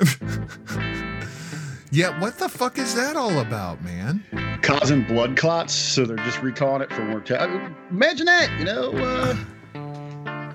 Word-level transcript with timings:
yeah, 1.90 2.18
what 2.20 2.38
the 2.38 2.48
fuck 2.48 2.78
is 2.78 2.94
that 2.94 3.16
all 3.16 3.40
about, 3.40 3.82
man? 3.82 4.24
Causing 4.62 5.04
blood 5.04 5.36
clots, 5.36 5.74
so 5.74 6.04
they're 6.04 6.16
just 6.18 6.42
recalling 6.42 6.82
it 6.82 6.92
for 6.92 7.04
mortality. 7.04 7.74
Imagine 7.90 8.26
that, 8.26 8.50
you 8.58 8.64
know. 8.64 8.92
Uh, 8.92 9.36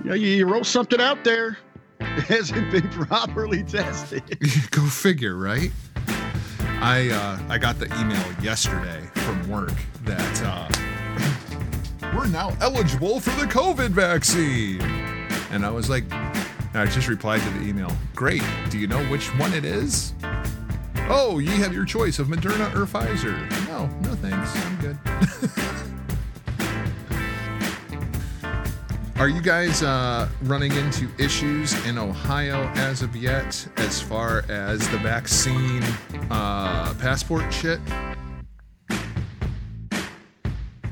you 0.03 0.09
know, 0.09 0.15
you, 0.15 0.27
you 0.27 0.45
roll 0.45 0.63
something 0.63 1.01
out 1.01 1.23
there, 1.23 1.57
it 1.99 2.23
hasn't 2.23 2.71
been 2.71 2.87
properly 2.89 3.63
tested. 3.63 4.23
Go 4.71 4.85
figure, 4.85 5.35
right? 5.35 5.71
I 6.79 7.09
uh, 7.09 7.39
I 7.49 7.57
got 7.57 7.79
the 7.79 7.87
email 7.99 8.43
yesterday 8.43 9.01
from 9.15 9.49
work 9.49 9.73
that 10.03 10.43
uh, 10.43 12.13
we're 12.15 12.27
now 12.27 12.55
eligible 12.61 13.19
for 13.19 13.31
the 13.41 13.47
COVID 13.47 13.89
vaccine, 13.89 14.81
and 15.51 15.65
I 15.65 15.71
was 15.71 15.89
like, 15.89 16.05
I 16.77 16.85
just 16.85 17.07
replied 17.07 17.41
to 17.41 17.49
the 17.51 17.61
email. 17.67 17.91
Great. 18.15 18.43
Do 18.69 18.77
you 18.77 18.87
know 18.87 19.03
which 19.05 19.27
one 19.39 19.53
it 19.53 19.65
is? 19.65 20.13
Oh, 21.09 21.39
you 21.39 21.51
have 21.51 21.73
your 21.73 21.85
choice 21.85 22.19
of 22.19 22.27
Moderna 22.27 22.73
or 22.75 22.85
Pfizer. 22.85 23.49
No, 23.67 23.87
no 24.01 24.15
thanks. 24.15 24.55
I'm 24.65 24.77
good. 24.79 24.97
Are 29.19 29.27
you 29.27 29.41
guys 29.41 29.81
uh, 29.81 30.29
running 30.43 30.73
into 30.73 31.09
issues 31.17 31.73
in 31.87 31.97
Ohio 31.97 32.71
as 32.75 33.01
of 33.01 33.15
yet, 33.15 33.67
as 33.77 33.99
far 33.99 34.43
as 34.47 34.87
the 34.89 34.99
vaccine 34.99 35.81
uh, 36.29 36.93
passport 36.99 37.51
shit? 37.51 37.79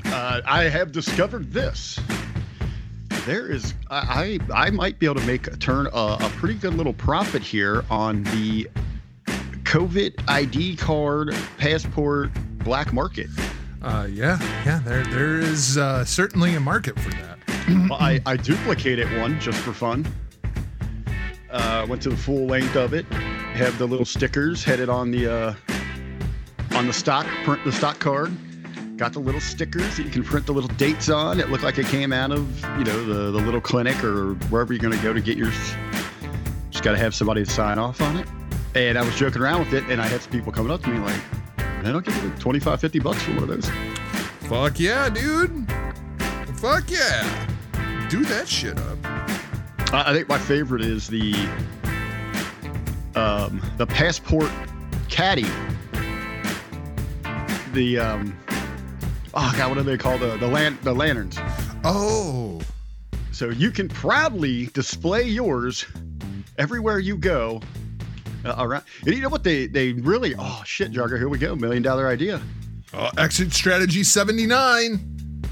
Uh, 0.06 0.40
I 0.44 0.64
have 0.64 0.90
discovered 0.90 1.52
this. 1.52 2.00
There 3.26 3.50
is, 3.50 3.74
I, 3.90 4.38
I, 4.54 4.70
might 4.70 5.00
be 5.00 5.06
able 5.06 5.16
to 5.16 5.26
make 5.26 5.48
a 5.48 5.56
turn 5.56 5.88
a, 5.88 6.16
a 6.20 6.30
pretty 6.36 6.54
good 6.54 6.74
little 6.74 6.92
profit 6.92 7.42
here 7.42 7.84
on 7.90 8.22
the 8.22 8.70
COVID 9.64 10.22
ID 10.28 10.76
card 10.76 11.34
passport 11.58 12.30
black 12.58 12.92
market. 12.92 13.26
Uh, 13.82 14.06
yeah, 14.08 14.38
yeah, 14.64 14.80
there 14.84 15.02
there 15.06 15.40
is 15.40 15.76
uh, 15.76 16.04
certainly 16.04 16.54
a 16.54 16.60
market 16.60 16.96
for 17.00 17.10
that. 17.10 17.38
well, 17.90 17.94
I, 17.94 18.20
I 18.26 18.36
duplicated 18.36 19.08
one 19.18 19.40
just 19.40 19.58
for 19.58 19.72
fun. 19.72 20.06
Uh, 21.50 21.84
went 21.88 22.02
to 22.02 22.10
the 22.10 22.16
full 22.16 22.46
length 22.46 22.76
of 22.76 22.94
it. 22.94 23.06
Have 23.06 23.76
the 23.76 23.88
little 23.88 24.06
stickers 24.06 24.62
headed 24.62 24.88
on 24.88 25.10
the 25.10 25.28
uh, 25.28 25.54
on 26.76 26.86
the 26.86 26.92
stock 26.92 27.26
print 27.42 27.64
the 27.64 27.72
stock 27.72 27.98
card. 27.98 28.32
Got 28.96 29.12
the 29.12 29.18
little 29.18 29.42
stickers 29.42 29.98
that 29.98 30.04
you 30.04 30.10
can 30.10 30.24
print 30.24 30.46
the 30.46 30.52
little 30.52 30.70
dates 30.76 31.10
on. 31.10 31.38
It 31.38 31.50
looked 31.50 31.64
like 31.64 31.76
it 31.76 31.84
came 31.86 32.14
out 32.14 32.32
of 32.32 32.60
you 32.78 32.84
know 32.84 33.04
the 33.04 33.30
the 33.30 33.44
little 33.44 33.60
clinic 33.60 34.02
or 34.02 34.32
wherever 34.48 34.72
you're 34.72 34.80
going 34.80 34.96
to 34.96 35.02
go 35.02 35.12
to 35.12 35.20
get 35.20 35.36
yours. 35.36 35.54
Just 36.70 36.82
got 36.82 36.92
to 36.92 36.98
have 36.98 37.14
somebody 37.14 37.44
to 37.44 37.50
sign 37.50 37.78
off 37.78 38.00
on 38.00 38.16
it. 38.16 38.26
And 38.74 38.96
I 38.96 39.04
was 39.04 39.14
joking 39.14 39.42
around 39.42 39.60
with 39.60 39.74
it, 39.74 39.84
and 39.90 40.00
I 40.00 40.06
had 40.06 40.22
some 40.22 40.32
people 40.32 40.50
coming 40.50 40.72
up 40.72 40.82
to 40.84 40.88
me 40.88 40.98
like, 40.98 41.20
"Man, 41.58 41.94
I'll 41.94 42.00
give 42.00 42.16
you 42.22 42.30
25, 42.38 42.80
50 42.80 42.98
bucks 43.00 43.22
for 43.22 43.32
one 43.32 43.42
of 43.42 43.48
those." 43.48 43.70
Fuck 44.48 44.80
yeah, 44.80 45.10
dude! 45.10 45.70
Fuck 46.56 46.90
yeah! 46.90 47.48
Do 48.08 48.24
that 48.24 48.48
shit 48.48 48.78
up. 48.78 48.98
I 49.92 50.14
think 50.14 50.26
my 50.26 50.38
favorite 50.38 50.82
is 50.82 51.06
the 51.06 51.34
um, 53.14 53.60
the 53.76 53.86
passport 53.86 54.50
caddy. 55.10 55.46
The 57.72 57.98
um, 57.98 58.38
oh 59.36 59.54
god, 59.56 59.68
what 59.68 59.74
do 59.76 59.82
they 59.82 59.96
call 59.98 60.18
the 60.18 60.36
the 60.38 60.46
lan- 60.48 60.78
the 60.82 60.92
lanterns? 60.94 61.38
Oh, 61.84 62.60
So 63.32 63.50
you 63.50 63.70
can 63.70 63.88
proudly 63.88 64.66
display 64.66 65.22
yours 65.24 65.84
everywhere 66.58 66.98
you 66.98 67.16
go. 67.16 67.60
Uh, 68.44 68.54
around, 68.58 68.84
and 69.04 69.14
you 69.14 69.20
know 69.20 69.28
what 69.28 69.42
they 69.44 69.66
they 69.66 69.92
really? 69.92 70.34
Oh 70.38 70.62
shit, 70.64 70.92
Jargo, 70.92 71.16
here 71.18 71.28
we 71.28 71.38
go, 71.38 71.54
million 71.56 71.82
dollar 71.82 72.08
idea. 72.08 72.40
uh, 72.94 73.10
exit 73.18 73.52
strategy 73.52 74.02
79. 74.04 75.42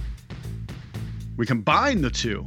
We 1.36 1.44
combine 1.46 2.00
the 2.00 2.10
two. 2.10 2.46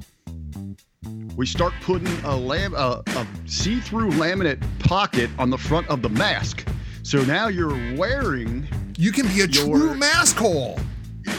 We 1.36 1.46
start 1.46 1.74
putting 1.82 2.08
a, 2.24 2.36
lam- 2.36 2.74
a, 2.74 3.04
a 3.06 3.28
see-through 3.46 4.12
laminate 4.12 4.62
pocket 4.80 5.30
on 5.38 5.50
the 5.50 5.58
front 5.58 5.88
of 5.90 6.02
the 6.02 6.10
mask. 6.10 6.66
So 7.04 7.22
now 7.24 7.48
you're 7.50 7.78
wearing 7.98 8.66
You 8.98 9.12
can 9.12 9.28
be 9.28 9.42
a 9.42 9.46
Your- 9.48 9.78
true 9.78 9.96
mask 9.96 10.38
hole. 10.38 10.80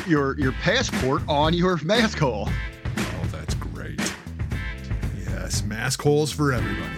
Your 0.08 0.38
your 0.38 0.52
passport 0.52 1.22
on 1.28 1.54
your 1.54 1.76
mask 1.84 2.18
hole. 2.18 2.48
Oh, 2.96 3.26
that's 3.32 3.54
great. 3.54 4.00
Yes, 5.26 5.62
mask 5.64 6.00
holes 6.02 6.32
for 6.32 6.52
everybody. 6.52 6.94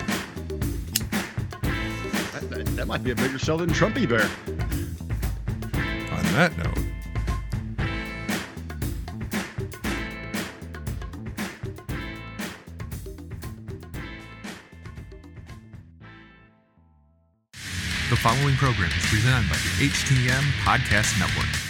That, 2.32 2.50
that- 2.50 2.66
that 2.76 2.86
might 2.86 3.04
be 3.04 3.10
a 3.10 3.14
bigger 3.16 3.38
sell 3.38 3.58
than 3.58 3.70
Trumpy 3.70 4.08
Bear. 4.08 4.28
On 6.16 6.22
that 6.34 6.56
note, 6.58 6.78
the 18.10 18.16
following 18.16 18.56
program 18.56 18.90
is 18.90 19.06
presented 19.06 19.48
by 19.48 19.56
the 19.56 19.86
HTM 19.88 20.42
Podcast 20.64 21.18
Network. 21.18 21.69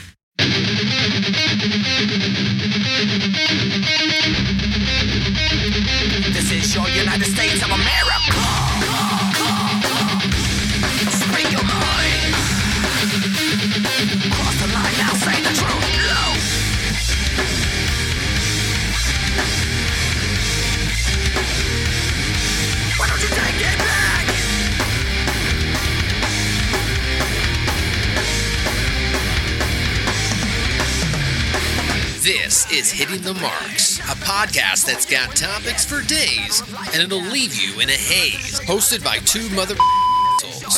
The 33.34 33.40
Marks, 33.40 33.98
a 34.00 34.16
podcast 34.24 34.86
that's 34.86 35.06
got 35.06 35.36
topics 35.36 35.84
for 35.84 36.02
days 36.02 36.62
and 36.92 37.02
it'll 37.02 37.22
leave 37.22 37.54
you 37.54 37.80
in 37.80 37.88
a 37.88 37.92
haze. 37.92 38.58
Hosted 38.60 39.04
by 39.04 39.18
two 39.18 39.48
mother 39.54 39.74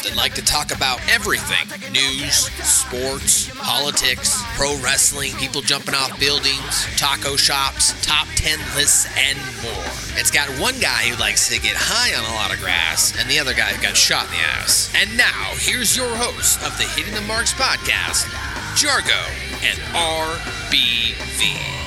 that 0.02 0.16
like 0.16 0.34
to 0.34 0.44
talk 0.44 0.74
about 0.74 1.00
everything 1.10 1.68
news, 1.92 2.50
sports, 2.64 3.50
politics, 3.56 4.42
pro 4.56 4.76
wrestling, 4.82 5.32
people 5.36 5.60
jumping 5.62 5.94
off 5.94 6.18
buildings, 6.18 6.86
taco 6.96 7.36
shops, 7.36 7.94
top 8.04 8.26
10 8.36 8.58
lists, 8.74 9.06
and 9.16 9.38
more. 9.62 9.84
It's 10.18 10.30
got 10.30 10.48
one 10.60 10.78
guy 10.80 11.08
who 11.08 11.18
likes 11.20 11.48
to 11.48 11.60
get 11.60 11.76
high 11.76 12.16
on 12.16 12.24
a 12.24 12.34
lot 12.34 12.52
of 12.52 12.60
grass 12.60 13.18
and 13.18 13.30
the 13.30 13.38
other 13.38 13.54
guy 13.54 13.72
who 13.72 13.82
got 13.82 13.96
shot 13.96 14.26
in 14.26 14.32
the 14.32 14.38
ass. 14.38 14.92
And 14.96 15.16
now, 15.16 15.52
here's 15.56 15.96
your 15.96 16.10
host 16.16 16.60
of 16.66 16.76
the 16.76 16.84
Hitting 16.84 17.14
the 17.14 17.20
Marks 17.22 17.54
podcast, 17.54 18.24
Jargo 18.76 19.22
and 19.62 19.78
RBV. 19.94 21.81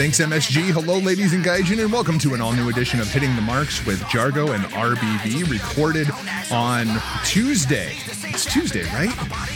Thanks, 0.00 0.18
MSG. 0.18 0.70
Hello, 0.70 0.96
ladies 0.96 1.34
and 1.34 1.44
gaijin, 1.44 1.78
and 1.78 1.92
welcome 1.92 2.18
to 2.20 2.32
an 2.32 2.40
all 2.40 2.54
new 2.54 2.70
edition 2.70 3.00
of 3.00 3.12
Hitting 3.12 3.36
the 3.36 3.42
Marks 3.42 3.84
with 3.84 4.00
Jargo 4.04 4.54
and 4.54 4.64
RBV, 4.72 5.50
recorded 5.50 6.08
on 6.50 6.86
Tuesday. 7.22 7.92
It's 8.30 8.46
Tuesday, 8.46 8.84
right? 8.94 9.10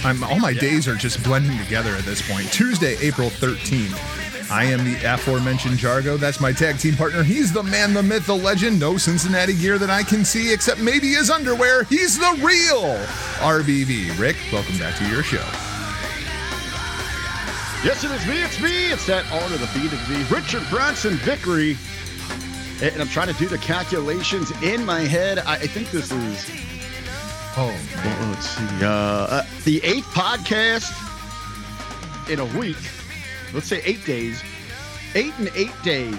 I'm, 0.04 0.22
all 0.22 0.38
my 0.38 0.52
days 0.52 0.86
are 0.86 0.96
just 0.96 1.24
blending 1.24 1.56
together 1.56 1.92
at 1.92 2.04
this 2.04 2.20
point. 2.30 2.52
Tuesday, 2.52 2.94
April 3.00 3.30
13th. 3.30 4.50
I 4.50 4.64
am 4.64 4.84
the 4.84 5.02
aforementioned 5.14 5.78
Jargo. 5.78 6.18
That's 6.18 6.40
my 6.40 6.52
tag 6.52 6.76
team 6.76 6.94
partner. 6.94 7.22
He's 7.22 7.50
the 7.50 7.62
man, 7.62 7.94
the 7.94 8.02
myth, 8.02 8.26
the 8.26 8.36
legend. 8.36 8.78
No 8.78 8.98
Cincinnati 8.98 9.54
gear 9.54 9.78
that 9.78 9.88
I 9.88 10.02
can 10.02 10.26
see 10.26 10.52
except 10.52 10.78
maybe 10.78 11.08
his 11.14 11.30
underwear. 11.30 11.84
He's 11.84 12.18
the 12.18 12.38
real 12.44 12.98
RBV. 13.40 14.20
Rick, 14.20 14.36
welcome 14.52 14.76
back 14.76 14.98
to 14.98 15.08
your 15.08 15.22
show. 15.22 15.63
Yes, 17.84 18.02
it 18.02 18.10
is 18.12 18.26
me. 18.26 18.42
It's 18.42 18.58
me. 18.62 18.92
It's 18.92 19.06
that 19.08 19.30
R 19.30 19.46
to 19.46 19.58
the 19.58 19.68
B 19.74 19.88
to 19.90 19.94
the. 19.94 20.34
Richard 20.34 20.62
Bronson 20.70 21.16
Vickery. 21.16 21.76
And 22.82 22.98
I'm 22.98 23.08
trying 23.08 23.28
to 23.30 23.38
do 23.38 23.46
the 23.46 23.58
calculations 23.58 24.50
in 24.62 24.86
my 24.86 25.00
head. 25.00 25.38
I, 25.40 25.56
I 25.56 25.66
think 25.66 25.90
this 25.90 26.10
is, 26.10 26.50
Oh, 27.56 27.66
well, 28.02 28.30
let's 28.30 28.48
see, 28.48 28.64
uh, 28.82 28.88
uh, 28.88 29.46
the 29.64 29.84
eighth 29.84 30.06
podcast 30.06 30.90
in 32.30 32.40
a 32.40 32.58
week. 32.58 32.78
Let's 33.52 33.66
say 33.66 33.82
eight 33.84 34.04
days. 34.06 34.42
Eight 35.14 35.34
and 35.38 35.50
eight 35.54 35.74
days 35.82 36.18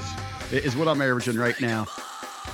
is 0.51 0.75
what 0.75 0.87
I'm 0.87 1.01
averaging 1.01 1.35
right 1.35 1.59
now. 1.59 1.85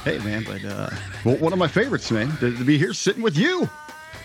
Hey, 0.06 0.20
man, 0.20 0.46
but 0.46 0.64
uh, 0.64 0.90
well, 1.26 1.36
one 1.36 1.52
of 1.52 1.60
my 1.60 1.68
favorites, 1.68 2.10
man, 2.12 2.36
to 2.38 2.64
be 2.64 2.78
here 2.78 2.94
sitting 2.94 3.22
with 3.22 3.38
you. 3.38 3.70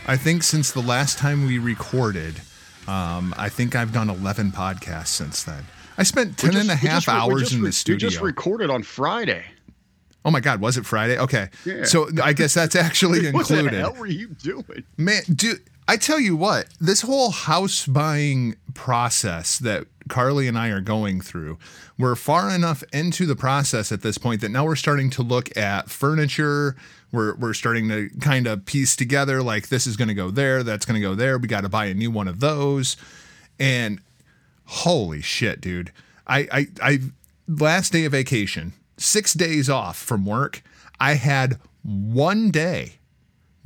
I 0.07 0.17
think 0.17 0.45
since 0.45 0.71
the 0.71 0.81
last 0.81 1.19
time 1.19 1.45
we 1.45 1.59
recorded, 1.59 2.41
um, 2.89 3.35
I 3.37 3.49
think 3.49 3.75
I've 3.75 3.93
done 3.93 4.09
11 4.11 4.53
podcasts 4.53 5.09
since 5.09 5.43
then. 5.43 5.65
I 5.99 6.03
spent 6.03 6.37
10 6.39 6.51
We 6.51 6.61
and 6.61 6.71
a 6.71 6.75
half 6.75 7.05
just 7.05 7.09
hours 7.09 7.41
just 7.43 7.53
in 7.55 7.63
the 7.63 7.73
studio. 7.73 8.07
We 8.07 8.11
just 8.11 8.23
recorded 8.23 8.71
on 8.71 8.83
Friday. 8.83 9.45
Oh 10.25 10.31
my 10.31 10.41
God, 10.41 10.61
was 10.61 10.77
it 10.77 10.85
Friday? 10.85 11.19
Okay. 11.19 11.49
Yeah. 11.65 11.85
So 11.85 12.09
I 12.23 12.33
guess 12.33 12.55
that's 12.55 12.75
actually 12.75 13.27
included. 13.29 13.65
What 13.65 13.71
the 13.73 13.79
hell 13.79 13.95
were 13.95 14.07
you 14.07 14.29
doing? 14.29 14.83
Man, 14.97 15.23
dude, 15.33 15.63
I 15.89 15.97
tell 15.97 16.19
you 16.19 16.37
what, 16.37 16.67
this 16.81 17.03
whole 17.03 17.31
house 17.31 17.87
buying 17.87 18.57
process 18.75 19.59
that 19.61 19.87
Carly 20.09 20.49
and 20.49 20.59
I 20.59 20.69
are 20.69 20.81
going 20.81 21.21
through, 21.21 21.59
we're 21.97 22.17
far 22.17 22.51
enough 22.51 22.83
into 22.93 23.25
the 23.25 23.37
process 23.37 23.93
at 23.93 24.03
this 24.03 24.19
point 24.19 24.41
that 24.41 24.51
now 24.51 24.65
we're 24.65 24.77
starting 24.77 25.11
to 25.11 25.23
look 25.23 25.57
at 25.57 25.89
furniture. 25.89 26.75
We're, 27.13 27.37
we're 27.37 27.55
starting 27.55 27.89
to 27.89 28.11
kind 28.21 28.49
of 28.49 28.67
piece 28.67 28.97
together 28.97 29.43
like 29.43 29.69
this 29.69 29.87
is 29.87 29.97
going 29.97 30.09
to 30.09 30.15
go 30.15 30.31
there, 30.31 30.65
that's 30.65 30.85
going 30.87 31.01
to 31.01 31.07
go 31.07 31.15
there. 31.15 31.39
We 31.39 31.47
got 31.47 31.61
to 31.61 31.69
buy 31.69 31.87
a 31.87 31.95
new 31.95 32.11
one 32.11 32.27
of 32.27 32.41
those. 32.41 32.97
And 33.59 34.01
holy 34.65 35.23
shit, 35.23 35.61
dude. 35.61 35.93
I, 36.27 36.49
I, 36.51 36.67
I, 36.83 36.99
last 37.47 37.93
day 37.93 38.05
of 38.05 38.13
vacation, 38.13 38.73
six 38.97 39.35
days 39.35 39.71
off 39.71 39.97
from 39.97 40.27
work, 40.27 40.63
I 40.99 41.15
had 41.15 41.61
one 41.83 42.51
day 42.51 42.95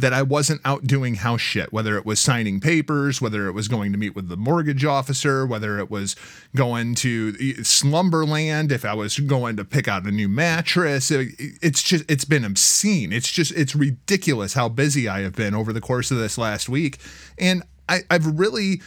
that 0.00 0.12
I 0.12 0.23
wasn't 0.23 0.61
out 0.64 0.87
doing 0.87 1.17
house 1.17 1.41
shit, 1.41 1.73
whether 1.73 1.97
it 1.97 2.06
was 2.06 2.19
signing 2.20 2.61
papers, 2.61 3.20
whether 3.20 3.47
it 3.47 3.52
was 3.52 3.69
going 3.69 3.93
to 3.93 3.99
meet 3.99 4.14
with 4.14 4.29
the 4.29 4.37
mortgage 4.37 4.85
officer, 4.85 5.47
whether 5.47 5.79
it 5.79 5.91
was 5.91 6.17
going 6.56 6.94
to 6.97 7.62
Slumberland, 7.62 8.73
if 8.73 8.85
I 8.85 8.94
was 8.94 9.19
going 9.19 9.56
to 9.56 9.64
pick 9.64 9.88
out 9.88 10.06
a 10.06 10.11
new 10.11 10.29
mattress. 10.29 11.11
It's 11.11 11.82
just, 11.82 12.11
it's 12.11 12.25
been 12.25 12.44
obscene. 12.44 13.12
It's 13.12 13.31
just, 13.31 13.52
it's 13.52 13.76
ridiculous 13.76 14.55
how 14.55 14.69
busy 14.69 15.08
I 15.08 15.20
have 15.20 15.37
been 15.37 15.55
over 15.55 15.73
the 15.73 15.81
course 15.81 16.11
of 16.11 16.19
this 16.19 16.38
last 16.38 16.69
week. 16.69 16.99
And 17.38 17.62
I, 17.88 18.00
I've 18.11 18.38
really, 18.38 18.81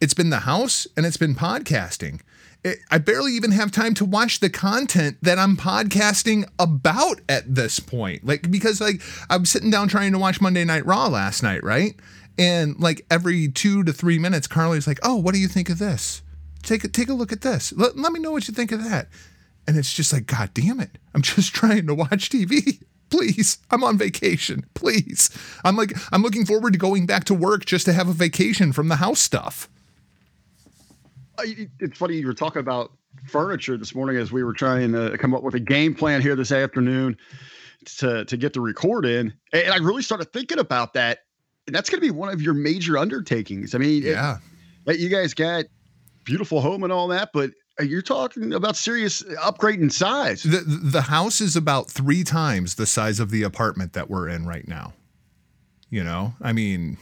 it's 0.00 0.14
been 0.14 0.30
the 0.30 0.40
house 0.40 0.86
and 0.96 1.06
it's 1.06 1.16
been 1.16 1.34
podcasting. 1.34 2.20
It, 2.62 2.78
I 2.90 2.98
barely 2.98 3.32
even 3.32 3.52
have 3.52 3.70
time 3.70 3.94
to 3.94 4.04
watch 4.04 4.40
the 4.40 4.50
content 4.50 5.16
that 5.22 5.38
I'm 5.38 5.56
podcasting 5.56 6.48
about 6.58 7.20
at 7.28 7.54
this 7.54 7.80
point. 7.80 8.24
Like, 8.26 8.50
because 8.50 8.80
like 8.80 9.00
I'm 9.30 9.46
sitting 9.46 9.70
down 9.70 9.88
trying 9.88 10.12
to 10.12 10.18
watch 10.18 10.40
Monday 10.40 10.64
Night 10.64 10.84
Raw 10.84 11.08
last 11.08 11.42
night, 11.42 11.64
right? 11.64 11.94
And 12.38 12.78
like 12.78 13.04
every 13.10 13.48
two 13.48 13.82
to 13.84 13.92
three 13.92 14.18
minutes, 14.18 14.46
Carly's 14.46 14.86
like, 14.86 14.98
"Oh, 15.02 15.16
what 15.16 15.34
do 15.34 15.40
you 15.40 15.48
think 15.48 15.68
of 15.68 15.78
this? 15.78 16.22
Take 16.62 16.84
a 16.84 16.88
take 16.88 17.08
a 17.08 17.14
look 17.14 17.32
at 17.32 17.42
this. 17.42 17.72
Let, 17.72 17.96
let 17.96 18.12
me 18.12 18.20
know 18.20 18.32
what 18.32 18.48
you 18.48 18.54
think 18.54 18.72
of 18.72 18.82
that." 18.84 19.08
And 19.66 19.76
it's 19.76 19.92
just 19.92 20.12
like, 20.12 20.26
God 20.26 20.50
damn 20.54 20.80
it! 20.80 20.98
I'm 21.14 21.22
just 21.22 21.54
trying 21.54 21.86
to 21.86 21.94
watch 21.94 22.30
TV. 22.30 22.82
Please, 23.10 23.58
I'm 23.70 23.82
on 23.82 23.98
vacation. 23.98 24.64
Please, 24.74 25.30
I'm 25.64 25.76
like, 25.76 25.92
I'm 26.12 26.22
looking 26.22 26.46
forward 26.46 26.72
to 26.74 26.78
going 26.78 27.06
back 27.06 27.24
to 27.24 27.34
work 27.34 27.64
just 27.64 27.84
to 27.86 27.92
have 27.92 28.08
a 28.08 28.12
vacation 28.12 28.72
from 28.72 28.88
the 28.88 28.96
house 28.96 29.20
stuff. 29.20 29.68
It's 31.44 31.98
funny 31.98 32.16
you 32.16 32.26
were 32.26 32.34
talking 32.34 32.60
about 32.60 32.92
furniture 33.26 33.76
this 33.76 33.94
morning 33.94 34.16
as 34.16 34.30
we 34.32 34.44
were 34.44 34.52
trying 34.52 34.92
to 34.92 35.16
come 35.18 35.34
up 35.34 35.42
with 35.42 35.54
a 35.54 35.60
game 35.60 35.94
plan 35.94 36.20
here 36.22 36.36
this 36.36 36.52
afternoon 36.52 37.16
to 37.98 38.24
to 38.24 38.36
get 38.36 38.52
the 38.52 38.60
record 38.60 39.06
in, 39.06 39.32
and 39.52 39.72
I 39.72 39.78
really 39.78 40.02
started 40.02 40.32
thinking 40.32 40.58
about 40.58 40.94
that. 40.94 41.20
And 41.66 41.74
that's 41.76 41.88
going 41.90 42.00
to 42.00 42.06
be 42.06 42.10
one 42.10 42.30
of 42.30 42.40
your 42.42 42.54
major 42.54 42.98
undertakings. 42.98 43.74
I 43.74 43.78
mean, 43.78 44.02
Yeah. 44.02 44.38
that 44.86 44.98
you 44.98 45.08
guys 45.08 45.34
got 45.34 45.66
beautiful 46.24 46.60
home 46.60 46.82
and 46.82 46.92
all 46.92 47.08
that, 47.08 47.30
but 47.32 47.50
uh, 47.78 47.84
you're 47.84 48.02
talking 48.02 48.52
about 48.52 48.76
serious 48.76 49.22
upgrade 49.42 49.80
in 49.80 49.90
size. 49.90 50.42
The 50.42 50.60
the 50.66 51.02
house 51.02 51.40
is 51.40 51.56
about 51.56 51.90
three 51.90 52.24
times 52.24 52.74
the 52.76 52.86
size 52.86 53.20
of 53.20 53.30
the 53.30 53.42
apartment 53.42 53.92
that 53.92 54.08
we're 54.10 54.28
in 54.28 54.46
right 54.46 54.66
now. 54.66 54.94
You 55.90 56.04
know, 56.04 56.34
I 56.40 56.52
mean, 56.52 56.98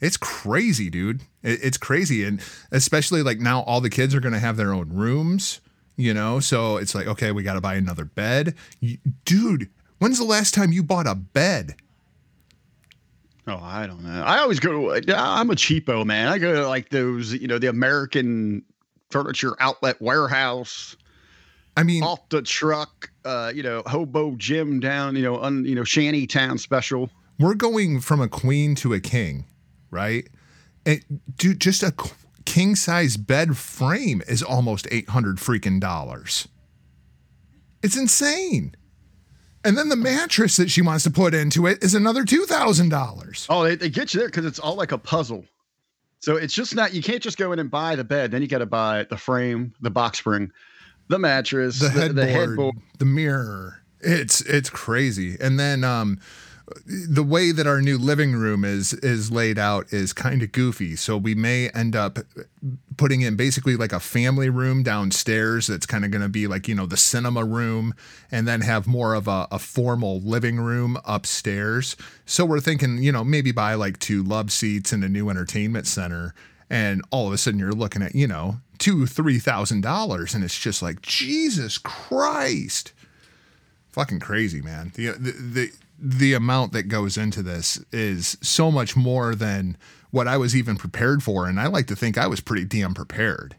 it's 0.00 0.16
crazy, 0.16 0.90
dude. 0.90 1.22
It, 1.42 1.60
it's 1.62 1.76
crazy, 1.78 2.24
and 2.24 2.40
especially 2.72 3.22
like 3.22 3.38
now, 3.40 3.62
all 3.62 3.80
the 3.80 3.90
kids 3.90 4.14
are 4.14 4.20
going 4.20 4.34
to 4.34 4.38
have 4.40 4.56
their 4.56 4.72
own 4.72 4.88
rooms. 4.90 5.60
You 5.96 6.14
know, 6.14 6.38
so 6.38 6.76
it's 6.76 6.94
like, 6.94 7.08
okay, 7.08 7.32
we 7.32 7.42
got 7.42 7.54
to 7.54 7.60
buy 7.60 7.74
another 7.74 8.04
bed, 8.04 8.54
You- 8.78 8.98
dude. 9.24 9.68
When's 9.98 10.18
the 10.18 10.24
last 10.24 10.54
time 10.54 10.70
you 10.70 10.84
bought 10.84 11.08
a 11.08 11.16
bed? 11.16 11.74
Oh, 13.48 13.58
I 13.60 13.86
don't 13.86 14.04
know. 14.04 14.22
I 14.22 14.38
always 14.38 14.60
go. 14.60 15.00
to- 15.00 15.16
I'm 15.18 15.50
a 15.50 15.54
cheapo 15.54 16.04
man. 16.04 16.28
I 16.28 16.38
go 16.38 16.52
to 16.54 16.68
like 16.68 16.90
those, 16.90 17.32
you 17.32 17.48
know, 17.48 17.58
the 17.58 17.68
American 17.68 18.62
furniture 19.10 19.56
outlet 19.58 20.00
warehouse. 20.00 20.94
I 21.76 21.82
mean, 21.82 22.02
off 22.02 22.28
the 22.28 22.42
truck, 22.42 23.10
uh, 23.24 23.50
you 23.54 23.62
know, 23.62 23.82
hobo 23.86 24.36
gym 24.36 24.80
down, 24.80 25.16
you 25.16 25.22
know, 25.22 25.40
un, 25.40 25.64
you 25.64 25.74
know, 25.74 25.84
shanty 25.84 26.26
town 26.26 26.58
special. 26.58 27.08
we're 27.38 27.54
going 27.54 28.00
from 28.00 28.20
a 28.20 28.28
queen 28.28 28.74
to 28.76 28.92
a 28.92 29.00
king, 29.00 29.46
right? 29.90 30.28
And 30.86 31.02
dude, 31.36 31.60
just 31.60 31.82
a 31.82 31.94
king 32.44 32.76
size 32.76 33.16
bed 33.16 33.56
frame 33.56 34.22
is 34.26 34.42
almost 34.42 34.88
800 34.90 35.36
freaking 35.36 35.80
dollars. 35.80 36.48
It's 37.82 37.96
insane. 37.96 38.74
And 39.64 39.76
then 39.76 39.88
the 39.88 39.96
mattress 39.96 40.56
that 40.56 40.70
she 40.70 40.82
wants 40.82 41.04
to 41.04 41.10
put 41.10 41.34
into 41.34 41.66
it 41.66 41.82
is 41.82 41.94
another 41.94 42.24
$2,000. 42.24 43.46
Oh, 43.50 43.64
they, 43.64 43.74
they 43.74 43.90
get 43.90 44.14
you 44.14 44.20
there 44.20 44.28
because 44.28 44.46
it's 44.46 44.58
all 44.58 44.76
like 44.76 44.92
a 44.92 44.98
puzzle. 44.98 45.44
So 46.20 46.36
it's 46.36 46.54
just 46.54 46.74
not, 46.74 46.94
you 46.94 47.02
can't 47.02 47.22
just 47.22 47.38
go 47.38 47.52
in 47.52 47.58
and 47.58 47.70
buy 47.70 47.96
the 47.96 48.04
bed. 48.04 48.30
Then 48.30 48.40
you 48.40 48.48
got 48.48 48.58
to 48.58 48.66
buy 48.66 49.04
the 49.08 49.16
frame, 49.16 49.74
the 49.80 49.90
box 49.90 50.18
spring, 50.18 50.50
the 51.08 51.18
mattress, 51.18 51.80
The 51.80 51.88
the, 52.12 52.26
headboard, 52.26 52.76
the 52.76 52.98
the, 52.98 53.04
mirror. 53.04 53.82
It's 54.00 54.40
it's 54.42 54.70
crazy. 54.70 55.36
And 55.40 55.58
then 55.58 55.82
um 55.84 56.20
the 56.86 57.22
way 57.22 57.52
that 57.52 57.66
our 57.66 57.80
new 57.80 57.98
living 57.98 58.34
room 58.34 58.64
is 58.64 58.92
is 58.94 59.30
laid 59.30 59.58
out 59.58 59.92
is 59.92 60.12
kind 60.12 60.42
of 60.42 60.52
goofy. 60.52 60.96
So 60.96 61.16
we 61.16 61.34
may 61.34 61.68
end 61.70 61.96
up 61.96 62.18
putting 62.96 63.20
in 63.22 63.36
basically 63.36 63.76
like 63.76 63.92
a 63.92 64.00
family 64.00 64.48
room 64.48 64.82
downstairs 64.82 65.66
that's 65.66 65.86
kind 65.86 66.04
of 66.04 66.10
going 66.10 66.22
to 66.22 66.28
be 66.28 66.46
like, 66.46 66.68
you 66.68 66.74
know, 66.74 66.86
the 66.86 66.96
cinema 66.96 67.44
room 67.44 67.94
and 68.30 68.46
then 68.46 68.60
have 68.62 68.86
more 68.86 69.14
of 69.14 69.28
a, 69.28 69.46
a 69.50 69.58
formal 69.58 70.20
living 70.20 70.58
room 70.58 70.98
upstairs. 71.04 71.96
So 72.26 72.44
we're 72.44 72.60
thinking, 72.60 73.02
you 73.02 73.12
know, 73.12 73.24
maybe 73.24 73.52
buy 73.52 73.74
like 73.74 73.98
two 73.98 74.22
love 74.22 74.50
seats 74.50 74.92
and 74.92 75.04
a 75.04 75.08
new 75.08 75.30
entertainment 75.30 75.86
center. 75.86 76.34
And 76.68 77.02
all 77.10 77.26
of 77.26 77.32
a 77.32 77.38
sudden 77.38 77.60
you're 77.60 77.72
looking 77.72 78.02
at, 78.02 78.14
you 78.14 78.26
know, 78.26 78.60
two, 78.78 79.06
three 79.06 79.38
thousand 79.38 79.80
dollars. 79.82 80.34
And 80.34 80.44
it's 80.44 80.58
just 80.58 80.82
like, 80.82 81.00
Jesus 81.02 81.78
Christ 81.78 82.92
fucking 83.90 84.20
crazy, 84.20 84.60
man. 84.60 84.92
The, 84.94 85.08
the 85.12 85.32
the 85.32 85.72
the 85.98 86.32
amount 86.32 86.72
that 86.72 86.84
goes 86.84 87.16
into 87.16 87.42
this 87.42 87.84
is 87.92 88.38
so 88.40 88.70
much 88.70 88.96
more 88.96 89.34
than 89.34 89.76
what 90.10 90.28
I 90.28 90.36
was 90.36 90.54
even 90.56 90.76
prepared 90.76 91.22
for, 91.22 91.46
and 91.46 91.60
I 91.60 91.66
like 91.66 91.86
to 91.88 91.96
think 91.96 92.16
I 92.16 92.26
was 92.26 92.40
pretty 92.40 92.64
damn 92.64 92.94
prepared. 92.94 93.56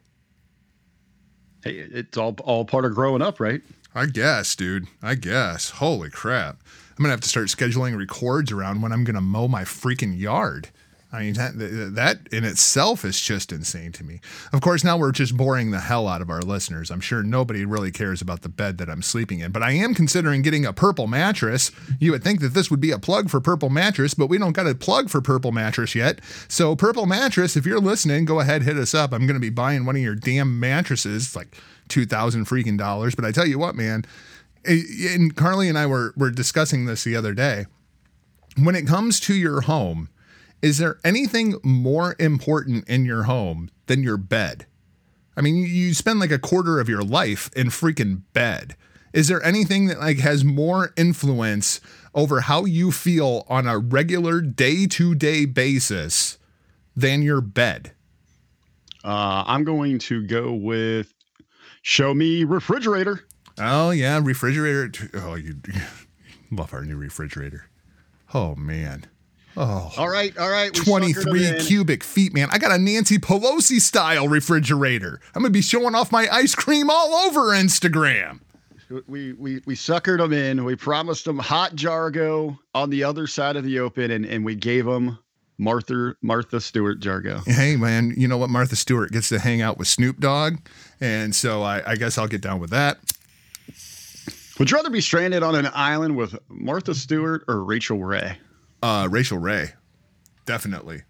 Hey, 1.64 1.74
it's 1.74 2.18
all 2.18 2.36
all 2.44 2.66
part 2.66 2.86
of 2.86 2.96
growing 2.96 3.22
up, 3.22 3.40
right? 3.40 3.62
I 3.94 4.06
guess, 4.06 4.56
dude. 4.56 4.88
I 5.02 5.16
guess. 5.16 5.72
Holy 5.72 6.10
crap! 6.10 6.64
I'm 6.92 7.04
gonna 7.04 7.12
have 7.12 7.22
to 7.22 7.30
start 7.30 7.48
scheduling 7.48 7.98
records 7.98 8.52
around 8.52 8.82
when 8.82 8.92
I'm 8.92 9.04
gonna 9.04 9.22
mow 9.22 9.48
my 9.48 9.64
freaking 9.64 10.18
yard. 10.18 10.70
I 11.12 11.22
mean, 11.22 11.34
that, 11.34 11.54
that 11.96 12.20
in 12.32 12.46
itself 12.46 13.04
is 13.04 13.20
just 13.20 13.52
insane 13.52 13.92
to 13.94 14.04
me. 14.04 14.22
Of 14.54 14.62
course, 14.62 14.84
now 14.84 14.96
we're 14.96 15.12
just 15.12 15.36
boring 15.36 15.72
the 15.72 15.80
hell 15.80 16.08
out 16.08 16.22
of 16.22 16.30
our 16.30 16.42
listeners. 16.42 16.92
I'm 16.92 17.02
sure 17.02 17.24
nobody 17.24 17.66
really 17.66 17.92
cares 17.92 18.22
about 18.22 18.44
the 18.44 18.50
bed 18.50 18.78
that 18.78 18.90
I'm 18.90 19.02
sleeping 19.02 19.40
in, 19.40 19.52
but 19.52 19.64
I 19.64 19.72
am 19.72 19.96
considering 19.96 20.44
getting 20.44 20.68
a 20.68 20.74
purple 20.74 21.08
mattress. 21.08 21.72
You 22.00 22.12
would 22.12 22.24
think 22.24 22.42
that 22.42 22.54
this 22.54 22.70
would 22.70 22.80
be 22.80 22.92
a 22.92 23.00
plug 23.00 23.32
for 23.32 23.42
Purple 23.42 23.72
Mattress, 23.72 24.14
but 24.14 24.28
we 24.28 24.38
don't 24.38 24.52
got 24.52 24.68
a 24.68 24.76
plug 24.76 25.10
for 25.10 25.20
Purple 25.20 25.52
Mattress 25.52 25.96
yet. 25.96 26.20
So, 26.48 26.76
Purple 26.76 27.08
Mattress, 27.08 27.58
if 27.58 27.66
you're 27.66 27.80
listening, 27.80 28.26
go 28.26 28.40
ahead, 28.40 28.62
hit 28.62 28.78
us 28.78 28.94
up. 28.94 29.12
I'm 29.12 29.26
going 29.26 29.34
to 29.34 29.40
be 29.40 29.50
buying 29.50 29.88
one 29.88 29.96
of 29.96 30.04
your 30.04 30.16
damn 30.16 30.60
mattresses, 30.60 31.26
It's 31.26 31.36
like 31.36 31.58
2000 31.88 32.46
freaking 32.46 32.78
dollars. 32.78 33.16
But 33.16 33.26
I 33.26 33.32
tell 33.32 33.48
you 33.48 33.58
what, 33.58 33.74
man, 33.74 34.06
eh, 34.66 34.82
and 35.10 35.36
Carly 35.36 35.70
and 35.70 35.78
I 35.78 35.88
were, 35.88 36.14
were 36.16 36.30
discussing 36.30 36.86
this 36.86 37.04
the 37.04 37.16
other 37.16 37.34
day. 37.34 37.66
When 38.62 38.76
it 38.76 38.86
comes 38.86 39.20
to 39.22 39.34
your 39.34 39.62
home, 39.62 40.10
is 40.62 40.78
there 40.78 41.00
anything 41.04 41.56
more 41.64 42.16
important 42.20 42.88
in 42.90 43.06
your 43.06 43.24
home 43.24 43.70
than 43.88 44.04
your 44.04 44.18
bed? 44.18 44.66
I 45.38 45.42
mean, 45.42 45.56
you- 45.56 45.94
spend 45.94 46.20
like 46.20 46.32
a 46.32 46.40
quarter 46.40 46.80
of 46.80 46.90
your 46.90 47.02
life 47.04 47.50
in 47.56 47.68
freaking 47.70 48.24
bed. 48.34 48.76
Is 49.14 49.28
there 49.28 49.44
anything 49.44 49.88
that 49.88 50.00
like 50.00 50.20
has 50.20 50.44
more 50.44 50.94
influence 50.98 51.80
over 52.14 52.42
how 52.42 52.66
you 52.66 52.92
feel 52.92 53.46
on 53.48 53.66
a 53.68 53.78
regular 53.80 54.42
day-to-day 54.42 55.46
basis 55.46 56.38
than 56.96 57.22
your 57.22 57.42
bed? 57.42 57.94
Uh, 59.04 59.44
I'm 59.48 59.64
going 59.64 59.98
to 60.00 60.26
go 60.28 60.54
with 60.54 61.14
show 61.82 62.14
me 62.14 62.44
refrigerator. 62.44 63.22
Oh 63.58 63.92
yeah, 63.92 64.20
refrigerator. 64.22 65.10
Oh, 65.16 65.36
you 65.36 65.56
love 66.52 66.74
our 66.74 66.84
new 66.84 66.98
refrigerator. 66.98 67.66
Oh 68.34 68.56
man. 68.56 69.06
Oh. 69.58 69.92
All 69.98 70.10
right, 70.10 70.38
all 70.38 70.50
right. 70.50 70.72
we 70.74 70.86
23 70.86 71.60
cubic 71.60 72.04
feet, 72.04 72.34
man. 72.34 72.50
I 72.52 72.58
got 72.58 72.72
a 72.72 72.78
Nancy 72.78 73.18
Pelosi 73.18 73.80
style 73.82 74.28
refrigerator. 74.28 75.20
I'm 75.36 75.42
going 75.42 75.52
to 75.52 75.58
be 75.58 75.62
showing 75.62 75.96
off 75.96 76.12
my 76.12 76.28
ice 76.32 76.56
cream 76.56 76.90
all 76.90 77.14
over 77.28 77.48
Instagram. 77.48 78.40
We 79.08 79.34
we 79.34 79.62
we 79.68 79.76
suckered 79.76 80.18
them 80.18 80.34
in. 80.34 80.64
We 80.66 80.76
promised 80.76 81.26
them 81.26 81.38
hot 81.38 81.76
Jargo 81.76 82.58
on 82.74 82.90
the 82.90 83.04
other 83.04 83.28
side 83.28 83.56
of 83.56 83.64
the 83.64 83.80
open, 83.80 84.10
and 84.10 84.26
and 84.26 84.44
we 84.44 84.56
gave 84.56 84.86
them 84.86 85.20
Martha 85.60 86.16
Martha 86.22 86.60
Stewart 86.60 87.00
Jargo. 87.00 87.46
Hey, 87.46 87.76
man, 87.76 88.14
you 88.18 88.28
know 88.28 88.38
what? 88.38 88.50
Martha 88.50 88.76
Stewart 88.76 89.12
gets 89.12 89.30
to 89.30 89.38
hang 89.40 89.62
out 89.62 89.78
with 89.78 89.88
Snoop 89.88 90.20
Dogg. 90.20 90.58
And 91.02 91.36
so 91.36 91.62
I, 91.62 91.92
I 91.92 91.96
guess 91.98 92.18
I'll 92.18 92.28
get 92.28 92.42
down 92.42 92.60
with 92.60 92.72
that. 92.72 92.98
Would 94.58 94.72
you 94.72 94.76
rather 94.76 94.90
be 94.90 95.02
stranded 95.02 95.44
on 95.44 95.56
an 95.56 95.70
island 95.74 96.16
with 96.16 96.36
Martha 96.50 96.96
Stewart 96.96 97.44
or 97.48 97.64
Rachael 97.64 98.04
Ray? 98.04 98.38
Uh, 98.82 99.08
Rachael 99.12 99.38
Ray, 99.40 99.74
definitely. 100.46 101.04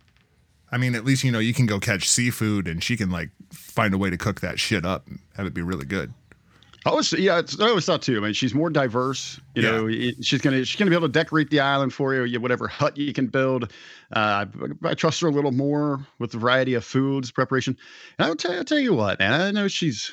I 0.72 0.78
mean, 0.78 0.96
at 0.96 1.04
least 1.06 1.24
you 1.24 1.32
know 1.32 1.40
you 1.40 1.54
can 1.54 1.66
go 1.66 1.80
catch 1.80 2.10
seafood, 2.10 2.68
and 2.68 2.84
she 2.84 2.96
can 2.98 3.10
like 3.10 3.30
find 3.52 3.94
a 3.94 3.98
way 3.98 4.10
to 4.10 4.18
cook 4.18 4.42
that 4.42 4.60
shit 4.60 4.86
up 4.86 5.08
and 5.08 5.20
have 5.36 5.46
it 5.46 5.54
be 5.54 5.62
really 5.62 5.86
good. 5.86 6.14
I 6.86 6.92
always, 6.92 7.12
yeah, 7.12 7.40
it's, 7.40 7.60
I 7.60 7.68
always 7.68 7.86
thought 7.86 8.02
too. 8.02 8.16
I 8.18 8.22
mean, 8.22 8.34
she's 8.34 8.54
more 8.56 8.70
diverse. 8.70 9.40
You 9.54 9.64
Yeah. 9.64 9.72
know, 9.72 9.88
it- 9.88 10.24
she's 10.24 10.40
gonna 10.42 10.64
she's 10.64 10.78
gonna 10.78 10.90
be 10.90 10.96
able 10.96 11.08
to 11.08 11.12
decorate 11.12 11.50
the 11.50 11.60
island 11.60 11.94
for 11.94 12.14
you. 12.16 12.24
you 12.24 12.40
whatever 12.40 12.68
hut 12.68 12.98
you 12.98 13.12
can 13.14 13.28
build. 13.28 13.66
Uh, 14.16 14.46
I, 14.84 14.90
I 14.90 14.94
trust 14.94 15.20
her 15.22 15.28
a 15.28 15.32
little 15.32 15.52
more 15.52 16.06
with 16.20 16.32
the 16.32 16.38
variety 16.38 16.76
of 16.76 16.84
foods 16.86 17.32
preparation. 17.32 17.76
And 18.18 18.28
I'll 18.28 18.36
tell, 18.36 18.54
I'll 18.54 18.64
tell 18.64 18.80
you 18.80 18.94
what, 18.94 19.20
man. 19.20 19.42
I 19.42 19.52
know 19.52 19.68
she's 19.68 20.12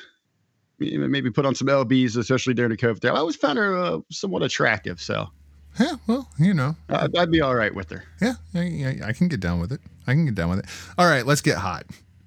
maybe 0.79 1.31
put 1.31 1.45
on 1.45 1.55
some 1.55 1.67
lbs, 1.67 2.17
especially 2.17 2.53
during 2.53 2.69
the 2.71 2.77
COVID. 2.77 2.99
There, 2.99 3.13
I 3.13 3.17
always 3.17 3.35
found 3.37 3.57
her 3.57 3.75
uh, 3.77 3.99
somewhat 4.11 4.43
attractive. 4.43 5.01
So 5.01 5.27
Yeah, 5.79 5.95
well, 6.07 6.27
you 6.39 6.53
know, 6.53 6.75
I'd, 6.89 7.15
I'd 7.15 7.31
be 7.31 7.41
all 7.41 7.53
right 7.55 7.73
with 7.73 7.89
her. 7.91 8.03
Yeah, 8.21 8.33
I, 8.55 8.59
I- 9.03 9.07
I 9.09 9.13
can 9.13 9.27
get 9.27 9.39
down 9.39 9.59
with 9.59 9.71
it. 9.71 9.81
I 10.07 10.13
can 10.13 10.25
get 10.25 10.35
down 10.35 10.49
with 10.49 10.59
it. 10.59 10.65
All 10.97 11.07
right, 11.07 11.25
let's 11.25 11.41
get 11.41 11.57
hot. 11.57 11.85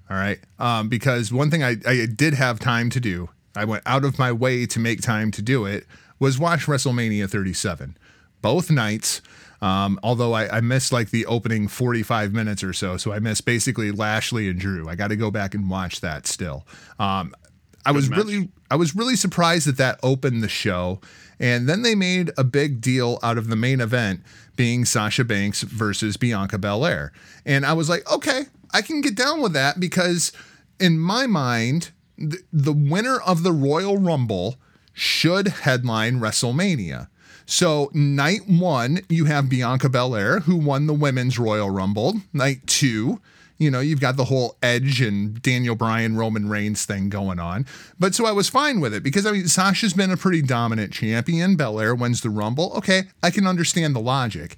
All 0.09 0.17
right, 0.17 0.39
um, 0.59 0.89
because 0.89 1.31
one 1.31 1.49
thing 1.49 1.63
I, 1.63 1.75
I 1.85 2.05
did 2.05 2.33
have 2.33 2.59
time 2.59 2.89
to 2.91 2.99
do, 2.99 3.29
I 3.55 3.65
went 3.65 3.83
out 3.85 4.03
of 4.05 4.19
my 4.19 4.31
way 4.31 4.65
to 4.65 4.79
make 4.79 5.01
time 5.01 5.31
to 5.31 5.41
do 5.41 5.65
it, 5.65 5.85
was 6.19 6.37
watch 6.37 6.65
WrestleMania 6.67 7.29
37, 7.29 7.97
both 8.41 8.69
nights. 8.69 9.21
Um, 9.61 9.99
although 10.01 10.33
I, 10.33 10.57
I 10.57 10.61
missed 10.61 10.91
like 10.91 11.11
the 11.11 11.25
opening 11.27 11.67
45 11.67 12.33
minutes 12.33 12.63
or 12.63 12.73
so, 12.73 12.97
so 12.97 13.11
I 13.13 13.19
missed 13.19 13.45
basically 13.45 13.91
Lashley 13.91 14.49
and 14.49 14.59
Drew. 14.59 14.89
I 14.89 14.95
got 14.95 15.09
to 15.09 15.15
go 15.15 15.29
back 15.29 15.53
and 15.53 15.69
watch 15.69 16.01
that 16.01 16.25
still. 16.25 16.65
Um, 16.99 17.35
I 17.85 17.91
was 17.91 18.09
match. 18.09 18.19
really 18.19 18.49
I 18.69 18.75
was 18.75 18.95
really 18.95 19.15
surprised 19.15 19.67
that 19.67 19.77
that 19.77 19.99
opened 20.03 20.43
the 20.43 20.49
show, 20.49 21.01
and 21.39 21.67
then 21.67 21.81
they 21.81 21.95
made 21.95 22.31
a 22.37 22.43
big 22.43 22.81
deal 22.81 23.19
out 23.23 23.37
of 23.37 23.47
the 23.47 23.55
main 23.55 23.81
event 23.81 24.21
being 24.55 24.85
Sasha 24.85 25.23
Banks 25.23 25.61
versus 25.63 26.17
Bianca 26.17 26.57
Belair, 26.57 27.11
and 27.45 27.65
I 27.65 27.73
was 27.73 27.89
like, 27.89 28.09
okay, 28.11 28.43
I 28.73 28.81
can 28.81 29.01
get 29.01 29.15
down 29.15 29.41
with 29.41 29.53
that 29.53 29.79
because 29.79 30.31
in 30.79 30.99
my 30.99 31.27
mind, 31.27 31.91
the, 32.17 32.39
the 32.51 32.73
winner 32.73 33.19
of 33.19 33.43
the 33.43 33.51
Royal 33.51 33.97
Rumble 33.97 34.55
should 34.93 35.47
headline 35.47 36.19
WrestleMania. 36.19 37.07
So 37.45 37.89
night 37.93 38.41
one, 38.47 39.01
you 39.09 39.25
have 39.25 39.49
Bianca 39.49 39.89
Belair 39.89 40.41
who 40.41 40.55
won 40.55 40.87
the 40.87 40.93
women's 40.93 41.37
Royal 41.37 41.69
Rumble. 41.69 42.21
Night 42.31 42.65
two, 42.67 43.19
you 43.61 43.69
know, 43.69 43.79
you've 43.79 43.99
got 43.99 44.17
the 44.17 44.25
whole 44.25 44.57
Edge 44.63 45.01
and 45.01 45.39
Daniel 45.39 45.75
Bryan, 45.75 46.17
Roman 46.17 46.49
Reigns 46.49 46.83
thing 46.83 47.09
going 47.09 47.39
on. 47.39 47.67
But 47.99 48.15
so 48.15 48.25
I 48.25 48.31
was 48.31 48.49
fine 48.49 48.79
with 48.79 48.91
it 48.91 49.03
because 49.03 49.27
I 49.27 49.31
mean, 49.31 49.47
Sasha's 49.47 49.93
been 49.93 50.09
a 50.09 50.17
pretty 50.17 50.41
dominant 50.41 50.91
champion. 50.91 51.55
Belair 51.55 51.93
wins 51.93 52.21
the 52.21 52.31
Rumble. 52.31 52.73
Okay, 52.77 53.03
I 53.21 53.29
can 53.29 53.45
understand 53.45 53.95
the 53.95 53.99
logic. 53.99 54.57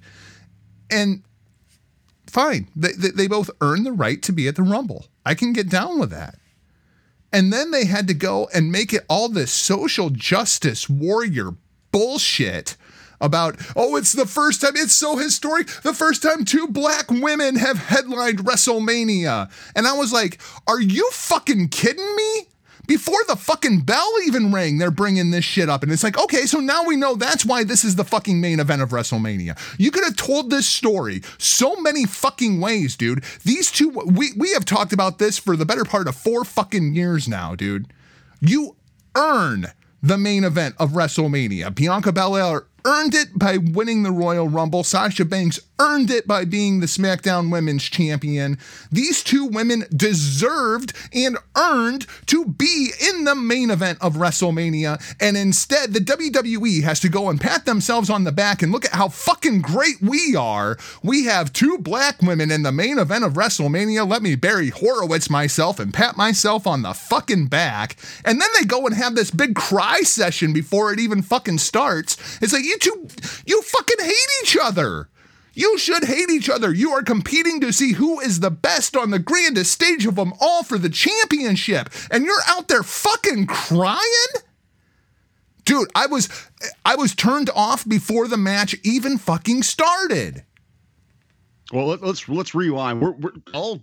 And 0.90 1.22
fine, 2.26 2.68
they, 2.74 2.92
they, 2.92 3.10
they 3.10 3.26
both 3.26 3.50
earn 3.60 3.84
the 3.84 3.92
right 3.92 4.22
to 4.22 4.32
be 4.32 4.48
at 4.48 4.56
the 4.56 4.62
Rumble. 4.62 5.06
I 5.26 5.34
can 5.34 5.52
get 5.52 5.68
down 5.68 6.00
with 6.00 6.10
that. 6.10 6.36
And 7.30 7.52
then 7.52 7.72
they 7.72 7.84
had 7.84 8.08
to 8.08 8.14
go 8.14 8.48
and 8.54 8.72
make 8.72 8.94
it 8.94 9.04
all 9.10 9.28
this 9.28 9.52
social 9.52 10.08
justice 10.08 10.88
warrior 10.88 11.50
bullshit 11.92 12.78
about, 13.24 13.56
oh, 13.74 13.96
it's 13.96 14.12
the 14.12 14.26
first 14.26 14.60
time, 14.60 14.76
it's 14.76 14.94
so 14.94 15.16
historic, 15.16 15.66
the 15.82 15.94
first 15.94 16.22
time 16.22 16.44
two 16.44 16.68
black 16.68 17.10
women 17.10 17.56
have 17.56 17.78
headlined 17.78 18.38
WrestleMania. 18.40 19.50
And 19.74 19.86
I 19.86 19.94
was 19.94 20.12
like, 20.12 20.40
are 20.66 20.80
you 20.80 21.08
fucking 21.10 21.68
kidding 21.68 22.16
me? 22.16 22.48
Before 22.86 23.18
the 23.26 23.36
fucking 23.36 23.80
bell 23.80 24.10
even 24.26 24.52
rang, 24.52 24.76
they're 24.76 24.90
bringing 24.90 25.30
this 25.30 25.44
shit 25.44 25.70
up. 25.70 25.82
And 25.82 25.90
it's 25.90 26.04
like, 26.04 26.18
okay, 26.18 26.42
so 26.44 26.60
now 26.60 26.84
we 26.84 26.96
know 26.96 27.14
that's 27.14 27.46
why 27.46 27.64
this 27.64 27.82
is 27.82 27.96
the 27.96 28.04
fucking 28.04 28.40
main 28.42 28.60
event 28.60 28.82
of 28.82 28.90
WrestleMania. 28.90 29.58
You 29.78 29.90
could 29.90 30.04
have 30.04 30.16
told 30.16 30.50
this 30.50 30.68
story 30.68 31.22
so 31.38 31.76
many 31.76 32.04
fucking 32.04 32.60
ways, 32.60 32.94
dude. 32.94 33.24
These 33.42 33.70
two, 33.70 33.88
we, 33.88 34.32
we 34.36 34.52
have 34.52 34.66
talked 34.66 34.92
about 34.92 35.18
this 35.18 35.38
for 35.38 35.56
the 35.56 35.64
better 35.64 35.84
part 35.84 36.08
of 36.08 36.14
four 36.14 36.44
fucking 36.44 36.94
years 36.94 37.26
now, 37.26 37.54
dude. 37.54 37.90
You 38.40 38.76
earn 39.16 39.68
the 40.02 40.18
main 40.18 40.44
event 40.44 40.74
of 40.78 40.90
WrestleMania. 40.90 41.74
Bianca 41.74 42.12
Belair 42.12 42.66
earned 42.84 43.14
it 43.14 43.38
by 43.38 43.56
winning 43.56 44.02
the 44.02 44.12
Royal 44.12 44.48
Rumble. 44.48 44.84
Sasha 44.84 45.24
Banks 45.24 45.60
earned 45.78 46.10
it 46.10 46.26
by 46.26 46.44
being 46.44 46.80
the 46.80 46.86
SmackDown 46.86 47.50
Women's 47.50 47.84
Champion. 47.84 48.58
These 48.90 49.22
two 49.22 49.46
women 49.46 49.84
deserved 49.94 50.92
and 51.12 51.36
earned 51.56 52.06
to 52.26 52.46
be 52.46 52.92
in 53.00 53.24
the 53.24 53.34
main 53.34 53.70
event 53.70 53.98
of 54.00 54.14
WrestleMania. 54.14 55.02
And 55.20 55.36
instead, 55.36 55.92
the 55.92 56.00
WWE 56.00 56.82
has 56.82 57.00
to 57.00 57.08
go 57.08 57.28
and 57.28 57.40
pat 57.40 57.64
themselves 57.64 58.10
on 58.10 58.24
the 58.24 58.32
back 58.32 58.62
and 58.62 58.72
look 58.72 58.84
at 58.84 58.92
how 58.92 59.08
fucking 59.08 59.62
great 59.62 60.00
we 60.00 60.36
are. 60.36 60.76
We 61.02 61.24
have 61.24 61.52
two 61.52 61.78
black 61.78 62.22
women 62.22 62.50
in 62.50 62.62
the 62.62 62.72
main 62.72 62.98
event 62.98 63.24
of 63.24 63.34
WrestleMania. 63.34 64.08
Let 64.08 64.22
me 64.22 64.34
Barry 64.36 64.70
Horowitz 64.70 65.28
myself 65.30 65.78
and 65.78 65.92
pat 65.92 66.16
myself 66.16 66.66
on 66.66 66.82
the 66.82 66.94
fucking 66.94 67.46
back. 67.46 67.96
And 68.24 68.40
then 68.40 68.48
they 68.58 68.64
go 68.64 68.86
and 68.86 68.94
have 68.94 69.14
this 69.14 69.30
big 69.30 69.54
cry 69.54 70.00
session 70.02 70.52
before 70.52 70.92
it 70.92 71.00
even 71.00 71.22
fucking 71.22 71.58
starts. 71.58 72.16
It's 72.40 72.52
like 72.52 72.64
you 72.64 72.78
two, 72.78 73.08
you 73.46 73.60
fucking 73.62 74.04
hate 74.04 74.28
each 74.42 74.56
other. 74.60 75.08
You 75.54 75.78
should 75.78 76.04
hate 76.04 76.30
each 76.30 76.50
other. 76.50 76.72
You 76.72 76.90
are 76.92 77.02
competing 77.02 77.60
to 77.60 77.72
see 77.72 77.92
who 77.92 78.20
is 78.20 78.40
the 78.40 78.50
best 78.50 78.96
on 78.96 79.10
the 79.10 79.18
grandest 79.18 79.72
stage 79.72 80.06
of 80.06 80.16
them 80.16 80.32
all 80.40 80.62
for 80.62 80.78
the 80.78 80.88
championship. 80.88 81.90
And 82.10 82.24
you're 82.24 82.34
out 82.48 82.68
there 82.68 82.82
fucking 82.82 83.46
crying? 83.46 84.00
Dude, 85.64 85.90
I 85.94 86.06
was 86.06 86.28
I 86.84 86.96
was 86.96 87.14
turned 87.14 87.50
off 87.54 87.88
before 87.88 88.28
the 88.28 88.36
match 88.36 88.74
even 88.82 89.16
fucking 89.16 89.62
started. 89.62 90.44
Well, 91.72 91.86
let, 91.86 92.02
let's 92.02 92.28
let's 92.28 92.54
rewind. 92.54 93.00
We're, 93.00 93.12
we're 93.12 93.32
all 93.54 93.82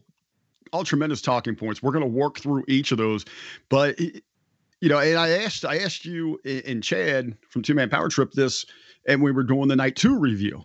all 0.72 0.84
tremendous 0.84 1.22
talking 1.22 1.56
points. 1.56 1.82
We're 1.82 1.92
going 1.92 2.04
to 2.04 2.10
work 2.10 2.40
through 2.40 2.66
each 2.68 2.92
of 2.92 2.98
those, 2.98 3.26
but 3.70 4.00
you 4.00 4.90
know, 4.90 5.00
and 5.00 5.18
I 5.18 5.30
asked 5.30 5.66
I 5.66 5.80
asked 5.80 6.06
you 6.06 6.40
and 6.46 6.84
Chad 6.84 7.36
from 7.50 7.64
Two 7.64 7.74
Man 7.74 7.90
Power 7.90 8.10
Trip 8.10 8.32
this, 8.32 8.66
and 9.08 9.22
we 9.22 9.32
were 9.32 9.44
doing 9.44 9.68
the 9.68 9.76
night 9.76 9.96
two 9.96 10.18
review, 10.20 10.64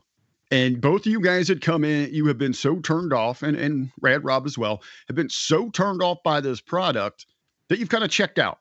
and 0.50 0.80
both 0.80 1.06
of 1.06 1.12
you 1.12 1.20
guys 1.20 1.48
had 1.48 1.60
come 1.60 1.84
in. 1.84 2.12
You 2.12 2.26
have 2.26 2.38
been 2.38 2.54
so 2.54 2.80
turned 2.80 3.12
off, 3.12 3.42
and 3.42 3.56
and 3.56 3.90
Rad 4.00 4.24
Rob 4.24 4.46
as 4.46 4.56
well 4.56 4.82
have 5.08 5.16
been 5.16 5.30
so 5.30 5.70
turned 5.70 6.02
off 6.02 6.18
by 6.24 6.40
this 6.40 6.60
product 6.60 7.26
that 7.68 7.78
you've 7.78 7.88
kind 7.88 8.04
of 8.04 8.10
checked 8.10 8.38
out. 8.38 8.58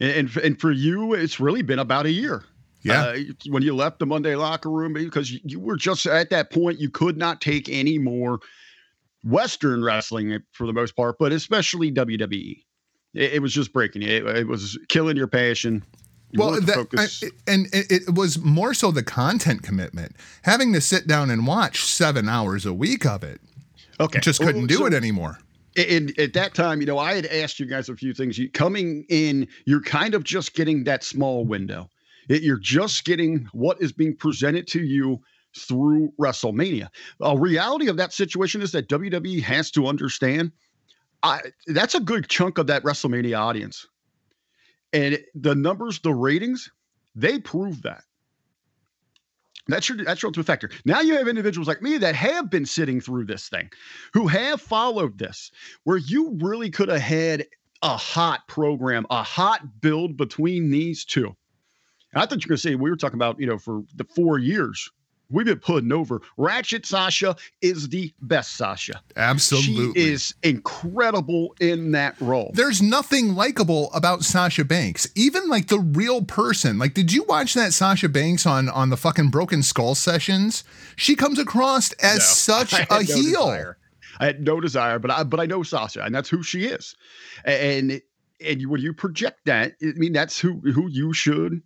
And 0.00 0.12
and, 0.12 0.36
and 0.38 0.60
for 0.60 0.70
you, 0.70 1.14
it's 1.14 1.40
really 1.40 1.62
been 1.62 1.78
about 1.78 2.06
a 2.06 2.10
year. 2.10 2.44
Yeah. 2.82 3.02
Uh, 3.02 3.18
when 3.48 3.62
you 3.62 3.76
left 3.76 4.00
the 4.00 4.06
Monday 4.06 4.34
locker 4.34 4.70
room, 4.70 4.92
because 4.92 5.30
you, 5.30 5.40
you 5.44 5.60
were 5.60 5.76
just 5.76 6.04
at 6.06 6.30
that 6.30 6.50
point, 6.50 6.80
you 6.80 6.90
could 6.90 7.16
not 7.16 7.40
take 7.40 7.68
any 7.68 7.96
more 7.96 8.40
Western 9.24 9.84
wrestling 9.84 10.42
for 10.50 10.66
the 10.66 10.72
most 10.72 10.96
part, 10.96 11.16
but 11.18 11.32
especially 11.32 11.92
WWE. 11.92 12.64
It, 13.14 13.34
it 13.34 13.42
was 13.42 13.52
just 13.52 13.72
breaking 13.72 14.02
you. 14.02 14.08
It, 14.08 14.38
it 14.38 14.48
was 14.48 14.78
killing 14.88 15.16
your 15.16 15.28
passion. 15.28 15.84
You 16.32 16.40
well, 16.40 16.60
that, 16.60 16.74
focus- 16.74 17.22
I- 17.22 17.28
and 17.52 17.66
it, 17.74 17.90
it 18.08 18.14
was 18.14 18.38
more 18.38 18.74
so 18.74 18.90
the 18.90 19.02
content 19.02 19.62
commitment. 19.62 20.16
Having 20.42 20.72
to 20.72 20.80
sit 20.80 21.06
down 21.06 21.30
and 21.30 21.46
watch 21.46 21.84
seven 21.84 22.28
hours 22.28 22.64
a 22.66 22.72
week 22.72 23.04
of 23.06 23.22
it, 23.22 23.40
okay, 24.00 24.18
just 24.20 24.40
couldn't 24.40 24.66
do 24.66 24.76
So- 24.76 24.86
it 24.86 24.94
anymore. 24.94 25.38
and 25.76 26.18
at 26.18 26.32
that 26.34 26.54
time, 26.54 26.80
you 26.80 26.86
know, 26.86 26.98
I 26.98 27.14
had 27.14 27.26
asked 27.26 27.60
you 27.60 27.66
guys 27.66 27.88
a 27.88 27.96
few 27.96 28.12
things. 28.14 28.38
You 28.38 28.50
coming 28.50 29.04
in, 29.08 29.46
you're 29.66 29.82
kind 29.82 30.14
of 30.14 30.24
just 30.24 30.54
getting 30.54 30.84
that 30.84 31.04
small 31.04 31.44
window. 31.44 31.88
It- 32.28 32.42
you're 32.42 32.58
just 32.58 33.04
getting 33.04 33.46
what 33.52 33.80
is 33.82 33.92
being 33.92 34.16
presented 34.16 34.66
to 34.68 34.82
you 34.82 35.20
through 35.54 36.12
WrestleMania. 36.18 36.88
A 37.20 37.36
reality 37.38 37.88
of 37.88 37.98
that 37.98 38.14
situation 38.14 38.62
is 38.62 38.72
that 38.72 38.88
WWE 38.88 39.42
has 39.42 39.70
to 39.72 39.86
understand. 39.86 40.50
I 41.22 41.40
that's 41.66 41.94
a 41.94 42.00
good 42.00 42.28
chunk 42.28 42.56
of 42.58 42.66
that 42.68 42.82
WrestleMania 42.84 43.38
audience, 43.38 43.86
and 44.92 45.18
the 45.34 45.54
numbers, 45.54 46.00
the 46.00 46.12
ratings, 46.12 46.70
they 47.14 47.38
prove 47.38 47.82
that. 47.82 48.04
That's 49.68 49.88
your 49.88 50.04
that's 50.04 50.22
your 50.22 50.28
ultimate 50.28 50.46
factor. 50.46 50.70
Now 50.84 51.00
you 51.00 51.16
have 51.16 51.28
individuals 51.28 51.68
like 51.68 51.82
me 51.82 51.96
that 51.98 52.16
have 52.16 52.50
been 52.50 52.66
sitting 52.66 53.00
through 53.00 53.26
this 53.26 53.48
thing, 53.48 53.70
who 54.12 54.26
have 54.26 54.60
followed 54.60 55.18
this, 55.18 55.52
where 55.84 55.98
you 55.98 56.36
really 56.40 56.70
could 56.70 56.88
have 56.88 57.00
had 57.00 57.46
a 57.82 57.96
hot 57.96 58.46
program, 58.48 59.06
a 59.10 59.22
hot 59.22 59.80
build 59.80 60.16
between 60.16 60.70
these 60.70 61.04
two. 61.04 61.34
And 62.12 62.22
I 62.22 62.26
thought 62.26 62.44
you 62.44 62.48
were 62.48 62.50
going 62.50 62.56
to 62.56 62.58
say 62.58 62.74
we 62.74 62.90
were 62.90 62.96
talking 62.96 63.18
about, 63.18 63.40
you 63.40 63.46
know, 63.46 63.58
for 63.58 63.82
the 63.94 64.04
four 64.04 64.38
years 64.38 64.90
we've 65.32 65.46
been 65.46 65.58
putting 65.58 65.92
over. 65.92 66.20
Ratchet 66.36 66.86
Sasha 66.86 67.34
is 67.60 67.88
the 67.88 68.12
best 68.20 68.56
Sasha. 68.56 69.02
Absolutely. 69.16 70.00
She 70.00 70.08
is 70.12 70.34
incredible 70.42 71.54
in 71.60 71.92
that 71.92 72.20
role. 72.20 72.50
There's 72.54 72.80
nothing 72.82 73.34
likable 73.34 73.90
about 73.92 74.22
Sasha 74.24 74.64
Banks. 74.64 75.08
Even 75.14 75.48
like 75.48 75.68
the 75.68 75.80
real 75.80 76.22
person. 76.22 76.78
Like, 76.78 76.94
did 76.94 77.12
you 77.12 77.24
watch 77.24 77.54
that 77.54 77.72
Sasha 77.72 78.08
Banks 78.08 78.46
on 78.46 78.68
on 78.68 78.90
the 78.90 78.96
fucking 78.96 79.30
Broken 79.30 79.62
Skull 79.62 79.94
sessions? 79.94 80.64
She 80.96 81.14
comes 81.16 81.38
across 81.38 81.92
as 81.94 82.18
No, 82.18 82.18
such 82.64 82.72
a 82.74 82.86
no 82.90 82.98
heel. 83.00 83.22
desire. 83.22 83.78
I 84.20 84.26
had 84.26 84.40
no 84.42 84.60
desire, 84.60 84.98
but 84.98 85.10
I 85.10 85.24
but 85.24 85.40
I 85.40 85.46
know 85.46 85.62
Sasha, 85.62 86.02
and 86.02 86.14
that's 86.14 86.28
who 86.28 86.42
she 86.42 86.64
is. 86.66 86.94
And 87.44 88.00
and 88.44 88.66
when 88.68 88.80
you 88.80 88.92
project 88.92 89.40
that, 89.46 89.72
I 89.82 89.86
mean 89.96 90.12
that's 90.12 90.38
who 90.38 90.60
who 90.60 90.88
you 90.88 91.12
should 91.12 91.62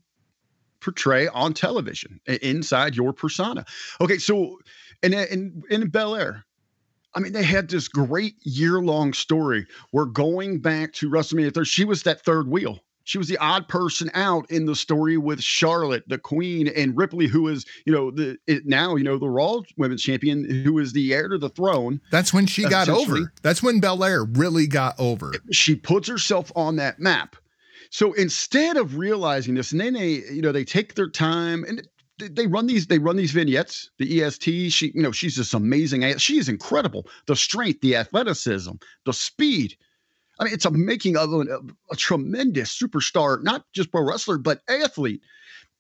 portray 0.86 1.26
on 1.28 1.52
television 1.52 2.20
inside 2.42 2.94
your 2.94 3.12
persona. 3.12 3.64
Okay, 4.00 4.18
so 4.18 4.60
and 5.02 5.12
in 5.12 5.62
in 5.68 5.88
Belair, 5.88 6.44
I 7.12 7.18
mean, 7.18 7.32
they 7.32 7.42
had 7.42 7.68
this 7.68 7.88
great 7.88 8.36
year 8.42 8.80
long 8.80 9.12
story. 9.12 9.66
We're 9.92 10.04
going 10.04 10.60
back 10.60 10.92
to 10.94 11.10
WrestleMania 11.10 11.52
3. 11.52 11.64
She 11.64 11.84
was 11.84 12.04
that 12.04 12.20
third 12.20 12.46
wheel. 12.46 12.78
She 13.02 13.18
was 13.18 13.26
the 13.26 13.38
odd 13.38 13.68
person 13.68 14.10
out 14.14 14.48
in 14.50 14.66
the 14.66 14.76
story 14.76 15.16
with 15.16 15.40
Charlotte, 15.40 16.04
the 16.08 16.18
Queen, 16.18 16.68
and 16.68 16.96
Ripley, 16.96 17.26
who 17.26 17.48
is, 17.48 17.66
you 17.84 17.92
know, 17.92 18.12
the 18.12 18.38
now, 18.64 18.94
you 18.94 19.04
know, 19.04 19.18
the 19.18 19.28
Raw 19.28 19.62
Women's 19.76 20.02
Champion, 20.02 20.44
who 20.64 20.78
is 20.78 20.92
the 20.92 21.12
heir 21.12 21.28
to 21.28 21.38
the 21.38 21.48
throne. 21.48 22.00
That's 22.12 22.32
when 22.32 22.46
she 22.46 22.64
got 22.68 22.88
over. 22.88 23.32
That's 23.42 23.62
when 23.62 23.80
Belair 23.80 24.24
really 24.24 24.68
got 24.68 24.94
over. 24.98 25.34
She 25.50 25.74
puts 25.74 26.08
herself 26.08 26.52
on 26.54 26.76
that 26.76 27.00
map. 27.00 27.34
So 27.90 28.12
instead 28.14 28.76
of 28.76 28.96
realizing 28.96 29.54
this, 29.54 29.70
they, 29.70 30.22
you 30.32 30.42
know, 30.42 30.52
they 30.52 30.64
take 30.64 30.94
their 30.94 31.08
time 31.08 31.64
and 31.64 31.86
they- 32.18 32.46
run 32.46 32.66
these, 32.66 32.86
they 32.86 32.98
run 32.98 33.16
these 33.16 33.32
vignettes. 33.32 33.90
The 33.98 34.22
EST, 34.22 34.70
she, 34.70 34.92
you 34.94 35.02
know, 35.02 35.12
she's 35.12 35.36
this 35.36 35.54
amazing. 35.54 36.16
She 36.18 36.38
is 36.38 36.48
incredible. 36.48 37.08
The 37.26 37.36
strength, 37.36 37.80
the 37.80 37.96
athleticism, 37.96 38.72
the 39.04 39.12
speed. 39.12 39.76
I 40.38 40.44
mean, 40.44 40.54
it's 40.54 40.64
a 40.64 40.70
making 40.70 41.16
of 41.16 41.32
a, 41.32 41.60
a 41.90 41.96
tremendous 41.96 42.78
superstar, 42.78 43.42
not 43.42 43.64
just 43.72 43.90
pro 43.90 44.02
wrestler, 44.02 44.38
but 44.38 44.60
athlete. 44.68 45.22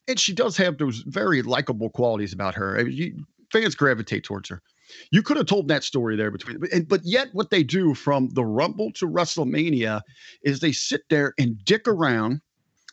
And 0.08 0.18
she 0.20 0.32
does 0.32 0.56
have 0.56 0.78
those 0.78 0.98
very 1.06 1.42
likable 1.42 1.90
qualities 1.90 2.32
about 2.32 2.54
her. 2.54 2.78
I 2.78 2.84
mean, 2.84 2.92
you, 2.92 3.26
fans 3.52 3.74
gravitate 3.74 4.24
towards 4.24 4.48
her. 4.48 4.62
You 5.10 5.22
could 5.22 5.36
have 5.36 5.46
told 5.46 5.68
that 5.68 5.84
story 5.84 6.16
there 6.16 6.30
between, 6.30 6.60
and, 6.72 6.88
but 6.88 7.00
yet 7.04 7.28
what 7.32 7.50
they 7.50 7.62
do 7.62 7.94
from 7.94 8.28
the 8.30 8.44
Rumble 8.44 8.92
to 8.92 9.08
WrestleMania 9.08 10.00
is 10.42 10.60
they 10.60 10.72
sit 10.72 11.02
there 11.10 11.34
and 11.38 11.62
dick 11.64 11.86
around 11.86 12.40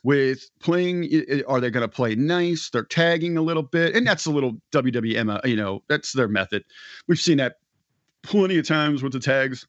with 0.02 0.48
playing. 0.60 1.04
Are 1.48 1.60
they 1.60 1.70
going 1.70 1.88
to 1.88 1.88
play 1.88 2.14
nice? 2.14 2.70
They're 2.70 2.84
tagging 2.84 3.36
a 3.36 3.42
little 3.42 3.62
bit, 3.62 3.96
and 3.96 4.06
that's 4.06 4.26
a 4.26 4.30
little 4.30 4.60
WWM. 4.72 5.34
uh, 5.34 5.40
You 5.44 5.56
know, 5.56 5.82
that's 5.88 6.12
their 6.12 6.28
method. 6.28 6.64
We've 7.08 7.18
seen 7.18 7.38
that 7.38 7.56
plenty 8.22 8.58
of 8.58 8.66
times 8.66 9.02
with 9.02 9.12
the 9.12 9.20
tags. 9.20 9.66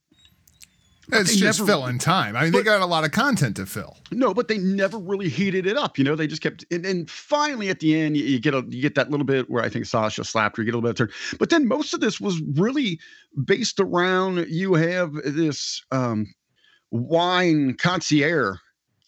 It's 1.11 1.35
just 1.35 1.59
never- 1.59 1.71
filling 1.71 1.99
time. 1.99 2.35
I 2.35 2.43
mean, 2.43 2.51
they 2.51 2.63
got 2.63 2.81
a 2.81 2.85
lot 2.85 3.03
of 3.03 3.11
content 3.11 3.55
to 3.57 3.65
fill. 3.65 3.97
No, 4.11 4.33
but 4.33 4.47
they 4.47 4.57
never 4.57 4.97
really 4.97 5.29
heated 5.29 5.67
it 5.67 5.77
up. 5.77 5.97
You 5.97 6.03
know, 6.03 6.15
they 6.15 6.27
just 6.27 6.41
kept. 6.41 6.65
And, 6.71 6.85
and 6.85 7.09
finally, 7.09 7.69
at 7.69 7.79
the 7.79 7.99
end, 7.99 8.17
you, 8.17 8.23
you 8.23 8.39
get 8.39 8.53
a 8.53 8.63
you 8.69 8.81
get 8.81 8.95
that 8.95 9.11
little 9.11 9.25
bit 9.25 9.49
where 9.49 9.63
I 9.63 9.69
think 9.69 9.85
Sasha 9.85 10.23
slapped 10.23 10.57
her. 10.57 10.63
You 10.63 10.65
get 10.65 10.75
a 10.75 10.77
little 10.77 10.93
bit 10.93 10.99
of 10.99 11.09
turn. 11.09 11.37
But 11.39 11.49
then 11.49 11.67
most 11.67 11.93
of 11.93 11.99
this 11.99 12.19
was 12.19 12.41
really 12.53 12.99
based 13.43 13.79
around 13.79 14.45
you 14.49 14.73
have 14.75 15.13
this 15.13 15.83
um, 15.91 16.27
wine 16.91 17.75
concierge 17.77 18.57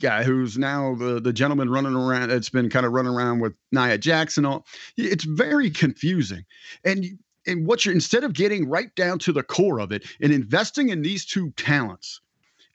guy 0.01 0.23
who's 0.23 0.57
now 0.57 0.95
the 0.95 1.19
the 1.19 1.33
gentleman 1.33 1.69
running 1.69 1.95
around. 1.95 2.31
It's 2.31 2.49
been 2.49 2.69
kind 2.69 2.85
of 2.85 2.91
running 2.91 3.11
around 3.13 3.39
with 3.39 3.53
Nia 3.71 3.97
Jackson. 3.97 4.45
All 4.45 4.65
it's 4.95 5.23
very 5.23 5.69
confusing. 5.69 6.45
And 6.83 7.05
and 7.47 7.65
what 7.65 7.85
you're 7.85 7.95
instead 7.95 8.23
of 8.23 8.33
getting 8.33 8.69
right 8.69 8.93
down 8.95 9.19
to 9.19 9.31
the 9.31 9.43
core 9.43 9.79
of 9.79 9.91
it 9.91 10.05
and 10.21 10.31
investing 10.31 10.89
in 10.89 11.01
these 11.01 11.25
two 11.25 11.51
talents 11.51 12.21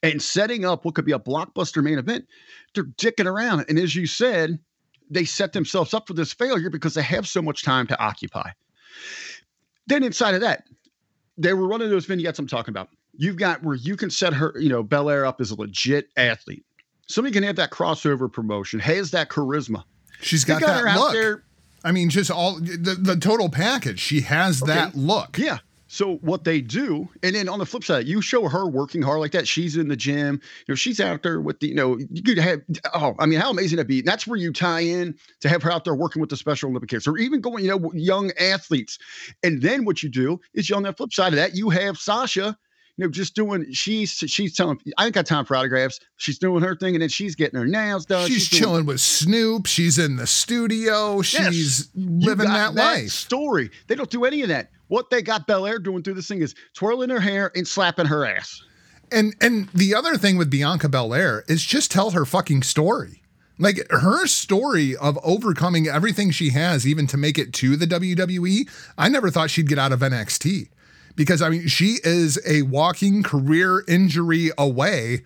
and 0.02 0.20
setting 0.20 0.64
up 0.64 0.84
what 0.84 0.94
could 0.94 1.04
be 1.04 1.12
a 1.12 1.18
blockbuster 1.18 1.82
main 1.82 1.98
event, 1.98 2.26
they're 2.74 2.84
dicking 2.84 3.26
around. 3.26 3.64
And 3.68 3.78
as 3.78 3.94
you 3.94 4.06
said, 4.06 4.58
they 5.10 5.24
set 5.24 5.52
themselves 5.52 5.94
up 5.94 6.08
for 6.08 6.14
this 6.14 6.32
failure 6.32 6.70
because 6.70 6.94
they 6.94 7.02
have 7.02 7.28
so 7.28 7.42
much 7.42 7.62
time 7.62 7.86
to 7.86 8.00
occupy. 8.00 8.50
Then 9.86 10.02
inside 10.02 10.34
of 10.34 10.40
that, 10.40 10.64
they 11.36 11.52
were 11.52 11.68
running 11.68 11.90
those 11.90 12.06
vignettes 12.06 12.38
I'm 12.38 12.46
talking 12.46 12.72
about. 12.72 12.88
You've 13.14 13.36
got 13.36 13.62
where 13.62 13.74
you 13.74 13.96
can 13.96 14.10
set 14.10 14.32
her, 14.32 14.54
you 14.58 14.68
know, 14.68 14.82
Belair 14.82 15.26
up 15.26 15.40
as 15.40 15.50
a 15.50 15.54
legit 15.54 16.08
athlete. 16.16 16.64
Somebody 17.08 17.34
can 17.34 17.42
have 17.42 17.56
that 17.56 17.70
crossover 17.70 18.32
promotion, 18.32 18.80
has 18.80 19.10
that 19.10 19.28
charisma. 19.28 19.84
She's 20.20 20.44
got, 20.44 20.60
got 20.60 20.68
that 20.68 20.80
her 20.80 20.88
out 20.88 20.98
look. 20.98 21.12
there 21.12 21.44
I 21.84 21.92
mean, 21.92 22.10
just 22.10 22.30
all 22.30 22.60
the, 22.60 22.96
the 23.00 23.16
total 23.16 23.48
package. 23.48 24.00
She 24.00 24.20
has 24.22 24.60
that 24.60 24.94
look. 24.94 25.38
Yeah. 25.38 25.58
So 25.88 26.16
what 26.22 26.44
they 26.44 26.62
do, 26.62 27.10
and 27.22 27.34
then 27.34 27.50
on 27.50 27.58
the 27.58 27.66
flip 27.66 27.84
side, 27.84 28.06
you 28.06 28.22
show 28.22 28.48
her 28.48 28.66
working 28.66 29.02
hard 29.02 29.20
like 29.20 29.32
that. 29.32 29.46
She's 29.46 29.76
in 29.76 29.88
the 29.88 29.96
gym. 29.96 30.40
You 30.66 30.72
know, 30.72 30.74
she's 30.74 31.00
out 31.00 31.22
there 31.22 31.38
with 31.38 31.60
the, 31.60 31.68
you 31.68 31.74
know, 31.74 31.98
you 32.10 32.22
could 32.22 32.38
have. 32.38 32.62
Oh, 32.94 33.14
I 33.18 33.26
mean, 33.26 33.38
how 33.38 33.50
amazing 33.50 33.76
that'd 33.76 33.88
be. 33.88 33.98
And 33.98 34.08
that's 34.08 34.26
where 34.26 34.38
you 34.38 34.54
tie 34.54 34.80
in 34.80 35.14
to 35.40 35.50
have 35.50 35.62
her 35.64 35.70
out 35.70 35.84
there 35.84 35.94
working 35.94 36.20
with 36.20 36.30
the 36.30 36.36
Special 36.38 36.70
Olympics, 36.70 37.06
or 37.06 37.18
even 37.18 37.42
going, 37.42 37.62
you 37.62 37.70
know, 37.70 37.92
young 37.92 38.32
athletes. 38.40 38.98
And 39.42 39.60
then 39.60 39.84
what 39.84 40.02
you 40.02 40.08
do 40.08 40.40
is 40.54 40.70
on 40.70 40.84
the 40.84 40.94
flip 40.94 41.12
side 41.12 41.34
of 41.34 41.36
that, 41.36 41.54
you 41.56 41.68
have 41.68 41.98
Sasha. 41.98 42.56
You 42.98 43.06
know, 43.06 43.10
just 43.10 43.34
doing. 43.34 43.66
She's 43.72 44.10
she's 44.10 44.54
telling. 44.54 44.78
I 44.98 45.06
ain't 45.06 45.14
got 45.14 45.24
time 45.24 45.44
for 45.46 45.56
autographs. 45.56 45.98
She's 46.16 46.38
doing 46.38 46.62
her 46.62 46.76
thing, 46.76 46.94
and 46.94 47.00
then 47.02 47.08
she's 47.08 47.34
getting 47.34 47.58
her 47.58 47.66
nails 47.66 48.04
done. 48.04 48.28
She's, 48.28 48.50
doing- 48.50 48.60
chilling 48.62 48.86
with 48.86 49.00
Snoop. 49.00 49.66
She's 49.66 49.98
in 49.98 50.16
the 50.16 50.26
studio. 50.26 51.16
Yes. 51.16 51.24
She's 51.54 51.88
You 51.94 52.08
living 52.26 52.46
got 52.46 52.74
that, 52.74 52.94
life. 52.94 53.08
Story. 53.10 53.70
They 53.86 53.94
don't 53.94 54.10
do 54.10 54.24
any 54.26 54.42
of 54.42 54.48
that. 54.48 54.70
What 54.88 55.08
they 55.08 55.22
got 55.22 55.46
Belair 55.46 55.78
doing 55.78 56.02
through 56.02 56.14
this 56.14 56.28
thing 56.28 56.42
is 56.42 56.54
twirling 56.74 57.08
her 57.08 57.20
hair 57.20 57.50
and 57.56 57.66
slapping 57.66 58.06
her 58.06 58.26
ass. 58.26 58.62
And 59.10 59.34
and 59.40 59.68
the 59.70 59.94
other 59.94 60.16
thing 60.18 60.36
with 60.36 60.50
Bianca 60.50 60.88
Belair 60.90 61.44
is 61.48 61.64
just 61.64 61.90
tell 61.90 62.10
her 62.10 62.26
fucking 62.26 62.62
story. 62.62 63.22
Like 63.58 63.86
her 63.90 64.26
story 64.26 64.96
of 64.96 65.18
overcoming 65.22 65.86
everything 65.86 66.30
she 66.30 66.50
has, 66.50 66.86
even 66.86 67.06
to 67.08 67.16
make 67.16 67.38
it 67.38 67.52
to 67.54 67.76
the 67.76 67.86
WWE. 67.86 68.68
I 68.98 69.08
never 69.08 69.30
thought 69.30 69.50
she'd 69.50 69.68
get 69.68 69.78
out 69.78 69.92
of 69.92 70.00
NXT 70.00 70.68
because 71.16 71.42
I 71.42 71.48
mean 71.48 71.68
she 71.68 71.98
is 72.04 72.38
a 72.46 72.62
walking 72.62 73.22
career 73.22 73.84
injury 73.88 74.50
away 74.58 75.22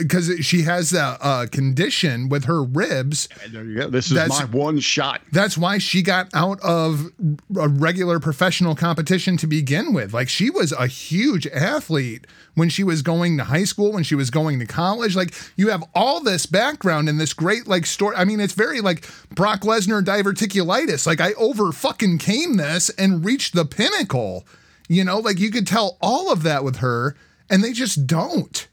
because 0.00 0.30
she 0.44 0.62
has 0.62 0.92
a, 0.92 0.98
a 0.98 1.18
uh, 1.22 1.46
condition 1.46 2.28
with 2.28 2.44
her 2.44 2.62
ribs 2.62 3.28
there 3.50 3.64
you 3.64 3.76
go. 3.78 3.88
This 3.88 4.06
is 4.08 4.12
That's- 4.12 4.40
my 4.40 4.44
one 4.46 4.80
shot. 4.80 5.22
that's 5.32 5.56
why 5.56 5.78
she 5.78 6.02
got 6.02 6.28
out 6.34 6.60
of 6.60 7.10
a 7.58 7.68
regular 7.68 8.20
professional 8.20 8.74
competition 8.74 9.36
to 9.38 9.46
begin 9.46 9.92
with. 9.94 10.12
Like 10.12 10.28
she 10.28 10.50
was 10.50 10.72
a 10.72 10.86
huge 10.86 11.46
athlete 11.46 12.26
when 12.54 12.68
she 12.68 12.84
was 12.84 13.02
going 13.02 13.38
to 13.38 13.44
high 13.44 13.64
school, 13.64 13.92
when 13.92 14.02
she 14.02 14.14
was 14.14 14.30
going 14.30 14.58
to 14.58 14.66
college. 14.66 15.16
Like 15.16 15.32
you 15.56 15.68
have 15.68 15.84
all 15.94 16.20
this 16.20 16.44
background 16.44 17.08
and 17.08 17.18
this 17.18 17.32
great 17.32 17.66
like 17.66 17.86
story. 17.86 18.16
I 18.16 18.24
mean, 18.24 18.40
it's 18.40 18.52
very 18.52 18.80
like 18.80 19.08
Brock 19.30 19.60
Lesnar 19.60 20.02
diverticulitis. 20.02 21.06
Like 21.06 21.20
I 21.20 21.32
over 21.34 21.72
fucking 21.72 22.18
came 22.18 22.56
this 22.56 22.90
and 22.90 23.24
reached 23.24 23.54
the 23.54 23.64
pinnacle. 23.64 24.44
You 24.88 25.04
know, 25.04 25.18
like 25.18 25.38
you 25.38 25.50
could 25.50 25.66
tell 25.66 25.98
all 26.00 26.32
of 26.32 26.42
that 26.42 26.64
with 26.64 26.76
her, 26.76 27.14
and 27.50 27.62
they 27.62 27.72
just 27.72 28.06
don't. 28.06 28.68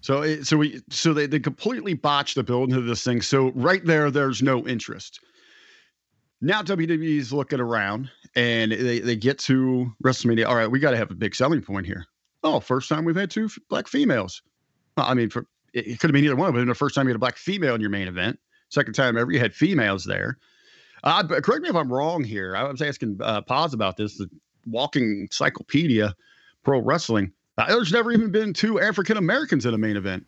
So, 0.00 0.22
it, 0.22 0.46
so 0.46 0.56
we, 0.56 0.80
so 0.88 1.12
they, 1.12 1.26
they 1.26 1.40
completely 1.40 1.94
botched 1.94 2.36
the 2.36 2.44
build 2.44 2.68
into 2.68 2.82
this 2.82 3.02
thing. 3.02 3.20
So 3.22 3.50
right 3.56 3.84
there, 3.84 4.08
there's 4.08 4.40
no 4.40 4.64
interest. 4.64 5.18
Now 6.40 6.62
WWE's 6.62 7.32
looking 7.32 7.58
around 7.58 8.08
and 8.36 8.70
they, 8.70 9.00
they 9.00 9.16
get 9.16 9.38
to 9.40 9.92
WrestleMania. 10.04 10.46
All 10.46 10.54
right, 10.54 10.70
we 10.70 10.78
got 10.78 10.92
to 10.92 10.96
have 10.96 11.10
a 11.10 11.14
big 11.14 11.34
selling 11.34 11.60
point 11.60 11.86
here. 11.86 12.06
Oh, 12.44 12.60
first 12.60 12.88
time 12.88 13.04
we've 13.04 13.16
had 13.16 13.32
two 13.32 13.46
f- 13.46 13.58
black 13.68 13.88
females. 13.88 14.42
Well, 14.96 15.06
I 15.06 15.14
mean, 15.14 15.28
for 15.28 15.46
it, 15.72 15.88
it 15.88 15.98
could 15.98 16.10
have 16.10 16.12
been 16.12 16.24
either 16.24 16.36
one, 16.36 16.52
but 16.52 16.64
the 16.64 16.74
first 16.74 16.94
time 16.94 17.06
you 17.06 17.10
had 17.10 17.16
a 17.16 17.18
black 17.18 17.36
female 17.36 17.74
in 17.74 17.80
your 17.80 17.90
main 17.90 18.06
event. 18.06 18.38
Second 18.68 18.94
time 18.94 19.16
ever, 19.16 19.32
you 19.32 19.40
had 19.40 19.54
females 19.54 20.04
there. 20.04 20.38
Uh, 21.02 21.24
correct 21.24 21.62
me 21.62 21.68
if 21.68 21.74
I'm 21.74 21.92
wrong 21.92 22.22
here. 22.22 22.54
I 22.54 22.64
was 22.64 22.82
asking 22.82 23.18
uh, 23.22 23.40
Paz 23.42 23.74
about 23.74 23.96
this. 23.96 24.22
Walking 24.70 25.20
encyclopedia 25.20 26.14
pro 26.64 26.80
wrestling. 26.80 27.32
Uh, 27.58 27.66
there's 27.68 27.92
never 27.92 28.12
even 28.12 28.30
been 28.30 28.52
two 28.52 28.80
African 28.80 29.16
Americans 29.16 29.64
in 29.64 29.72
a 29.72 29.78
main 29.78 29.96
event 29.96 30.26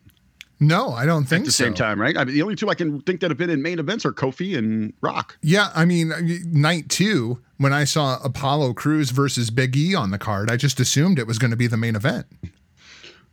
No, 0.59 0.89
I 0.91 1.05
don't 1.05 1.25
think 1.25 1.41
at 1.41 1.45
the 1.45 1.51
so. 1.51 1.63
same 1.65 1.73
time, 1.73 2.01
right? 2.01 2.17
I 2.17 2.23
mean, 2.25 2.33
the 2.33 2.41
only 2.41 2.55
two 2.55 2.69
I 2.69 2.73
can 2.75 3.01
think 3.01 3.19
that 3.21 3.29
have 3.29 3.37
been 3.37 3.49
in 3.51 3.61
main 3.61 3.77
events 3.79 4.05
are 4.05 4.11
Kofi 4.11 4.57
and 4.57 4.93
Rock. 5.01 5.37
Yeah, 5.41 5.69
I 5.75 5.85
mean, 5.85 6.11
night 6.51 6.89
two, 6.89 7.39
when 7.57 7.71
I 7.71 7.83
saw 7.83 8.17
Apollo 8.23 8.73
Crews 8.73 9.11
versus 9.11 9.49
Big 9.51 9.75
E 9.77 9.93
on 9.93 10.11
the 10.11 10.17
card, 10.17 10.49
I 10.49 10.57
just 10.57 10.79
assumed 10.79 11.19
it 11.19 11.27
was 11.27 11.37
going 11.37 11.51
to 11.51 11.57
be 11.57 11.67
the 11.67 11.77
main 11.77 11.95
event. 11.95 12.25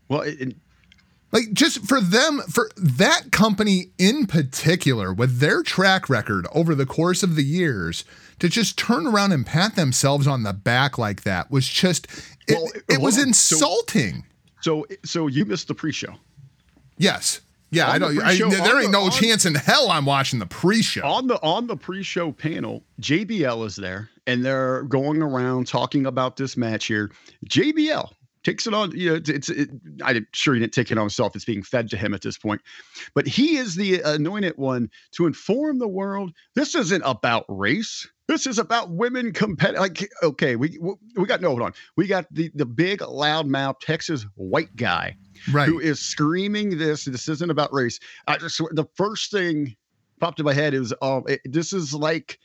Well, 0.09 0.21
it, 0.23 0.41
it- 0.41 0.57
Like, 1.33 1.53
just 1.53 1.85
for 1.87 2.01
them, 2.01 2.41
for 2.49 2.71
that 2.77 3.33
company 3.33 3.93
in 3.99 4.27
particular, 4.27 5.13
with 5.13 5.39
their 5.39 5.63
track 5.63 6.09
record 6.09 6.47
over 6.53 6.75
the 6.75 6.87
course 6.87 7.23
of 7.23 7.35
the 7.35 7.43
years, 7.45 8.05
to 8.39 8.49
just 8.49 8.77
turn 8.79 9.07
around 9.07 9.33
and 9.33 9.47
pat 9.47 9.77
themselves 9.77 10.27
on 10.27 10.43
the 10.43 10.53
back 10.53 10.99
like 10.99 11.23
that 11.23 11.51
was 11.51 11.67
just, 11.69 12.07
it, 12.49 12.55
Well, 12.57 12.71
it 12.89 13.01
was 13.01 13.17
on. 13.19 13.33
So- 13.33 13.57
insulting. 13.57 14.25
so 14.61 14.87
so 15.05 15.27
you 15.27 15.45
missed 15.45 15.69
the 15.69 15.75
pre-show. 15.75 16.15
yes. 16.99 17.41
Yeah, 17.73 17.89
On 17.89 17.91
I 17.91 17.99
the 17.99 18.15
don't, 18.15 18.25
I, 18.25 18.35
there 18.65 18.77
ain't 18.81 18.93
the- 18.93 18.99
no 18.99 19.05
on- 19.07 19.11
chance 19.11 19.45
in 19.45 19.57
hell 19.57 19.91
I'm 19.91 20.07
watching 20.07 20.39
the 20.39 20.47
pre 20.47 20.83
show. 20.83 21.05
On 21.05 21.27
the 21.27 21.35
on 21.43 21.67
the 21.67 21.77
pre-show 21.77 22.31
panel, 22.31 22.85
JBL 23.01 23.67
is 23.67 23.75
there, 23.75 24.09
and 24.29 24.45
they're 24.45 24.85
going 24.85 25.21
around 25.21 25.67
talking 25.67 26.07
about 26.07 26.37
this 26.37 26.57
match 26.57 26.87
here. 26.87 27.11
JBL 27.49 28.13
takes 28.47 28.67
it 28.67 28.75
on. 28.75 28.93
You 28.93 29.11
know, 29.11 29.21
it's, 29.27 29.49
it, 29.49 29.71
I'm 30.03 30.27
sure 30.33 30.55
he 30.55 30.61
didn't 30.61 30.73
take 30.73 30.91
it 30.91 30.99
on 30.99 31.03
himself. 31.03 31.35
It's 31.35 31.45
being 31.45 31.65
fed 31.65 31.91
to 31.91 31.97
him 31.97 32.15
at 32.15 32.23
this 32.23 32.39
point, 32.39 32.63
but 33.15 33.27
he 33.27 33.57
is 33.57 33.75
the 33.75 34.01
anointed 34.03 34.55
one 34.57 34.89
to 35.17 35.27
inform 35.27 35.79
the 35.79 35.89
world. 35.89 36.33
This 36.55 36.75
isn't 36.75 37.03
about 37.03 37.45
race. 37.49 38.09
This 38.29 38.47
is 38.47 38.59
about 38.59 38.91
women 38.91 39.33
competitive. 39.33 39.81
Like, 39.81 40.09
okay, 40.23 40.57
we 40.57 40.79
we 41.17 41.27
got 41.27 41.41
no 41.41 41.49
hold 41.49 41.63
on. 41.63 41.73
We 41.97 42.07
got 42.07 42.27
the 42.31 42.51
the 42.55 42.67
big 42.67 43.01
loudmouth 43.01 43.81
Texas 43.81 44.25
white 44.37 44.75
guy 44.77 45.17
right. 45.53 45.69
who 45.69 45.81
is 45.81 46.01
screaming 46.01 46.79
this. 46.79 47.05
This 47.05 47.29
isn't 47.29 47.51
about 47.51 47.73
race. 47.73 47.99
I 48.29 48.39
just 48.39 48.59
the 48.73 48.87
first 48.95 49.33
thing 49.33 49.77
popped 50.21 50.39
in 50.39 50.47
my 50.47 50.55
head 50.55 50.73
is 50.73 50.95
um 51.03 51.25
it, 51.27 51.41
this 51.45 51.73
is 51.73 51.93
like 51.93 52.39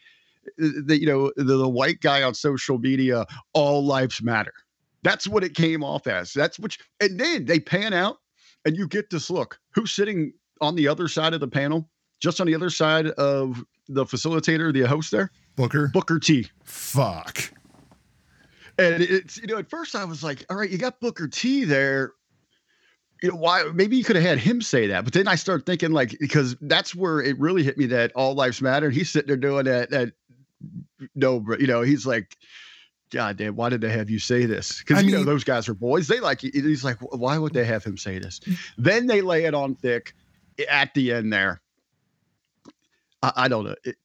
uh, 0.61 0.67
the 0.85 0.99
you 0.99 1.05
know 1.05 1.31
the, 1.35 1.43
the 1.43 1.69
white 1.69 2.01
guy 2.01 2.23
on 2.23 2.33
social 2.33 2.79
media 2.79 3.25
all 3.53 3.85
lives 3.85 4.21
matter 4.21 4.53
that's 5.03 5.27
what 5.27 5.43
it 5.43 5.55
came 5.55 5.83
off 5.83 6.07
as. 6.07 6.33
That's 6.33 6.59
you- 6.59 6.67
and 6.99 7.19
then 7.19 7.45
they 7.45 7.59
pan 7.59 7.93
out 7.93 8.17
and 8.65 8.75
you 8.77 8.87
get 8.87 9.09
this 9.09 9.29
look 9.29 9.59
who's 9.73 9.91
sitting 9.91 10.33
on 10.61 10.75
the 10.75 10.87
other 10.87 11.07
side 11.07 11.33
of 11.33 11.39
the 11.39 11.47
panel? 11.47 11.89
Just 12.19 12.39
on 12.39 12.45
the 12.47 12.53
other 12.55 12.69
side 12.69 13.07
of 13.07 13.63
the 13.87 14.05
facilitator 14.05 14.71
the 14.71 14.87
host 14.87 15.11
there? 15.11 15.31
Booker. 15.55 15.89
booker 15.93 16.19
t. 16.19 16.47
Fuck. 16.63 17.51
and 18.77 19.01
it's 19.03 19.37
you 19.37 19.47
know 19.47 19.57
at 19.57 19.69
first 19.69 19.95
i 19.95 20.05
was 20.05 20.23
like 20.23 20.45
all 20.49 20.55
right 20.57 20.69
you 20.69 20.77
got 20.77 20.99
booker 20.99 21.27
t 21.27 21.63
there. 21.65 22.13
You 23.21 23.29
know 23.29 23.35
why 23.35 23.63
maybe 23.73 23.97
you 23.97 24.03
could 24.03 24.15
have 24.15 24.25
had 24.25 24.37
him 24.39 24.61
say 24.61 24.87
that 24.87 25.03
but 25.03 25.13
then 25.13 25.27
i 25.27 25.35
started 25.35 25.65
thinking 25.65 25.91
like 25.91 26.15
because 26.19 26.55
that's 26.61 26.95
where 26.95 27.19
it 27.21 27.37
really 27.39 27.63
hit 27.63 27.77
me 27.77 27.85
that 27.87 28.11
all 28.15 28.33
lives 28.33 28.61
matter 28.61 28.87
and 28.87 28.95
he's 28.95 29.09
sitting 29.11 29.27
there 29.27 29.35
doing 29.37 29.65
that 29.65 29.89
that 29.91 30.13
no 31.15 31.43
you 31.59 31.67
know 31.67 31.81
he's 31.81 32.05
like 32.05 32.35
god 33.12 33.38
damn 33.38 33.56
why 33.56 33.69
did 33.69 33.82
they 33.82 33.91
have 33.91 34.10
you 34.10 34.19
say 34.19 34.45
this? 34.45 34.80
Because 34.80 35.04
you 35.04 35.12
know 35.12 35.24
those 35.24 35.43
guys 35.43 35.69
are 35.69 35.74
boys. 35.74 36.08
They 36.08 36.19
like 36.19 36.41
he's 36.41 36.84
like 36.84 36.97
why 37.00 37.38
would 37.38 37.54
they 37.54 37.65
have 37.65 37.84
him 37.84 37.97
say 37.97 38.19
this? 38.19 38.39
Mm. 38.39 38.58
Then 38.78 39.08
they 39.08 39.21
lay 39.21 39.45
it 39.45 39.54
on 39.54 39.76
thick 39.76 40.13
at 40.69 40.93
the 40.93 41.12
end 41.13 41.32
there. 41.32 41.62
I, 43.24 43.32
I 43.36 43.47
don't 43.47 43.65
know. 43.65 43.76
It- 43.84 43.97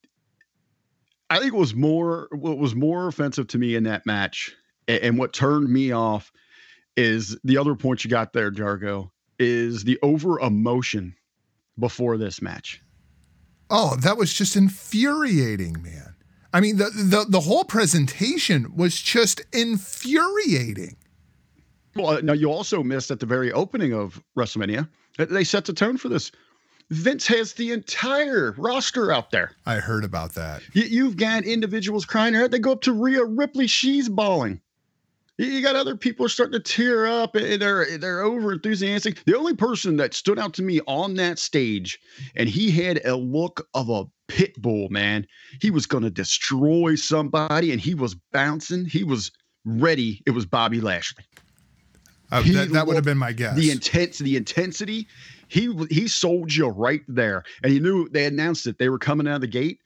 I 1.29 1.41
think 1.41 1.55
it 1.55 1.59
was 1.59 1.75
more 1.75 2.29
what 2.31 2.59
was 2.59 2.77
more 2.77 3.09
offensive 3.09 3.49
to 3.49 3.59
me 3.59 3.75
in 3.75 3.83
that 3.85 4.07
match, 4.07 4.55
a- 4.87 5.05
and, 5.05 5.19
what 5.19 5.33
turned 5.33 5.69
me 5.69 5.91
off 5.91 6.31
is 6.97 7.37
the 7.43 7.59
other 7.59 7.75
point 7.75 8.05
you 8.05 8.11
got 8.11 8.33
there, 8.33 8.53
Jargo, 8.53 9.11
is 9.41 9.83
the 9.83 9.99
over 10.03 10.39
emotion 10.39 11.17
before 11.81 12.17
this 12.17 12.41
match. 12.41 12.81
Oh, 13.71 13.97
that 13.97 14.17
was 14.17 14.33
just 14.33 14.55
infuriating, 14.55 15.83
man. 15.83 16.15
I 16.57 16.61
mean, 16.61 16.79
the 16.79 16.89
the 16.91 17.27
the 17.29 17.41
whole 17.41 17.65
presentation 17.65 18.75
was 18.75 18.99
just 18.99 19.43
infuriating. 19.53 20.97
Well, 21.95 22.09
uh, 22.09 22.21
now 22.23 22.33
you 22.33 22.51
also 22.51 22.83
missed 22.83 23.11
at 23.11 23.21
the 23.21 23.27
very 23.27 23.53
opening 23.53 23.93
of 23.93 24.23
WrestleMania 24.39 24.89
they 25.19 25.45
set 25.45 25.67
the 25.67 25.75
tone 25.75 25.99
for 25.99 26.09
this. 26.09 26.33
Vince 26.91 27.27
has 27.27 27.53
the 27.53 27.73
entire 27.73 28.55
roster 28.57 29.13
out 29.13 29.31
there. 29.31 29.53
I 29.67 29.77
heard 29.77 30.05
about 30.05 30.35
that. 30.35 30.63
You, 30.73 30.85
you've 30.85 31.17
got 31.19 31.45
individuals 31.45 32.07
crying 32.07 32.33
head. 32.33 32.53
They 32.53 32.59
go 32.59 32.73
up 32.73 32.83
to 32.83 32.93
Rhea 32.93 33.25
Ripley. 33.25 33.67
She's 33.67 34.09
bawling. 34.09 34.63
You- 35.39 35.63
got 35.63 35.77
other 35.77 35.97
people 35.97 36.29
starting 36.29 36.53
to 36.53 36.61
tear 36.61 37.07
up 37.07 37.35
and 37.35 37.61
they're 37.61 37.99
they're 37.99 38.23
over 38.23 38.53
enthusiastic. 38.53 39.23
The 39.25 39.37
only 39.37 39.55
person 39.55 39.97
that 39.97 40.15
stood 40.15 40.39
out 40.39 40.55
to 40.55 40.63
me 40.63 40.81
on 40.87 41.15
that 41.15 41.39
stage, 41.39 41.99
and 42.35 42.49
he 42.49 42.71
had 42.71 43.05
a 43.05 43.17
look 43.17 43.69
of 43.75 43.89
a 43.89 44.05
pit 44.29 44.61
bull, 44.61 44.89
man. 44.89 45.27
He 45.61 45.71
was 45.71 45.87
gonna 45.87 46.11
destroy 46.11 46.95
somebody 46.95 47.73
and 47.73 47.81
he 47.81 47.95
was 47.95 48.15
bouncing. 48.33 48.85
He 48.85 49.05
was 49.05 49.31
ready. 49.65 50.23
It 50.27 50.31
was 50.31 50.47
Bobby 50.47 50.81
Lashley. 50.81 51.25
Uh, 52.33 52.43
that 52.43 52.71
that 52.73 52.87
would 52.87 52.97
have 52.97 53.05
been 53.05 53.19
my 53.19 53.33
guess. 53.33 53.57
The 53.57 53.71
intense, 53.71 54.19
the 54.19 54.37
intensity. 54.37 55.07
He 55.49 55.73
he 55.91 56.09
sold 56.09 56.53
you 56.55 56.69
right 56.69 57.03
there, 57.09 57.45
and 57.63 57.73
he 57.73 57.79
knew 57.79 58.09
they 58.09 58.27
announced 58.27 58.67
it. 58.67 58.79
They 58.79 58.89
were 58.89 58.99
coming 58.99 59.29
out 59.29 59.37
of 59.37 59.41
the 59.43 59.47
gate. 59.47 59.79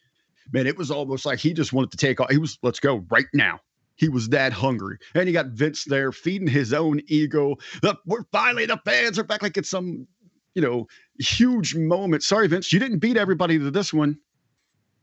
Man, 0.53 0.67
it 0.67 0.77
was 0.77 0.91
almost 0.91 1.27
like 1.27 1.39
he 1.39 1.53
just 1.53 1.73
wanted 1.73 1.91
to 1.93 1.97
take 1.97 2.21
off. 2.21 2.31
He 2.31 2.39
was, 2.39 2.59
let's 2.63 2.81
go 2.81 3.05
right 3.11 3.27
now. 3.33 3.61
He 4.01 4.09
was 4.09 4.31
that 4.31 4.55
hungry, 4.55 4.97
and 5.15 5.29
you 5.29 5.35
got 5.35 5.49
Vince 5.49 5.85
there 5.85 6.11
feeding 6.11 6.49
his 6.49 6.73
own 6.73 7.03
ego. 7.07 7.57
The, 7.83 7.99
we're 8.07 8.25
finally 8.33 8.65
the 8.65 8.81
fans 8.83 9.19
are 9.19 9.25
back, 9.25 9.43
like 9.43 9.59
it's 9.59 9.69
some, 9.69 10.07
you 10.55 10.63
know, 10.63 10.87
huge 11.19 11.75
moment. 11.75 12.23
Sorry, 12.23 12.49
Vince, 12.49 12.73
you 12.73 12.79
didn't 12.79 13.01
beat 13.01 13.19
everybody 13.19 13.59
to 13.59 13.71
this 13.71 13.93
one. 13.93 14.17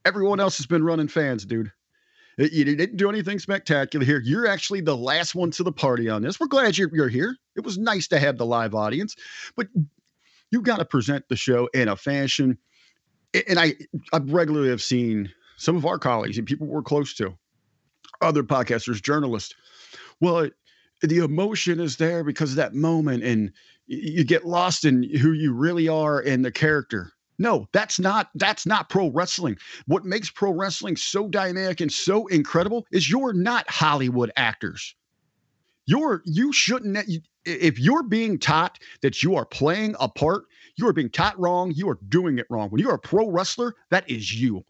Everyone 0.04 0.40
else 0.40 0.58
has 0.58 0.66
been 0.66 0.84
running 0.84 1.10
fans, 1.10 1.46
dude. 1.46 1.72
You 2.40 2.66
didn't 2.66 2.98
do 2.98 3.08
anything 3.08 3.38
spectacular 3.38 4.04
here. 4.04 4.20
You're 4.26 4.48
actually 4.48 4.82
the 4.82 4.98
last 4.98 5.36
one 5.36 5.52
to 5.52 5.64
the 5.64 5.72
party 5.72 6.10
on 6.10 6.24
this. 6.24 6.40
We're 6.40 6.48
glad 6.48 6.76
you're, 6.76 6.90
you're 6.92 7.08
here. 7.08 7.36
It 7.56 7.64
was 7.64 7.78
nice 7.78 8.08
to 8.08 8.20
have 8.20 8.40
the 8.40 8.48
live 8.48 8.74
audience, 8.74 9.16
but 9.56 9.68
you 10.50 10.62
got 10.64 10.78
to 10.78 10.86
present 10.86 11.30
the 11.30 11.36
show 11.36 11.70
in 11.76 11.88
a 11.88 11.96
fashion. 11.96 12.58
And 13.48 13.60
I, 13.60 13.76
I 14.12 14.18
regularly 14.24 14.70
have 14.70 14.82
seen 14.82 15.32
some 15.58 15.76
of 15.76 15.86
our 15.86 16.00
colleagues 16.00 16.40
and 16.40 16.48
people 16.48 16.66
we're 16.66 16.82
close 16.82 17.14
to, 17.16 17.38
other 18.22 18.44
podcasters, 18.44 19.02
journalists. 19.02 19.54
Well, 20.20 20.40
it, 20.40 20.54
the 21.02 21.20
emotion 21.20 21.80
is 21.80 21.98
there 21.98 22.24
because 22.24 22.52
of 22.52 22.56
that 22.58 22.74
moment, 22.74 23.24
and 23.24 23.52
you 23.86 24.24
get 24.24 24.46
lost 24.46 24.86
in 24.86 25.04
who 25.04 25.32
you 25.32 25.54
really 25.54 25.88
are 25.88 26.20
and 26.20 26.44
the 26.44 26.52
character. 26.52 27.12
No, 27.40 27.68
that's 27.72 28.00
not 28.00 28.30
that's 28.36 28.66
not 28.66 28.90
pro 28.90 29.10
wrestling. 29.10 29.58
What 29.86 30.06
makes 30.06 30.32
pro 30.32 30.52
wrestling 30.52 30.96
so 30.96 31.28
dynamic 31.28 31.82
and 31.82 31.92
so 31.92 32.26
incredible 32.28 32.88
is 32.92 33.10
you're 33.10 33.34
not 33.34 33.70
Hollywood 33.70 34.32
actors. 34.36 34.96
You're 35.86 36.24
you 36.26 36.52
shouldn't 36.52 36.98
if 37.46 37.80
you're 37.80 38.04
being 38.04 38.40
taught 38.40 38.80
that 39.02 39.22
you 39.22 39.36
are 39.36 39.46
playing 39.46 39.96
a 40.00 40.10
part, 40.10 40.46
you 40.76 40.88
are 40.88 40.94
being 40.94 41.10
taught 41.10 41.40
wrong, 41.40 41.72
you 41.76 41.88
are 41.90 42.00
doing 42.10 42.40
it 42.40 42.48
wrong. 42.50 42.70
When 42.70 42.82
you're 42.82 42.96
a 42.96 43.00
pro 43.00 43.30
wrestler, 43.30 43.76
that 43.92 44.10
is 44.10 44.34
you. 44.34 44.66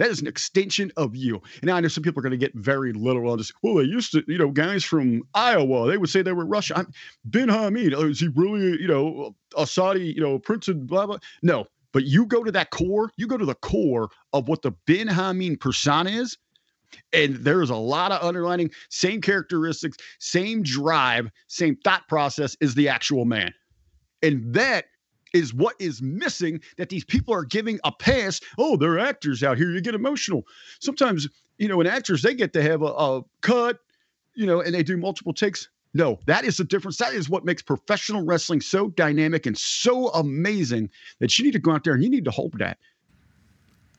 That 0.00 0.08
is 0.08 0.22
an 0.22 0.26
extension 0.26 0.90
of 0.96 1.14
you. 1.14 1.42
And 1.60 1.64
now 1.64 1.76
I 1.76 1.80
know 1.80 1.88
some 1.88 2.02
people 2.02 2.20
are 2.20 2.22
going 2.22 2.30
to 2.30 2.38
get 2.38 2.54
very 2.54 2.94
literal 2.94 3.32
on 3.32 3.36
this. 3.36 3.52
Well, 3.62 3.74
they 3.74 3.82
used 3.82 4.12
to, 4.12 4.24
you 4.26 4.38
know, 4.38 4.48
guys 4.48 4.82
from 4.82 5.24
Iowa, 5.34 5.88
they 5.88 5.98
would 5.98 6.08
say 6.08 6.22
they 6.22 6.32
were 6.32 6.46
Russian. 6.46 6.78
I'm, 6.78 6.90
ben 7.26 7.50
Hamid, 7.50 7.92
oh, 7.92 8.08
is 8.08 8.18
he 8.18 8.28
really, 8.28 8.80
you 8.80 8.88
know, 8.88 9.36
a 9.58 9.66
Saudi, 9.66 10.06
you 10.06 10.22
know, 10.22 10.38
prince 10.38 10.68
and 10.68 10.86
blah, 10.86 11.04
blah? 11.04 11.18
No, 11.42 11.66
but 11.92 12.04
you 12.04 12.24
go 12.24 12.42
to 12.42 12.50
that 12.50 12.70
core, 12.70 13.12
you 13.18 13.26
go 13.26 13.36
to 13.36 13.44
the 13.44 13.56
core 13.56 14.08
of 14.32 14.48
what 14.48 14.62
the 14.62 14.70
Ben 14.86 15.06
Hameen 15.06 15.60
persona 15.60 16.08
is, 16.08 16.38
and 17.12 17.36
there's 17.36 17.68
a 17.68 17.76
lot 17.76 18.10
of 18.10 18.22
underlining 18.22 18.70
same 18.88 19.20
characteristics, 19.20 19.98
same 20.18 20.62
drive, 20.62 21.28
same 21.48 21.76
thought 21.84 22.08
process 22.08 22.56
is 22.62 22.74
the 22.74 22.88
actual 22.88 23.26
man. 23.26 23.52
And 24.22 24.54
that 24.54 24.86
is 25.32 25.54
what 25.54 25.76
is 25.78 26.02
missing 26.02 26.60
that 26.76 26.88
these 26.88 27.04
people 27.04 27.34
are 27.34 27.44
giving 27.44 27.78
a 27.84 27.92
pass. 27.92 28.40
Oh, 28.58 28.76
they're 28.76 28.98
actors 28.98 29.42
out 29.42 29.58
here. 29.58 29.70
You 29.70 29.80
get 29.80 29.94
emotional. 29.94 30.46
Sometimes, 30.80 31.28
you 31.58 31.68
know, 31.68 31.80
in 31.80 31.86
actors, 31.86 32.22
they 32.22 32.34
get 32.34 32.52
to 32.54 32.62
have 32.62 32.82
a, 32.82 32.86
a 32.86 33.22
cut, 33.40 33.78
you 34.34 34.46
know, 34.46 34.60
and 34.60 34.74
they 34.74 34.82
do 34.82 34.96
multiple 34.96 35.32
takes. 35.32 35.68
No, 35.92 36.20
that 36.26 36.44
is 36.44 36.56
the 36.56 36.64
difference. 36.64 36.98
That 36.98 37.14
is 37.14 37.28
what 37.28 37.44
makes 37.44 37.62
professional 37.62 38.24
wrestling 38.24 38.60
so 38.60 38.88
dynamic 38.90 39.46
and 39.46 39.58
so 39.58 40.08
amazing 40.10 40.88
that 41.18 41.36
you 41.38 41.44
need 41.44 41.52
to 41.52 41.58
go 41.58 41.72
out 41.72 41.84
there 41.84 41.94
and 41.94 42.02
you 42.02 42.10
need 42.10 42.24
to 42.26 42.30
hold 42.30 42.58
that. 42.58 42.78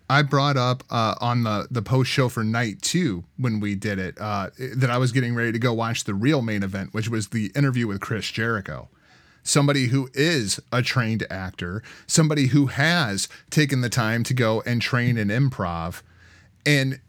I 0.10 0.24
brought 0.24 0.58
up 0.58 0.84
uh, 0.89 1.15
on 1.22 1.44
the 1.44 1.70
the 1.72 1.82
post 1.82 2.12
show 2.12 2.28
for 2.28 2.44
night 2.44 2.82
two 2.82 3.24
when 3.38 3.62
we 3.62 3.76
did 3.76 3.98
it 3.98 4.20
uh, 4.20 4.50
that 4.76 4.89
I 4.89 4.98
was 4.98 5.13
getting 5.13 5.36
ready 5.36 5.54
to 5.54 5.60
go 5.60 5.72
watch 5.72 6.04
the 6.04 6.13
real 6.13 6.41
main 6.41 6.63
event, 6.63 6.94
which 6.94 7.08
was 7.08 7.30
the 7.30 7.50
interview 7.56 7.88
with 7.88 8.02
Chris 8.02 8.30
Jericho. 8.30 8.89
Somebody 9.43 9.88
who 9.88 10.10
is 10.13 10.60
a 10.71 10.82
trained 10.82 11.25
actor, 11.30 11.82
somebody 12.08 12.47
who 12.47 12.67
has 12.67 13.27
taken 13.49 13.82
the 13.82 13.89
time 13.89 14.23
to 14.25 14.34
go 14.34 14.62
and 14.65 14.82
train 14.82 15.17
in 15.17 15.30
improv. 15.30 16.01
And 16.65 16.99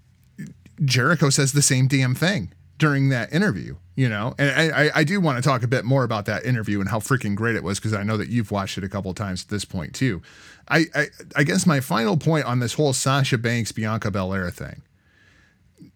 Jericho 0.84 1.30
says 1.30 1.52
the 1.52 1.62
same 1.62 1.88
damn 1.88 2.14
thing 2.14 2.52
during 2.78 3.10
that 3.10 3.32
interview, 3.32 3.76
you 3.94 4.08
know? 4.08 4.34
And 4.38 4.74
I, 4.74 4.90
I, 4.92 5.04
do 5.04 5.20
want 5.20 5.36
to 5.36 5.48
talk 5.48 5.62
a 5.62 5.68
bit 5.68 5.84
more 5.84 6.02
about 6.02 6.26
that 6.26 6.44
interview 6.44 6.80
and 6.80 6.88
how 6.88 6.98
freaking 6.98 7.36
great 7.36 7.54
it 7.54 7.62
was 7.62 7.78
because 7.78 7.94
I 7.94 8.02
know 8.02 8.16
that 8.16 8.28
you've 8.28 8.50
watched 8.50 8.76
it 8.76 8.82
a 8.82 8.88
couple 8.88 9.14
times 9.14 9.44
at 9.44 9.50
this 9.50 9.64
point 9.64 9.94
too. 9.94 10.20
I, 10.68 10.86
I, 10.94 11.06
I 11.36 11.44
guess 11.44 11.64
my 11.64 11.78
final 11.78 12.16
point 12.16 12.44
on 12.44 12.58
this 12.58 12.74
whole 12.74 12.92
Sasha 12.92 13.38
Banks 13.38 13.70
Bianca 13.70 14.10
Belair 14.10 14.50
thing. 14.50 14.82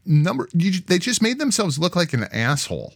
Number, 0.04 0.48
you, 0.52 0.80
they 0.80 1.00
just 1.00 1.20
made 1.20 1.40
themselves 1.40 1.78
look 1.78 1.96
like 1.96 2.12
an 2.12 2.24
asshole. 2.32 2.94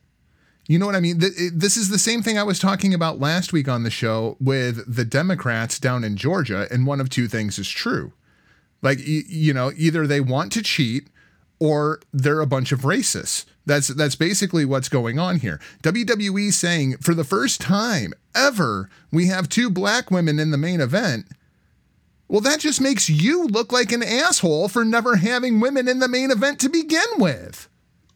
You 0.71 0.79
know 0.79 0.87
what 0.87 0.95
I 0.95 1.01
mean? 1.01 1.19
This 1.19 1.77
is 1.77 1.89
the 1.89 1.99
same 1.99 2.23
thing 2.23 2.39
I 2.39 2.45
was 2.45 2.61
talking 2.61 2.95
about 2.95 3.19
last 3.19 3.53
week 3.53 3.67
on 3.67 3.83
the 3.83 3.91
show 3.91 4.37
with 4.39 4.85
the 4.87 5.05
Democrats 5.05 5.81
down 5.81 6.05
in 6.05 6.17
Georgia, 6.17 6.69
and 6.71 6.87
one 6.87 7.01
of 7.01 7.09
two 7.09 7.27
things 7.27 7.59
is 7.59 7.69
true. 7.69 8.13
Like, 8.81 9.01
you 9.03 9.53
know, 9.53 9.73
either 9.77 10.07
they 10.07 10.21
want 10.21 10.53
to 10.53 10.63
cheat 10.63 11.09
or 11.59 11.99
they're 12.13 12.41
a 12.41 12.47
bunch 12.47 12.71
of 12.71 12.83
racists. 12.83 13.47
That's 13.67 13.89
that's 13.89 14.15
basically 14.15 14.65
what's 14.65 14.89
going 14.89 15.19
on 15.19 15.41
here. 15.41 15.59
WWE 15.83 16.53
saying 16.53 16.99
for 16.99 17.15
the 17.15 17.25
first 17.25 17.61
time 17.61 18.15
ever 18.33 18.89
we 19.11 19.27
have 19.27 19.49
two 19.49 19.71
black 19.71 20.13
women 20.13 20.39
in 20.39 20.53
the 20.53 20.57
main 20.57 20.81
event. 20.81 21.27
Well, 22.29 22.43
that 22.43 22.61
just 22.61 22.81
makes 22.81 23.11
you 23.11 23.49
look 23.49 23.73
like 23.73 23.91
an 23.91 24.05
asshole 24.05 24.69
for 24.69 24.85
never 24.85 25.17
having 25.17 25.59
women 25.59 25.89
in 25.89 25.99
the 25.99 26.07
main 26.07 26.31
event 26.31 26.61
to 26.61 26.69
begin 26.69 27.09
with. 27.17 27.69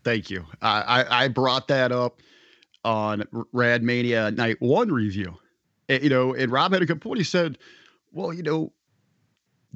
Thank 0.05 0.31
you. 0.31 0.45
I, 0.63 0.83
I, 0.83 1.25
I 1.25 1.29
brought 1.29 1.67
that 1.67 1.91
up 1.91 2.21
on 2.85 3.25
Rad 3.53 3.83
Mania 3.83 4.31
Night 4.31 4.57
One 4.61 4.91
review. 4.93 5.37
And, 5.89 6.03
you 6.03 6.11
know, 6.11 6.35
and 6.35 6.51
Rob 6.51 6.73
had 6.73 6.83
a 6.83 6.87
good 6.87 7.01
point. 7.01 7.19
He 7.19 7.25
said, 7.25 7.59
"Well, 8.13 8.33
you 8.33 8.43
know, 8.43 8.73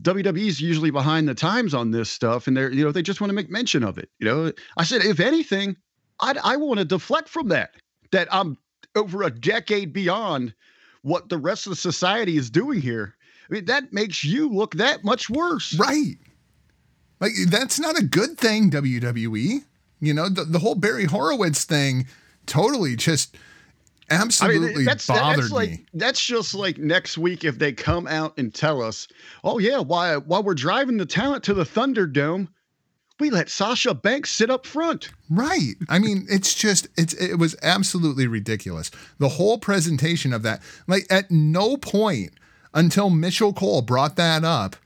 WWE's 0.00 0.60
usually 0.60 0.90
behind 0.90 1.28
the 1.28 1.34
times 1.34 1.74
on 1.74 1.90
this 1.90 2.10
stuff, 2.10 2.46
and 2.46 2.56
they're 2.56 2.72
you 2.72 2.84
know 2.84 2.92
they 2.92 3.02
just 3.02 3.20
want 3.20 3.30
to 3.30 3.34
make 3.34 3.50
mention 3.50 3.82
of 3.82 3.98
it." 3.98 4.10
You 4.18 4.26
know, 4.26 4.52
I 4.76 4.84
said, 4.84 5.02
if 5.02 5.20
anything, 5.20 5.76
I'd, 6.20 6.38
I 6.38 6.56
want 6.56 6.78
to 6.78 6.84
deflect 6.84 7.28
from 7.28 7.48
that. 7.48 7.70
That 8.10 8.28
I'm 8.30 8.56
over 8.96 9.22
a 9.22 9.30
decade 9.30 9.92
beyond 9.92 10.54
what 11.02 11.28
the 11.28 11.38
rest 11.38 11.66
of 11.66 11.70
the 11.70 11.76
society 11.76 12.36
is 12.36 12.50
doing 12.50 12.80
here. 12.80 13.14
I 13.48 13.54
mean, 13.54 13.64
that 13.66 13.92
makes 13.92 14.24
you 14.24 14.48
look 14.48 14.74
that 14.74 15.04
much 15.04 15.30
worse. 15.30 15.78
Right. 15.78 16.16
Like 17.20 17.32
that's 17.48 17.80
not 17.80 17.98
a 17.98 18.04
good 18.04 18.38
thing, 18.38 18.70
WWE. 18.70 19.64
You 20.00 20.14
know, 20.14 20.28
the, 20.28 20.44
the 20.44 20.58
whole 20.58 20.74
Barry 20.74 21.04
Horowitz 21.04 21.64
thing 21.64 22.06
totally 22.48 22.96
just 22.96 23.36
absolutely 24.10 24.72
I 24.72 24.76
mean, 24.76 24.84
that's, 24.84 25.06
bothered 25.06 25.44
that's 25.44 25.52
like 25.52 25.70
me. 25.70 25.86
that's 25.94 26.24
just 26.24 26.54
like 26.54 26.78
next 26.78 27.18
week 27.18 27.44
if 27.44 27.58
they 27.58 27.72
come 27.72 28.06
out 28.06 28.34
and 28.38 28.52
tell 28.54 28.82
us, 28.82 29.08
"Oh 29.44 29.58
yeah, 29.58 29.78
why 29.78 30.16
while 30.16 30.42
we're 30.42 30.54
driving 30.54 30.96
the 30.96 31.06
talent 31.06 31.44
to 31.44 31.54
the 31.54 31.64
Thunderdome, 31.64 32.48
we 33.20 33.30
let 33.30 33.48
Sasha 33.48 33.94
Banks 33.94 34.30
sit 34.30 34.50
up 34.50 34.66
front." 34.66 35.10
Right. 35.30 35.74
I 35.88 35.98
mean, 35.98 36.26
it's 36.28 36.54
just 36.54 36.88
it's 36.96 37.14
it 37.14 37.38
was 37.38 37.54
absolutely 37.62 38.26
ridiculous. 38.26 38.90
The 39.18 39.28
whole 39.28 39.58
presentation 39.58 40.32
of 40.32 40.42
that. 40.42 40.62
Like 40.86 41.06
at 41.10 41.30
no 41.30 41.76
point 41.76 42.32
until 42.74 43.10
Michael 43.10 43.52
Cole 43.52 43.82
brought 43.82 44.16
that 44.16 44.44
up 44.44 44.76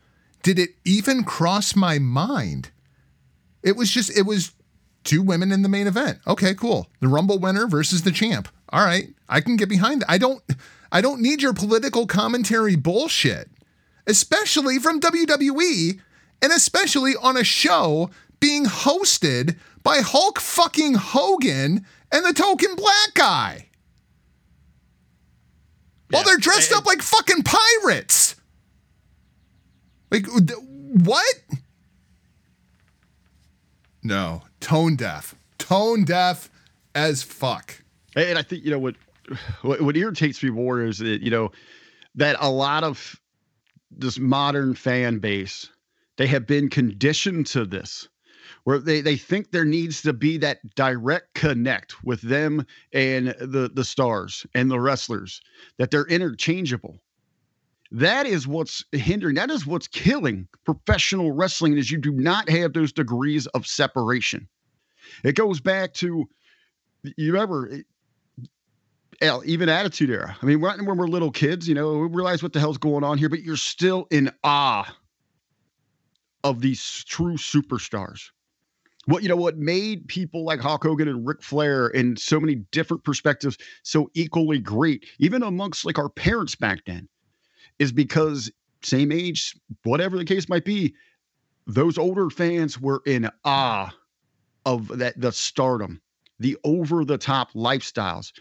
did 0.43 0.59
it 0.59 0.71
even 0.85 1.25
cross 1.25 1.75
my 1.77 1.99
mind. 1.99 2.71
It 3.63 3.77
was 3.77 3.91
just 3.91 4.17
it 4.17 4.27
was 4.27 4.53
two 5.05 5.23
women 5.23 5.53
in 5.53 5.63
the 5.63 5.69
main 5.69 5.87
event. 5.87 6.19
Okay, 6.27 6.55
cool. 6.55 6.89
The 7.01 7.09
Rumble 7.09 7.39
winner 7.39 7.67
versus 7.67 8.03
the 8.03 8.13
champ. 8.13 8.49
All 8.71 8.85
right. 8.85 9.09
I 9.29 9.41
can 9.41 9.57
get 9.57 9.69
behind 9.69 10.03
that. 10.03 10.11
I 10.11 10.19
don't 10.19 10.43
I 10.91 11.01
don't 11.01 11.21
need 11.21 11.43
your 11.43 11.53
political 11.55 12.07
commentary 12.07 12.77
bullshit. 12.77 13.49
Especially 14.07 14.79
from 14.79 15.01
WWE 15.01 16.01
and 16.43 16.53
especially 16.53 17.13
on 17.21 17.37
a 17.37 17.45
show 17.45 18.11
being 18.41 18.65
hosted 18.65 19.57
by 19.83 19.99
Hulk 20.01 20.41
fucking 20.41 20.95
Hogan 20.95 21.87
and 22.13 22.25
the 22.25 22.33
token 22.35 22.75
black 22.77 23.15
guy. 23.15 23.69
While 26.11 26.23
Yeah, 26.23 26.27
they're 26.27 26.37
dressed 26.39 26.71
and- 26.73 26.79
up 26.79 26.87
like 26.87 27.01
fucking 27.03 27.43
pirates. 27.45 28.35
Like 30.11 30.27
what? 30.27 31.35
No, 34.03 34.43
tone 34.63 34.97
deaf. 34.97 35.35
Tone 35.59 36.05
deaf 36.05 36.51
as 36.95 37.23
fuck. 37.23 37.83
And 38.17 38.39
I 38.39 38.43
think 38.43 38.65
you 38.65 38.71
know 38.71 38.79
what 38.79 38.97
what, 39.63 39.81
what 39.83 39.97
irritates 39.97 40.43
me 40.43 40.51
more 40.51 40.83
is 40.83 40.99
that 40.99 41.23
you 41.23 41.31
know 41.31 41.51
that 42.15 42.37
a 42.41 42.51
lot 42.51 42.85
of 42.85 43.21
this 43.91 44.19
modern 44.19 44.75
fan 44.75 45.19
base 45.19 45.69
they 46.17 46.27
have 46.27 46.47
been 46.47 46.69
conditioned 46.69 47.47
to 47.47 47.65
this 47.65 48.09
where 48.65 48.79
they, 48.79 49.01
they 49.01 49.17
think 49.17 49.51
there 49.51 49.65
needs 49.65 50.03
to 50.03 50.13
be 50.13 50.39
that 50.39 50.59
direct 50.75 51.35
connect 51.35 52.05
with 52.05 52.21
them 52.23 52.67
and 52.93 53.29
the 53.41 53.71
the 53.73 53.85
stars 53.85 54.47
and 54.55 54.71
the 54.71 54.81
wrestlers 54.81 55.41
that 55.79 55.91
they're 55.91 56.07
interchangeable 56.07 57.01
that 57.95 58.27
is 58.27 58.47
what's 58.47 58.85
hindering 58.93 59.35
that 59.35 59.51
is 59.51 59.67
what's 59.67 59.87
killing 59.89 60.49
professional 60.65 61.33
wrestling 61.33 61.77
is 61.77 61.91
you 61.91 61.99
do 61.99 62.13
not 62.13 62.49
have 62.49 62.73
those 62.73 62.93
degrees 62.93 63.47
of 63.49 63.67
separation 63.67 64.49
it 65.25 65.35
goes 65.35 65.61
back 65.61 65.93
to 65.95 66.29
you 67.17 67.37
ever 67.37 67.71
eh, 67.71 67.83
hell, 69.23 69.43
even 69.47 69.69
attitude 69.69 70.11
era. 70.11 70.37
I 70.43 70.47
mean, 70.47 70.61
when 70.61 70.85
we're 70.85 71.07
little 71.07 71.31
kids, 71.31 71.69
you 71.69 71.75
know, 71.75 71.93
we 71.93 72.09
realize 72.09 72.43
what 72.43 72.53
the 72.53 72.61
hell's 72.61 72.79
going 72.79 73.05
on 73.05 73.19
here, 73.19 73.29
but 73.29 73.43
you're 73.43 73.57
still 73.57 74.07
in 74.11 74.31
awe 74.45 74.95
of 76.45 76.61
these 76.61 77.05
true 77.07 77.37
superstars. 77.37 78.31
What 79.07 79.23
you 79.23 79.29
know, 79.29 79.37
what 79.37 79.59
made 79.59 80.07
people 80.07 80.45
like 80.45 80.61
Hulk 80.61 80.85
Hogan 80.85 81.09
and 81.09 81.27
Ric 81.27 81.43
Flair 81.43 81.89
in 81.89 82.17
so 82.17 82.39
many 82.39 82.57
different 82.71 83.03
perspectives 83.03 83.59
so 83.83 84.09
equally 84.15 84.61
great, 84.61 85.07
even 85.19 85.43
amongst 85.43 85.85
like 85.85 85.99
our 85.99 86.09
parents 86.09 86.55
back 86.55 86.85
then, 86.87 87.09
is 87.79 87.93
because 87.93 88.51
same 88.83 89.13
age, 89.13 89.55
whatever 89.85 90.19
the 90.19 90.25
case 90.25 90.49
might 90.49 90.65
be, 90.65 90.95
those 91.67 91.99
older 91.99 92.31
fans 92.31 92.81
were 92.81 93.03
in 93.07 93.31
awe 93.45 93.95
of 94.67 94.89
that 94.99 95.21
the 95.21 95.33
stardom, 95.33 96.01
the 96.41 96.57
over 96.65 97.05
the 97.05 97.19
top 97.19 97.53
lifestyles 97.53 98.33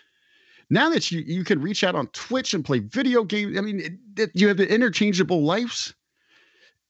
now 0.69 0.89
that 0.89 1.11
you 1.11 1.21
you 1.21 1.43
can 1.43 1.61
reach 1.61 1.83
out 1.83 1.95
on 1.95 2.07
Twitch 2.07 2.53
and 2.53 2.65
play 2.65 2.79
video 2.79 3.23
games, 3.23 3.57
I 3.57 3.61
mean, 3.61 3.99
it- 4.17 4.31
you 4.33 4.47
have 4.47 4.57
the 4.57 4.73
interchangeable 4.73 5.43
lives. 5.43 5.93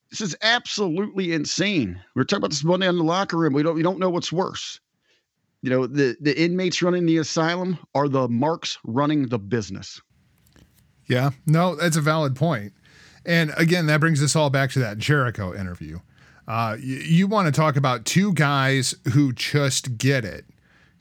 This 0.10 0.22
is 0.22 0.36
absolutely 0.42 1.34
insane. 1.34 2.02
We 2.16 2.22
are 2.22 2.26
talking 2.26 2.40
about 2.42 2.52
this 2.52 2.64
Monday 2.64 2.88
in 2.88 2.98
the 2.98 3.04
locker 3.04 3.38
room. 3.38 3.54
We 3.54 3.64
don't 3.64 3.76
we 3.76 3.84
don't 3.84 4.00
know 4.00 4.10
what's 4.10 4.32
worse. 4.32 4.80
You 5.62 5.70
know, 5.72 5.88
the 5.88 6.18
the 6.22 6.40
inmates 6.40 6.82
running 6.82 7.06
the 7.06 7.18
asylum 7.18 7.80
are 7.96 8.10
the 8.10 8.28
marks 8.30 8.78
running 8.86 9.28
the 9.28 9.40
business. 9.40 10.02
Yeah, 11.12 11.32
no, 11.46 11.76
that's 11.76 11.98
a 11.98 12.02
valid 12.02 12.38
point. 12.38 12.72
And 13.26 13.52
again, 13.58 13.86
that 13.88 14.00
brings 14.00 14.24
us 14.24 14.34
all 14.34 14.50
back 14.50 14.72
to 14.72 14.80
that 14.80 14.98
Jericho 14.98 15.54
interview. 15.54 16.00
Uh, 16.48 16.78
you, 16.80 16.96
you 17.00 17.28
want 17.28 17.48
to 17.48 17.52
talk 17.52 17.76
about 17.76 18.06
two 18.06 18.32
guys 18.34 18.96
who 19.12 19.34
just 19.34 19.98
get 19.98 20.24
it. 20.24 20.46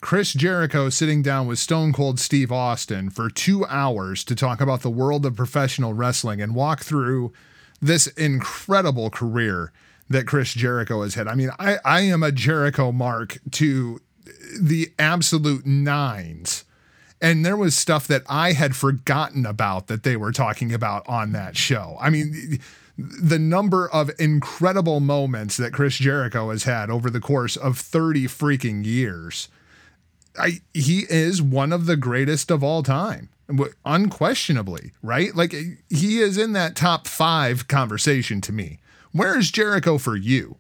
Chris 0.01 0.33
Jericho 0.33 0.88
sitting 0.88 1.23
down 1.23 1.46
with 1.46 1.61
Stone 1.61 1.92
Cold 1.92 2.18
Steve 2.18 2.51
Austin 2.51 3.09
for 3.09 3.31
two 3.31 3.64
hours 3.66 4.25
to 4.25 4.35
talk 4.35 4.61
about 4.61 4.81
the 4.81 4.90
world 4.90 5.25
of 5.25 5.37
professional 5.37 5.94
wrestling 5.94 6.42
and 6.42 6.57
walk 6.57 6.81
through 6.81 7.33
this 7.81 8.09
incredible 8.09 9.11
career 9.11 9.70
that 10.09 10.27
Chris 10.27 10.55
Jericho 10.55 11.03
has 11.03 11.14
had. 11.14 11.29
I 11.29 11.37
mean, 11.37 11.51
I, 11.61 11.79
I 11.85 12.01
am 12.01 12.25
a 12.25 12.33
Jericho 12.33 12.90
mark 12.90 13.38
to 13.53 14.01
the 14.61 14.92
absolute 14.99 15.66
nines. 15.66 16.64
And 17.20 17.44
there 17.44 17.56
was 17.56 17.76
stuff 17.76 18.06
that 18.09 18.22
I 18.28 18.52
had 18.52 18.74
forgotten 18.74 19.44
about 19.44 19.88
that 19.88 20.04
they 20.04 20.16
were 20.16 20.33
talking 20.33 20.72
about 20.72 21.06
on 21.06 21.33
that 21.33 21.56
show. 21.56 21.98
I 22.00 22.09
mean, 22.09 22.61
the 22.96 23.38
number 23.38 23.88
of 23.90 24.11
incredible 24.18 25.00
moments 25.00 25.56
that 25.59 25.72
Chris 25.72 25.96
Jericho 25.96 26.50
has 26.50 26.64
had 26.64 26.90
over 26.90 27.11
the 27.11 27.20
course 27.20 27.56
of 27.56 27.78
30 27.78 28.24
freaking 28.24 28.85
years. 28.85 29.48
I 30.38 30.61
he 30.72 31.06
is 31.11 31.42
one 31.42 31.72
of 31.72 31.87
the 31.87 31.96
greatest 31.96 32.50
of 32.50 32.62
all 32.62 32.83
time. 32.83 33.28
Unquestionably, 33.85 34.92
right? 35.02 35.35
Like 35.35 35.52
he 35.88 36.18
is 36.20 36.38
in 36.38 36.52
that 36.52 36.76
top 36.76 37.09
5 37.09 37.66
conversation 37.66 38.40
to 38.42 38.52
me. 38.52 38.78
Where 39.12 39.37
is 39.37 39.50
Jericho 39.50 39.98
for 39.98 40.16
you? 40.16 40.56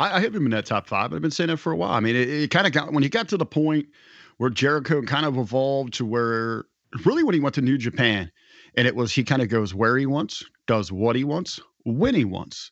I, 0.00 0.16
I 0.16 0.20
have 0.20 0.34
him 0.34 0.44
in 0.44 0.52
that 0.52 0.66
top 0.66 0.86
five. 0.86 1.12
I've 1.12 1.22
been 1.22 1.30
saying 1.30 1.48
that 1.48 1.56
for 1.56 1.72
a 1.72 1.76
while. 1.76 1.92
I 1.92 2.00
mean, 2.00 2.16
it, 2.16 2.28
it 2.28 2.50
kind 2.50 2.66
of 2.66 2.72
got 2.72 2.92
when 2.92 3.02
he 3.02 3.08
got 3.08 3.28
to 3.28 3.36
the 3.36 3.46
point 3.46 3.88
where 4.38 4.50
Jericho 4.50 5.02
kind 5.02 5.26
of 5.26 5.36
evolved 5.36 5.94
to 5.94 6.04
where 6.04 6.64
really 7.04 7.22
when 7.22 7.34
he 7.34 7.40
went 7.40 7.54
to 7.56 7.62
New 7.62 7.78
Japan, 7.78 8.30
and 8.76 8.86
it 8.86 8.96
was 8.96 9.12
he 9.12 9.24
kind 9.24 9.42
of 9.42 9.48
goes 9.48 9.74
where 9.74 9.98
he 9.98 10.06
wants, 10.06 10.44
does 10.66 10.90
what 10.90 11.16
he 11.16 11.24
wants, 11.24 11.60
when 11.84 12.14
he 12.14 12.24
wants. 12.24 12.70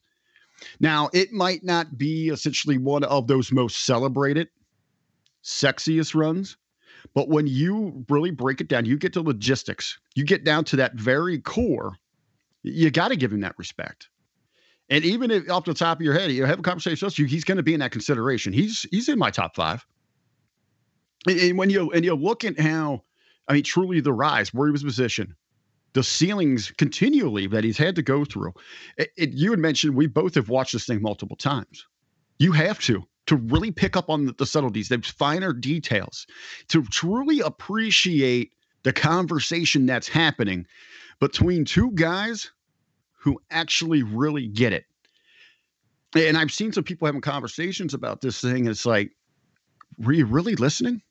Now, 0.80 1.10
it 1.12 1.32
might 1.32 1.62
not 1.62 1.98
be 1.98 2.28
essentially 2.28 2.78
one 2.78 3.04
of 3.04 3.26
those 3.26 3.52
most 3.52 3.84
celebrated, 3.84 4.48
sexiest 5.44 6.14
runs, 6.14 6.56
but 7.14 7.28
when 7.28 7.46
you 7.46 8.04
really 8.08 8.30
break 8.30 8.60
it 8.60 8.68
down, 8.68 8.86
you 8.86 8.96
get 8.96 9.12
to 9.12 9.20
logistics, 9.20 9.98
you 10.14 10.24
get 10.24 10.44
down 10.44 10.64
to 10.64 10.76
that 10.76 10.94
very 10.94 11.38
core, 11.38 11.96
you 12.62 12.90
got 12.90 13.08
to 13.08 13.16
give 13.16 13.32
him 13.32 13.40
that 13.40 13.58
respect. 13.58 14.08
And 14.88 15.04
even 15.04 15.30
if 15.30 15.50
off 15.50 15.64
the 15.64 15.74
top 15.74 15.98
of 15.98 16.02
your 16.02 16.14
head, 16.14 16.30
you 16.30 16.44
have 16.44 16.60
a 16.60 16.62
conversation 16.62 17.04
with 17.04 17.12
us, 17.12 17.18
you, 17.18 17.26
he's 17.26 17.44
going 17.44 17.56
to 17.56 17.62
be 17.62 17.74
in 17.74 17.80
that 17.80 17.90
consideration. 17.90 18.52
He's 18.52 18.86
he's 18.90 19.08
in 19.08 19.18
my 19.18 19.30
top 19.30 19.56
five. 19.56 19.84
And, 21.26 21.58
when 21.58 21.70
you 21.70 21.90
and 21.92 22.04
you 22.04 22.14
look 22.14 22.44
at 22.44 22.58
how, 22.58 23.02
I 23.48 23.54
mean, 23.54 23.64
truly 23.64 24.00
the 24.00 24.12
rise, 24.12 24.54
where 24.54 24.68
he 24.68 24.72
was 24.72 24.84
positioned, 24.84 25.34
the 25.94 26.02
ceilings 26.02 26.72
continually 26.72 27.46
that 27.48 27.64
he's 27.64 27.78
had 27.78 27.96
to 27.96 28.02
go 28.02 28.24
through. 28.24 28.52
It, 28.98 29.10
it- 29.16 29.32
you 29.32 29.50
had 29.50 29.60
mentioned 29.60 29.94
we 29.94 30.06
both 30.06 30.34
have 30.34 30.48
watched 30.48 30.72
this 30.72 30.86
thing 30.86 31.02
multiple 31.02 31.36
times. 31.36 31.86
You 32.38 32.52
have 32.52 32.78
to 32.80 33.04
to 33.26 33.36
really 33.36 33.72
pick 33.72 33.96
up 33.96 34.08
on 34.08 34.26
the, 34.26 34.32
the 34.34 34.46
subtleties, 34.46 34.88
the 34.88 34.98
finer 35.02 35.52
details, 35.52 36.26
to 36.68 36.82
truly 36.84 37.40
appreciate 37.40 38.52
the 38.84 38.92
conversation 38.92 39.84
that's 39.86 40.06
happening 40.08 40.64
between 41.18 41.64
two 41.64 41.90
guys 41.92 42.52
who 43.18 43.40
actually 43.50 44.02
really 44.04 44.46
get 44.46 44.72
it. 44.72 44.84
And 46.14 46.38
I've 46.38 46.52
seen 46.52 46.72
some 46.72 46.84
people 46.84 47.06
having 47.06 47.20
conversations 47.20 47.94
about 47.94 48.20
this 48.20 48.40
thing. 48.40 48.66
It's 48.66 48.86
like, 48.86 49.10
were 49.98 50.12
you 50.12 50.26
really 50.26 50.56
listening? 50.56 51.02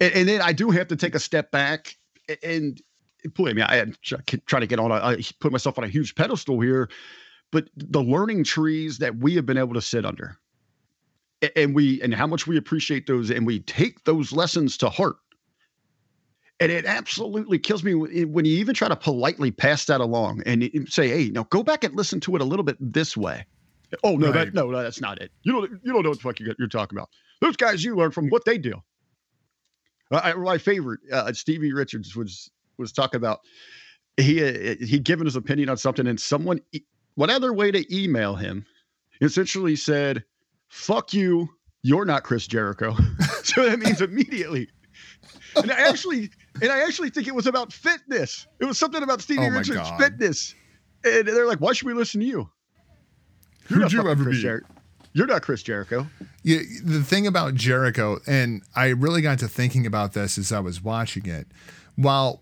And, 0.00 0.12
and 0.14 0.28
then 0.28 0.42
I 0.42 0.52
do 0.52 0.70
have 0.70 0.88
to 0.88 0.96
take 0.96 1.14
a 1.14 1.20
step 1.20 1.50
back 1.50 1.96
and 2.42 2.80
boy, 3.34 3.50
I 3.50 3.52
mean, 3.52 3.64
I 3.68 3.76
am 3.78 3.94
trying 4.02 4.60
to 4.60 4.66
get 4.66 4.78
on 4.78 4.90
a, 4.90 4.94
I 4.94 5.20
put 5.40 5.52
myself 5.52 5.78
on 5.78 5.84
a 5.84 5.88
huge 5.88 6.14
pedestal 6.14 6.60
here, 6.60 6.88
but 7.50 7.68
the 7.76 8.02
learning 8.02 8.44
trees 8.44 8.98
that 8.98 9.16
we 9.16 9.34
have 9.34 9.46
been 9.46 9.58
able 9.58 9.74
to 9.74 9.82
sit 9.82 10.04
under 10.04 10.36
and 11.56 11.74
we, 11.74 12.00
and 12.02 12.14
how 12.14 12.26
much 12.26 12.46
we 12.46 12.56
appreciate 12.56 13.06
those 13.06 13.30
and 13.30 13.46
we 13.46 13.60
take 13.60 14.04
those 14.04 14.32
lessons 14.32 14.76
to 14.78 14.88
heart. 14.88 15.16
And 16.60 16.72
it 16.72 16.86
absolutely 16.86 17.58
kills 17.60 17.84
me 17.84 17.94
when 17.94 18.32
when 18.32 18.44
you 18.44 18.58
even 18.58 18.74
try 18.74 18.88
to 18.88 18.96
politely 18.96 19.52
pass 19.52 19.84
that 19.84 20.00
along 20.00 20.42
and 20.44 20.68
say, 20.88 21.08
"Hey, 21.08 21.30
now 21.30 21.44
go 21.44 21.62
back 21.62 21.84
and 21.84 21.94
listen 21.94 22.18
to 22.22 22.34
it 22.34 22.42
a 22.42 22.44
little 22.44 22.64
bit 22.64 22.76
this 22.80 23.16
way." 23.16 23.46
Oh 24.02 24.16
no, 24.16 24.32
Right. 24.32 24.46
that 24.46 24.54
no, 24.54 24.68
no, 24.68 24.82
that's 24.82 25.00
not 25.00 25.22
it. 25.22 25.30
You 25.44 25.52
don't, 25.52 25.70
you 25.84 25.92
don't 25.92 26.02
know 26.02 26.08
what 26.08 26.18
the 26.18 26.22
fuck 26.22 26.40
you're, 26.40 26.56
you're 26.58 26.66
talking 26.66 26.98
about. 26.98 27.10
Those 27.40 27.56
guys 27.56 27.84
you 27.84 27.94
learn 27.94 28.10
from 28.10 28.28
what 28.28 28.44
they 28.44 28.58
do. 28.58 28.74
Uh, 30.10 30.20
I, 30.22 30.32
my 30.34 30.58
favorite, 30.58 31.00
uh, 31.12 31.32
Stevie 31.32 31.72
Richards 31.72 32.16
was 32.16 32.50
was 32.78 32.92
talking 32.92 33.18
about 33.18 33.40
he 34.16 34.42
uh, 34.42 34.76
he'd 34.80 35.04
given 35.04 35.26
his 35.26 35.36
opinion 35.36 35.68
on 35.68 35.76
something, 35.76 36.06
and 36.06 36.18
someone, 36.18 36.60
what 37.14 37.30
other 37.30 37.52
way 37.52 37.70
to 37.70 37.94
email 37.94 38.34
him, 38.34 38.64
essentially 39.20 39.76
said, 39.76 40.24
"Fuck 40.68 41.12
you, 41.12 41.48
you're 41.82 42.04
not 42.04 42.24
Chris 42.24 42.46
Jericho." 42.46 42.96
so 43.42 43.68
that 43.68 43.78
means 43.78 44.00
immediately. 44.00 44.68
And 45.56 45.70
I 45.70 45.88
actually, 45.88 46.30
and 46.62 46.70
I 46.70 46.80
actually 46.80 47.10
think 47.10 47.26
it 47.26 47.34
was 47.34 47.46
about 47.46 47.72
fitness. 47.72 48.46
It 48.60 48.64
was 48.64 48.78
something 48.78 49.02
about 49.02 49.20
Stevie 49.20 49.46
Oh 49.46 49.50
Richards' 49.50 49.78
God. 49.78 50.00
fitness, 50.00 50.54
and 51.04 51.26
they're 51.28 51.46
like, 51.46 51.60
"Why 51.60 51.72
should 51.72 51.86
we 51.86 51.94
listen 51.94 52.20
to 52.20 52.26
you? 52.26 52.50
You're 53.68 53.80
Who'd 53.80 53.92
you 53.92 54.08
ever 54.08 54.24
Chris 54.24 54.36
be? 54.36 54.42
Jer- 54.42 54.64
You're 55.18 55.26
not 55.26 55.42
Chris 55.42 55.62
Jericho." 55.62 56.06
Yeah, 56.42 56.60
the 56.82 57.02
thing 57.02 57.26
about 57.26 57.54
Jericho, 57.54 58.20
and 58.26 58.62
I 58.74 58.88
really 58.88 59.20
got 59.20 59.40
to 59.40 59.48
thinking 59.48 59.84
about 59.84 60.12
this 60.12 60.38
as 60.38 60.52
I 60.52 60.60
was 60.60 60.82
watching 60.82 61.26
it. 61.26 61.48
While 61.96 62.38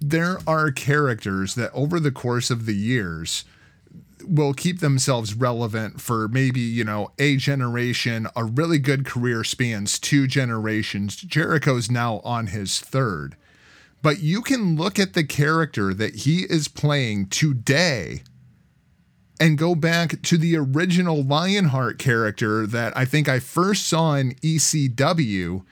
there 0.00 0.38
are 0.46 0.70
characters 0.70 1.54
that 1.54 1.72
over 1.72 1.98
the 1.98 2.12
course 2.12 2.50
of 2.50 2.66
the 2.66 2.76
years 2.76 3.44
will 4.22 4.52
keep 4.52 4.80
themselves 4.80 5.32
relevant 5.32 6.00
for 6.00 6.28
maybe, 6.28 6.60
you 6.60 6.84
know, 6.84 7.10
a 7.18 7.36
generation, 7.36 8.28
a 8.36 8.44
really 8.44 8.78
good 8.78 9.06
career 9.06 9.42
spans 9.42 9.98
two 9.98 10.26
generations. 10.26 11.16
Jericho's 11.16 11.90
now 11.90 12.20
on 12.22 12.48
his 12.48 12.78
third. 12.78 13.36
But 14.02 14.20
you 14.20 14.42
can 14.42 14.76
look 14.76 14.98
at 14.98 15.14
the 15.14 15.24
character 15.24 15.92
that 15.94 16.16
he 16.16 16.40
is 16.48 16.68
playing 16.68 17.26
today 17.28 18.22
and 19.40 19.56
go 19.56 19.74
back 19.74 20.20
to 20.22 20.36
the 20.36 20.54
original 20.56 21.24
Lionheart 21.24 21.98
character 21.98 22.66
that 22.66 22.94
I 22.94 23.06
think 23.06 23.26
I 23.26 23.40
first 23.40 23.88
saw 23.88 24.14
in 24.14 24.34
ECW, 24.36 25.64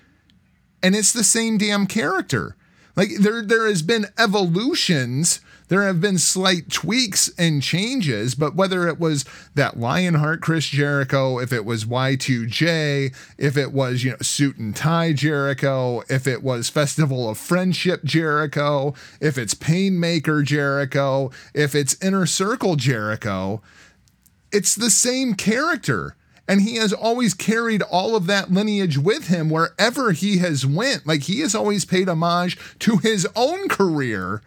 and 0.82 0.96
it's 0.96 1.12
the 1.12 1.22
same 1.22 1.58
damn 1.58 1.86
character. 1.86 2.56
Like 2.98 3.10
there, 3.20 3.42
there 3.42 3.68
has 3.68 3.82
been 3.82 4.06
evolutions. 4.18 5.40
There 5.68 5.84
have 5.84 6.00
been 6.00 6.18
slight 6.18 6.68
tweaks 6.68 7.30
and 7.38 7.62
changes, 7.62 8.34
but 8.34 8.56
whether 8.56 8.88
it 8.88 8.98
was 8.98 9.24
that 9.54 9.78
Lionheart 9.78 10.40
Chris 10.40 10.66
Jericho, 10.66 11.38
if 11.38 11.52
it 11.52 11.64
was 11.64 11.84
Y2J, 11.84 13.14
if 13.38 13.56
it 13.56 13.72
was, 13.72 14.02
you 14.02 14.10
know, 14.10 14.16
suit 14.20 14.56
and 14.56 14.74
tie 14.74 15.12
Jericho, 15.12 16.02
if 16.08 16.26
it 16.26 16.42
was 16.42 16.70
Festival 16.70 17.30
of 17.30 17.38
Friendship 17.38 18.02
Jericho, 18.02 18.94
if 19.20 19.38
it's 19.38 19.54
Painmaker 19.54 20.42
Jericho, 20.42 21.30
if 21.54 21.76
it's 21.76 22.02
Inner 22.02 22.26
Circle 22.26 22.74
Jericho, 22.74 23.62
it's 24.50 24.74
the 24.74 24.90
same 24.90 25.34
character 25.34 26.16
and 26.48 26.62
he 26.62 26.76
has 26.76 26.94
always 26.94 27.34
carried 27.34 27.82
all 27.82 28.16
of 28.16 28.26
that 28.26 28.50
lineage 28.50 28.96
with 28.96 29.28
him 29.28 29.50
wherever 29.50 30.12
he 30.12 30.38
has 30.38 30.64
went. 30.64 31.06
Like 31.06 31.24
he 31.24 31.40
has 31.40 31.54
always 31.54 31.84
paid 31.84 32.08
homage 32.08 32.58
to 32.80 32.96
his 32.96 33.28
own 33.36 33.68
career 33.68 34.40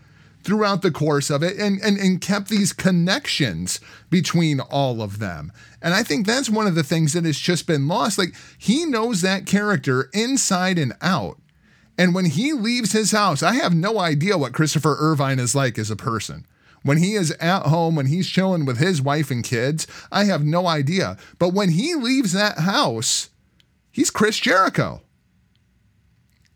throughout 0.44 0.82
the 0.82 0.92
course 0.92 1.30
of 1.30 1.44
it 1.44 1.58
and, 1.60 1.80
and 1.82 2.00
and 2.00 2.20
kept 2.20 2.50
these 2.50 2.74
connections 2.74 3.80
between 4.10 4.60
all 4.60 5.04
of 5.04 5.20
them. 5.20 5.52
And 5.84 5.94
i 5.94 6.02
think 6.02 6.26
that's 6.26 6.50
one 6.50 6.66
of 6.66 6.74
the 6.74 6.84
things 6.84 7.14
that 7.14 7.26
has 7.26 7.38
just 7.38 7.68
been 7.68 7.88
lost. 7.88 8.18
Like 8.18 8.34
he 8.58 8.86
knows 8.86 9.22
that 9.22 9.46
character 9.46 10.10
inside 10.14 10.80
and 10.80 10.94
out. 11.02 11.38
And 11.98 12.16
when 12.16 12.26
he 12.26 12.54
leaves 12.54 12.94
his 12.94 13.12
house 13.12 13.44
i 13.44 13.54
have 13.54 13.76
no 13.76 14.00
idea 14.00 14.36
what 14.36 14.54
christopher 14.54 14.96
irvine 15.00 15.38
is 15.38 15.54
like 15.54 15.78
as 15.78 15.92
a 15.92 15.96
person 15.96 16.48
when 16.84 16.98
he 16.98 17.14
is 17.14 17.32
at 17.40 17.64
home, 17.68 17.96
when 17.96 18.08
he's 18.08 18.28
chilling 18.30 18.66
with 18.66 18.78
his 18.78 19.02
wife 19.02 19.30
and 19.32 19.44
kids, 19.44 19.86
I 20.12 20.26
have 20.26 20.44
no 20.44 20.68
idea. 20.68 21.18
But 21.40 21.54
when 21.54 21.70
he 21.72 21.94
leaves 21.96 22.34
that 22.34 22.60
house, 22.60 23.30
he's 23.92 24.10
Chris 24.10 24.40
Jericho. 24.40 25.02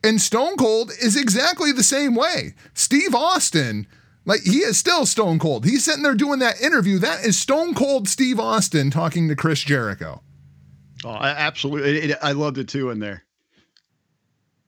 And 0.03 0.21
Stone 0.21 0.57
Cold 0.57 0.91
is 1.01 1.15
exactly 1.19 1.71
the 1.71 1.83
same 1.83 2.15
way. 2.15 2.53
Steve 2.73 3.15
Austin, 3.15 3.88
like 4.25 4.41
he 4.41 4.59
is 4.59 4.77
still 4.77 5.05
Stone 5.05 5.39
Cold. 5.39 5.65
He's 5.65 5.83
sitting 5.85 6.03
there 6.03 6.13
doing 6.15 6.39
that 6.39 6.61
interview. 6.61 6.99
That 6.99 7.25
is 7.25 7.38
Stone 7.39 7.73
Cold 7.73 8.07
Steve 8.07 8.39
Austin 8.39 8.91
talking 8.91 9.27
to 9.29 9.35
Chris 9.35 9.61
Jericho. 9.61 10.21
Oh, 11.03 11.09
I- 11.09 11.29
absolutely. 11.31 11.97
It- 11.97 12.09
it- 12.11 12.17
I 12.21 12.31
loved 12.33 12.57
it 12.57 12.67
too 12.67 12.89
in 12.91 12.99
there. 12.99 13.23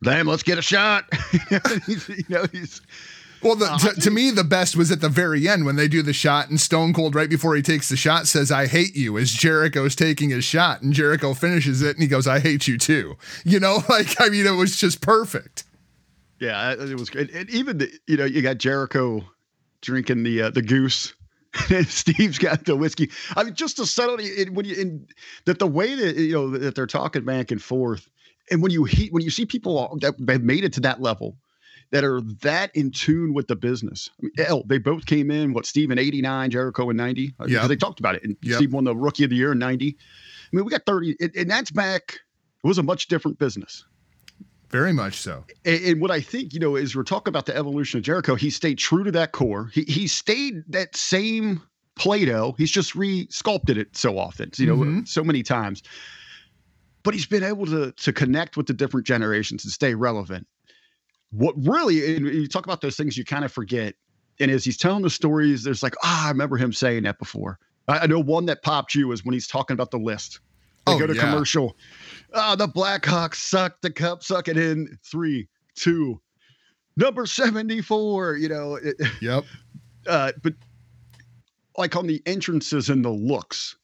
Damn, 0.03 0.27
let's 0.27 0.43
get 0.43 0.59
a 0.59 0.61
shot. 0.61 1.05
you 1.87 2.23
know, 2.29 2.45
he's 2.51 2.81
Well, 3.41 3.55
the, 3.55 3.67
to, 3.67 4.01
to 4.01 4.11
me, 4.11 4.31
the 4.31 4.43
best 4.43 4.75
was 4.75 4.91
at 4.91 5.01
the 5.01 5.09
very 5.09 5.47
end 5.47 5.65
when 5.65 5.75
they 5.75 5.87
do 5.87 6.01
the 6.01 6.13
shot, 6.13 6.49
and 6.49 6.59
Stone 6.59 6.93
Cold, 6.93 7.15
right 7.15 7.29
before 7.29 7.55
he 7.55 7.61
takes 7.61 7.89
the 7.89 7.95
shot, 7.95 8.27
says, 8.27 8.51
I 8.51 8.67
hate 8.67 8.95
you, 8.95 9.17
as 9.17 9.31
Jericho's 9.31 9.95
taking 9.95 10.29
his 10.29 10.43
shot, 10.43 10.81
and 10.81 10.93
Jericho 10.93 11.33
finishes 11.33 11.81
it, 11.81 11.95
and 11.95 12.01
he 12.01 12.07
goes, 12.07 12.27
I 12.27 12.39
hate 12.39 12.67
you 12.67 12.77
too. 12.77 13.17
You 13.45 13.59
know, 13.59 13.79
like, 13.89 14.19
I 14.19 14.29
mean, 14.29 14.45
it 14.45 14.51
was 14.51 14.77
just 14.77 15.01
perfect. 15.01 15.65
yeah, 16.39 16.71
it 16.71 16.91
it 16.91 16.99
was 16.99 17.09
great. 17.09 17.31
And 17.31 17.49
even 17.49 17.77
the, 17.77 17.91
you 18.07 18.17
know, 18.17 18.25
you 18.25 18.41
got 18.41 18.57
Jericho 18.57 19.23
drinking 19.81 20.23
the 20.23 20.43
uh, 20.43 20.49
the 20.49 20.61
goose. 20.61 21.13
and 21.71 21.87
Steve's 21.87 22.37
got 22.37 22.65
the 22.65 22.75
whiskey. 22.75 23.09
I 23.35 23.43
mean, 23.43 23.55
just 23.55 23.77
to 23.77 23.85
settle 23.85 24.17
it 24.19 24.53
when 24.53 24.65
you 24.65 24.75
in 24.75 25.07
that 25.45 25.59
the 25.59 25.67
way 25.67 25.95
that 25.95 26.15
you 26.17 26.33
know 26.33 26.49
that 26.51 26.75
they're 26.75 26.85
talking 26.85 27.23
back 27.23 27.51
and 27.51 27.61
forth, 27.61 28.09
and 28.51 28.61
when 28.61 28.71
you 28.71 28.83
he, 28.83 29.07
when 29.07 29.23
you 29.23 29.29
see 29.29 29.45
people 29.45 29.97
that 30.01 30.15
have 30.27 30.43
made 30.43 30.63
it 30.63 30.73
to 30.73 30.81
that 30.81 31.01
level, 31.01 31.37
that 31.91 32.03
are 32.03 32.21
that 32.41 32.75
in 32.75 32.91
tune 32.91 33.33
with 33.33 33.47
the 33.47 33.55
business. 33.55 34.09
I 34.19 34.23
mean, 34.23 34.31
hell, 34.37 34.63
they 34.65 34.77
both 34.77 35.05
came 35.05 35.31
in. 35.31 35.53
What 35.53 35.65
Steve 35.65 35.89
in 35.91 35.97
'89, 35.99 36.51
Jericho 36.51 36.89
in 36.89 36.97
'90. 36.97 37.33
Yeah. 37.47 37.67
They 37.67 37.75
talked 37.75 37.99
about 37.99 38.15
it. 38.15 38.23
And 38.23 38.35
Yep. 38.41 38.55
Steve 38.57 38.73
won 38.73 38.83
the 38.83 38.95
Rookie 38.95 39.23
of 39.23 39.29
the 39.29 39.35
Year 39.35 39.53
in 39.53 39.59
'90. 39.59 39.95
I 39.97 40.55
mean, 40.55 40.65
we 40.65 40.71
got 40.71 40.85
30, 40.85 41.15
and, 41.35 41.49
that's 41.49 41.71
back. 41.71 42.19
It 42.63 42.67
was 42.67 42.77
a 42.77 42.83
much 42.83 43.07
different 43.07 43.37
business. 43.37 43.85
Very 44.69 44.91
much 44.93 45.15
so. 45.19 45.45
And, 45.65 45.83
and 45.83 46.01
what 46.01 46.11
I 46.11 46.19
think, 46.19 46.53
you 46.53 46.59
know, 46.59 46.75
is 46.75 46.95
we're 46.95 47.03
talking 47.03 47.31
about 47.31 47.45
the 47.45 47.55
evolution 47.55 47.97
of 47.99 48.03
Jericho. 48.03 48.35
He 48.35 48.49
stayed 48.49 48.77
true 48.77 49.03
to 49.03 49.11
that 49.11 49.31
core. 49.31 49.69
He 49.73 49.83
he 49.83 50.07
stayed 50.07 50.63
that 50.69 50.95
same 50.95 51.61
Play-Doh. 51.95 52.53
He's 52.57 52.69
just 52.71 52.93
re-sculpted 52.95 53.77
it 53.77 53.95
so 53.95 54.17
often, 54.19 54.51
you 54.57 54.65
know, 54.67 54.77
Mhm. 54.77 55.07
so 55.07 55.23
many 55.23 55.41
times. 55.41 55.81
But 57.03 57.13
he's 57.13 57.25
been 57.25 57.43
able 57.43 57.65
to 57.67 57.91
to 57.93 58.13
connect 58.13 58.57
with 58.57 58.67
the 58.67 58.73
different 58.73 59.07
generations 59.07 59.63
and 59.63 59.71
stay 59.71 59.95
relevant. 59.95 60.45
What 61.31 61.55
really, 61.57 62.15
and 62.15 62.25
you 62.25 62.47
talk 62.47 62.65
about 62.65 62.81
those 62.81 62.95
things 62.95 63.17
you 63.17 63.25
kind 63.25 63.43
of 63.45 63.51
forget. 63.51 63.95
And 64.39 64.51
as 64.51 64.63
he's 64.63 64.77
telling 64.77 65.01
the 65.01 65.09
stories, 65.09 65.63
there's 65.63 65.81
like, 65.83 65.95
ah, 66.03 66.27
I 66.27 66.29
remember 66.29 66.57
him 66.57 66.71
saying 66.71 67.03
that 67.03 67.17
before. 67.19 67.57
I, 67.87 67.99
I 67.99 68.05
know 68.07 68.19
one 68.19 68.45
that 68.45 68.61
popped 68.63 68.93
you 68.95 69.11
is 69.11 69.25
when 69.25 69.33
he's 69.33 69.47
talking 69.47 69.73
about 69.73 69.91
the 69.91 69.97
list. 69.97 70.39
They 70.85 70.93
Oh, 70.93 70.99
go 70.99 71.07
to 71.07 71.15
yeah. 71.15 71.21
commercial. 71.21 71.75
Ah, 72.33 72.55
the 72.55 72.67
Blackhawks 72.67 73.35
suck 73.35 73.81
the 73.81 73.89
cup, 73.91 74.23
suck 74.23 74.47
it 74.47 74.57
in. 74.57 74.97
Three, 75.03 75.49
two, 75.75 76.21
number 76.95 77.25
74, 77.25 78.35
you 78.37 78.47
know. 78.49 78.75
it- 78.75 78.95
Yep. 79.21 79.43
uh, 80.07 80.31
but 80.43 80.53
like 81.77 81.95
on 81.95 82.07
the 82.07 82.21
entrances 82.25 82.89
and 82.89 83.03
the 83.03 83.09
looks 83.11 83.75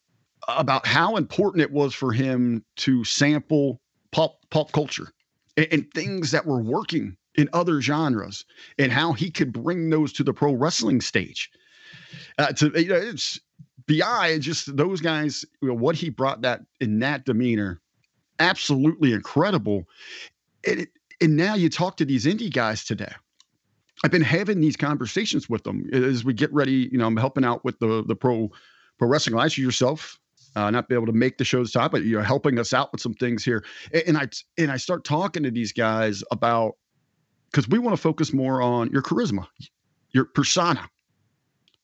about 0.47 0.85
how 0.85 1.15
important 1.15 1.61
it 1.61 1.71
was 1.71 1.93
for 1.93 2.11
him 2.11 2.63
to 2.77 3.03
sample 3.03 3.81
pop 4.11 4.37
pop 4.49 4.71
culture 4.71 5.09
and, 5.57 5.67
and 5.71 5.93
things 5.93 6.31
that 6.31 6.45
were 6.45 6.61
working 6.61 7.15
in 7.35 7.49
other 7.53 7.81
genres 7.81 8.45
and 8.77 8.91
how 8.91 9.13
he 9.13 9.31
could 9.31 9.51
bring 9.51 9.89
those 9.89 10.13
to 10.13 10.23
the 10.23 10.33
pro 10.33 10.53
wrestling 10.53 11.01
stage. 11.01 11.49
Uh, 12.37 12.51
to 12.53 12.71
you 12.79 12.89
know, 12.89 12.95
it's 12.95 13.39
beyond 13.85 14.41
just 14.41 14.75
those 14.75 15.01
guys. 15.01 15.45
You 15.61 15.69
know, 15.69 15.73
what 15.75 15.95
he 15.95 16.09
brought 16.09 16.41
that 16.41 16.61
in 16.79 16.99
that 16.99 17.25
demeanor, 17.25 17.81
absolutely 18.39 19.13
incredible. 19.13 19.85
And 20.67 20.87
and 21.21 21.35
now 21.37 21.55
you 21.55 21.69
talk 21.69 21.97
to 21.97 22.05
these 22.05 22.25
indie 22.25 22.53
guys 22.53 22.83
today. 22.83 23.13
I've 24.03 24.11
been 24.11 24.21
having 24.21 24.59
these 24.59 24.75
conversations 24.75 25.49
with 25.49 25.63
them 25.63 25.89
as 25.93 26.25
we 26.25 26.33
get 26.33 26.51
ready. 26.53 26.89
You 26.91 26.97
know, 26.97 27.07
I'm 27.07 27.17
helping 27.17 27.45
out 27.45 27.63
with 27.63 27.79
the 27.79 28.03
the 28.05 28.15
pro 28.15 28.51
pro 28.99 29.07
wrestling. 29.07 29.39
You 29.55 29.63
yourself, 29.65 30.19
uh, 30.55 30.69
not 30.71 30.89
be 30.89 30.95
able 30.95 31.05
to 31.05 31.13
make 31.13 31.37
the 31.37 31.45
shows 31.45 31.71
time, 31.71 31.89
but 31.91 32.03
you're 32.03 32.23
helping 32.23 32.59
us 32.59 32.73
out 32.73 32.91
with 32.91 33.01
some 33.01 33.13
things 33.13 33.43
here. 33.43 33.63
A- 33.93 34.07
And 34.07 34.17
I 34.17 34.27
and 34.57 34.71
I 34.71 34.77
start 34.77 35.03
talking 35.03 35.43
to 35.43 35.51
these 35.51 35.71
guys 35.71 36.23
about 36.31 36.75
because 37.53 37.69
we 37.69 37.79
want 37.79 37.95
to 37.95 38.01
focus 38.01 38.33
more 38.33 38.61
on 38.61 38.89
your 38.89 39.03
charisma, 39.03 39.47
your 40.11 40.25
persona. 40.25 40.89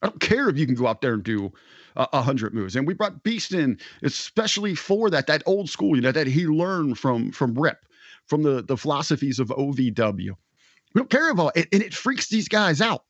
I 0.01 0.07
don't 0.07 0.19
care 0.19 0.49
if 0.49 0.57
you 0.57 0.65
can 0.65 0.75
go 0.75 0.87
out 0.87 1.01
there 1.01 1.13
and 1.13 1.23
do 1.23 1.53
a 1.95 2.07
a 2.13 2.21
hundred 2.21 2.53
moves. 2.53 2.75
And 2.75 2.87
we 2.87 2.93
brought 2.93 3.23
Beast 3.23 3.53
in 3.53 3.77
especially 4.03 4.75
for 4.75 5.09
that 5.09 5.27
that 5.27 5.43
old 5.45 5.69
school, 5.69 5.95
you 5.95 6.01
know, 6.01 6.11
that 6.11 6.27
he 6.27 6.47
learned 6.47 6.97
from 6.97 7.31
from 7.31 7.53
Rip, 7.53 7.85
from 8.25 8.43
the 8.43 8.63
the 8.63 8.77
philosophies 8.77 9.39
of 9.39 9.49
OVW. 9.49 10.31
We 10.93 10.99
don't 10.99 11.09
care 11.09 11.29
about 11.29 11.55
it, 11.55 11.67
and 11.71 11.83
it 11.83 11.93
freaks 11.93 12.29
these 12.29 12.47
guys 12.47 12.81
out. 12.81 13.03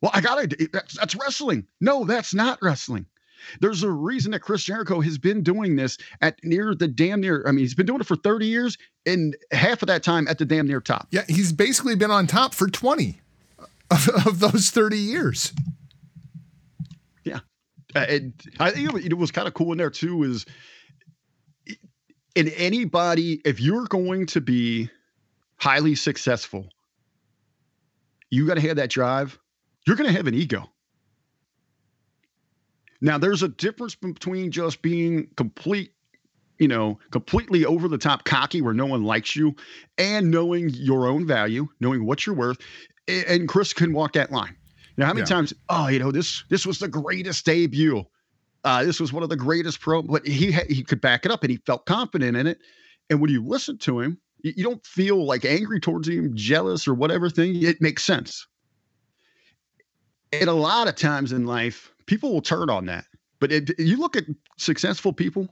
Well, 0.00 0.10
I 0.14 0.20
gotta. 0.20 0.68
That's, 0.72 0.98
that's 0.98 1.14
wrestling. 1.14 1.66
No, 1.80 2.04
that's 2.04 2.34
not 2.34 2.58
wrestling. 2.62 3.06
There's 3.60 3.82
a 3.82 3.90
reason 3.90 4.32
that 4.32 4.40
Chris 4.40 4.62
Jericho 4.62 5.00
has 5.00 5.18
been 5.18 5.42
doing 5.42 5.76
this 5.76 5.98
at 6.20 6.42
near 6.44 6.74
the 6.74 6.88
damn 6.88 7.20
near. 7.20 7.44
I 7.46 7.52
mean, 7.52 7.60
he's 7.60 7.74
been 7.74 7.86
doing 7.86 8.00
it 8.00 8.06
for 8.06 8.16
30 8.16 8.46
years, 8.46 8.76
and 9.06 9.36
half 9.52 9.82
of 9.82 9.86
that 9.88 10.02
time 10.02 10.28
at 10.28 10.38
the 10.38 10.44
damn 10.44 10.66
near 10.66 10.80
top. 10.80 11.08
Yeah, 11.10 11.24
he's 11.28 11.52
basically 11.52 11.96
been 11.96 12.10
on 12.10 12.26
top 12.26 12.54
for 12.54 12.68
20 12.68 13.20
of, 13.90 14.08
of 14.26 14.40
those 14.40 14.70
30 14.70 14.96
years. 14.96 15.52
Yeah, 17.24 17.40
uh, 17.94 18.06
and 18.08 18.32
I 18.58 18.70
think 18.70 18.88
it 18.88 18.92
was, 18.92 19.04
it 19.04 19.18
was 19.18 19.30
kind 19.30 19.48
of 19.48 19.54
cool 19.54 19.72
in 19.72 19.78
there 19.78 19.90
too. 19.90 20.22
Is 20.24 20.46
in 22.34 22.48
anybody, 22.48 23.40
if 23.44 23.60
you're 23.60 23.86
going 23.86 24.26
to 24.26 24.40
be 24.40 24.88
highly 25.56 25.94
successful, 25.94 26.68
you 28.30 28.46
got 28.46 28.54
to 28.54 28.60
have 28.60 28.76
that 28.76 28.90
drive. 28.90 29.38
you're 29.86 29.96
going 29.96 30.08
to 30.08 30.16
have 30.16 30.26
an 30.26 30.34
ego. 30.34 30.70
Now, 33.00 33.18
there's 33.18 33.42
a 33.42 33.48
difference 33.48 33.94
between 33.94 34.50
just 34.50 34.82
being 34.82 35.28
complete, 35.36 35.92
you 36.58 36.68
know, 36.68 36.98
completely 37.10 37.64
over 37.64 37.88
the 37.88 37.98
top 37.98 38.24
cocky 38.24 38.60
where 38.60 38.74
no 38.74 38.86
one 38.86 39.04
likes 39.04 39.34
you 39.34 39.54
and 39.98 40.30
knowing 40.30 40.68
your 40.70 41.06
own 41.06 41.26
value, 41.26 41.68
knowing 41.80 42.04
what 42.04 42.26
you're 42.26 42.36
worth. 42.36 42.58
And 43.08 43.48
Chris 43.48 43.72
can 43.72 43.92
walk 43.92 44.12
that 44.12 44.30
line. 44.30 44.56
Now, 44.96 45.06
how 45.06 45.12
many 45.14 45.22
Yeah. 45.22 45.36
times, 45.36 45.54
oh, 45.70 45.88
you 45.88 45.98
know, 45.98 46.12
this 46.12 46.44
this 46.50 46.66
was 46.66 46.78
the 46.78 46.88
greatest 46.88 47.46
debut. 47.46 48.04
Uh, 48.64 48.84
this 48.84 49.00
was 49.00 49.12
one 49.12 49.22
of 49.22 49.30
the 49.30 49.36
greatest 49.36 49.80
pro, 49.80 50.02
but 50.02 50.26
he 50.26 50.52
ha- 50.52 50.66
he 50.68 50.82
could 50.82 51.00
back 51.00 51.24
it 51.24 51.32
up 51.32 51.42
and 51.42 51.50
he 51.50 51.56
felt 51.64 51.86
confident 51.86 52.36
in 52.36 52.46
it. 52.46 52.58
And 53.08 53.20
when 53.20 53.30
you 53.30 53.42
listen 53.42 53.78
to 53.78 54.00
him, 54.00 54.20
you, 54.42 54.52
you 54.58 54.62
don't 54.64 54.84
feel 54.84 55.24
like 55.24 55.46
angry 55.46 55.80
towards 55.80 56.08
him, 56.08 56.32
jealous 56.36 56.86
or 56.86 56.92
whatever 56.92 57.30
thing. 57.30 57.62
It 57.62 57.80
makes 57.80 58.04
sense. 58.04 58.46
And 60.32 60.48
a 60.50 60.52
lot 60.54 60.86
of 60.88 60.94
times 60.94 61.32
in 61.32 61.46
life, 61.46 61.89
people 62.10 62.32
will 62.32 62.42
turn 62.42 62.68
on 62.68 62.86
that. 62.86 63.06
But 63.38 63.52
it, 63.52 63.78
you 63.78 63.96
look 63.96 64.16
at 64.16 64.24
successful 64.58 65.12
people, 65.12 65.48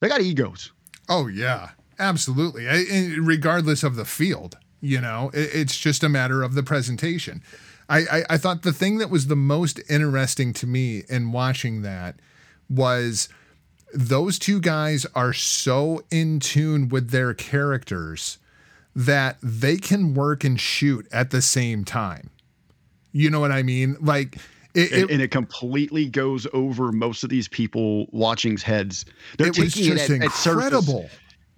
they 0.00 0.08
got 0.08 0.20
egos. 0.20 0.70
Oh 1.08 1.26
yeah, 1.26 1.70
absolutely. 1.98 2.68
I, 2.68 3.16
regardless 3.18 3.82
of 3.82 3.96
the 3.96 4.04
field, 4.04 4.58
you 4.82 5.00
know, 5.00 5.30
it, 5.32 5.54
it's 5.54 5.78
just 5.78 6.04
a 6.04 6.10
matter 6.10 6.42
of 6.42 6.52
the 6.54 6.62
presentation. 6.62 7.42
I, 7.88 8.00
I 8.00 8.24
I 8.30 8.38
thought 8.38 8.62
the 8.62 8.74
thing 8.74 8.98
that 8.98 9.08
was 9.08 9.26
the 9.26 9.36
most 9.36 9.80
interesting 9.88 10.52
to 10.54 10.66
me 10.66 11.04
in 11.08 11.32
watching 11.32 11.80
that 11.82 12.16
was 12.68 13.30
those 13.94 14.38
two 14.38 14.60
guys 14.60 15.06
are 15.14 15.32
so 15.32 16.02
in 16.10 16.40
tune 16.40 16.88
with 16.90 17.10
their 17.10 17.32
characters 17.32 18.36
that 18.94 19.38
they 19.42 19.78
can 19.78 20.12
work 20.12 20.44
and 20.44 20.60
shoot 20.60 21.06
at 21.10 21.30
the 21.30 21.40
same 21.40 21.84
time. 21.84 22.28
You 23.12 23.30
know 23.30 23.40
what 23.40 23.52
I 23.52 23.62
mean? 23.62 23.96
Like 24.00 24.36
it, 24.76 24.92
and, 24.92 25.02
it, 25.02 25.10
and 25.10 25.22
it 25.22 25.30
completely 25.30 26.06
goes 26.08 26.46
over 26.52 26.92
most 26.92 27.24
of 27.24 27.30
these 27.30 27.48
people 27.48 28.06
watching's 28.12 28.62
heads. 28.62 29.04
They're 29.38 29.48
it 29.48 29.58
was 29.58 29.74
taking 29.74 29.92
just 29.92 30.10
it 30.10 30.22
at, 30.22 30.26
at 30.26 30.46
incredible. 30.46 31.08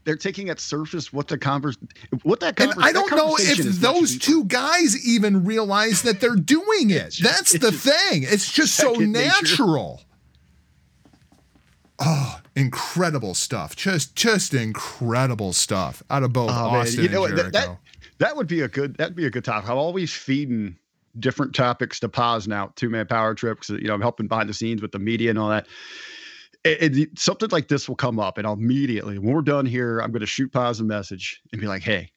They're 0.05 0.17
taking 0.17 0.49
at 0.49 0.59
surface 0.59 1.13
what 1.13 1.29
the 1.29 1.37
converse, 1.37 1.77
what 2.23 2.41
that. 2.41 2.59
And 2.59 2.73
I 2.79 2.93
don't 2.93 3.11
know 3.11 3.35
if 3.37 3.47
conversation 3.47 3.67
is 3.67 3.83
much 3.83 3.93
those 3.93 4.19
two 4.19 4.45
guys 4.45 5.07
even 5.07 5.45
realize 5.45 6.03
that 6.03 6.21
they're 6.21 6.35
doing 6.35 6.91
it. 6.91 7.17
That's 7.21 7.53
the 7.53 7.71
just 7.71 7.85
thing. 7.85 8.23
It's 8.23 8.51
just 8.51 8.75
so 8.75 8.95
second 8.95 9.13
nature. 9.13 9.29
natural. 9.43 10.03
Oh, 11.99 12.41
incredible 12.55 13.35
stuff. 13.35 13.77
Just 13.77 14.15
just 14.15 14.55
incredible 14.55 15.53
stuff 15.53 16.03
out 16.09 16.23
of 16.23 16.33
both 16.33 16.51
Oh, 16.53 16.71
man, 16.71 16.81
Austin 16.81 17.03
you 17.03 17.09
know 17.11 17.25
and? 17.25 17.37
Jericho. 17.37 17.51
That, 17.51 17.67
that 17.67 17.79
that 18.19 18.37
would 18.37 18.47
be 18.47 18.63
a 18.63 18.69
good 18.69 18.97
that'd 18.97 19.17
be 19.17 19.27
a 19.27 19.31
good 19.31 19.45
topic. 19.45 19.69
I'm 19.69 19.77
always 19.77 20.15
feeding 20.15 20.77
different 21.19 21.55
topics 21.55 22.01
to 22.01 22.09
pause 22.09 22.49
now, 22.49 22.73
two 22.77 22.91
man 22.91 23.07
power 23.07 23.35
trip 23.35 23.61
because 23.61 23.81
you 23.81 23.89
know 23.89 23.95
I'm 23.95 24.01
helping 24.01 24.29
behind 24.29 24.49
the 24.49 24.55
scenes 24.55 24.83
with 24.83 24.93
the 24.93 24.99
media 24.99 25.31
and 25.31 25.39
all 25.39 25.51
that. 25.51 25.67
Something 27.17 27.49
like 27.51 27.69
this 27.69 27.89
will 27.89 27.97
come 27.97 28.19
up, 28.19 28.39
and 28.39 28.47
I'll 28.47 28.55
immediately 28.55 29.19
when 29.19 29.33
we're 29.35 29.43
done 29.43 29.67
here, 29.67 30.01
I'm 30.01 30.11
going 30.11 30.21
to 30.21 30.27
shoot 30.27 30.53
pause 30.53 30.81
a 30.81 30.85
message 30.85 31.41
and 31.53 31.61
be 31.61 31.67
like, 31.67 31.83
"Hey, 31.83 32.11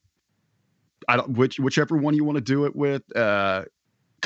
I 1.07 1.17
don't 1.17 1.37
which 1.37 1.59
whichever 1.59 1.97
one 1.97 2.15
you 2.15 2.23
want 2.23 2.37
to 2.37 2.41
do 2.41 2.65
it 2.65 2.75
with." 2.75 3.03
Uh, 3.15 3.65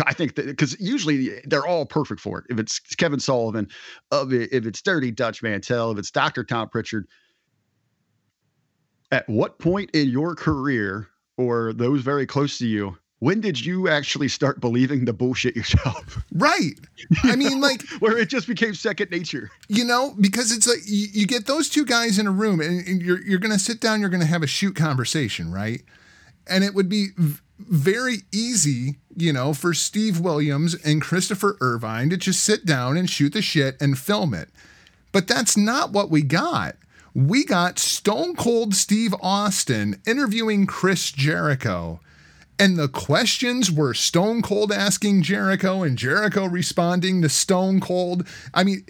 I 0.05 0.13
think 0.13 0.35
because 0.35 0.79
usually 0.79 1.41
they're 1.45 1.65
all 1.65 1.85
perfect 1.85 2.19
for 2.19 2.39
it. 2.39 2.45
If 2.49 2.59
it's 2.59 2.79
Kevin 2.79 3.19
Sullivan, 3.19 3.67
if 4.11 4.65
it's 4.65 4.81
Dirty 4.81 5.11
Dutch 5.11 5.41
Mantel, 5.41 5.91
if 5.91 5.97
it's 5.97 6.11
Dr. 6.11 6.43
Tom 6.43 6.69
Prichard, 6.69 7.07
at 9.11 9.27
what 9.29 9.59
point 9.59 9.91
in 9.93 10.09
your 10.09 10.35
career 10.35 11.07
or 11.37 11.73
those 11.73 12.01
very 12.01 12.25
close 12.25 12.57
to 12.57 12.67
you, 12.67 12.97
when 13.25 13.41
did 13.41 13.65
you 13.65 13.89
actually 13.89 14.27
start 14.27 14.59
believing 14.59 15.05
the 15.05 15.11
bullshit 15.11 15.55
yourself? 15.55 16.23
right. 16.31 16.73
I 17.23 17.35
mean, 17.35 17.59
like, 17.59 17.81
Where 17.99 18.19
it 18.19 18.29
just 18.29 18.47
became 18.47 18.75
second 18.75 19.09
nature. 19.09 19.49
you 19.67 19.83
know, 19.83 20.13
because 20.21 20.51
it's 20.51 20.67
like 20.67 20.81
you, 20.85 21.07
you 21.11 21.25
get 21.25 21.47
those 21.47 21.67
two 21.67 21.85
guys 21.85 22.19
in 22.19 22.27
a 22.27 22.31
room 22.31 22.59
and, 22.59 22.87
and 22.87 23.01
you're 23.01 23.19
you're 23.23 23.39
gonna 23.39 23.57
sit 23.57 23.81
down, 23.81 23.99
you're 23.99 24.11
gonna 24.11 24.25
have 24.25 24.43
a 24.43 24.47
shoot 24.47 24.75
conversation, 24.75 25.51
right? 25.51 25.81
And 26.45 26.63
it 26.63 26.75
would 26.75 26.87
be 26.87 27.07
v- 27.17 27.41
very 27.57 28.17
easy, 28.31 28.97
you 29.17 29.33
know, 29.33 29.55
for 29.55 29.73
Steve 29.73 30.19
Williams 30.19 30.75
and 30.75 31.01
Christopher 31.01 31.57
Irvine 31.61 32.11
to 32.11 32.17
just 32.17 32.43
sit 32.43 32.63
down 32.63 32.95
and 32.95 33.09
shoot 33.09 33.33
the 33.33 33.41
shit 33.41 33.75
and 33.81 33.97
film 33.97 34.35
it. 34.35 34.49
But 35.11 35.27
that's 35.27 35.57
not 35.57 35.91
what 35.91 36.11
we 36.11 36.21
got. 36.21 36.75
We 37.15 37.43
got 37.43 37.79
Stone 37.79 38.35
Cold 38.35 38.75
Steve 38.75 39.15
Austin 39.19 39.99
interviewing 40.05 40.67
Chris 40.67 41.11
Jericho. 41.11 42.01
And 42.57 42.77
the 42.77 42.87
questions 42.87 43.71
were 43.71 43.93
Stone 43.93 44.41
Cold 44.41 44.71
asking 44.71 45.23
Jericho 45.23 45.83
and 45.83 45.97
Jericho 45.97 46.45
responding 46.45 47.21
to 47.21 47.29
Stone 47.29 47.81
Cold. 47.81 48.25
I 48.53 48.63
mean, 48.63 48.85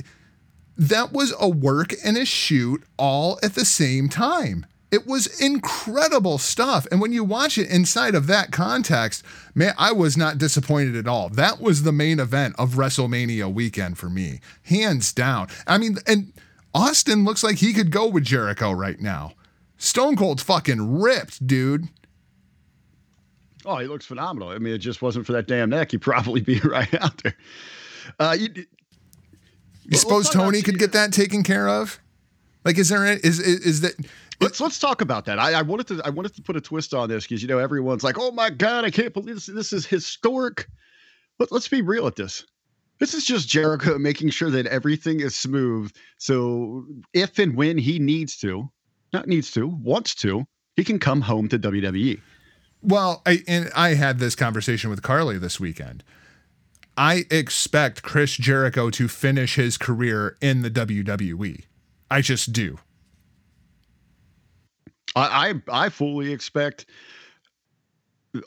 that 0.77 1.11
was 1.11 1.33
a 1.39 1.49
work 1.49 1.93
and 2.03 2.17
a 2.17 2.25
shoot 2.25 2.83
all 2.97 3.39
at 3.41 3.55
the 3.55 3.65
same 3.65 4.09
time. 4.09 4.65
It 4.91 5.07
was 5.07 5.41
incredible 5.41 6.37
stuff. 6.37 6.85
And 6.91 7.01
when 7.01 7.11
you 7.11 7.23
watch 7.23 7.57
it 7.57 7.69
inside 7.69 8.13
of 8.15 8.27
that 8.27 8.51
context, 8.51 9.23
man, 9.53 9.73
I 9.77 9.91
was 9.91 10.15
not 10.15 10.37
disappointed 10.37 10.95
at 10.95 11.07
all. 11.07 11.29
That 11.29 11.59
was 11.59 11.83
the 11.83 11.91
main 11.91 12.19
event 12.19 12.55
of 12.57 12.75
WrestleMania 12.75 13.51
weekend 13.51 13.97
for 13.97 14.09
me, 14.09 14.41
hands 14.63 15.11
down. 15.11 15.47
I 15.65 15.79
mean, 15.79 15.97
and 16.05 16.31
Austin 16.73 17.25
looks 17.25 17.43
like 17.43 17.57
he 17.57 17.73
could 17.73 17.89
go 17.89 18.07
with 18.07 18.23
Jericho 18.25 18.71
right 18.71 18.99
now. 18.99 19.33
Stone 19.77 20.17
Cold's 20.17 20.43
fucking 20.43 20.99
ripped, 21.01 21.45
dude. 21.45 21.89
Oh, 23.65 23.77
he 23.77 23.87
looks 23.87 24.05
phenomenal. 24.05 24.49
I 24.49 24.57
mean, 24.59 24.73
it 24.73 24.79
just 24.79 25.01
wasn't 25.01 25.25
for 25.25 25.33
that 25.33 25.47
damn 25.47 25.69
neck. 25.69 25.91
He'd 25.91 26.01
probably 26.01 26.41
be 26.41 26.59
right 26.63 26.93
out 27.01 27.21
there. 27.23 27.35
Uh, 28.19 28.35
you, 28.39 28.49
You 29.85 29.97
suppose 29.97 30.25
let's 30.25 30.29
talk 30.29 30.35
about 30.35 30.43
Tony 30.45 30.61
could 30.61 30.79
get 30.79 30.91
that 30.93 31.11
taken 31.13 31.43
care 31.43 31.67
of? 31.67 31.99
Like, 32.63 32.77
is 32.77 32.89
there 32.89 33.05
a- 33.05 33.15
is 33.15 33.39
is, 33.39 33.59
is 33.65 33.81
that? 33.81 33.93
let's 34.41 34.59
let's 34.59 34.79
talk 34.79 35.01
about 35.01 35.25
that. 35.25 35.39
I, 35.39 35.53
I 35.53 35.61
wanted 35.61 35.87
to 35.87 36.01
I 36.03 36.09
wanted 36.09 36.35
to 36.35 36.41
put 36.41 36.55
a 36.55 36.61
twist 36.61 36.93
on 36.93 37.09
this 37.09 37.25
because 37.25 37.41
you 37.41 37.47
know 37.47 37.59
everyone's 37.59 38.03
like, 38.03 38.17
oh 38.19 38.31
my 38.31 38.49
god, 38.49 38.85
I 38.85 38.89
can't 38.91 39.13
believe 39.13 39.35
this. 39.35 39.45
This 39.47 39.73
is 39.73 39.85
historic. 39.85 40.67
But 41.37 41.51
let's 41.51 41.67
be 41.67 41.81
real 41.81 42.07
at 42.07 42.15
this. 42.15 42.45
This 42.99 43.13
is 43.13 43.25
just 43.25 43.49
Jericho 43.49 43.97
making 43.99 44.29
sure 44.29 44.49
that 44.51 44.67
everything 44.67 45.19
is 45.19 45.35
smooth. 45.35 45.91
So 46.17 46.85
if 47.13 47.39
and 47.39 47.55
when 47.55 47.77
he 47.77 47.99
needs 47.99 48.37
to, 48.37 48.69
not 49.11 49.27
needs 49.27 49.51
to, 49.51 49.67
wants 49.67 50.15
to, 50.15 50.45
he 50.75 50.83
can 50.83 50.97
come 50.99 51.21
home 51.21 51.49
to. 51.49 51.59
WWE. 51.59 52.19
Well, 52.85 53.23
I 53.25 53.43
and 53.47 53.71
I 53.75 53.95
had 53.95 54.19
this 54.19 54.35
conversation 54.35 54.91
with 54.91 55.01
Carly 55.01 55.39
this 55.39 55.59
weekend. 55.59 56.03
I 56.95 57.25
expect 57.31 58.03
Chris 58.03 58.37
Jericho 58.37 58.91
to 58.91 59.07
finish 59.07 59.55
his 59.55 59.77
career 59.77 60.37
in 60.39 60.61
the 60.61 60.69
WWE. 60.69 61.63
I 62.11 62.21
just 62.21 62.53
do. 62.53 62.77
I 65.15 65.55
I, 65.69 65.85
I 65.85 65.89
fully 65.89 66.31
expect 66.31 66.85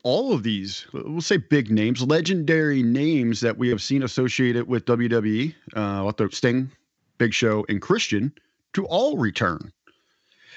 all 0.02 0.32
of 0.32 0.42
these, 0.42 0.86
we'll 0.92 1.20
say 1.20 1.38
big 1.38 1.70
names, 1.70 2.02
legendary 2.02 2.82
names 2.82 3.40
that 3.40 3.56
we 3.56 3.68
have 3.70 3.82
seen 3.82 4.02
associated 4.02 4.68
with 4.68 4.84
WWE, 4.84 5.54
uh, 5.74 6.28
Sting, 6.30 6.70
Big 7.16 7.32
Show, 7.32 7.64
and 7.68 7.80
Christian, 7.80 8.32
to 8.74 8.84
all 8.86 9.16
return 9.16 9.72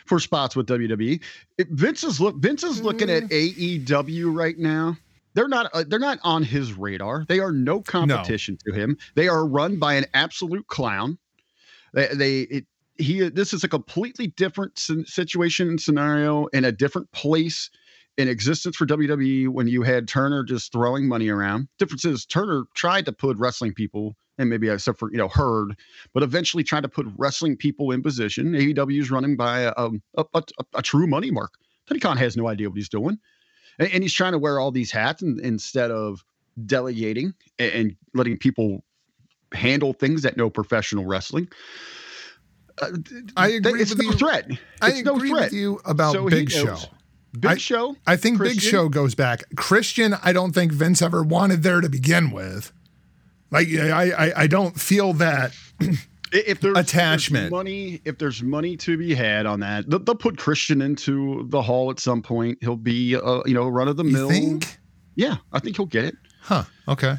for 0.05 0.19
spots 0.19 0.55
with 0.55 0.67
WWE. 0.67 1.21
It- 1.57 1.69
Vince 1.69 2.03
is 2.03 2.19
look. 2.19 2.37
Vince 2.37 2.63
is 2.63 2.81
looking 2.81 3.09
at 3.09 3.23
AEW 3.23 4.35
right 4.35 4.57
now. 4.57 4.97
They're 5.33 5.47
not. 5.47 5.69
Uh, 5.73 5.83
they're 5.87 5.99
not 5.99 6.19
on 6.23 6.43
his 6.43 6.73
radar. 6.73 7.25
They 7.27 7.39
are 7.39 7.51
no 7.51 7.81
competition 7.81 8.57
to 8.65 8.73
him. 8.73 8.97
They 9.15 9.27
are 9.27 9.45
run 9.45 9.79
by 9.79 9.93
an 9.93 10.05
absolute 10.13 10.67
clown. 10.67 11.17
They. 11.93 12.07
they 12.13 12.39
it, 12.41 12.65
he. 12.97 13.29
This 13.29 13.53
is 13.53 13.63
a 13.63 13.69
completely 13.69 14.27
different 14.27 14.77
situation 14.77 15.69
and 15.69 15.81
scenario 15.81 16.47
in 16.47 16.65
a 16.65 16.71
different 16.71 17.11
place 17.11 17.69
in 18.17 18.27
existence 18.27 18.75
for 18.75 18.85
WWE 18.85 19.47
when 19.47 19.67
you 19.67 19.83
had 19.83 20.07
Turner 20.07 20.43
just 20.43 20.71
throwing 20.71 21.07
money 21.07 21.29
around. 21.29 21.67
Difference 21.79 22.05
is 22.05 22.25
Turner 22.25 22.65
tried 22.75 23.05
to 23.05 23.13
put 23.13 23.37
wrestling 23.37 23.73
people 23.73 24.15
and 24.41 24.49
maybe 24.49 24.67
except 24.67 24.99
for 24.99 25.09
you 25.11 25.17
know 25.17 25.27
Herd, 25.29 25.77
but 26.13 26.23
eventually 26.23 26.63
trying 26.63 26.81
to 26.81 26.89
put 26.89 27.05
wrestling 27.17 27.55
people 27.55 27.91
in 27.91 28.01
position. 28.01 28.51
AEW 28.53 28.99
is 28.99 29.09
running 29.11 29.37
by 29.37 29.61
a, 29.61 29.73
a, 29.77 29.91
a, 30.33 30.43
a 30.75 30.81
true 30.81 31.07
money 31.07 31.31
mark. 31.31 31.53
Tony 31.87 31.99
Khan 31.99 32.17
has 32.17 32.35
no 32.35 32.47
idea 32.47 32.69
what 32.69 32.77
he's 32.77 32.89
doing, 32.89 33.17
and, 33.79 33.89
and 33.93 34.03
he's 34.03 34.13
trying 34.13 34.33
to 34.33 34.39
wear 34.39 34.59
all 34.59 34.71
these 34.71 34.91
hats 34.91 35.21
and, 35.21 35.39
instead 35.39 35.91
of 35.91 36.23
delegating 36.65 37.33
and, 37.59 37.71
and 37.71 37.95
letting 38.13 38.37
people 38.37 38.83
handle 39.53 39.93
things 39.93 40.21
that 40.23 40.35
know 40.37 40.49
professional 40.49 41.05
wrestling. 41.05 41.47
Uh, 42.81 42.91
I 43.37 43.49
agree 43.49 43.81
it's 43.81 43.91
with 43.91 44.03
no 44.03 44.11
you. 44.11 44.17
threat. 44.17 44.49
I 44.81 44.89
It's 44.89 45.01
no 45.03 45.15
agree 45.15 45.29
threat. 45.29 45.43
with 45.45 45.53
you 45.53 45.79
about 45.85 46.13
So 46.13 46.27
Big 46.29 46.49
Show. 46.49 46.63
knows. 46.65 46.87
Big 47.33 47.51
I- 47.51 47.57
Show. 47.57 47.95
I 48.07 48.15
think 48.15 48.39
Big 48.39 48.59
Show 48.61 48.89
goes 48.89 49.13
back. 49.15 49.43
Christian, 49.55 50.15
I 50.23 50.33
don't 50.33 50.53
think 50.53 50.71
Vince 50.71 51.01
ever 51.01 51.21
wanted 51.23 51.63
there 51.63 51.81
to 51.81 51.89
begin 51.89 52.31
with. 52.31 52.71
Like 53.51 53.67
I, 53.69 54.11
I, 54.11 54.33
I 54.43 54.47
don't 54.47 54.79
feel 54.79 55.13
that. 55.13 55.53
If 56.33 56.61
there's 56.61 56.77
attachment. 56.77 57.45
if 57.45 57.49
there's 57.49 57.51
money, 57.51 58.01
if 58.05 58.17
there's 58.17 58.41
money 58.41 58.77
to 58.77 58.97
be 58.97 59.13
had 59.13 59.45
on 59.45 59.59
that, 59.59 59.89
they'll, 59.89 59.99
they'll 59.99 60.15
put 60.15 60.37
Christian 60.37 60.81
into 60.81 61.45
the 61.49 61.61
hall 61.61 61.91
at 61.91 61.99
some 61.99 62.21
point. 62.21 62.57
He'll 62.61 62.77
be, 62.77 63.17
uh, 63.17 63.41
you 63.45 63.53
know, 63.53 63.67
run 63.67 63.89
of 63.89 63.97
the 63.97 64.05
mill. 64.05 64.31
Yeah, 65.15 65.37
I 65.51 65.59
think 65.59 65.75
he'll 65.75 65.85
get 65.87 66.05
it. 66.05 66.15
Huh. 66.43 66.63
Okay. 66.87 67.15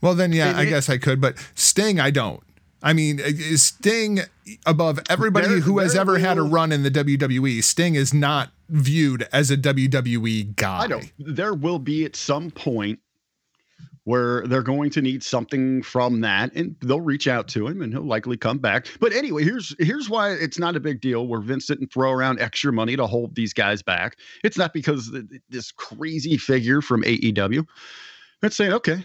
Well, 0.00 0.16
then, 0.16 0.32
yeah, 0.32 0.56
I 0.56 0.62
it- 0.62 0.70
guess 0.70 0.88
I 0.90 0.98
could, 0.98 1.20
but 1.20 1.36
Sting, 1.54 2.00
I 2.00 2.10
don't. 2.10 2.42
I 2.82 2.94
mean, 2.94 3.20
is 3.20 3.62
Sting 3.62 4.20
above 4.66 4.98
everybody 5.08 5.46
There- 5.46 5.60
who 5.60 5.78
has 5.78 5.94
ever 5.94 6.18
had 6.18 6.36
a 6.38 6.42
run 6.42 6.72
in 6.72 6.82
the 6.82 6.90
WWE. 6.90 7.62
Sting 7.62 7.94
is 7.94 8.12
not 8.12 8.50
viewed 8.68 9.28
as 9.32 9.50
a 9.52 9.56
WWE 9.56 10.56
guy. 10.56 10.84
I 10.84 10.86
know 10.88 11.00
there 11.18 11.54
will 11.54 11.78
be 11.78 12.04
at 12.04 12.16
some 12.16 12.50
point 12.50 12.98
where 14.10 14.44
they're 14.48 14.62
going 14.62 14.90
to 14.90 15.00
need 15.00 15.22
something 15.22 15.82
from 15.82 16.20
that, 16.22 16.52
and 16.54 16.74
they'll 16.80 17.00
reach 17.00 17.28
out 17.28 17.46
to 17.48 17.66
him, 17.68 17.80
and 17.80 17.92
he'll 17.92 18.02
likely 18.02 18.36
come 18.36 18.58
back. 18.58 18.86
But 18.98 19.12
anyway, 19.12 19.44
here's 19.44 19.74
here's 19.78 20.10
why 20.10 20.32
it's 20.32 20.58
not 20.58 20.74
a 20.74 20.80
big 20.80 21.00
deal. 21.00 21.26
Where 21.28 21.40
Vince 21.40 21.66
didn't 21.66 21.92
throw 21.92 22.10
around 22.10 22.40
extra 22.40 22.72
money 22.72 22.96
to 22.96 23.06
hold 23.06 23.34
these 23.36 23.52
guys 23.52 23.82
back. 23.82 24.16
It's 24.42 24.58
not 24.58 24.72
because 24.72 25.10
th- 25.10 25.28
th- 25.28 25.42
this 25.48 25.70
crazy 25.70 26.36
figure 26.36 26.80
from 26.80 27.02
AEW. 27.04 27.64
It's 28.42 28.56
saying, 28.56 28.72
okay, 28.72 29.04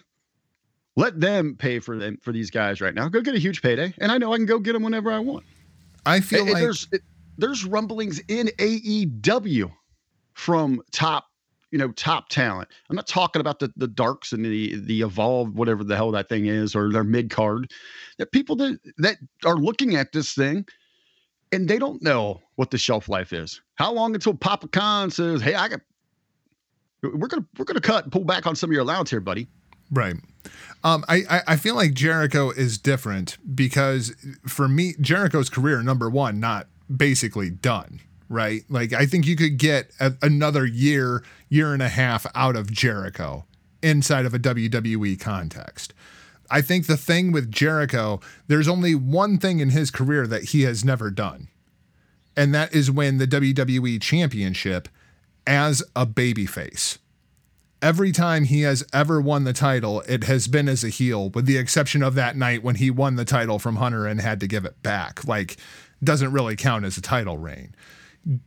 let 0.95 1.19
them 1.19 1.55
pay 1.57 1.79
for 1.79 1.97
them 1.97 2.17
for 2.21 2.31
these 2.31 2.49
guys 2.49 2.81
right 2.81 2.93
now. 2.95 3.07
Go 3.09 3.21
get 3.21 3.35
a 3.35 3.39
huge 3.39 3.61
payday, 3.61 3.93
and 3.99 4.11
I 4.11 4.17
know 4.17 4.33
I 4.33 4.37
can 4.37 4.45
go 4.45 4.59
get 4.59 4.73
them 4.73 4.83
whenever 4.83 5.11
I 5.11 5.19
want. 5.19 5.45
I 6.05 6.19
feel 6.19 6.39
And- 6.39 6.47
and 6.49 6.53
like 6.55 6.61
there's 6.63 6.87
it- 6.91 7.03
there's 7.37 7.65
rumblings 7.65 8.19
in 8.27 8.47
AEW 8.59 9.69
from 10.33 10.81
top 10.91 11.25
you 11.75 11.79
know 11.79 11.91
top 11.91 12.29
talent. 12.29 12.69
I'm 12.89 12.95
not 12.95 13.05
talking 13.05 13.41
about 13.41 13.59
the 13.59 13.69
the 13.75 13.89
darks 13.89 14.31
and 14.31 14.45
the 14.45 14.77
the 14.77 15.01
evolved 15.01 15.57
whatever 15.57 15.83
the 15.83 15.97
hell 15.97 16.09
that 16.11 16.29
thing 16.29 16.45
is 16.45 16.73
or 16.73 16.89
their 16.89 17.03
mid 17.03 17.29
card. 17.29 17.69
That 18.17 18.31
people 18.31 18.55
that 18.55 18.79
that 18.99 19.17
are 19.45 19.57
looking 19.57 19.97
at 19.97 20.13
this 20.13 20.33
thing 20.33 20.65
and 21.51 21.67
they 21.67 21.77
don't 21.77 22.01
know 22.01 22.41
what 22.55 22.71
the 22.71 22.77
shelf 22.77 23.09
life 23.09 23.33
is. 23.33 23.59
How 23.73 23.91
long 23.91 24.15
until 24.15 24.33
Papa 24.33 24.69
Khan 24.69 25.11
says, 25.11 25.41
"Hey, 25.41 25.53
I 25.53 25.67
got 25.67 25.81
we're 27.01 27.27
gonna 27.27 27.45
we're 27.57 27.65
gonna 27.65 27.81
cut 27.81 28.05
and 28.05 28.11
pull 28.13 28.23
back 28.23 28.47
on 28.47 28.55
some 28.55 28.69
of 28.69 28.73
your 28.73 28.83
allowance 28.83 29.09
here, 29.09 29.19
buddy." 29.19 29.49
Right. 29.91 30.15
Um, 30.85 31.03
I 31.09 31.41
I 31.45 31.57
feel 31.57 31.75
like 31.75 31.93
Jericho 31.93 32.51
is 32.51 32.77
different 32.77 33.37
because 33.53 34.15
for 34.47 34.69
me, 34.69 34.93
Jericho's 35.01 35.49
career, 35.49 35.83
number 35.83 36.09
one, 36.09 36.39
not 36.39 36.69
basically 36.89 37.49
done. 37.49 37.99
Right. 38.27 38.63
Like 38.69 38.93
I 38.93 39.05
think 39.05 39.27
you 39.27 39.35
could 39.35 39.57
get 39.57 39.91
a, 39.99 40.13
another 40.21 40.65
year, 40.65 41.23
year 41.49 41.73
and 41.73 41.81
a 41.81 41.89
half 41.89 42.25
out 42.33 42.55
of 42.55 42.71
Jericho 42.71 43.45
inside 43.83 44.25
of 44.25 44.33
a 44.33 44.39
WWE 44.39 45.19
context. 45.19 45.93
I 46.49 46.61
think 46.61 46.85
the 46.85 46.97
thing 46.97 47.31
with 47.31 47.51
Jericho, 47.51 48.19
there's 48.47 48.67
only 48.67 48.93
one 48.93 49.37
thing 49.37 49.59
in 49.59 49.71
his 49.71 49.89
career 49.91 50.27
that 50.27 50.45
he 50.45 50.61
has 50.61 50.85
never 50.85 51.09
done, 51.09 51.47
and 52.37 52.53
that 52.53 52.73
is 52.73 52.91
win 52.91 53.17
the 53.17 53.27
WWE 53.27 54.01
Championship 54.01 54.87
as 55.47 55.83
a 55.95 56.05
babyface 56.05 56.99
every 57.85 58.11
time 58.11 58.45
he 58.45 58.61
has 58.61 58.83
ever 58.91 59.21
won 59.21 59.43
the 59.43 59.53
title, 59.53 60.01
it 60.07 60.23
has 60.23 60.47
been 60.47 60.67
as 60.67 60.83
a 60.83 60.89
heel, 60.89 61.29
with 61.29 61.45
the 61.45 61.57
exception 61.57 62.01
of 62.01 62.15
that 62.15 62.35
night 62.35 62.63
when 62.63 62.75
he 62.75 62.89
won 62.89 63.15
the 63.15 63.23
title 63.23 63.59
from 63.59 63.75
Hunter 63.75 64.07
and 64.07 64.19
had 64.19 64.39
to 64.39 64.47
give 64.47 64.65
it 64.65 64.81
back. 64.81 65.25
Like, 65.27 65.57
doesn't 66.03 66.31
really 66.31 66.55
count 66.55 66.83
as 66.83 66.97
a 66.97 67.01
title 67.01 67.37
reign. 67.37 67.75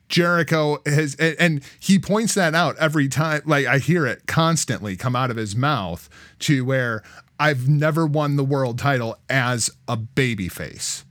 Jericho 0.08 0.78
has, 0.86 1.14
and- 1.16 1.62
he 1.78 1.98
points 1.98 2.34
that 2.34 2.54
out 2.54 2.76
every 2.78 3.08
time. 3.08 3.42
Like, 3.44 3.66
I 3.66 3.78
hear 3.78 4.06
it 4.06 4.26
constantly 4.26 4.96
come 4.96 5.14
out 5.14 5.30
of 5.30 5.36
his 5.36 5.54
mouth 5.54 6.08
to 6.40 6.64
where 6.64 7.02
I've 7.38 7.68
never 7.68 8.06
won 8.06 8.36
the 8.36 8.44
world 8.44 8.78
title 8.78 9.16
as 9.28 9.70
a 9.86 9.96
babyface. 9.96 11.04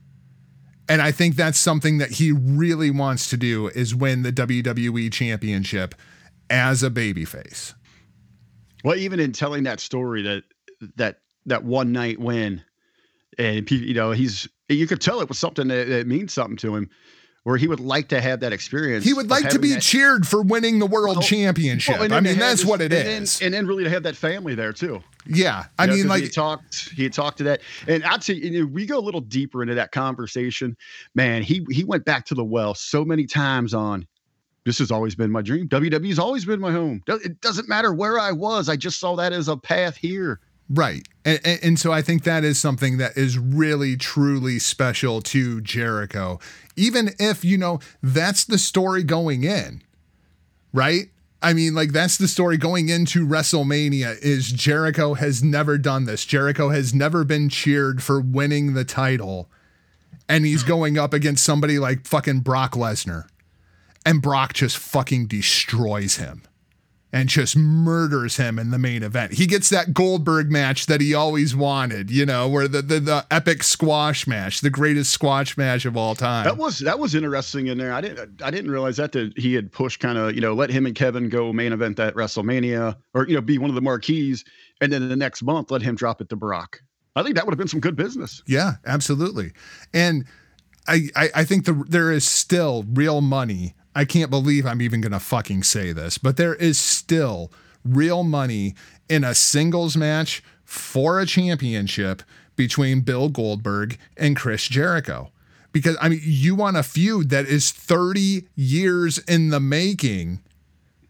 And 0.88 1.02
I 1.02 1.12
think 1.12 1.36
that's 1.36 1.58
something 1.58 1.98
that 1.98 2.12
he 2.12 2.32
really 2.32 2.90
wants 2.90 3.28
to 3.30 3.36
do 3.36 3.68
is 3.68 3.94
win 3.94 4.22
the 4.22 4.32
WWE 4.32 5.12
championship 5.12 5.94
as 6.48 6.82
a 6.82 6.90
babyface. 6.90 7.74
Well, 8.84 8.96
even 8.96 9.20
in 9.20 9.32
telling 9.32 9.64
that 9.64 9.80
story, 9.80 10.22
that 10.22 10.44
that 10.96 11.18
that 11.46 11.64
one 11.64 11.92
night 11.92 12.18
win, 12.18 12.62
and 13.38 13.70
you 13.70 13.94
know 13.94 14.12
he's 14.12 14.48
you 14.68 14.86
could 14.86 15.00
tell 15.00 15.20
it 15.20 15.28
was 15.28 15.38
something 15.38 15.68
that, 15.68 15.88
that 15.88 16.06
means 16.06 16.32
something 16.32 16.56
to 16.58 16.76
him, 16.76 16.88
where 17.48 17.56
he 17.56 17.66
would 17.66 17.80
like 17.80 18.08
to 18.08 18.20
have 18.20 18.40
that 18.40 18.52
experience. 18.52 19.06
He 19.06 19.14
would 19.14 19.30
like 19.30 19.48
to 19.48 19.58
be 19.58 19.70
that- 19.70 19.80
cheered 19.80 20.28
for 20.28 20.42
winning 20.42 20.78
the 20.78 20.84
world 20.84 21.16
Well, 21.16 21.26
championship. 21.26 21.98
well, 21.98 22.12
I 22.12 22.20
mean, 22.20 22.38
that's 22.38 22.60
his- 22.60 22.66
what 22.68 22.82
it 22.82 22.92
and 22.92 23.22
is. 23.22 23.38
then, 23.38 23.46
and 23.46 23.54
then 23.54 23.66
really 23.66 23.84
to 23.84 23.88
have 23.90 24.02
that 24.02 24.16
family 24.16 24.54
there 24.54 24.74
too. 24.74 25.02
yeah. 25.26 25.64
I 25.78 25.86
You 25.86 26.04
know, 26.04 26.10
like, 26.10 26.24
he 26.24 26.28
talked, 26.28 26.90
he 26.90 27.08
talked 27.08 27.38
to 27.38 27.44
that, 27.44 27.62
and 27.86 28.04
I'd 28.04 28.22
say 28.22 28.34
you 28.34 28.50
know, 28.50 28.66
we 28.66 28.84
go 28.84 28.98
a 28.98 29.00
little 29.00 29.22
deeper 29.22 29.62
into 29.62 29.74
that 29.76 29.92
conversation. 29.92 30.76
Man, 31.14 31.42
he 31.42 31.64
he 31.70 31.84
went 31.84 32.04
back 32.04 32.26
to 32.26 32.34
the 32.34 32.44
well 32.44 32.74
so 32.74 33.02
many 33.02 33.24
times 33.24 33.72
on. 33.72 34.06
This 34.66 34.78
has 34.80 34.90
always 34.90 35.14
been 35.14 35.30
my 35.30 35.40
dream. 35.40 35.68
WWE's 35.68 36.18
always 36.18 36.44
been 36.44 36.60
my 36.60 36.70
home. 36.70 37.02
It 37.06 37.40
doesn't 37.40 37.66
matter 37.66 37.94
where 37.94 38.18
I 38.18 38.30
was. 38.32 38.68
I 38.68 38.76
just 38.76 39.00
saw 39.00 39.16
that 39.16 39.32
as 39.32 39.48
a 39.48 39.56
path 39.56 39.96
here. 39.96 40.40
Right. 40.70 41.06
And, 41.24 41.40
and, 41.62 41.78
so 41.78 41.92
I 41.92 42.02
think 42.02 42.24
that 42.24 42.44
is 42.44 42.58
something 42.58 42.98
that 42.98 43.16
is 43.16 43.38
really, 43.38 43.96
truly 43.96 44.58
special 44.58 45.20
to 45.22 45.60
Jericho. 45.60 46.38
Even 46.76 47.10
if, 47.18 47.44
you 47.44 47.58
know, 47.58 47.80
that's 48.02 48.44
the 48.44 48.58
story 48.58 49.02
going 49.02 49.44
in, 49.44 49.82
right? 50.72 51.10
I 51.42 51.52
mean, 51.52 51.74
like 51.74 51.92
that's 51.92 52.16
the 52.16 52.28
story 52.28 52.56
going 52.56 52.88
into 52.88 53.26
WrestleMania 53.26 54.18
is 54.20 54.50
Jericho 54.50 55.14
has 55.14 55.42
never 55.42 55.78
done 55.78 56.04
this. 56.04 56.24
Jericho 56.24 56.70
has 56.70 56.92
never 56.92 57.24
been 57.24 57.48
cheered 57.48 58.02
for 58.02 58.20
winning 58.20 58.74
the 58.74 58.84
title. 58.84 59.48
And 60.28 60.44
he's 60.44 60.62
going 60.62 60.98
up 60.98 61.14
against 61.14 61.44
somebody 61.44 61.78
like 61.78 62.06
fucking 62.06 62.40
Brock 62.40 62.72
Lesnar. 62.72 63.28
And 64.04 64.20
Brock 64.20 64.52
just 64.52 64.76
fucking 64.76 65.26
destroys 65.26 66.16
him 66.16 66.42
and 67.12 67.28
just 67.28 67.56
murders 67.56 68.36
him 68.36 68.58
in 68.58 68.70
the 68.70 68.78
main 68.78 69.02
event. 69.02 69.32
He 69.32 69.46
gets 69.46 69.70
that 69.70 69.94
Goldberg 69.94 70.50
match 70.50 70.86
that 70.86 71.00
he 71.00 71.14
always 71.14 71.56
wanted, 71.56 72.10
you 72.10 72.26
know, 72.26 72.48
where 72.48 72.68
the 72.68 72.82
the, 72.82 73.00
the 73.00 73.26
epic 73.30 73.62
squash 73.62 74.26
match, 74.26 74.60
the 74.60 74.70
greatest 74.70 75.10
squash 75.10 75.56
match 75.56 75.84
of 75.84 75.96
all 75.96 76.14
time. 76.14 76.44
That 76.44 76.58
was 76.58 76.80
that 76.80 76.98
was 76.98 77.14
interesting 77.14 77.68
in 77.68 77.78
there. 77.78 77.92
I 77.92 78.00
didn't 78.00 78.42
I 78.42 78.50
didn't 78.50 78.70
realize 78.70 78.96
that 78.98 79.12
that 79.12 79.36
he 79.36 79.54
had 79.54 79.72
pushed 79.72 80.00
kind 80.00 80.18
of 80.18 80.34
you 80.34 80.40
know 80.40 80.54
let 80.54 80.70
him 80.70 80.86
and 80.86 80.94
Kevin 80.94 81.28
go 81.28 81.52
main 81.52 81.72
event 81.72 81.98
at 81.98 82.14
WrestleMania 82.14 82.96
or 83.14 83.26
you 83.26 83.34
know 83.34 83.40
be 83.40 83.58
one 83.58 83.70
of 83.70 83.74
the 83.74 83.82
marquees, 83.82 84.44
and 84.80 84.92
then 84.92 85.08
the 85.08 85.16
next 85.16 85.42
month 85.42 85.70
let 85.70 85.82
him 85.82 85.94
drop 85.94 86.20
it 86.20 86.28
to 86.28 86.36
Brock. 86.36 86.80
I 87.16 87.22
think 87.22 87.34
that 87.34 87.46
would 87.46 87.52
have 87.52 87.58
been 87.58 87.68
some 87.68 87.80
good 87.80 87.96
business. 87.96 88.42
Yeah, 88.46 88.74
absolutely. 88.86 89.52
And 89.92 90.24
I, 90.86 91.08
I, 91.16 91.30
I 91.36 91.44
think 91.44 91.64
the, 91.64 91.84
there 91.88 92.12
is 92.12 92.24
still 92.24 92.84
real 92.92 93.20
money. 93.20 93.74
I 93.98 94.04
can't 94.04 94.30
believe 94.30 94.64
I'm 94.64 94.80
even 94.80 95.00
going 95.00 95.10
to 95.10 95.18
fucking 95.18 95.64
say 95.64 95.90
this, 95.90 96.18
but 96.18 96.36
there 96.36 96.54
is 96.54 96.78
still 96.78 97.50
real 97.84 98.22
money 98.22 98.76
in 99.08 99.24
a 99.24 99.34
singles 99.34 99.96
match 99.96 100.40
for 100.64 101.18
a 101.18 101.26
championship 101.26 102.22
between 102.54 103.00
Bill 103.00 103.28
Goldberg 103.28 103.98
and 104.16 104.36
Chris 104.36 104.68
Jericho. 104.68 105.32
Because, 105.72 105.96
I 106.00 106.10
mean, 106.10 106.20
you 106.22 106.54
want 106.54 106.76
a 106.76 106.84
feud 106.84 107.30
that 107.30 107.46
is 107.46 107.72
30 107.72 108.44
years 108.54 109.18
in 109.18 109.48
the 109.48 109.58
making. 109.58 110.42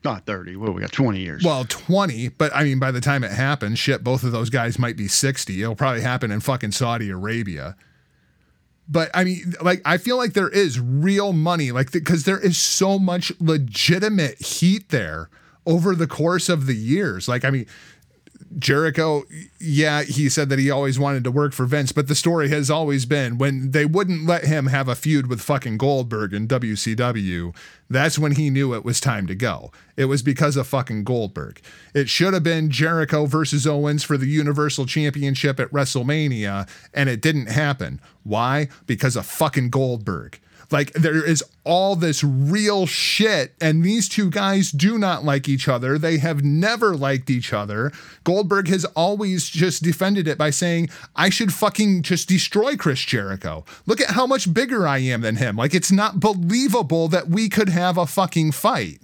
Not 0.02 0.24
thirty. 0.24 0.56
Well, 0.56 0.72
we 0.72 0.80
got 0.80 0.92
twenty 0.92 1.20
years. 1.20 1.44
Well, 1.44 1.66
20, 1.68 2.28
but 2.28 2.54
I 2.54 2.64
mean, 2.64 2.78
by 2.78 2.90
the 2.90 3.00
time 3.02 3.22
it 3.22 3.32
happens, 3.32 3.78
shit, 3.78 4.02
both 4.02 4.22
of 4.22 4.32
those 4.32 4.48
guys 4.48 4.78
might 4.78 4.96
be 4.96 5.08
60. 5.08 5.60
It'll 5.60 5.74
probably 5.74 6.00
happen 6.00 6.30
in 6.30 6.40
fucking 6.40 6.72
Saudi 6.72 7.10
Arabia. 7.10 7.76
But 8.88 9.10
I 9.12 9.24
mean, 9.24 9.54
like, 9.62 9.82
I 9.84 9.98
feel 9.98 10.16
like 10.16 10.32
there 10.32 10.48
is 10.48 10.80
real 10.80 11.32
money, 11.32 11.72
like, 11.72 11.92
because 11.92 12.24
there 12.24 12.38
is 12.38 12.56
so 12.56 12.98
much 12.98 13.30
legitimate 13.38 14.40
heat 14.40 14.88
there 14.88 15.28
over 15.66 15.94
the 15.94 16.06
course 16.06 16.48
of 16.48 16.66
the 16.66 16.74
years. 16.74 17.28
Like, 17.28 17.44
I 17.44 17.50
mean, 17.50 17.66
Jericho, 18.58 19.24
yeah, 19.60 20.02
he 20.02 20.28
said 20.28 20.48
that 20.48 20.58
he 20.58 20.70
always 20.70 20.98
wanted 20.98 21.22
to 21.24 21.30
work 21.30 21.52
for 21.52 21.66
Vince, 21.66 21.92
but 21.92 22.08
the 22.08 22.14
story 22.14 22.48
has 22.48 22.70
always 22.70 23.04
been 23.04 23.36
when 23.36 23.72
they 23.72 23.84
wouldn't 23.84 24.26
let 24.26 24.44
him 24.44 24.66
have 24.66 24.88
a 24.88 24.94
feud 24.94 25.26
with 25.26 25.40
fucking 25.40 25.76
Goldberg 25.76 26.32
in 26.32 26.48
WCW, 26.48 27.54
that's 27.90 28.18
when 28.18 28.32
he 28.32 28.50
knew 28.50 28.74
it 28.74 28.84
was 28.84 29.00
time 29.00 29.26
to 29.26 29.34
go. 29.34 29.70
It 29.96 30.06
was 30.06 30.22
because 30.22 30.56
of 30.56 30.66
fucking 30.66 31.04
Goldberg. 31.04 31.60
It 31.94 32.08
should 32.08 32.34
have 32.34 32.42
been 32.42 32.70
Jericho 32.70 33.26
versus 33.26 33.66
Owens 33.66 34.04
for 34.04 34.16
the 34.16 34.28
Universal 34.28 34.86
Championship 34.86 35.60
at 35.60 35.70
WrestleMania, 35.70 36.68
and 36.94 37.08
it 37.08 37.20
didn't 37.20 37.46
happen. 37.46 38.00
Why? 38.24 38.68
Because 38.86 39.16
of 39.16 39.26
fucking 39.26 39.70
Goldberg. 39.70 40.40
Like 40.70 40.92
there 40.92 41.24
is 41.24 41.42
all 41.64 41.96
this 41.96 42.22
real 42.22 42.86
shit, 42.86 43.54
and 43.60 43.82
these 43.82 44.08
two 44.08 44.30
guys 44.30 44.70
do 44.70 44.98
not 44.98 45.24
like 45.24 45.48
each 45.48 45.68
other. 45.68 45.98
They 45.98 46.18
have 46.18 46.44
never 46.44 46.96
liked 46.96 47.30
each 47.30 47.52
other. 47.52 47.92
Goldberg 48.24 48.68
has 48.68 48.84
always 48.86 49.48
just 49.48 49.82
defended 49.82 50.28
it 50.28 50.38
by 50.38 50.50
saying, 50.50 50.90
I 51.16 51.30
should 51.30 51.52
fucking 51.52 52.02
just 52.02 52.28
destroy 52.28 52.76
Chris 52.76 53.00
Jericho. 53.00 53.64
Look 53.86 54.00
at 54.00 54.10
how 54.10 54.26
much 54.26 54.52
bigger 54.52 54.86
I 54.86 54.98
am 54.98 55.22
than 55.22 55.36
him. 55.36 55.56
Like 55.56 55.74
it's 55.74 55.92
not 55.92 56.20
believable 56.20 57.08
that 57.08 57.28
we 57.28 57.48
could 57.48 57.70
have 57.70 57.96
a 57.96 58.06
fucking 58.06 58.52
fight. 58.52 59.00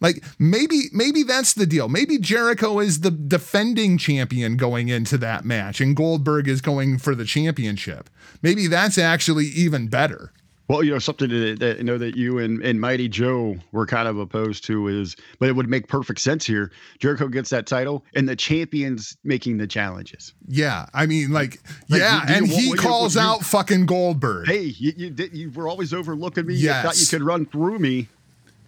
Like 0.00 0.22
maybe 0.38 0.82
maybe 0.92 1.22
that's 1.22 1.54
the 1.54 1.66
deal. 1.66 1.88
Maybe 1.88 2.18
Jericho 2.18 2.78
is 2.80 3.00
the 3.00 3.10
defending 3.10 3.96
champion 3.98 4.56
going 4.56 4.88
into 4.88 5.16
that 5.18 5.44
match 5.44 5.80
and 5.80 5.96
Goldberg 5.96 6.48
is 6.48 6.60
going 6.60 6.98
for 6.98 7.14
the 7.14 7.24
championship. 7.24 8.10
Maybe 8.42 8.66
that's 8.66 8.98
actually 8.98 9.46
even 9.46 9.88
better. 9.88 10.32
Well, 10.68 10.82
you 10.82 10.90
know 10.90 10.98
something 10.98 11.28
that, 11.28 11.60
that 11.60 11.78
you 11.78 11.84
know 11.84 11.96
that 11.96 12.16
you 12.16 12.38
and, 12.40 12.60
and 12.60 12.80
Mighty 12.80 13.08
Joe 13.08 13.54
were 13.70 13.86
kind 13.86 14.08
of 14.08 14.18
opposed 14.18 14.64
to 14.64 14.88
is, 14.88 15.14
but 15.38 15.48
it 15.48 15.52
would 15.52 15.68
make 15.68 15.86
perfect 15.86 16.18
sense 16.18 16.44
here. 16.44 16.72
Jericho 16.98 17.28
gets 17.28 17.50
that 17.50 17.68
title, 17.68 18.04
and 18.16 18.28
the 18.28 18.34
champions 18.34 19.16
making 19.22 19.58
the 19.58 19.68
challenges. 19.68 20.34
Yeah, 20.48 20.86
I 20.92 21.06
mean, 21.06 21.30
like, 21.30 21.60
Like, 21.88 22.00
yeah, 22.00 22.22
you- 22.22 22.26
do 22.26 22.32
you 22.32 22.38
and 22.38 22.46
he 22.48 22.66
you- 22.70 22.74
calls 22.74 23.14
you- 23.14 23.20
out 23.20 23.44
fucking 23.44 23.86
Goldberg. 23.86 24.48
Hey, 24.48 24.62
you 24.62 24.92
you, 24.96 25.10
did, 25.10 25.36
you 25.36 25.52
were 25.52 25.68
always 25.68 25.94
overlooking 25.94 26.46
me. 26.46 26.56
You 26.56 26.70
thought 26.70 27.00
you 27.00 27.06
could 27.06 27.22
run 27.22 27.46
through 27.46 27.78
me. 27.78 28.08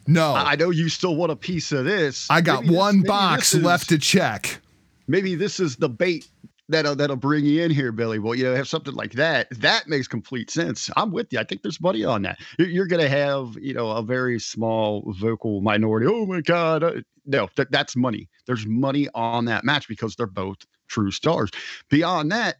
No, 0.09 0.33
I 0.33 0.53
I 0.53 0.57
know 0.57 0.71
you 0.71 0.89
still 0.89 1.15
want 1.15 1.31
a 1.31 1.37
piece 1.37 1.71
of 1.71 1.85
this. 1.85 2.27
I 2.31 2.41
got 2.41 2.65
Maybe 2.65 2.75
one 2.75 2.97
maybe 2.97 3.07
box 3.09 3.55
is- 3.55 3.63
left 3.63 3.89
to 3.91 3.99
check. 3.99 4.61
maybe 5.07 5.35
this 5.37 5.61
is 5.61 5.77
the 5.77 5.89
bait 5.89 6.27
that'll 6.71 6.97
that'll 6.97 7.17
bring 7.17 7.45
you 7.45 7.63
in 7.63 7.71
here, 7.71 7.93
Billy. 7.93 8.19
Well, 8.19 8.35
you 8.35 8.45
know, 8.45 8.55
have 8.55 8.69
something 8.69 8.95
like 8.95 9.13
that. 9.13 9.49
That 9.61 9.87
makes 9.89 10.09
complete 10.09 10.51
sense. 10.51 10.91
I'm 10.97 11.13
with 11.13 11.33
you. 11.33 11.39
I 11.39 11.45
think 11.45 11.63
there's 11.63 11.81
money 11.81 12.05
on 12.05 12.23
that. 12.23 12.39
You're, 12.59 12.69
you're 12.69 12.87
going 12.87 13.01
to 13.03 13.09
have, 13.09 13.57
you 13.61 13.73
know, 13.73 13.89
a 13.91 14.03
very 14.03 14.39
small 14.41 15.15
vocal 15.21 15.61
minority. 15.63 16.07
Oh 16.11 16.27
my 16.27 16.41
God! 16.43 16.83
uh, 16.83 16.93
No, 17.25 17.49
that, 17.57 17.71
that's 17.71 17.95
money. 17.97 18.29
There's 18.47 18.67
money 18.67 19.09
on 19.15 19.45
that 19.47 19.65
match 19.65 19.89
because 19.89 20.15
they're 20.17 20.27
both 20.27 20.59
true 20.89 21.11
stars. 21.11 21.51
Beyond 21.91 22.33
that. 22.33 22.57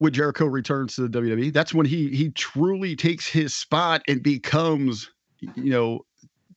When 0.00 0.12
Jericho 0.12 0.46
returns 0.46 0.94
to 0.94 1.08
the 1.08 1.20
WWE, 1.20 1.52
that's 1.52 1.74
when 1.74 1.84
he 1.84 2.08
he 2.10 2.30
truly 2.30 2.94
takes 2.94 3.26
his 3.26 3.52
spot 3.52 4.00
and 4.06 4.22
becomes, 4.22 5.10
you 5.40 5.70
know, 5.72 6.04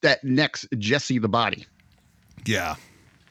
that 0.02 0.24
next 0.24 0.68
Jesse 0.78 1.20
the 1.20 1.30
Body. 1.30 1.66
Yeah, 2.46 2.76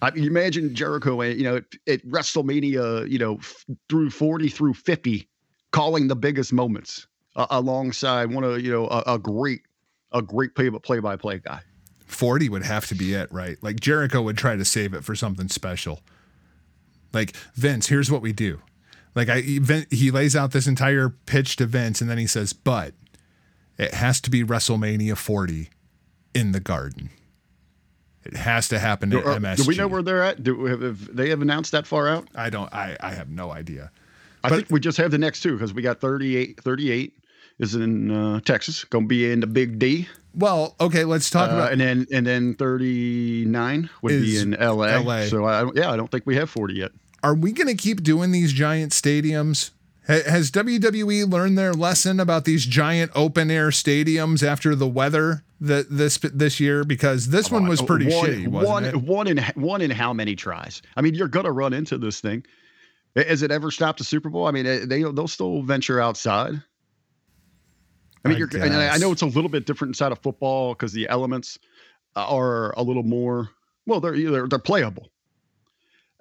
I 0.03 0.11
mean, 0.11 0.25
imagine 0.25 0.75
Jericho, 0.75 1.21
uh, 1.21 1.25
you 1.25 1.45
know, 1.45 1.57
at, 1.87 2.07
WrestleMania, 2.07 3.09
you 3.09 3.19
know, 3.19 3.37
f- 3.37 3.65
through 3.89 4.11
40 4.11 4.49
through 4.49 4.75
50, 4.75 5.29
calling 5.73 6.09
the 6.09 6.17
biggest 6.17 6.53
moments 6.53 7.07
uh, 7.37 7.47
alongside 7.51 8.33
one 8.33 8.45
of, 8.45 8.61
you 8.63 8.71
know, 8.73 8.87
a, 8.89 9.15
a 9.15 9.19
great, 9.19 9.61
a 10.13 10.23
great 10.23 10.55
play, 10.55 10.71
play 10.71 11.01
by 11.01 11.17
play 11.17 11.39
guy. 11.39 11.61
forty 12.07 12.49
would 12.49 12.65
have 12.65 12.87
to 12.87 12.95
be 12.95 13.13
it, 13.15 13.31
right? 13.31 13.59
Like 13.63 13.79
Jericho 13.79 14.23
would 14.23 14.39
try 14.39 14.57
to 14.57 14.65
save 14.65 14.95
it 14.95 15.05
for 15.05 15.15
something 15.15 15.49
special. 15.49 16.01
Like 17.13 17.37
Vince, 17.55 17.89
here's 17.89 18.11
what 18.11 18.23
we 18.23 18.33
do. 18.33 18.61
Like 19.15 19.29
I, 19.29 19.41
he 19.41 20.11
lays 20.11 20.35
out 20.37 20.53
this 20.53 20.67
entire 20.69 21.09
pitch 21.09 21.57
to 21.57 21.67
Vince, 21.67 22.01
and 22.01 22.09
then 22.09 22.19
he 22.19 22.29
says, 22.29 22.53
"But 22.53 22.95
it 23.77 23.95
has 23.95 24.21
to 24.23 24.31
be 24.31 24.45
WrestleMania 24.45 25.17
40 25.17 25.69
in 26.35 26.53
the 26.53 26.61
Garden. 26.61 27.11
It 28.25 28.37
has 28.37 28.69
to 28.69 28.79
happen 28.79 29.13
at 29.13 29.25
Do, 29.25 29.31
uh, 29.31 29.39
MSG." 29.39 29.57
do 29.57 29.65
we 29.69 29.77
know 29.77 29.89
where 29.89 30.03
they're 30.03 30.23
at? 30.23 30.43
Do 30.43 30.65
have, 30.67 30.83
have 30.83 31.17
they 31.17 31.31
have 31.31 31.41
announced 31.43 31.73
that 31.73 31.87
far 31.87 32.09
out? 32.09 32.29
I 32.35 32.51
don't. 32.51 32.73
I 32.75 32.97
I 33.01 33.11
have 33.11 33.31
no 33.31 33.51
idea. 33.51 33.91
I 34.45 34.49
But- 34.51 34.57
think 34.57 34.71
we 34.71 34.81
just 34.81 34.99
have 34.99 35.11
the 35.11 35.19
next 35.19 35.41
two 35.41 35.53
because 35.53 35.73
we 35.75 35.83
got 35.83 36.01
38, 36.01 36.61
38 36.63 37.15
is 37.59 37.75
in 37.75 38.11
uh, 38.11 38.41
Texas, 38.41 38.85
going 38.85 39.05
to 39.05 39.09
be 39.09 39.31
in 39.31 39.41
the 39.41 39.47
Big 39.47 39.79
D, 39.79 40.09
Well, 40.35 40.75
okay, 40.81 41.05
let's 41.05 41.29
talk 41.29 41.51
uh, 41.51 41.55
about. 41.55 41.73
and 41.73 41.81
then 41.81 42.07
and 42.11 42.27
then 42.27 42.55
39 42.55 43.91
would 44.03 44.09
be 44.23 44.39
in 44.39 44.53
LA. 44.53 44.99
LA. 44.99 45.25
So 45.27 45.45
I 45.45 45.71
yeah, 45.75 45.91
I 45.91 45.97
don't 45.97 46.11
think 46.11 46.25
we 46.27 46.37
have 46.37 46.49
40 46.51 46.75
yet. 46.75 46.91
Are 47.23 47.35
we 47.35 47.53
going 47.53 47.67
to 47.69 47.75
keep 47.75 48.03
doing 48.03 48.33
these 48.33 48.53
giant 48.53 48.93
stadiums? 48.93 49.71
Ha- 50.11 50.29
Has 50.29 50.51
WWE 50.51 51.31
learned 51.31 51.57
their 51.57 51.73
lesson 51.73 52.19
about 52.19 52.45
these 52.45 52.67
giant 52.67 53.13
open 53.15 53.51
air 53.51 53.69
stadiums 53.69 54.43
after 54.43 54.75
the 54.75 54.89
weather 54.89 55.45
that 55.61 55.87
this 55.89 56.19
this 56.19 56.59
year? 56.59 56.85
Because 56.85 57.29
this 57.29 57.51
one 57.51 57.69
was 57.69 57.81
uh, 57.81 57.87
pretty 57.87 58.07
one, 58.07 58.27
shitty, 58.27 58.49
wasn't 58.49 58.71
one, 58.71 58.85
it? 58.85 58.97
One 58.97 59.27
in 59.29 59.39
one 59.55 59.81
in 59.83 59.91
how 59.91 60.13
many 60.13 60.35
tries? 60.35 60.83
I 60.97 61.01
mean, 61.01 61.15
you're 61.15 61.29
gonna 61.29 61.53
run 61.53 61.73
into 61.73 61.97
this 61.99 62.21
thing. 62.21 62.45
Has 63.15 63.43
it 63.43 63.51
ever 63.51 63.71
stopped 63.71 63.99
the 63.99 64.05
Super 64.05 64.31
Bowl? 64.31 64.47
I 64.47 64.51
mean, 64.51 64.65
they 64.65 65.03
they'll 65.03 65.29
still 65.29 65.63
venture 65.63 66.01
outside. 66.01 66.55
I 68.25 68.29
mean, 68.29 68.37
I 68.37 68.39
you're, 68.39 68.49
and 68.55 68.75
I 68.75 68.95
I 68.95 68.99
know 68.99 69.13
it's 69.13 69.23
a 69.23 69.27
little 69.27 69.49
bit 69.49 69.67
different 69.67 69.91
inside 69.91 70.13
of 70.13 70.19
football 70.19 70.75
because 70.75 70.93
the 70.93 71.09
elements 71.09 71.59
uh, 72.17 72.27
are 72.27 72.73
a 72.77 72.83
little 72.83 73.05
more 73.05 73.51
well, 73.87 74.01
they're 74.01 74.17
they're, 74.31 74.49
they're 74.49 74.59
playable. 74.59 75.09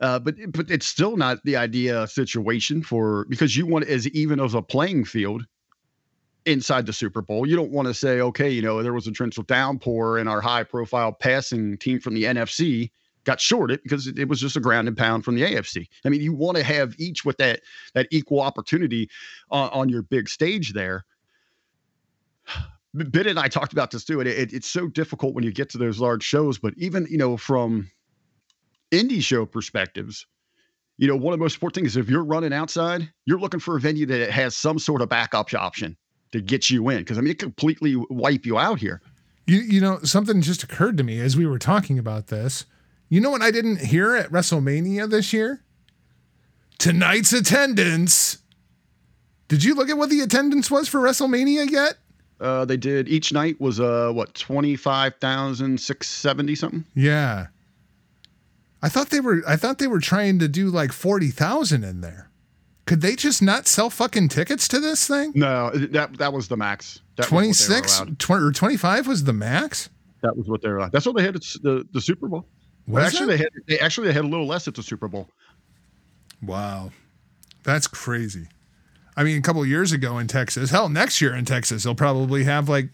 Uh, 0.02 0.18
but 0.20 0.36
but 0.54 0.72
it's 0.72 0.86
still 0.86 1.18
not 1.18 1.44
the 1.44 1.56
idea 1.58 2.08
situation 2.08 2.82
for 2.82 3.26
because 3.26 3.58
you 3.58 3.66
want 3.66 3.86
as 3.88 4.08
even 4.10 4.40
as 4.40 4.54
a 4.54 4.62
playing 4.62 5.04
field 5.04 5.46
inside 6.46 6.86
the 6.86 6.94
Super 6.94 7.22
Bowl. 7.22 7.46
You 7.48 7.56
don't 7.56 7.72
want 7.72 7.88
to 7.88 7.94
say, 7.94 8.22
okay, 8.22 8.50
you 8.50 8.62
know, 8.62 8.82
there 8.82 8.94
was 8.94 9.08
a 9.08 9.12
torrential 9.12 9.44
downpour 9.44 10.18
and 10.18 10.30
our 10.30 10.42
high 10.42 10.64
profile 10.64 11.12
passing 11.12 11.78
team 11.78 12.00
from 12.00 12.14
the 12.14 12.24
NFC 12.24 12.92
got 13.26 13.42
shorted 13.42 13.82
because 13.84 14.08
it, 14.08 14.18
it 14.18 14.28
was 14.30 14.40
just 14.40 14.56
a 14.56 14.60
ground 14.62 14.88
and 14.88 14.98
pound 14.98 15.26
from 15.26 15.36
the 15.36 15.42
AFC. 15.42 15.86
I 16.06 16.10
mean, 16.10 16.22
you 16.22 16.34
want 16.34 16.58
to 16.58 16.64
have 16.64 16.96
each 16.98 17.26
with 17.26 17.38
that 17.38 17.60
that 17.94 18.08
equal 18.12 18.40
opportunity 18.42 19.10
on, 19.52 19.70
on 19.72 19.90
your 19.90 20.02
big 20.02 20.30
stage 20.30 20.74
there. 20.74 21.06
B- 22.96 23.04
Bit 23.04 23.28
and 23.28 23.38
I 23.40 23.48
talked 23.50 23.74
about 23.74 23.92
this 23.92 24.04
too, 24.06 24.20
and 24.20 24.28
it, 24.30 24.38
it- 24.40 24.54
it's 24.54 24.70
so 24.70 24.88
difficult 24.88 25.36
when 25.36 25.44
you 25.44 25.52
get 25.52 25.70
to 25.72 25.78
those 25.78 26.00
large 26.00 26.24
shows. 26.24 26.58
But 26.58 26.74
even 26.78 27.06
you 27.10 27.18
know, 27.18 27.38
from 27.38 27.92
indie 28.92 29.24
show 29.24 29.46
perspectives, 29.46 30.26
you 30.98 31.08
know, 31.08 31.16
one 31.16 31.34
of 31.34 31.40
the 31.40 31.44
most 31.44 31.56
important 31.56 31.76
things 31.76 31.88
is 31.94 31.98
if 31.98 32.10
you're 32.10 32.26
running 32.26 32.54
outside, 32.54 33.10
you're 33.26 33.40
looking 33.40 33.60
for 33.60 33.78
a 33.78 33.80
venue 33.80 34.06
that 34.08 34.32
has 34.32 34.56
some 34.56 34.78
sort 34.78 35.02
of 35.02 35.10
backup 35.10 35.54
option 35.54 35.96
to 36.32 36.42
get 36.42 36.70
you 36.70 36.90
in. 36.90 37.00
Because 37.00 37.18
I 37.18 37.22
mean, 37.22 37.32
it 37.32 37.40
completely 37.40 37.96
wipe 38.10 38.46
you 38.46 38.58
out 38.58 38.80
here. 38.80 39.02
You 39.48 39.60
you 39.60 39.82
know 39.82 40.00
something 40.04 40.42
just 40.42 40.62
occurred 40.62 40.98
to 40.98 41.04
me 41.04 41.20
as 41.20 41.36
we 41.36 41.46
were 41.46 41.58
talking 41.58 41.98
about 41.98 42.28
this. 42.28 42.66
You 43.08 43.22
know 43.22 43.32
what 43.32 43.42
I 43.42 43.50
didn't 43.50 43.82
hear 43.82 44.16
at 44.16 44.30
WrestleMania 44.30 45.10
this 45.10 45.34
year? 45.34 45.64
Tonight's 46.78 47.34
attendance. 47.34 48.38
Did 49.48 49.64
you 49.64 49.74
look 49.74 49.90
at 49.90 49.98
what 49.98 50.12
the 50.12 50.22
attendance 50.22 50.70
was 50.70 50.88
for 50.88 51.00
WrestleMania 51.00 51.72
yet? 51.72 51.96
Uh, 52.40 52.64
they 52.66 52.78
did 52.78 53.10
each 53.10 53.34
night 53.34 53.60
was 53.60 53.80
uh 53.80 54.12
what 54.14 54.34
twenty 54.36 54.76
five 54.76 55.16
thousand 55.16 55.80
six 55.80 56.08
seventy 56.08 56.56
something. 56.56 56.86
Yeah. 56.94 57.48
I 58.82 58.90
thought 58.90 59.10
they 59.10 59.20
were 59.20 59.44
I 59.48 59.56
thought 59.56 59.78
they 59.78 59.88
were 59.88 60.00
trying 60.00 60.40
to 60.40 60.48
do 60.48 60.70
like 60.70 60.92
40,000 60.92 61.84
in 61.84 62.02
there. 62.02 62.30
Could 62.86 63.02
they 63.02 63.16
just 63.16 63.42
not 63.42 63.68
sell 63.68 63.90
fucking 63.90 64.30
tickets 64.30 64.68
to 64.70 64.80
this 64.80 65.06
thing? 65.06 65.34
No, 65.36 65.70
that 65.72 66.18
that 66.18 66.34
was 66.34 66.48
the 66.48 66.58
max. 66.58 67.02
That 67.18 67.32
was 67.32 67.32
what 67.32 67.42
they 67.42 67.48
were 67.48 67.80
26 67.80 68.00
allowed. 68.00 68.20
20, 68.20 68.44
or 68.44 68.52
25 68.52 69.08
was 69.08 69.24
the 69.26 69.34
max? 69.34 69.90
That 70.22 70.36
was 70.36 70.48
what 70.48 70.62
they 70.62 70.70
were. 70.70 70.78
allowed. 70.78 70.92
That's 70.92 71.06
what 71.06 71.16
they 71.16 71.24
had 71.24 71.36
at 71.36 71.44
the 71.62 71.86
the 71.92 72.02
Super 72.02 72.28
Bowl. 72.28 72.48
Was 72.88 73.06
actually, 73.06 73.36
it? 73.36 73.38
they 73.38 73.38
had 73.38 73.50
they 73.68 73.80
actually 73.80 74.08
they 74.08 74.14
had 74.14 74.26
a 74.26 74.28
little 74.28 74.48
less 74.48 74.68
at 74.68 74.76
the 74.76 74.84
Super 74.84 75.08
Bowl. 75.08 75.30
Wow. 76.42 76.92
That's 77.64 77.88
crazy. 77.88 78.48
I 79.16 79.24
mean, 79.24 79.38
a 79.38 79.42
couple 79.42 79.64
years 79.66 79.92
ago 79.92 80.18
in 80.18 80.28
Texas, 80.28 80.72
hell, 80.72 80.90
next 80.90 81.22
year 81.22 81.36
in 81.36 81.46
Texas, 81.46 81.84
they'll 81.84 81.94
probably 81.94 82.46
have 82.46 82.70
like 82.70 82.90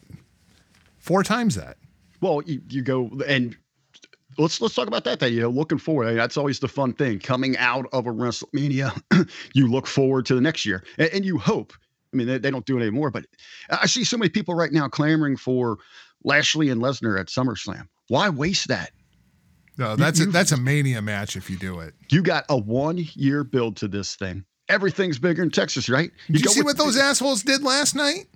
four 0.97 1.23
times 1.23 1.55
that. 1.55 1.77
Well, 2.19 2.41
you, 2.45 2.61
you 2.67 2.81
go 2.81 3.11
and 3.27 3.55
let's 4.37 4.61
let's 4.61 4.75
talk 4.75 4.87
about 4.87 5.03
that. 5.05 5.19
Then 5.19 5.33
you 5.33 5.41
know, 5.41 5.49
looking 5.49 5.77
forward. 5.77 6.05
I 6.05 6.09
mean, 6.09 6.17
that's 6.17 6.37
always 6.37 6.59
the 6.59 6.67
fun 6.67 6.93
thing. 6.93 7.19
Coming 7.19 7.57
out 7.57 7.87
of 7.93 8.07
a 8.07 8.11
WrestleMania, 8.11 9.29
you 9.53 9.67
look 9.67 9.87
forward 9.87 10.25
to 10.27 10.35
the 10.35 10.41
next 10.41 10.65
year, 10.65 10.83
and, 10.97 11.09
and 11.13 11.25
you 11.25 11.37
hope. 11.37 11.73
I 12.13 12.17
mean, 12.17 12.27
they, 12.27 12.37
they 12.37 12.51
don't 12.51 12.65
do 12.65 12.77
it 12.77 12.81
anymore, 12.81 13.11
but 13.11 13.25
I 13.69 13.87
see 13.87 14.05
so 14.05 14.17
many 14.17 14.29
people 14.29 14.55
right 14.55 14.71
now 14.71 14.87
clamoring 14.87 15.35
for 15.35 15.77
Lashley 16.23 16.69
and 16.69 16.81
Lesnar 16.81 17.19
at 17.19 17.27
SummerSlam. 17.27 17.87
Why 18.07 18.29
waste 18.29 18.69
that? 18.69 18.91
No, 19.77 19.97
that's 19.97 20.21
a, 20.21 20.27
that's 20.27 20.53
a 20.53 20.57
mania 20.57 21.01
match 21.01 21.35
if 21.35 21.49
you 21.49 21.57
do 21.57 21.79
it. 21.81 21.93
You 22.09 22.23
got 22.23 22.45
a 22.47 22.57
one 22.57 23.05
year 23.15 23.43
build 23.43 23.75
to 23.77 23.89
this 23.89 24.15
thing. 24.15 24.45
Everything's 24.69 25.19
bigger 25.19 25.43
in 25.43 25.51
Texas, 25.51 25.89
right? 25.89 26.11
Did 26.27 26.41
you 26.41 26.49
see 26.49 26.63
what 26.63 26.77
those 26.77 26.97
assholes 26.97 27.43
did 27.43 27.61
last 27.61 27.95
night? 27.95 28.27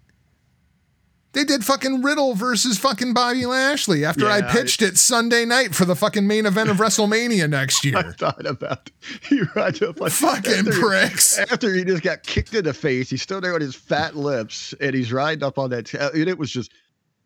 They 1.34 1.44
did 1.44 1.64
fucking 1.64 2.02
Riddle 2.02 2.34
versus 2.34 2.80
fucking 2.80 3.14
Bobby 3.14 3.46
Lashley 3.46 4.04
after 4.04 4.26
I 4.28 4.40
Yeah, 4.40 4.48
I- 4.50 4.52
pitched 4.52 4.82
it 4.82 4.98
Sunday 4.98 5.46
night 5.46 5.76
for 5.76 5.86
the 5.86 5.96
fucking 5.96 6.26
main 6.26 6.46
event 6.48 6.70
of 6.72 6.78
WrestleMania 6.80 7.48
next 7.48 7.86
year. 7.86 7.98
I 7.98 8.12
thought 8.14 8.46
about 8.48 8.90
you 9.30 9.48
right 9.56 9.80
up 9.84 10.00
like 10.00 10.12
fucking 10.12 10.52
after- 10.52 10.72
pricks. 10.72 11.38
After 11.38 11.74
he 11.74 11.84
just 11.84 12.02
got 12.02 12.24
kicked 12.24 12.54
in 12.56 12.64
the 12.64 12.74
face, 12.74 13.10
he's 13.12 13.22
still 13.22 13.42
there 13.42 13.54
with 13.54 13.62
his 13.62 13.76
fat 13.76 14.16
lips, 14.16 14.74
and 14.82 14.96
he's 14.96 15.14
riding 15.14 15.44
up 15.44 15.60
on 15.60 15.70
that. 15.70 15.86
T- 15.86 16.00
and 16.00 16.28
it 16.28 16.38
was 16.40 16.50
just, 16.52 16.72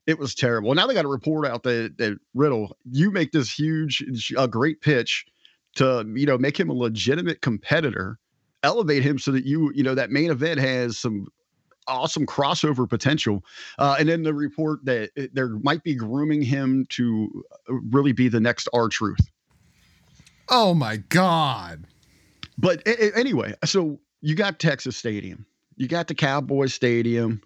it 0.06 0.20
was 0.20 0.36
terrible. 0.36 0.76
Now 0.76 0.86
they 0.86 0.94
got 0.94 1.06
a 1.06 1.10
report 1.10 1.48
out 1.48 1.64
that, 1.64 1.98
that 1.98 2.18
Riddle, 2.34 2.76
you 2.92 3.10
make 3.10 3.32
this 3.32 3.50
huge, 3.58 4.04
a 4.38 4.50
great 4.50 4.82
pitch 4.82 5.26
to 5.76 6.06
you 6.14 6.26
know 6.26 6.38
make 6.38 6.60
him 6.60 6.70
a 6.70 6.74
legitimate 6.74 7.40
competitor, 7.42 8.20
elevate 8.64 9.02
him 9.02 9.18
so 9.18 9.32
that 9.32 9.46
you 9.46 9.72
you 9.74 9.82
know 9.82 9.96
that 9.96 10.12
main 10.12 10.30
event 10.30 10.60
has 10.60 10.98
some 11.00 11.28
awesome 11.88 12.26
crossover 12.26 12.88
potential. 12.88 13.44
Uh, 13.80 13.96
and 14.00 14.08
then 14.10 14.24
the 14.24 14.34
report 14.34 14.84
that 14.86 15.12
it- 15.16 15.34
there 15.36 15.50
might 15.64 15.84
be 15.84 15.96
grooming 15.96 16.42
him 16.42 16.86
to 16.90 17.44
really 17.68 18.12
be 18.12 18.28
the 18.28 18.40
next 18.40 18.68
R 18.74 18.90
Truth. 18.90 19.20
Oh 20.50 20.74
my 20.74 20.98
god. 20.98 21.86
But 22.58 22.86
a- 22.88 23.06
a- 23.16 23.18
anyway, 23.18 23.54
so 23.66 24.00
you 24.22 24.36
got 24.36 24.60
Texas 24.60 24.96
Stadium, 24.98 25.46
you 25.78 25.88
got 25.88 26.08
the 26.08 26.16
Cowboys 26.16 26.74
Stadium 26.74 27.42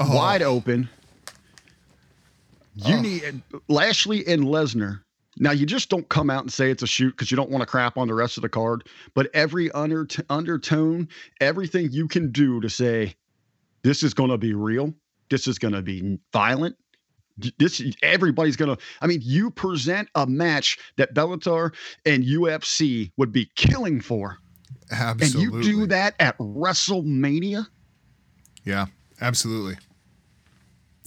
Oh, 0.00 0.14
wide 0.16 0.42
open. 0.42 0.88
You 2.76 2.94
Oh. 2.96 3.00
need 3.00 3.42
Lashley 3.68 4.24
and 4.28 4.44
Lesnar. 4.44 5.00
Now 5.40 5.52
you 5.52 5.66
just 5.66 5.88
don't 5.88 6.08
come 6.08 6.30
out 6.30 6.42
and 6.42 6.52
say 6.52 6.70
it's 6.70 6.82
a 6.82 6.86
shoot 6.86 7.10
because 7.10 7.30
you 7.30 7.36
don't 7.36 7.50
want 7.50 7.62
to 7.62 7.66
crap 7.66 7.96
on 7.96 8.08
the 8.08 8.14
rest 8.14 8.36
of 8.36 8.42
the 8.42 8.48
card. 8.48 8.86
But 9.14 9.28
every 9.34 9.70
under 9.72 10.06
undertone, 10.28 11.08
everything 11.40 11.90
you 11.92 12.08
can 12.08 12.30
do 12.32 12.60
to 12.60 12.68
say 12.68 13.14
This 13.82 14.02
is 14.02 14.14
going 14.14 14.30
to 14.30 14.38
be 14.38 14.54
real. 14.54 14.92
This 15.30 15.46
is 15.46 15.58
going 15.58 15.74
to 15.74 15.82
be 15.82 16.18
violent. 16.32 16.76
This 17.58 17.80
everybody's 18.02 18.56
going 18.56 18.76
to. 18.76 18.82
I 19.00 19.06
mean, 19.06 19.20
you 19.22 19.50
present 19.50 20.08
a 20.14 20.26
match 20.26 20.76
that 20.96 21.14
Bellator 21.14 21.72
and 22.04 22.24
UFC 22.24 23.12
would 23.16 23.30
be 23.30 23.48
killing 23.54 24.00
for, 24.00 24.38
Absolutely. 24.90 25.58
and 25.58 25.64
you 25.64 25.72
do 25.72 25.86
that 25.86 26.14
at 26.18 26.36
WrestleMania. 26.38 27.66
Yeah, 28.64 28.86
absolutely. 29.20 29.76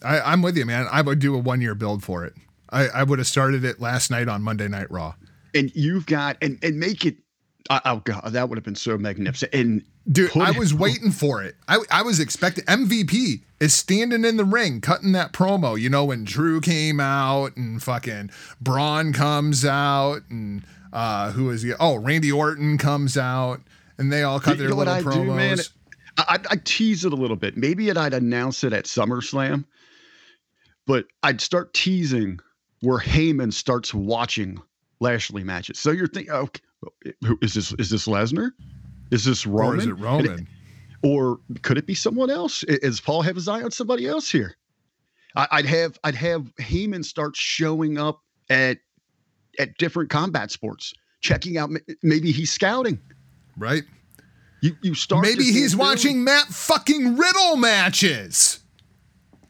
I, 0.04 0.22
I'm 0.22 0.42
with 0.42 0.58
you, 0.58 0.66
man. 0.66 0.88
I 0.90 1.02
would 1.02 1.20
do 1.20 1.36
a 1.36 1.38
one 1.38 1.60
year 1.60 1.76
build 1.76 2.02
for 2.02 2.24
it. 2.24 2.34
I, 2.72 2.88
I 2.88 3.04
would 3.04 3.20
have 3.20 3.28
started 3.28 3.64
it 3.66 3.80
last 3.82 4.10
night 4.12 4.28
on 4.30 4.42
Monday 4.42 4.68
Night 4.68 4.90
Raw. 4.92 5.16
and 5.54 5.72
you've 5.76 6.06
got 6.06 6.38
and 6.42 6.58
and 6.64 6.80
make 6.80 7.06
it 7.06 7.18
oh 7.70 7.80
oh, 7.86 7.98
god 7.98 8.30
that 8.32 8.50
would 8.50 8.58
have 8.58 8.64
been 8.64 8.76
so 8.76 8.98
magnificent 8.98 9.54
and 9.54 9.84
Dude, 10.12 10.36
I 10.36 10.50
it- 10.50 10.58
was 10.58 10.74
waiting 10.74 11.12
for 11.12 11.44
it. 11.44 11.56
I, 11.68 11.78
I 11.92 12.02
was 12.02 12.20
expecting 12.20 12.64
MVP 12.66 13.42
is 13.60 13.72
standing 13.76 14.26
in 14.26 14.36
the 14.38 14.44
ring 14.44 14.82
cutting 14.82 15.12
that 15.12 15.32
promo. 15.32 15.80
You 15.80 15.90
know 15.92 16.06
when 16.06 16.24
Drew 16.24 16.60
came 16.60 17.00
out 17.00 17.56
and 17.56 17.82
fucking 17.84 18.32
Braun 18.60 19.14
comes 19.14 19.64
out 19.64 20.22
and 20.30 20.64
uh 20.92 21.32
who 21.34 21.52
is 21.52 21.62
he? 21.62 21.74
Oh, 21.80 21.98
Randy 21.98 22.32
Orton 22.32 22.80
comes 22.80 23.16
out 23.16 23.62
and 24.00 24.12
they 24.12 24.24
all 24.24 24.40
cut 24.40 24.58
their 24.58 24.70
little 24.74 24.92
I 24.92 25.04
promos. 25.04 25.70
do? 25.72 25.74
I, 26.18 26.40
I'd 26.50 26.66
tease 26.66 27.06
it 27.06 27.14
a 27.14 27.16
little 27.16 27.38
bit. 27.38 27.56
Maybe 27.56 27.90
it, 27.90 27.96
I'd 27.98 28.14
announce 28.16 28.64
it 28.64 28.74
at 28.74 28.86
SummerSlam, 28.86 29.66
but 30.88 31.06
I'd 31.24 31.40
start 31.42 31.74
teasing 31.76 32.40
where 32.82 33.00
Heyman 33.00 33.54
starts 33.54 33.94
watching 33.94 34.62
Lashley 35.00 35.44
matches. 35.44 35.80
So 35.80 35.92
you're 35.92 36.08
thinking, 36.08 36.34
oh, 36.34 36.50
okay, 36.86 37.14
who 37.26 37.38
is 37.42 37.54
this? 37.54 37.74
Is 37.74 37.90
this 37.90 38.08
Lesnar? 38.08 38.52
Is 39.12 39.26
this 39.26 39.46
Roman? 39.46 39.76
or 39.76 39.80
is 39.80 39.88
it 39.88 39.94
Roman? 39.94 40.48
or 41.04 41.40
could 41.64 41.78
it 41.78 41.88
be 41.88 41.96
someone 41.96 42.30
else? 42.30 42.64
Is 42.64 43.02
Paul 43.02 43.22
have 43.24 43.36
his 43.36 43.48
eye 43.48 43.62
on 43.64 43.72
somebody 43.72 44.08
else 44.08 44.30
here? 44.30 44.56
I, 45.36 45.48
I'd 45.52 45.66
have 45.66 46.00
I'd 46.04 46.16
have 46.16 46.44
Heyman 46.60 47.04
start 47.06 47.36
showing 47.36 47.98
up 47.98 48.22
at 48.50 48.78
at 49.60 49.78
different 49.78 50.10
combat 50.10 50.52
sports, 50.52 50.94
checking 51.22 51.58
out. 51.58 51.72
Maybe 52.04 52.32
he's 52.32 52.52
scouting. 52.52 53.00
right? 53.58 53.84
You 54.62 54.76
you 54.82 54.94
start. 54.94 55.24
Maybe 55.24 55.46
he's 55.46 55.76
watching 55.76 56.24
Matt 56.24 56.48
fucking 56.48 57.18
Riddle 57.18 57.58
matches. 57.58 58.60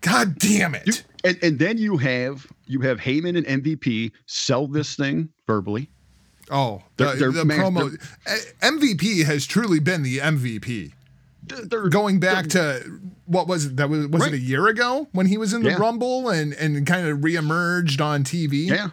God 0.02 0.40
damn 0.40 0.74
it. 0.74 0.88
You, 0.88 0.94
and 1.24 1.44
and 1.44 1.60
then 1.60 1.78
you 1.78 1.98
have 1.98 2.48
you 2.72 2.80
have 2.82 3.00
Heyman 3.00 3.38
and 3.38 3.64
MVP 3.64 4.12
sell 4.26 4.68
this 4.68 4.96
thing 4.96 5.30
verbally. 5.48 5.90
oh, 6.50 6.82
They're- 6.98 7.14
the, 7.14 7.20
they're 7.20 7.32
the 7.32 7.46
man- 7.46 7.60
promo. 7.60 7.98
MVP 8.62 9.24
has 9.26 9.46
truly 9.46 9.80
been 9.80 10.04
the 10.04 10.18
MVP. 10.20 10.92
They're- 11.48 11.66
they're- 11.66 11.90
Going 11.90 12.20
back 12.20 12.48
to 12.50 13.00
what 13.26 13.48
was 13.48 13.66
it? 13.66 13.78
That 13.78 13.90
was 13.90 14.08
was 14.08 14.22
Right. 14.24 14.34
it 14.34 14.38
a 14.38 14.40
year 14.40 14.68
ago 14.68 15.08
when 15.12 15.28
he 15.28 15.38
was 15.38 15.54
in 15.54 15.64
the 15.64 15.70
Yeah. 15.72 15.78
Rumble 15.78 16.30
and 16.30 16.54
and 16.54 16.86
kind 16.86 17.08
of 17.08 17.20
reemerged 17.20 18.02
on 18.04 18.24
TV? 18.24 18.68
yeah. 18.68 18.90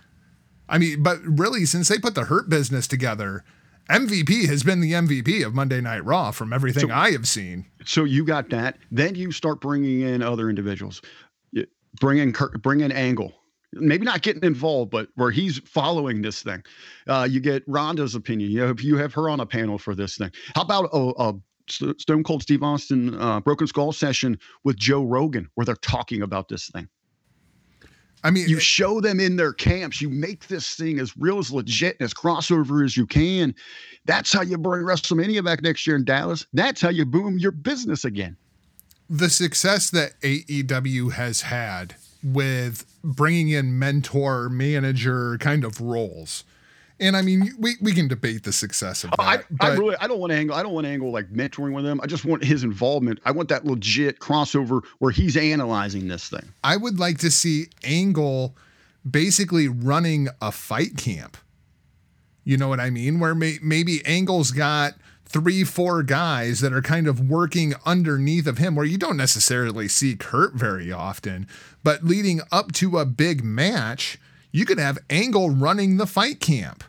I 0.69 0.77
mean, 0.79 1.03
but 1.03 1.21
really, 1.25 1.65
since 1.65 1.89
they 1.89 1.99
put 1.99 2.15
the 2.15 2.25
Hurt 2.25 2.49
Business 2.51 2.87
together, 2.87 3.43
MVP 3.89 4.47
has 4.47 4.63
been 4.63 4.81
the 4.81 4.93
MVP 4.93 5.43
of 5.43 5.55
Monday 5.55 5.81
Night 5.81 6.05
Raw 6.05 6.31
from 6.31 6.53
everything 6.53 6.89
So- 6.89 6.95
I 6.95 7.11
have 7.13 7.27
seen. 7.27 7.65
So 7.87 8.05
you 8.05 8.25
got 8.25 8.51
that. 8.51 8.77
Then 8.91 9.15
you 9.15 9.33
start 9.33 9.61
bringing 9.63 10.01
in 10.03 10.23
other 10.23 10.49
individuals. 10.51 11.01
Bring 12.01 12.19
in 12.19 12.33
Kurt, 12.35 12.63
bring 12.63 12.81
in 12.81 12.93
Angle. 12.93 13.33
Maybe 13.73 14.05
not 14.05 14.23
getting 14.23 14.43
involved, 14.45 14.91
but 14.91 15.09
where 15.17 15.31
he's 15.31 15.59
following 15.61 16.23
this 16.23 16.43
thing. 16.43 16.63
Uh, 17.07 17.29
you 17.31 17.39
get 17.41 17.63
Ronda's 17.67 18.15
opinion. 18.15 18.51
You 18.51 18.63
have 18.63 18.81
you 18.81 18.97
have 18.97 19.13
her 19.15 19.29
on 19.29 19.41
a 19.41 19.47
panel 19.47 19.79
for 19.79 19.95
this 19.95 20.17
thing. 20.17 20.31
How 20.55 20.63
about 20.63 20.89
a, 20.93 21.13
a 21.19 21.35
Stone 21.99 22.25
Cold 22.25 22.43
Steve 22.43 22.63
Austin 22.63 23.15
uh, 23.21 23.41
Broken 23.41 23.67
Skull 23.67 23.93
session 23.93 24.39
with 24.65 24.77
Joe 24.79 25.05
Rogan 25.05 25.51
where 25.55 25.67
they're 25.67 25.77
talking 25.77 26.23
about 26.23 26.49
this 26.49 26.71
thing? 26.71 26.89
I 28.25 28.31
mean, 28.31 28.49
You 28.49 28.59
show 28.59 29.01
them 29.01 29.21
in 29.21 29.37
their 29.37 29.53
camps. 29.53 30.01
You 30.01 30.09
make 30.09 30.49
this 30.49 30.75
thing 30.75 30.99
as 30.99 31.17
real 31.17 31.39
as 31.39 31.53
legit 31.53 31.97
and 32.01 32.05
as 32.05 32.13
crossover 32.13 32.85
as 32.85 32.97
you 32.97 33.07
can. 33.07 33.55
That's 34.07 34.33
how 34.33 34.43
you 34.43 34.59
bring 34.59 34.85
WrestleMania 34.85 35.45
back 35.45 35.63
next 35.63 35.87
year 35.87 35.95
in 35.95 36.05
Dallas. 36.05 36.45
That's 36.53 36.81
how 36.81 36.89
you 36.89 37.05
boom 37.05 37.39
your 37.39 37.53
business 37.53 38.05
again. 38.05 38.37
the 39.09 39.29
success 39.31 39.91
that 39.91 40.21
AEW 40.23 41.13
has 41.13 41.43
had 41.43 41.95
with 42.23 42.85
bringing 43.03 43.51
in 43.51 43.79
mentor, 43.79 44.49
manager 44.49 45.39
kind 45.39 45.65
of 45.65 45.81
roles. 45.81 46.45
And 47.01 47.17
I 47.17 47.23
mean, 47.23 47.55
we, 47.59 47.77
we 47.81 47.93
can 47.93 48.09
debate 48.09 48.43
the 48.43 48.53
success 48.53 49.05
of 49.05 49.11
oh, 49.19 49.23
that. 49.23 49.47
I, 49.61 49.67
I 49.67 49.71
but 49.71 49.79
really 49.79 49.97
I 50.01 50.09
don't 50.09 50.19
want 50.19 50.33
to 50.33 50.37
angle 50.37 50.57
I 50.57 50.63
don't 50.63 50.73
want 50.73 50.85
to 50.85 50.91
angle 50.91 51.13
like 51.13 51.31
mentoring 51.31 51.73
with 51.73 51.87
him. 51.87 52.01
I 52.03 52.07
just 52.07 52.25
want 52.25 52.43
his 52.43 52.65
involvement. 52.65 53.21
I 53.25 53.31
want 53.31 53.49
that 53.51 53.65
legit 53.65 54.19
crossover 54.19 54.83
where 54.99 55.13
he's 55.13 55.37
analyzing 55.37 56.09
this 56.09 56.29
thing. 56.29 56.53
I 56.65 56.77
would 56.77 56.99
like 56.99 57.19
to 57.19 57.31
see 57.31 57.67
Angle 57.85 58.57
basically 59.09 59.69
running 59.69 60.29
a 60.43 60.51
fight 60.51 60.97
camp. 60.97 61.37
You 62.45 62.57
know 62.57 62.69
what 62.69 62.81
I 62.81 62.91
mean? 62.91 63.21
Where 63.21 63.35
may, 63.35 63.59
maybe 63.63 64.05
Angle's 64.05 64.51
got 64.51 64.95
three, 65.29 65.65
four 65.65 66.03
guys 66.03 66.61
that 66.61 66.73
are 66.73 66.83
kind 66.83 67.07
of 67.07 67.29
working 67.29 67.75
underneath 67.85 68.47
of 68.47 68.59
him, 68.59 68.75
where 68.75 68.87
you 68.87 68.99
don't 68.99 69.17
necessarily 69.17 69.89
see 69.89 70.17
Kurt 70.17 70.55
very 70.55 70.91
often, 70.91 71.47
but 71.85 72.05
leading 72.05 72.41
up 72.51 72.73
to 72.73 72.99
a 72.99 73.05
big 73.05 73.45
match, 73.45 74.19
you 74.53 74.65
could 74.65 74.79
have 74.79 74.99
Angle 75.11 75.51
running 75.51 75.97
the 75.97 76.07
fight 76.07 76.41
camp. 76.41 76.85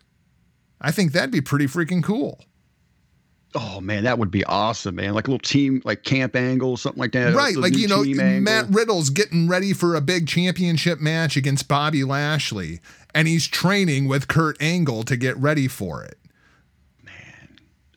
I 0.82 0.92
think 0.92 1.12
that'd 1.12 1.32
be 1.32 1.42
pretty 1.42 1.66
freaking 1.66 2.04
cool. 2.04 2.40
Oh 3.56 3.82
man, 3.82 4.04
that 4.04 4.20
would 4.20 4.30
be 4.30 4.44
awesome, 4.46 4.96
man. 4.96 5.14
Like 5.14 5.28
a 5.28 5.32
little 5.32 5.40
team, 5.40 5.82
like 5.84 6.04
camp 6.04 6.36
angle, 6.36 6.78
something 6.78 7.00
like 7.00 7.14
that. 7.14 7.34
Right, 7.34 7.56
like 7.56 7.76
you 7.76 7.88
know, 7.88 8.04
angle. 8.04 8.42
Matt 8.42 8.68
Riddle's 8.70 9.10
getting 9.10 9.48
ready 9.48 9.74
for 9.74 9.96
a 9.96 10.02
big 10.02 10.28
championship 10.28 11.00
match 11.00 11.36
against 11.36 11.68
Bobby 11.68 12.04
Lashley, 12.04 12.80
and 13.16 13.28
he's 13.28 13.48
training 13.48 14.08
with 14.08 14.28
Kurt 14.28 14.62
Angle 14.62 15.02
to 15.04 15.18
get 15.18 15.36
ready 15.38 15.68
for 15.68 16.04
it. 16.04 16.20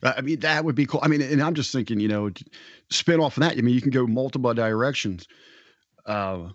I 0.03 0.21
mean, 0.21 0.39
that 0.41 0.65
would 0.65 0.75
be 0.75 0.85
cool. 0.85 0.99
I 1.03 1.07
mean, 1.07 1.21
and 1.21 1.41
I'm 1.41 1.53
just 1.53 1.71
thinking, 1.71 1.99
you 1.99 2.07
know, 2.07 2.29
spin 2.89 3.19
off 3.19 3.37
of 3.37 3.41
that. 3.41 3.57
I 3.57 3.61
mean, 3.61 3.73
you 3.73 3.81
can 3.81 3.91
go 3.91 4.05
multiple 4.05 4.53
directions. 4.53 5.27
Uh, 6.05 6.49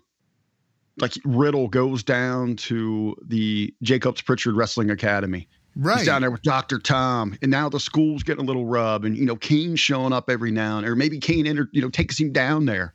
like 0.97 1.13
Riddle 1.25 1.67
goes 1.67 2.03
down 2.03 2.55
to 2.57 3.15
the 3.25 3.73
Jacobs 3.81 4.21
Prichard 4.21 4.55
Wrestling 4.55 4.89
Academy. 4.89 5.47
Right. 5.75 5.99
He's 5.99 6.07
down 6.07 6.21
there 6.21 6.31
with 6.31 6.41
Dr. 6.41 6.77
Tom, 6.79 7.37
and 7.41 7.49
now 7.49 7.69
the 7.69 7.79
school's 7.79 8.23
getting 8.23 8.43
a 8.43 8.47
little 8.47 8.65
rub, 8.65 9.05
and 9.05 9.15
you 9.17 9.25
know, 9.25 9.35
Kane's 9.37 9.79
showing 9.79 10.11
up 10.13 10.29
every 10.29 10.51
now 10.51 10.77
and 10.77 10.87
or 10.87 10.95
maybe 10.95 11.19
Kane 11.19 11.47
enter, 11.47 11.69
you 11.71 11.81
know, 11.81 11.89
takes 11.89 12.19
him 12.19 12.33
down 12.33 12.65
there. 12.65 12.93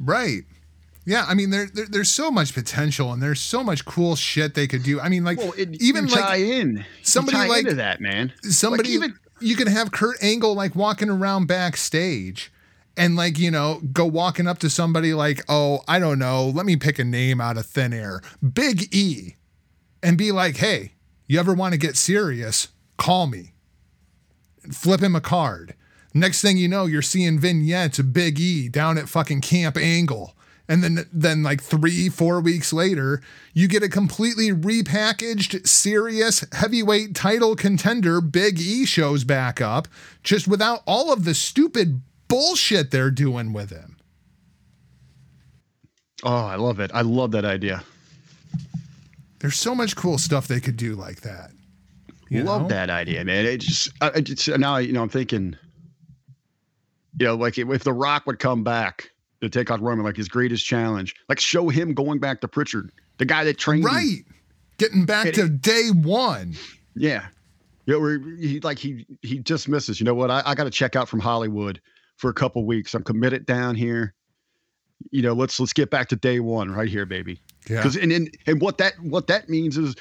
Right. 0.00 0.42
Yeah, 1.06 1.24
I 1.28 1.34
mean 1.34 1.50
there, 1.50 1.66
there 1.72 1.86
there's 1.88 2.10
so 2.10 2.30
much 2.30 2.52
potential 2.54 3.12
and 3.12 3.22
there's 3.22 3.40
so 3.40 3.64
much 3.64 3.84
cool 3.84 4.16
shit 4.16 4.54
they 4.54 4.66
could 4.66 4.82
do. 4.82 5.00
I 5.00 5.08
mean 5.08 5.24
like 5.24 5.38
Well, 5.38 5.52
it, 5.56 5.80
even 5.82 6.06
like 6.06 6.38
in 6.40 6.84
somebody 7.02 7.36
tie 7.38 7.48
like- 7.48 7.62
into 7.64 7.74
that 7.76 8.00
man. 8.00 8.32
somebody 8.42 8.98
Like 8.98 9.10
even 9.10 9.18
you 9.40 9.56
can 9.56 9.66
have 9.66 9.92
Kurt 9.92 10.22
Angle 10.22 10.54
like 10.54 10.74
walking 10.74 11.10
around 11.10 11.46
backstage 11.46 12.52
and 12.96 13.16
like 13.16 13.38
you 13.38 13.50
know 13.50 13.80
go 13.92 14.06
walking 14.06 14.46
up 14.46 14.58
to 14.58 14.70
somebody 14.70 15.14
like 15.14 15.42
oh 15.48 15.80
I 15.88 15.98
don't 15.98 16.18
know 16.18 16.46
let 16.46 16.66
me 16.66 16.76
pick 16.76 16.98
a 16.98 17.04
name 17.04 17.40
out 17.40 17.56
of 17.56 17.66
thin 17.66 17.92
air. 17.92 18.20
Big 18.52 18.94
E 18.94 19.36
and 20.02 20.18
be 20.18 20.32
like 20.32 20.56
hey 20.56 20.92
you 21.26 21.38
ever 21.38 21.54
want 21.54 21.72
to 21.72 21.78
get 21.78 21.96
serious? 21.96 22.68
Call 22.96 23.28
me. 23.28 23.52
Flip 24.72 25.00
him 25.00 25.14
a 25.14 25.20
card. 25.20 25.74
Next 26.12 26.42
thing 26.42 26.56
you 26.56 26.66
know 26.66 26.86
you're 26.86 27.02
seeing 27.02 27.38
vignettes 27.38 28.00
Big 28.00 28.40
E 28.40 28.68
down 28.68 28.98
at 28.98 29.08
fucking 29.08 29.40
Camp 29.40 29.76
Angle 29.76 30.34
and 30.70 30.82
then 30.82 31.06
then 31.12 31.42
like 31.42 31.60
3 31.60 32.08
4 32.08 32.40
weeks 32.40 32.72
later 32.72 33.20
you 33.52 33.68
get 33.68 33.82
a 33.82 33.88
completely 33.88 34.50
repackaged 34.50 35.66
serious 35.66 36.44
heavyweight 36.52 37.14
title 37.14 37.54
contender 37.56 38.20
Big 38.22 38.58
E 38.58 38.86
shows 38.86 39.24
back 39.24 39.60
up 39.60 39.86
just 40.22 40.48
without 40.48 40.82
all 40.86 41.12
of 41.12 41.24
the 41.24 41.34
stupid 41.34 42.00
bullshit 42.28 42.90
they're 42.90 43.10
doing 43.10 43.52
with 43.52 43.70
him 43.70 43.96
oh, 46.22 46.46
I 46.46 46.56
love 46.56 46.80
it. 46.80 46.90
I 46.94 47.00
love 47.00 47.32
that 47.32 47.44
idea. 47.44 47.82
there's 49.40 49.58
so 49.58 49.74
much 49.74 49.96
cool 49.96 50.16
stuff 50.18 50.46
they 50.46 50.60
could 50.60 50.76
do 50.76 50.94
like 50.94 51.22
that 51.22 51.50
you 52.30 52.44
Love 52.44 52.62
know? 52.62 52.68
that 52.68 52.90
idea, 52.90 53.24
man. 53.24 53.44
It 53.44 53.58
just, 53.58 53.90
I, 54.00 54.12
I 54.14 54.20
just 54.20 54.48
now, 54.58 54.76
you 54.76 54.92
know, 54.92 55.02
I'm 55.02 55.08
thinking, 55.08 55.56
you 57.18 57.26
know, 57.26 57.34
like 57.34 57.58
if 57.58 57.82
The 57.82 57.92
Rock 57.92 58.24
would 58.26 58.38
come 58.38 58.62
back 58.62 59.09
to 59.40 59.48
take 59.48 59.70
on 59.70 59.80
Roman, 59.82 60.04
like 60.04 60.16
his 60.16 60.28
greatest 60.28 60.66
challenge, 60.66 61.14
like 61.28 61.40
show 61.40 61.68
him 61.68 61.94
going 61.94 62.18
back 62.18 62.40
to 62.42 62.48
Prichard, 62.48 62.90
the 63.18 63.24
guy 63.24 63.44
that 63.44 63.58
trained 63.58 63.84
him. 63.84 63.90
right 63.94 64.24
getting 64.80 65.04
back 65.04 65.26
And 65.26 65.34
to 65.34 65.48
day 65.48 65.90
1 65.90 66.56
Yeah. 66.96 67.26
Yeah, 67.86 67.96
where 67.96 68.18
he 68.18 68.60
like 68.60 68.78
he 68.78 69.06
he 69.22 69.38
just 69.38 69.68
misses. 69.68 69.98
You 69.98 70.04
know 70.04 70.14
what? 70.14 70.30
I, 70.30 70.42
I 70.46 70.54
got 70.54 70.64
to 70.64 70.70
check 70.70 70.94
out 70.94 71.08
from 71.08 71.18
Hollywood 71.18 71.80
for 72.18 72.30
a 72.30 72.34
couple 72.34 72.64
weeks. 72.64 72.94
I'm 72.94 73.02
committed 73.02 73.46
down 73.46 73.74
here. 73.74 74.14
You 75.10 75.22
know, 75.22 75.32
let's 75.32 75.58
let's 75.58 75.72
get 75.72 75.90
back 75.90 76.08
to 76.10 76.16
day 76.16 76.40
one 76.40 76.70
right 76.70 76.88
here, 76.88 77.06
baby. 77.06 77.40
yeah 77.68 77.78
Because 77.78 77.96
and, 77.96 78.12
and 78.12 78.36
and 78.46 78.60
what 78.60 78.78
that 78.78 78.92
what 79.00 79.26
that 79.28 79.48
means 79.48 79.76
is, 79.76 79.96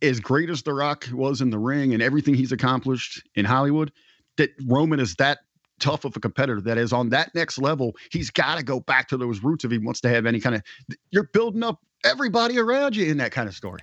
as 0.00 0.20
great 0.20 0.48
as 0.48 0.62
The 0.62 0.72
Rock 0.72 1.06
was 1.12 1.40
in 1.40 1.50
the 1.50 1.58
ring 1.58 1.92
and 1.92 2.02
everything 2.02 2.34
he's 2.34 2.52
accomplished 2.52 3.22
in 3.34 3.44
Hollywood, 3.44 3.92
that 4.36 4.50
Roman 4.66 5.00
is 5.00 5.16
that 5.16 5.40
tough 5.78 6.04
of 6.04 6.16
a 6.16 6.20
competitor 6.20 6.60
that 6.60 6.78
is 6.78 6.92
on 6.92 7.08
that 7.10 7.34
next 7.34 7.58
level, 7.58 7.96
he's 8.10 8.30
got 8.30 8.58
to 8.58 8.64
go 8.64 8.80
back 8.80 9.08
to 9.08 9.16
those 9.16 9.42
roots 9.42 9.64
if 9.64 9.70
he 9.70 9.78
wants 9.78 10.00
to 10.02 10.08
have 10.08 10.26
any 10.26 10.40
kind 10.40 10.56
of. 10.56 10.62
You're 11.10 11.28
building 11.32 11.62
up 11.62 11.80
everybody 12.04 12.58
around 12.58 12.96
you 12.96 13.06
in 13.06 13.18
that 13.18 13.32
kind 13.32 13.48
of 13.48 13.54
story. 13.54 13.80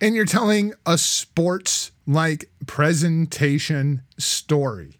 And 0.00 0.14
you're 0.14 0.26
telling 0.26 0.74
a 0.86 0.98
sports 0.98 1.92
like 2.06 2.50
presentation 2.66 4.02
story 4.18 4.98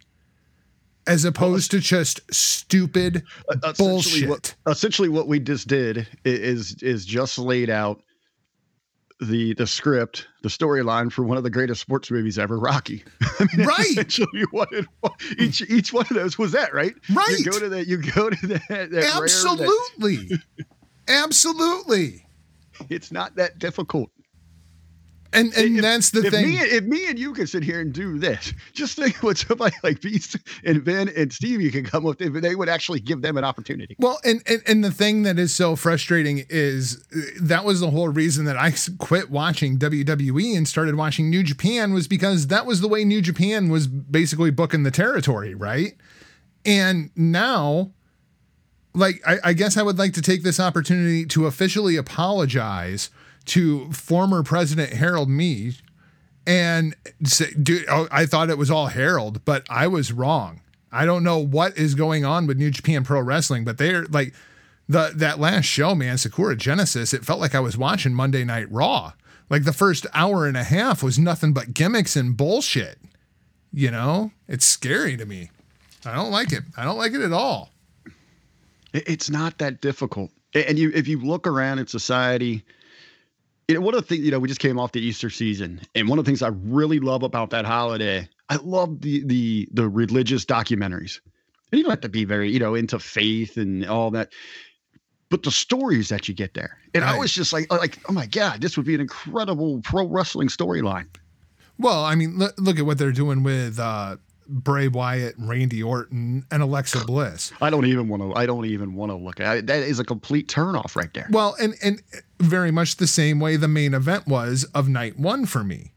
as 1.07 1.25
opposed 1.25 1.71
to 1.73 1.81
just 1.81 2.21
stupid 2.33 3.23
essentially 3.51 3.89
bullshit. 3.91 4.29
What, 4.29 4.55
essentially, 4.67 5.09
what 5.09 5.29
we 5.29 5.39
just 5.41 5.69
did 5.69 6.07
is 6.25 6.83
is 6.83 7.05
just 7.05 7.39
laid 7.39 7.71
out 7.71 8.01
the 9.21 9.55
the 9.55 9.67
script, 9.67 10.27
the 10.43 10.49
storyline 10.49 11.11
for 11.13 11.23
one 11.25 11.37
of 11.37 11.45
the 11.45 11.51
greatest 11.51 11.81
sports 11.81 12.11
movies 12.11 12.39
ever, 12.39 12.59
Rocky. 12.59 13.05
I 13.23 13.47
mean, 13.57 13.67
Right. 13.67 13.81
Essentially, 13.91 14.43
what 14.51 14.69
it, 14.73 14.87
each 15.39 15.63
each 15.63 15.93
one 15.93 16.07
of 16.11 16.15
those 16.17 16.37
was 16.39 16.53
that, 16.53 16.75
right? 16.75 16.95
Right. 17.13 17.39
You 17.39 17.45
go 17.45 17.59
to 17.59 17.69
that. 17.71 17.87
You 17.87 17.99
go 17.99 18.31
to 18.31 18.47
that. 18.49 18.63
that 18.69 18.81
rare- 18.81 18.87
that- 18.89 19.21
Absolutely. 19.23 20.31
Absolutely. 21.09 22.27
it's 22.91 23.13
not 23.13 23.37
that 23.37 23.59
difficult. 23.59 24.11
And 25.35 25.53
and 25.55 25.77
If- 25.77 25.83
that's 25.83 26.11
the 26.11 26.25
if 26.27 26.33
thing. 26.33 26.47
Me, 26.47 26.59
if 26.59 26.85
me 26.85 27.09
and 27.09 27.19
you 27.19 27.33
can 27.35 27.47
sit 27.47 27.63
here 27.65 27.81
and 27.81 27.93
do 27.93 28.19
this, 28.19 28.53
just 28.73 28.97
think 28.97 29.23
what 29.23 29.37
somebody 29.37 29.75
like 29.83 30.01
Beast 30.01 30.37
and 30.65 30.85
Ben 30.85 31.09
and 31.09 31.33
Stevie 31.33 31.71
can 31.71 31.85
come 31.85 32.07
up 32.07 32.21
with 32.21 32.37
if 32.37 32.43
they 32.43 32.55
would 32.55 32.69
actually 32.69 33.01
give 33.01 33.21
them 33.23 33.37
an 33.37 33.45
opportunity. 33.45 33.97
Well, 33.99 34.21
and, 34.25 34.43
and 34.47 34.63
and 34.67 34.85
the 34.85 34.91
thing 34.93 35.25
that 35.25 35.39
is 35.39 35.55
so 35.55 35.77
frustrating 35.77 36.45
is 36.49 37.05
uh, 37.15 37.21
that 37.43 37.65
was 37.65 37.81
the 37.81 37.91
whole 37.91 38.09
reason 38.09 38.45
that 38.45 38.57
I 38.57 38.73
quit 38.99 39.31
watching 39.31 39.79
WWE 39.79 40.57
and 40.57 40.67
started 40.69 40.95
watching 40.95 41.29
New 41.29 41.43
Japan 41.43 41.93
was 41.93 42.07
because 42.07 42.47
that 42.47 42.65
was 42.65 42.81
the 42.81 42.89
way 42.89 43.05
New 43.05 43.21
Japan 43.21 43.69
was 43.69 43.87
basically 43.89 44.51
booking 44.51 44.85
the 44.85 44.91
territory, 44.91 45.55
right? 45.55 45.95
And 46.65 47.11
now, 47.17 47.91
like, 48.95 49.21
I, 49.27 49.39
I 49.45 49.53
guess 49.53 49.77
I 49.77 49.83
would 49.83 49.99
like 49.99 50.13
to 50.15 50.23
take 50.23 50.43
this 50.45 50.61
opportunity 50.61 51.27
to 51.27 51.47
officially 51.47 51.97
apologize 51.97 53.11
to 53.47 53.91
former 53.93 54.43
President 54.43 54.93
Harold 54.93 55.29
Meij 55.29 55.81
and 56.47 56.95
say, 57.25 57.51
dude, 57.53 57.87
oh, 57.89 58.09
I 58.11 58.27
thought 58.27 58.51
it 58.51 58.59
was 58.59 58.71
all 58.71 58.87
Harold, 58.89 59.45
but 59.45 59.65
I 59.71 59.87
was 59.87 60.13
wrong. 60.13 60.61
I 60.93 61.07
don't 61.07 61.25
know 61.25 61.39
what 61.39 61.77
is 61.77 61.95
going 61.95 62.25
on 62.25 62.47
with 62.47 62.57
New 62.57 62.71
Japan 62.71 63.05
Pro 63.05 63.21
Wrestling, 63.21 63.65
but 63.65 63.79
they're 63.79 64.05
like 64.07 64.33
the 64.89 65.13
that 65.17 65.41
last 65.41 65.65
show, 65.65 65.95
man, 65.95 66.19
Sakura 66.19 66.57
Genesis. 66.57 67.13
It 67.13 67.25
felt 67.25 67.41
like 67.41 67.55
I 67.55 67.61
was 67.61 67.77
watching 67.77 68.15
Monday 68.15 68.45
Night 68.45 68.71
Raw. 68.71 69.13
Like 69.51 69.65
the 69.65 69.73
first 69.73 70.07
hour 70.15 70.47
and 70.47 70.57
a 70.57 70.65
half 70.65 71.03
was 71.03 71.19
nothing 71.19 71.53
but 71.53 71.75
gimmicks 71.75 72.17
and 72.17 72.37
bullshit. 72.37 72.99
You 73.73 73.91
know, 73.91 74.31
it's 74.47 74.65
scary 74.65 75.17
to 75.17 75.27
me. 75.27 75.51
I 76.07 76.15
don't 76.15 76.31
like 76.31 76.53
it. 76.53 76.63
I 76.77 76.85
don't 76.85 76.99
like 76.99 77.13
it 77.13 77.21
at 77.21 77.33
all. 77.33 77.71
It's 78.93 79.29
not 79.29 79.59
that 79.59 79.81
difficult. 79.81 80.31
And 80.55 80.79
you, 80.79 80.93
if 80.95 81.09
you 81.09 81.21
look 81.21 81.47
around 81.47 81.81
in 81.81 81.89
society, 81.89 82.63
you 83.69 83.75
know, 83.75 83.81
one 83.81 83.95
of 83.95 84.03
the 84.03 84.07
things, 84.07 84.25
you 84.25 84.31
know, 84.31 84.39
we 84.39 84.49
just 84.49 84.61
came 84.61 84.79
off 84.79 84.93
the 84.93 85.01
Easter 85.01 85.31
season, 85.31 85.81
and 85.95 86.09
one 86.09 86.19
of 86.19 86.25
the 86.25 86.29
things 86.29 86.43
I 86.43 86.49
really 86.49 87.01
love 87.01 87.23
about 87.23 87.51
that 87.51 87.65
holiday, 87.65 88.29
I 88.49 88.57
love 88.57 89.01
the 89.01 89.25
the 89.25 89.69
the 89.73 89.89
religious 89.89 90.45
documentaries. 90.45 91.21
And 91.73 91.79
you 91.79 91.85
don't 91.85 91.91
have 91.91 92.01
to 92.03 92.09
be 92.09 92.25
very, 92.25 92.51
you 92.53 92.59
know, 92.59 92.75
into 92.75 92.99
faith 92.99 93.57
and 93.57 93.87
all 93.87 94.11
that, 94.13 94.33
but 95.31 95.43
the 95.43 95.51
stories 95.51 96.11
that 96.11 96.29
you 96.29 96.35
get 96.35 96.55
there, 96.55 96.79
and 96.95 97.05
I 97.05 97.19
was 97.19 97.33
just 97.33 97.53
like, 97.53 97.73
like, 97.73 97.99
oh 98.09 98.13
my 98.13 98.27
god, 98.27 98.61
this 98.61 98.77
would 98.77 98.87
be 98.87 98.95
an 98.95 99.01
incredible 99.01 99.81
pro 99.83 100.07
wrestling 100.07 100.49
storyline. 100.49 101.09
Well, 101.79 102.05
I 102.05 102.15
mean, 102.15 102.39
look, 102.39 102.55
look 102.59 102.79
at 102.79 102.87
what 102.87 102.99
they're 102.99 103.13
doing 103.13 103.43
with 103.43 103.81
uh, 103.81 104.17
Bray 104.47 104.89
Wyatt, 104.89 105.35
Randy 105.39 105.83
Orton, 105.83 106.45
and 106.51 106.63
Alexa 106.63 107.05
Bliss. 107.05 107.53
I 107.61 107.71
don't 107.71 107.87
even 107.87 108.09
want 108.09 108.23
to. 108.23 108.35
I 108.35 108.47
don't 108.47 108.67
even 108.67 108.95
want 108.95 109.11
to 109.11 109.17
look 109.17 109.41
at 109.41 109.59
it. 109.59 109.67
That 109.67 109.83
is 109.83 109.99
a 109.99 110.05
complete 110.05 110.49
turnoff 110.49 110.97
right 110.97 111.13
there. 111.15 111.29
Well, 111.31 111.57
and 111.61 111.75
and 111.83 112.03
very 112.41 112.71
much 112.71 112.97
the 112.97 113.07
same 113.07 113.41
way 113.41 113.57
the 113.57 113.69
main 113.69 113.95
event 113.95 114.27
was 114.27 114.65
of 114.75 114.89
night 114.89 115.19
one 115.19 115.47
for 115.47 115.65
me. 115.65 115.93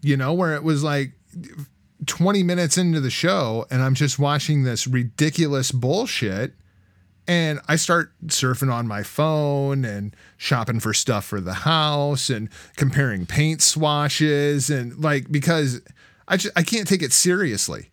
You 0.00 0.16
know, 0.16 0.32
where 0.32 0.54
it 0.54 0.64
was 0.64 0.82
like 0.82 1.12
20 2.06 2.42
minutes 2.42 2.76
into 2.76 3.00
the 3.00 3.10
show 3.10 3.66
and 3.70 3.82
I'm 3.82 3.94
just 3.94 4.18
watching 4.18 4.64
this 4.64 4.86
ridiculous 4.86 5.70
bullshit. 5.70 6.54
And 7.28 7.60
I 7.68 7.76
start 7.76 8.12
surfing 8.26 8.72
on 8.72 8.88
my 8.88 9.04
phone 9.04 9.84
and 9.84 10.14
shopping 10.36 10.80
for 10.80 10.92
stuff 10.92 11.24
for 11.24 11.40
the 11.40 11.54
house 11.54 12.28
and 12.28 12.48
comparing 12.76 13.26
paint 13.26 13.62
swashes 13.62 14.68
and 14.68 14.98
like 14.98 15.30
because 15.30 15.80
I 16.26 16.36
just 16.36 16.58
I 16.58 16.64
can't 16.64 16.88
take 16.88 17.00
it 17.00 17.12
seriously. 17.12 17.90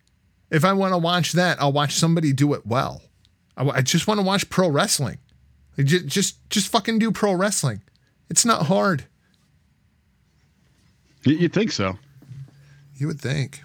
If 0.50 0.64
I 0.64 0.72
want 0.72 0.92
to 0.92 0.98
watch 0.98 1.32
that, 1.32 1.60
I'll 1.60 1.72
watch 1.72 1.94
somebody 1.94 2.32
do 2.32 2.54
it 2.54 2.66
well. 2.66 3.02
I, 3.56 3.68
I 3.68 3.82
just 3.82 4.06
want 4.06 4.18
to 4.18 4.26
watch 4.26 4.48
pro 4.50 4.68
wrestling. 4.68 5.18
Like, 5.78 5.86
ju- 5.86 6.04
Just, 6.04 6.48
just 6.50 6.68
fucking 6.68 6.98
do 6.98 7.12
pro 7.12 7.32
wrestling. 7.34 7.82
It's 8.28 8.44
not 8.44 8.66
hard. 8.66 9.04
You, 11.24 11.36
you 11.36 11.48
think 11.48 11.72
so? 11.72 11.98
You 12.96 13.06
would 13.06 13.20
think. 13.20 13.60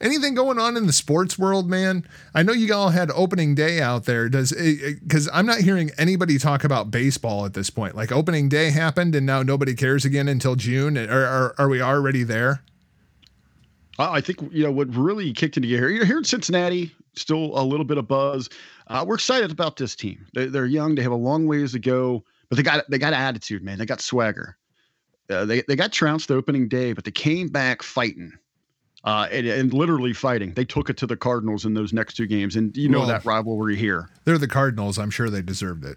Anything 0.00 0.34
going 0.34 0.58
on 0.58 0.78
in 0.78 0.86
the 0.86 0.94
sports 0.94 1.38
world, 1.38 1.68
man? 1.68 2.06
I 2.34 2.42
know 2.42 2.54
you 2.54 2.72
all 2.74 2.88
had 2.88 3.10
opening 3.10 3.54
day 3.54 3.82
out 3.82 4.06
there. 4.06 4.30
Does 4.30 4.50
eh, 4.52 4.76
eh, 4.82 4.90
because 5.02 5.28
I'm 5.30 5.44
not 5.44 5.58
hearing 5.58 5.90
anybody 5.98 6.38
talk 6.38 6.64
about 6.64 6.90
baseball 6.90 7.44
at 7.44 7.52
this 7.52 7.68
point. 7.68 7.94
Like 7.94 8.10
opening 8.10 8.48
day 8.48 8.70
happened, 8.70 9.14
and 9.14 9.26
now 9.26 9.42
nobody 9.42 9.74
cares 9.74 10.06
again 10.06 10.26
until 10.26 10.56
June. 10.56 10.96
Eh, 10.96 11.04
are, 11.06 11.26
are, 11.26 11.54
are 11.58 11.68
we 11.68 11.82
already 11.82 12.22
there? 12.22 12.62
I 13.98 14.16
I 14.16 14.20
think 14.20 14.40
you 14.52 14.62
know 14.64 14.70
what 14.72 14.94
really 14.94 15.32
kicked 15.32 15.56
into 15.56 15.68
gear 15.68 15.88
here. 15.90 16.04
Here 16.04 16.18
in 16.18 16.24
Cincinnati, 16.24 16.92
still 17.14 17.58
a 17.58 17.64
little 17.64 17.84
bit 17.84 17.98
of 17.98 18.06
buzz. 18.08 18.48
Uh, 18.86 19.04
we're 19.06 19.14
excited 19.14 19.50
about 19.50 19.76
this 19.76 19.94
team. 19.94 20.26
They, 20.34 20.46
they're 20.46 20.66
young. 20.66 20.94
They 20.94 21.02
have 21.02 21.12
a 21.12 21.16
long 21.16 21.46
ways 21.46 21.72
to 21.72 21.78
go, 21.78 22.24
but 22.48 22.56
they 22.56 22.62
got 22.62 22.88
they 22.90 22.98
got 22.98 23.12
attitude, 23.12 23.62
man. 23.62 23.78
They 23.78 23.86
got 23.86 24.00
swagger. 24.00 24.56
Uh, 25.28 25.44
they 25.44 25.62
they 25.68 25.76
got 25.76 25.92
trounced 25.92 26.28
the 26.28 26.34
opening 26.34 26.68
day, 26.68 26.92
but 26.92 27.04
they 27.04 27.10
came 27.12 27.48
back 27.48 27.82
fighting. 27.82 28.32
Uh, 29.02 29.26
and, 29.32 29.46
and 29.46 29.72
literally 29.72 30.12
fighting. 30.12 30.52
They 30.52 30.66
took 30.66 30.90
it 30.90 30.98
to 30.98 31.06
the 31.06 31.16
Cardinals 31.16 31.64
in 31.64 31.72
those 31.72 31.90
next 31.90 32.14
two 32.18 32.26
games, 32.26 32.54
and 32.54 32.76
you 32.76 32.86
know 32.86 32.98
Well- 32.98 33.08
that 33.08 33.24
rivalry 33.24 33.74
here. 33.74 34.10
They're 34.26 34.36
the 34.36 34.46
Cardinals. 34.46 34.98
I'm 34.98 35.08
sure 35.08 35.30
they 35.30 35.40
deserved 35.40 35.86
it. 35.86 35.96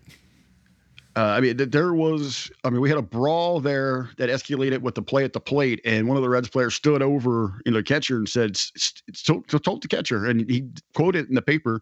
Uh, 1.15 1.21
I 1.21 1.41
mean, 1.41 1.57
th- 1.57 1.69
there 1.69 1.93
was, 1.93 2.51
I 2.63 2.71
mean, 2.71 2.81
we 2.81 2.89
had 2.89 2.97
a 2.97 3.03
brawl 3.03 3.59
there 3.59 4.09
that 4.17 4.29
escalated 4.29 4.79
with 4.81 4.95
the 4.95 5.01
play 5.03 5.23
at 5.23 5.33
the 5.33 5.39
plate, 5.39 5.79
and 5.85 6.07
one 6.07 6.17
of 6.17 6.23
the 6.23 6.29
Reds 6.29 6.49
players 6.49 6.73
stood 6.73 7.03
over, 7.03 7.61
you 7.65 7.71
know, 7.71 7.77
the 7.77 7.83
catcher 7.83 8.17
and 8.17 8.27
said, 8.27 8.51
"S- 8.51 8.71
s- 8.75 8.93
s- 9.09 9.21
told, 9.21 9.47
told 9.47 9.83
the 9.83 9.87
catcher, 9.87 10.25
and 10.25 10.49
he 10.49 10.67
quoted 10.95 11.29
in 11.29 11.35
the 11.35 11.41
paper, 11.41 11.81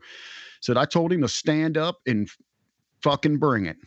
said, 0.60 0.76
I 0.76 0.84
told 0.84 1.14
him 1.14 1.22
to 1.22 1.30
stand 1.30 1.78
up 1.78 2.00
and 2.06 2.30
fucking 3.02 3.38
bring 3.38 3.68
it. 3.68 3.78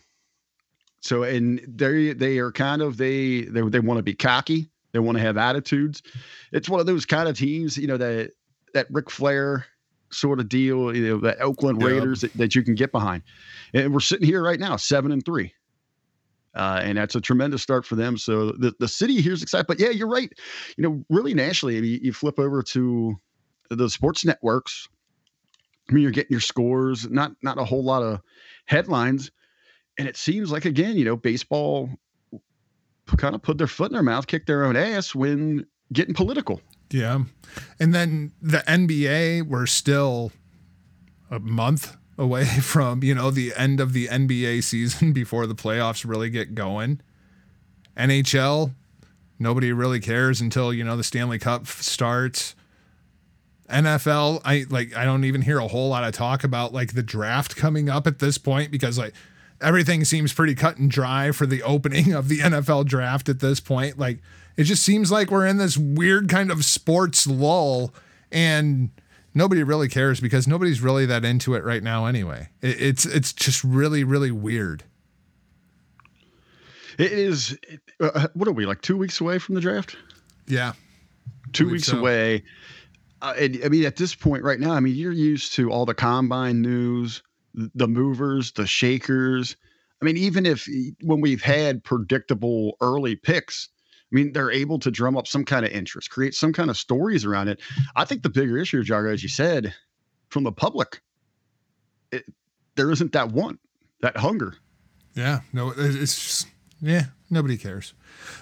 So, 1.01 1.21
and 1.21 1.61
they, 1.67 2.13
they 2.13 2.39
are 2.39 2.51
kind 2.51 2.81
of, 2.81 2.97
they, 2.97 3.41
they, 3.41 3.61
they 3.61 3.79
want 3.79 3.99
to 3.99 4.03
be 4.03 4.15
cocky. 4.15 4.71
They 4.93 4.99
want 4.99 5.17
to 5.17 5.21
have 5.21 5.37
attitudes. 5.37 6.01
It's 6.53 6.69
one 6.69 6.79
of 6.79 6.87
those 6.87 7.05
kind 7.05 7.29
of 7.29 7.37
teams, 7.37 7.77
you 7.77 7.85
know, 7.85 7.97
that, 7.97 8.31
that 8.73 8.87
Ric 8.89 9.11
Flair 9.11 9.67
sort 10.15 10.39
of 10.39 10.49
deal, 10.49 10.95
you 10.95 11.07
know, 11.07 11.17
the 11.19 11.39
Oakland 11.39 11.81
Yeah. 11.81 11.87
Raiders 11.87 12.21
that, 12.21 12.33
that 12.33 12.55
you 12.55 12.63
can 12.63 12.75
get 12.75 12.91
behind. 12.91 13.23
And 13.73 13.93
we're 13.93 13.99
sitting 13.99 14.25
here 14.25 14.43
right 14.43 14.59
now, 14.59 14.75
seven 14.75 15.11
and 15.11 15.23
three. 15.23 15.53
Uh, 16.55 16.79
and 16.81 16.97
that's 16.97 17.15
a 17.15 17.21
tremendous 17.21 17.61
start 17.61 17.85
for 17.85 17.95
them. 17.95 18.17
So 18.17 18.51
the, 18.51 18.73
the 18.79 18.87
city 18.87 19.21
here's 19.21 19.43
excited. 19.43 19.67
But 19.67 19.79
yeah, 19.79 19.89
you're 19.89 20.07
right. 20.07 20.31
You 20.77 20.83
know, 20.83 21.05
really 21.09 21.33
nationally, 21.33 21.77
I 21.77 21.81
mean, 21.81 21.99
you 22.01 22.13
flip 22.13 22.39
over 22.39 22.63
to 22.63 23.15
the 23.69 23.89
sports 23.89 24.23
networks. 24.23 24.87
I 25.89 25.93
mean, 25.93 26.01
you're 26.01 26.11
getting 26.11 26.31
your 26.31 26.41
scores, 26.41 27.09
not 27.09 27.33
not 27.43 27.59
a 27.59 27.65
whole 27.65 27.83
lot 27.83 28.01
of 28.03 28.21
headlines. 28.65 29.31
And 29.97 30.07
it 30.07 30.17
seems 30.17 30.51
like 30.51 30.65
again, 30.65 30.97
you 30.97 31.05
know, 31.05 31.17
baseball 31.17 31.89
kind 33.17 33.35
of 33.35 33.41
put 33.41 33.57
their 33.57 33.67
foot 33.67 33.91
in 33.91 33.93
their 33.93 34.03
mouth, 34.03 34.25
kicked 34.25 34.47
their 34.47 34.63
own 34.63 34.75
ass 34.75 35.13
when 35.13 35.65
getting 35.93 36.15
political. 36.15 36.61
Yeah. 36.91 37.23
And 37.79 37.93
then 37.93 38.31
the 38.41 38.59
NBA, 38.59 39.47
we're 39.47 39.65
still 39.65 40.31
a 41.29 41.39
month 41.39 41.97
away 42.17 42.45
from, 42.61 43.03
you 43.03 43.15
know, 43.15 43.31
the 43.31 43.53
end 43.55 43.79
of 43.79 43.93
the 43.93 44.07
NBA 44.07 44.63
season 44.63 45.13
before 45.13 45.47
the 45.47 45.55
playoffs 45.55 46.07
really 46.07 46.29
get 46.29 46.55
going. 46.55 47.01
NHL, 47.97 48.73
nobody 49.39 49.71
really 49.71 49.99
cares 49.99 50.41
until, 50.41 50.73
you 50.73 50.83
know, 50.83 50.97
the 50.97 51.03
Stanley 51.03 51.39
Cup 51.39 51.67
starts. 51.67 52.55
NFL, 53.69 54.41
I 54.45 54.65
like 54.69 54.95
I 54.95 55.05
don't 55.05 55.23
even 55.23 55.41
hear 55.41 55.57
a 55.57 55.67
whole 55.67 55.89
lot 55.89 56.03
of 56.03 56.13
talk 56.13 56.43
about 56.43 56.71
like 56.71 56.93
the 56.93 57.01
draft 57.01 57.55
coming 57.55 57.89
up 57.89 58.05
at 58.05 58.19
this 58.19 58.37
point 58.37 58.69
because 58.69 58.99
like 58.99 59.15
everything 59.59 60.05
seems 60.05 60.33
pretty 60.33 60.53
cut 60.53 60.77
and 60.77 60.91
dry 60.91 61.31
for 61.31 61.47
the 61.47 61.63
opening 61.63 62.13
of 62.13 62.29
the 62.29 62.39
NFL 62.39 62.85
draft 62.85 63.27
at 63.27 63.39
this 63.39 63.59
point. 63.59 63.97
Like 63.97 64.19
it 64.57 64.63
just 64.63 64.83
seems 64.83 65.11
like 65.11 65.31
we're 65.31 65.45
in 65.45 65.57
this 65.57 65.77
weird 65.77 66.29
kind 66.29 66.51
of 66.51 66.65
sports 66.65 67.27
lull 67.27 67.93
and 68.31 68.89
nobody 69.33 69.63
really 69.63 69.89
cares 69.89 70.19
because 70.19 70.47
nobody's 70.47 70.81
really 70.81 71.05
that 71.05 71.25
into 71.25 71.53
it 71.55 71.63
right 71.63 71.83
now 71.83 72.05
anyway. 72.05 72.49
It, 72.61 72.81
it's 72.81 73.05
it's 73.05 73.33
just 73.33 73.63
really 73.63 74.03
really 74.03 74.31
weird. 74.31 74.83
It 76.97 77.11
is. 77.11 77.57
Uh, 77.99 78.27
what 78.33 78.47
are 78.47 78.53
we 78.53 78.65
like 78.65 78.81
two 78.81 78.97
weeks 78.97 79.19
away 79.19 79.37
from 79.39 79.55
the 79.55 79.61
draft? 79.61 79.97
Yeah. 80.47 80.73
Two 81.53 81.69
weeks 81.69 81.87
so. 81.87 81.99
away. 81.99 82.43
Uh, 83.21 83.33
and, 83.37 83.59
I 83.65 83.69
mean, 83.69 83.85
at 83.85 83.97
this 83.97 84.15
point 84.15 84.43
right 84.43 84.59
now, 84.59 84.73
I 84.73 84.79
mean, 84.79 84.95
you're 84.95 85.11
used 85.11 85.53
to 85.55 85.71
all 85.71 85.85
the 85.85 85.93
combine 85.93 86.61
news, 86.61 87.21
the 87.53 87.87
movers, 87.87 88.51
the 88.53 88.67
shakers. 88.67 89.55
I 90.01 90.05
mean, 90.05 90.17
even 90.17 90.45
if 90.45 90.67
when 91.01 91.21
we've 91.21 91.41
had 91.41 91.83
predictable 91.83 92.77
early 92.81 93.15
picks, 93.15 93.69
mean, 94.15 94.33
they're 94.33 94.51
able 94.51 94.79
to 94.79 94.89
drum 94.89 95.17
up 95.17 95.27
some 95.27 95.45
kind 95.45 95.65
of 95.65 95.71
interest, 95.71 96.09
create 96.09 96.33
some 96.33 96.53
kind 96.53 96.69
of 96.69 96.77
stories 96.77 97.25
around 97.25 97.49
it. 97.49 97.59
I 97.95 98.05
think 98.05 98.23
the 98.23 98.29
bigger 98.29 98.57
issue, 98.57 98.83
Jargo, 98.83 99.13
as 99.13 99.21
you 99.21 99.29
said, 99.29 99.75
from 100.29 100.43
the 100.43 100.51
public, 100.51 101.01
it, 102.11 102.23
there 102.75 102.91
isn't 102.91 103.11
that 103.11 103.31
want, 103.31 103.59
that 104.01 104.17
hunger. 104.17 104.55
Yeah, 105.13 105.41
no, 105.53 105.73
it's 105.75 106.15
just, 106.15 106.47
yeah, 106.81 107.05
nobody 107.29 107.57
cares. 107.57 107.93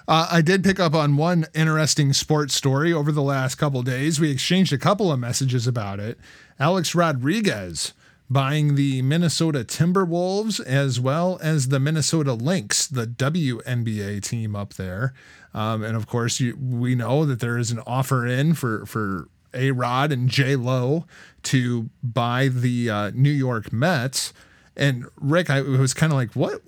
Uh, 0.07 0.27
I 0.31 0.41
did 0.41 0.63
pick 0.63 0.79
up 0.79 0.93
on 0.93 1.17
one 1.17 1.45
interesting 1.53 2.13
sports 2.13 2.55
story 2.55 2.93
over 2.93 3.11
the 3.11 3.21
last 3.21 3.55
couple 3.55 3.81
days. 3.83 4.19
We 4.19 4.31
exchanged 4.31 4.73
a 4.73 4.77
couple 4.77 5.11
of 5.11 5.19
messages 5.19 5.67
about 5.67 5.99
it. 5.99 6.17
Alex 6.59 6.95
Rodriguez 6.95 7.93
buying 8.33 8.75
the 8.75 9.01
Minnesota 9.03 9.63
Timberwolves 9.63 10.59
as 10.65 10.99
well 10.99 11.39
as 11.41 11.67
the 11.67 11.79
Minnesota 11.79 12.33
Lynx, 12.33 12.87
the 12.87 13.05
WNBA 13.05 14.21
team 14.23 14.55
up 14.55 14.73
there. 14.73 15.13
Um, 15.53 15.83
and 15.83 15.95
of 15.95 16.07
course, 16.07 16.39
you, 16.39 16.57
we 16.57 16.95
know 16.95 17.25
that 17.25 17.39
there 17.39 17.57
is 17.57 17.71
an 17.71 17.79
offer 17.85 18.25
in 18.25 18.55
for 18.55 18.85
for 18.85 19.29
A 19.53 19.71
Rod 19.71 20.11
and 20.11 20.27
J 20.27 20.55
Lo 20.55 21.05
to 21.43 21.89
buy 22.01 22.47
the 22.47 22.89
uh, 22.89 23.11
New 23.13 23.31
York 23.31 23.71
Mets. 23.71 24.33
And 24.75 25.05
Rick, 25.15 25.51
I 25.51 25.61
was 25.61 25.93
kind 25.93 26.11
of 26.11 26.17
like, 26.17 26.33
what? 26.33 26.61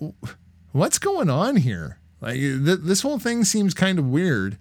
What's 0.70 0.98
going 0.98 1.28
on 1.28 1.56
here? 1.56 1.98
Like 2.20 2.36
th- 2.36 2.80
this 2.82 3.02
whole 3.02 3.18
thing 3.18 3.42
seems 3.44 3.74
kind 3.74 3.98
of 3.98 4.06
weird. 4.06 4.56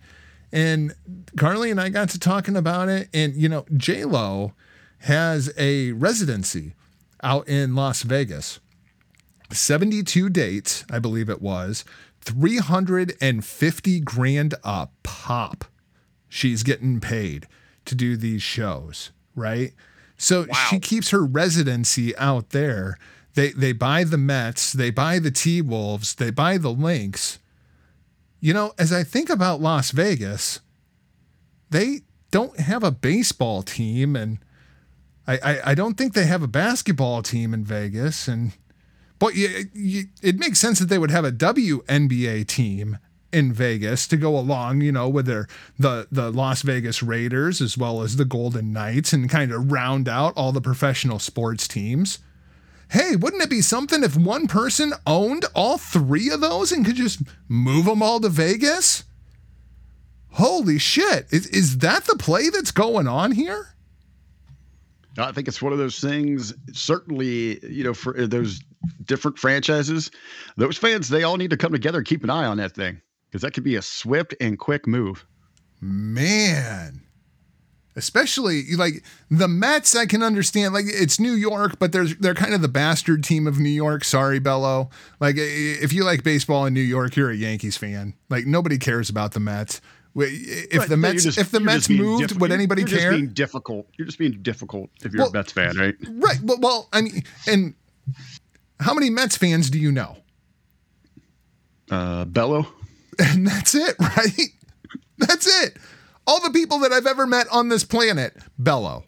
And 0.51 0.95
Carly 1.37 1.69
and 1.69 1.79
I 1.79 1.89
got 1.89 2.09
to 2.09 2.19
talking 2.19 2.55
about 2.55 2.89
it, 2.89 3.09
and 3.13 3.35
you 3.35 3.47
know, 3.47 3.65
J 3.77 4.05
Lo 4.05 4.53
has 4.99 5.53
a 5.57 5.91
residency 5.91 6.73
out 7.26 7.49
in 7.49 7.76
Las 7.76 8.03
Vegas. 8.03 8.59
72 9.51 10.30
dates, 10.30 10.86
I 10.89 10.99
believe 10.99 11.30
it 11.30 11.41
was, 11.41 11.84
350 12.21 13.99
grand 14.01 14.53
a 14.63 14.88
pop. 15.03 15.65
She's 16.30 16.63
getting 16.63 16.99
paid 16.99 17.47
to 17.86 17.95
do 17.95 18.15
these 18.15 18.41
shows, 18.41 19.11
right? 19.36 19.73
So 20.17 20.41
wow. 20.41 20.55
she 20.69 20.80
keeps 20.80 21.09
her 21.09 21.23
residency 21.23 22.15
out 22.17 22.51
there. 22.51 22.97
They 23.34 23.51
they 23.51 23.73
buy 23.73 24.05
the 24.05 24.17
Mets, 24.17 24.71
they 24.71 24.89
buy 24.89 25.19
the 25.19 25.32
T 25.32 25.61
Wolves, 25.61 26.15
they 26.15 26.32
buy 26.32 26.57
the 26.57 26.71
Lynx. 26.71 27.39
You 28.39 28.53
know, 28.53 28.73
as 28.78 28.93
I 28.93 29.03
think 29.03 29.30
about 29.30 29.61
Las 29.61 29.91
Vegas, 29.91 30.61
they 31.69 32.01
don't 32.32 32.59
have 32.59 32.84
a 32.84 32.91
baseball 32.91 33.61
team 33.61 34.15
and 34.15 34.39
I, 35.28 35.38
I, 35.38 35.71
I 35.71 35.76
don't 35.76 35.95
think 35.95 36.13
they 36.13 36.26
have 36.26 36.43
a 36.43 36.47
basketball 36.47 37.21
team 37.21 37.53
in 37.53 37.63
Vegas 37.63 38.28
and 38.28 38.53
but 39.17 39.36
you, 39.36 39.65
you, 39.73 40.03
it 40.21 40.38
makes 40.38 40.59
sense 40.59 40.80
that 40.80 40.89
they 40.89 40.97
would 40.97 41.11
have 41.11 41.23
a 41.23 41.32
WNBA 41.32 42.47
team 42.47 42.97
in 43.32 43.51
Vegas 43.51 44.07
to 44.07 44.17
go 44.17 44.38
along, 44.38 44.82
you 44.82 44.91
know, 44.91 45.09
with 45.09 45.26
their 45.26 45.47
the 45.78 46.07
the 46.11 46.32
Las 46.32 46.61
Vegas 46.61 47.01
Raiders 47.01 47.61
as 47.61 47.78
well 47.78 48.01
as 48.01 48.15
the 48.15 48.26
Golden 48.26 48.71
Knights 48.71 49.13
and 49.13 49.30
kind 49.30 49.51
of 49.51 49.71
round 49.71 50.07
out 50.07 50.34
all 50.36 50.51
the 50.51 50.61
professional 50.61 51.19
sports 51.19 51.67
teams. 51.67 52.19
Hey, 52.91 53.15
wouldn't 53.15 53.41
it 53.41 53.49
be 53.49 53.61
something 53.61 54.03
if 54.03 54.15
one 54.15 54.47
person 54.47 54.93
owned 55.07 55.45
all 55.55 55.78
three 55.78 56.30
of 56.30 56.39
those 56.39 56.71
and 56.71 56.86
could 56.86 56.95
just 56.95 57.23
move 57.47 57.86
them 57.86 58.03
all 58.03 58.19
to 58.19 58.30
Vegas? 58.30 59.03
Holy 60.34 60.78
shit. 60.78 61.28
Is, 61.32 61.47
is 61.47 61.80
that 61.80 62.05
the 62.05 62.15
play 62.17 62.49
that's 62.49 62.71
going 62.71 63.07
on 63.07 63.32
here? 63.32 63.74
I 65.18 65.32
think 65.32 65.47
it's 65.47 65.61
one 65.61 65.72
of 65.72 65.80
those 65.80 65.99
things. 65.99 66.53
Certainly, 66.74 67.66
you 67.66 67.84
know, 67.84 67.93
for 67.93 68.18
uh, 68.20 68.28
those 68.28 68.61
different 69.05 69.38
franchises, 69.38 70.11
those 70.57 70.78
fans 70.78 71.09
they 71.09 71.24
all 71.24 71.38
need 71.38 71.49
to 71.51 71.57
come 71.57 71.72
together 71.72 71.99
and 71.99 72.07
keep 72.07 72.24
an 72.24 72.30
eye 72.30 72.45
on 72.45 72.57
that 72.57 72.74
thing 72.74 73.01
because 73.28 73.41
that 73.41 73.53
could 73.53 73.63
be 73.63 73.76
a 73.76 73.82
swift 73.82 74.36
and 74.39 74.59
quick 74.59 74.88
move. 74.88 75.26
Man, 75.82 77.01
especially 77.95 78.63
like 78.76 79.03
the 79.30 79.47
Mets, 79.47 79.95
I 79.95 80.05
can 80.05 80.24
understand. 80.24 80.74
Like 80.74 80.86
it's 80.88 81.20
New 81.20 81.34
York, 81.34 81.80
but 81.80 81.91
there's 81.91 82.16
they're 82.18 82.34
kind 82.34 82.53
of 82.53 82.61
the 82.61 82.68
bastard 82.68 83.24
team 83.24 83.47
of 83.47 83.59
New 83.59 83.70
York. 83.70 84.03
Sorry, 84.03 84.39
Bello. 84.39 84.89
Like 85.20 85.36
if 85.38 85.93
you 85.93 86.03
like 86.03 86.24
baseball 86.24 86.66
in 86.66 86.74
New 86.74 86.82
York, 86.82 87.16
you're 87.16 87.32
a 87.32 87.36
Yankees 87.36 87.78
fan. 87.78 88.13
Like 88.30 88.45
nobody 88.45 88.78
cares 88.78 89.09
about 89.09 89.34
the 89.34 89.39
Mets. 89.39 89.82
If 90.18 90.80
right, 90.80 90.89
the 90.89 90.97
Mets, 90.97 91.24
just, 91.24 91.38
if 91.38 91.51
the 91.51 91.59
Mets 91.59 91.89
moved, 91.89 92.30
diff- 92.30 92.39
would 92.39 92.51
anybody 92.51 92.84
you're 92.84 92.89
care? 92.89 93.11
Just 93.11 93.11
being 93.11 93.34
difficult. 93.34 93.88
You're 93.97 94.05
just 94.05 94.18
being 94.18 94.41
difficult 94.41 94.89
if 95.03 95.11
you're 95.11 95.24
well, 95.24 95.30
a 95.30 95.34
Mets 95.34 95.51
fan, 95.51 95.78
right? 95.78 95.95
Right. 96.09 96.38
Well, 96.41 96.57
well, 96.61 96.89
I 96.93 97.01
mean, 97.01 97.24
and 97.47 97.74
how 98.80 98.93
many 98.93 99.09
Mets 99.09 99.36
fans 99.36 99.70
do 99.70 99.78
you 99.78 99.91
know? 99.91 100.18
Uh, 101.91 102.26
Bello. 102.26 102.68
And 103.20 103.45
that's 103.45 103.76
it, 103.76 103.95
right? 103.99 104.49
That's 105.18 105.63
it. 105.63 105.78
All 106.28 106.41
the 106.41 106.49
people 106.49 106.80
that 106.80 106.91
I've 106.91 107.05
ever 107.05 107.28
met 107.28 107.47
on 107.51 107.70
this 107.70 107.84
planet, 107.84 108.36
Bello. 108.57 109.03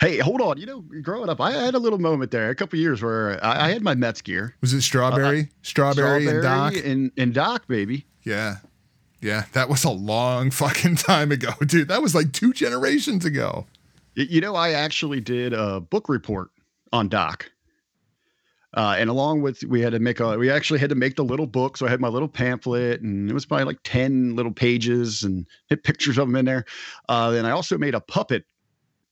Hey, 0.00 0.18
hold 0.18 0.40
on. 0.40 0.58
You 0.58 0.66
know, 0.66 0.84
growing 1.02 1.28
up, 1.28 1.40
I 1.40 1.52
had 1.52 1.74
a 1.74 1.78
little 1.78 1.98
moment 1.98 2.30
there, 2.30 2.50
a 2.50 2.54
couple 2.54 2.78
years 2.78 3.02
where 3.02 3.44
I, 3.44 3.66
I, 3.66 3.70
had 3.70 3.82
my 3.82 3.94
Mets 3.94 4.20
gear. 4.20 4.56
Was 4.60 4.72
it 4.72 4.82
strawberry, 4.82 5.42
uh, 5.42 5.44
strawberry, 5.62 6.22
strawberry, 6.22 6.26
and 6.28 6.42
Doc, 6.42 6.74
and, 6.84 7.12
and 7.16 7.34
Doc, 7.34 7.68
baby? 7.68 8.06
Yeah, 8.24 8.56
yeah, 9.22 9.44
that 9.52 9.68
was 9.68 9.84
a 9.84 9.90
long 9.90 10.50
fucking 10.50 10.96
time 10.96 11.30
ago, 11.30 11.50
dude. 11.66 11.88
That 11.88 12.02
was 12.02 12.14
like 12.14 12.32
two 12.32 12.52
generations 12.52 13.24
ago. 13.24 13.66
You 14.14 14.40
know, 14.40 14.56
I 14.56 14.72
actually 14.72 15.20
did 15.20 15.54
a 15.54 15.80
book 15.80 16.08
report 16.08 16.50
on 16.92 17.08
Doc. 17.08 17.48
Uh, 18.74 18.96
and 18.98 19.10
along 19.10 19.42
with 19.42 19.62
we 19.64 19.80
had 19.82 19.92
to 19.92 19.98
make 19.98 20.18
a 20.18 20.36
we 20.38 20.50
actually 20.50 20.78
had 20.78 20.88
to 20.88 20.94
make 20.94 21.14
the 21.16 21.22
little 21.22 21.46
book 21.46 21.76
so 21.76 21.84
i 21.84 21.90
had 21.90 22.00
my 22.00 22.08
little 22.08 22.26
pamphlet 22.26 23.02
and 23.02 23.30
it 23.30 23.34
was 23.34 23.44
probably 23.44 23.66
like 23.66 23.76
10 23.84 24.34
little 24.34 24.50
pages 24.50 25.22
and 25.24 25.46
had 25.68 25.84
pictures 25.84 26.16
of 26.16 26.26
him 26.26 26.36
in 26.36 26.46
there 26.46 26.64
uh, 27.10 27.34
and 27.36 27.46
i 27.46 27.50
also 27.50 27.76
made 27.76 27.94
a 27.94 28.00
puppet 28.00 28.46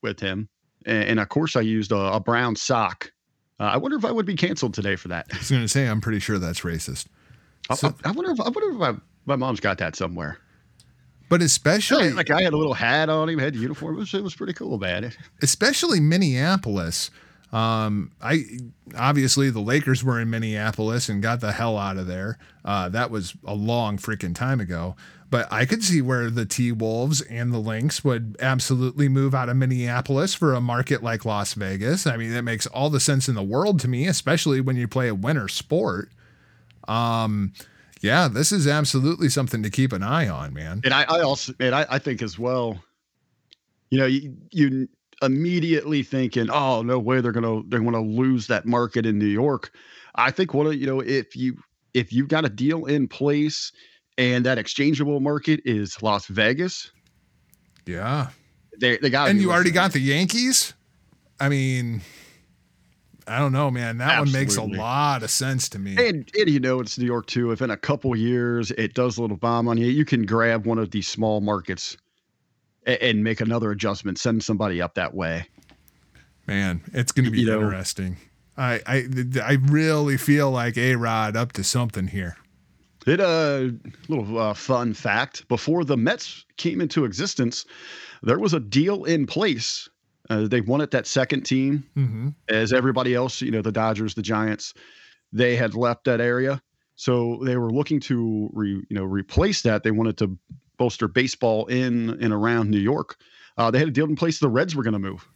with 0.01 0.19
him 0.19 0.49
and, 0.87 1.05
and 1.05 1.21
of 1.21 1.29
course 1.29 1.57
i 1.57 1.61
used 1.61 1.93
a, 1.93 2.15
a 2.15 2.19
brown 2.19 2.57
sock 2.57 3.13
uh, 3.59 3.65
i 3.65 3.77
wonder 3.77 3.99
if 3.99 4.05
i 4.07 4.11
would 4.11 4.25
be 4.25 4.35
canceled 4.35 4.73
today 4.73 4.97
for 4.97 5.09
that 5.09 5.27
i 5.31 5.37
was 5.37 5.51
going 5.51 5.61
to 5.61 5.69
say 5.69 5.87
i'm 5.87 6.01
pretty 6.01 6.21
sure 6.21 6.39
that's 6.39 6.61
racist 6.61 7.05
so, 7.75 7.95
I, 8.03 8.09
I, 8.09 8.13
wonder 8.13 8.31
if 8.31 8.41
i 8.41 8.49
wonder 8.49 8.71
if 8.71 8.81
I, 8.81 8.99
my 9.27 9.37
mom's 9.37 9.61
got 9.61 9.79
that 9.79 9.97
somewhere. 9.97 10.39
But 11.29 11.43
especially 11.43 12.09
yeah, 12.09 12.14
like 12.14 12.31
I 12.31 12.43
had 12.43 12.53
a 12.53 12.57
little 12.57 12.75
hat 12.75 13.09
on 13.09 13.29
him, 13.29 13.39
had 13.39 13.55
uniform. 13.55 13.97
It 13.97 13.99
was, 14.01 14.14
it 14.14 14.23
was 14.23 14.35
pretty 14.35 14.53
cool, 14.53 14.79
man. 14.79 15.12
Especially 15.41 16.01
Minneapolis. 16.01 17.11
Um, 17.53 18.12
I 18.21 18.45
obviously 18.97 19.51
the 19.51 19.61
Lakers 19.61 20.05
were 20.05 20.21
in 20.21 20.31
Minneapolis 20.31 21.09
and 21.09 21.23
got 21.23 21.41
the 21.41 21.53
hell 21.53 21.79
out 21.79 21.97
of 21.97 22.07
there. 22.07 22.39
Uh, 22.64 22.89
that 22.91 23.11
was 23.11 23.35
a 23.45 23.55
long 23.55 23.97
freaking 23.97 24.35
time 24.35 24.61
ago. 24.61 24.97
But 25.31 25.47
I 25.53 25.64
could 25.64 25.85
see 25.85 26.03
where 26.03 26.29
the 26.31 26.45
T 26.45 26.73
Wolves 26.73 27.21
and 27.21 27.53
the 27.53 27.59
Lynx 27.59 28.03
would 28.03 28.37
absolutely 28.41 29.09
move 29.09 29.33
out 29.33 29.49
of 29.49 29.57
Minneapolis 29.57 30.35
for 30.35 30.55
a 30.55 30.61
market 30.61 31.03
like 31.03 31.25
Las 31.25 31.55
Vegas. 31.55 32.07
I 32.07 32.16
mean, 32.16 32.33
that 32.35 32.43
makes 32.43 32.66
all 32.66 32.91
the 32.91 32.99
sense 32.99 33.29
in 33.29 33.37
the 33.37 33.43
world 33.43 33.79
to 33.81 33.89
me, 33.89 34.09
especially 34.09 34.61
when 34.61 34.77
you 34.77 34.89
play 34.89 35.07
a 35.07 35.14
winter 35.14 35.47
sport. 35.47 36.11
Um, 36.89 37.53
yeah, 38.01 38.29
this 38.29 38.51
is 38.53 38.67
absolutely 38.67 39.29
something 39.29 39.63
to 39.63 39.71
keep 39.71 39.93
an 39.93 40.03
eye 40.03 40.29
on, 40.29 40.55
man. 40.55 40.81
And 40.85 40.95
I, 40.95 41.03
I 41.03 41.21
also, 41.21 41.53
and 41.61 41.75
I, 41.75 41.87
I 41.89 41.99
think 41.99 42.23
as 42.23 42.39
well, 42.39 42.83
you 43.91 43.99
know, 43.99 44.07
you, 44.07 44.37
you 44.51 44.89
immediately 45.23 46.03
thinking, 46.03 46.49
oh 46.51 46.83
no 46.83 46.99
way, 46.99 47.21
they're 47.21 47.33
gonna 47.33 47.63
they're 47.69 47.81
gonna 47.81 48.01
lose 48.01 48.47
that 48.47 48.67
market 48.67 49.05
in 49.05 49.19
New 49.19 49.27
York. 49.27 49.71
I 50.15 50.31
think 50.31 50.55
what 50.55 50.79
you 50.79 50.87
know, 50.87 51.01
if 51.01 51.37
you 51.37 51.59
if 51.93 52.13
you've 52.13 52.29
got 52.29 52.45
a 52.45 52.49
deal 52.49 52.87
in 52.87 53.07
place 53.07 53.73
and 54.17 54.47
that 54.47 54.59
exchangeable 54.59 55.21
market 55.21 55.61
is 55.65 56.03
Las 56.03 56.27
Vegas, 56.27 56.91
yeah, 57.87 58.29
they 58.81 58.97
they 58.99 59.11
got 59.11 59.29
and 59.29 59.41
you 59.41 59.53
already 59.53 59.73
got 59.73 59.93
the 59.93 60.01
Yankees. 60.01 60.73
I 61.39 61.49
mean, 61.49 62.01
I 63.27 63.39
don't 63.39 63.53
know, 63.53 63.71
man. 63.71 63.99
That 63.99 64.21
Absolutely. 64.21 64.33
one 64.33 64.41
makes 64.41 64.57
a 64.57 64.62
lot 64.62 65.23
of 65.23 65.31
sense 65.31 65.68
to 65.71 65.79
me. 65.79 65.97
And, 65.97 66.31
and, 66.39 66.49
you 66.49 66.61
know, 66.61 66.81
it's 66.81 66.99
New 66.99 67.07
York 67.07 67.27
too. 67.27 67.53
If 67.53 67.62
in 67.62 67.71
a 67.71 67.77
couple 67.77 68.14
years 68.16 68.71
it 68.73 68.95
does 68.95 69.18
a 69.18 69.23
little 69.23 69.37
bomb 69.37 69.68
on 69.68 69.79
you, 69.79 69.87
you 69.87 70.05
can 70.05 70.27
grab 70.27 70.66
one 70.66 70.79
of 70.79 70.91
these 70.91 71.09
small 71.09 71.41
markets 71.41 71.97
and, 72.85 72.99
and 73.01 73.25
make 73.25 73.41
another 73.41 73.71
adjustment, 73.71 74.18
send 74.18 74.43
somebody 74.43 74.81
up 74.81 74.95
that 74.95 75.14
way. 75.14 75.47
Man, 76.47 76.83
it's 76.93 77.12
going 77.12 77.27
to 77.27 77.31
be 77.31 77.43
you 77.43 77.53
interesting. 77.53 78.12
Know, 78.12 78.16
I, 78.57 78.81
I 78.87 79.05
I 79.43 79.53
really 79.68 80.16
feel 80.16 80.51
like 80.51 80.77
A 80.77 80.97
Rod 80.97 81.37
up 81.37 81.53
to 81.53 81.64
something 81.64 82.09
here. 82.09 82.37
It 83.07 83.21
a 83.21 83.27
uh, 83.27 83.71
little 84.09 84.39
uh, 84.39 84.55
fun 84.55 84.93
fact: 84.93 85.49
before 85.49 85.85
the 85.85 85.97
Mets 85.97 86.45
came 86.57 86.81
into 86.81 87.05
existence, 87.05 87.64
there 88.23 88.39
was 88.39 88.53
a 88.53 88.61
deal 88.61 89.05
in 89.05 89.27
place 89.27 89.89
uh, 90.31 90.47
they 90.47 90.61
wanted 90.61 90.93
that 90.93 91.07
second 91.07 91.43
team, 91.43 91.85
mm-hmm. 91.97 92.28
as 92.49 92.72
everybody 92.72 93.14
else, 93.14 93.43
you 93.43 93.51
know, 93.51 93.61
the 93.61 93.72
Dodgers, 93.72 94.14
the 94.14 94.22
Giants, 94.22 94.72
they 95.33 95.57
had 95.57 95.74
left 95.74 96.05
that 96.05 96.20
area, 96.20 96.62
so 96.95 97.41
they 97.45 97.57
were 97.57 97.70
looking 97.70 98.01
to 98.01 98.49
re, 98.53 98.83
you 98.89 98.97
know 98.97 99.05
replace 99.05 99.62
that. 99.62 99.83
They 99.83 99.91
wanted 99.91 100.16
to 100.18 100.39
bolster 100.76 101.09
baseball 101.09 101.66
in 101.66 102.11
and 102.22 102.33
around 102.33 102.70
New 102.70 102.78
York. 102.78 103.16
Uh, 103.59 103.70
they 103.70 103.78
had 103.78 103.89
a 103.89 103.93
deal 103.93 104.07
in 104.07 104.16
place. 104.16 104.39
The 104.39 104.49
Reds 104.49 104.74
were 104.74 104.83
going 104.83 104.95
to 104.95 104.99
move. 104.99 105.28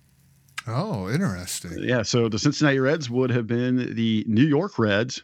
Oh, 0.66 1.11
interesting. 1.11 1.76
Yeah, 1.82 2.03
so 2.03 2.28
the 2.28 2.38
Cincinnati 2.38 2.78
Reds 2.78 3.11
would 3.11 3.30
have 3.30 3.47
been 3.47 3.95
the 3.95 4.24
New 4.26 4.45
York 4.45 4.78
Reds. 4.78 5.22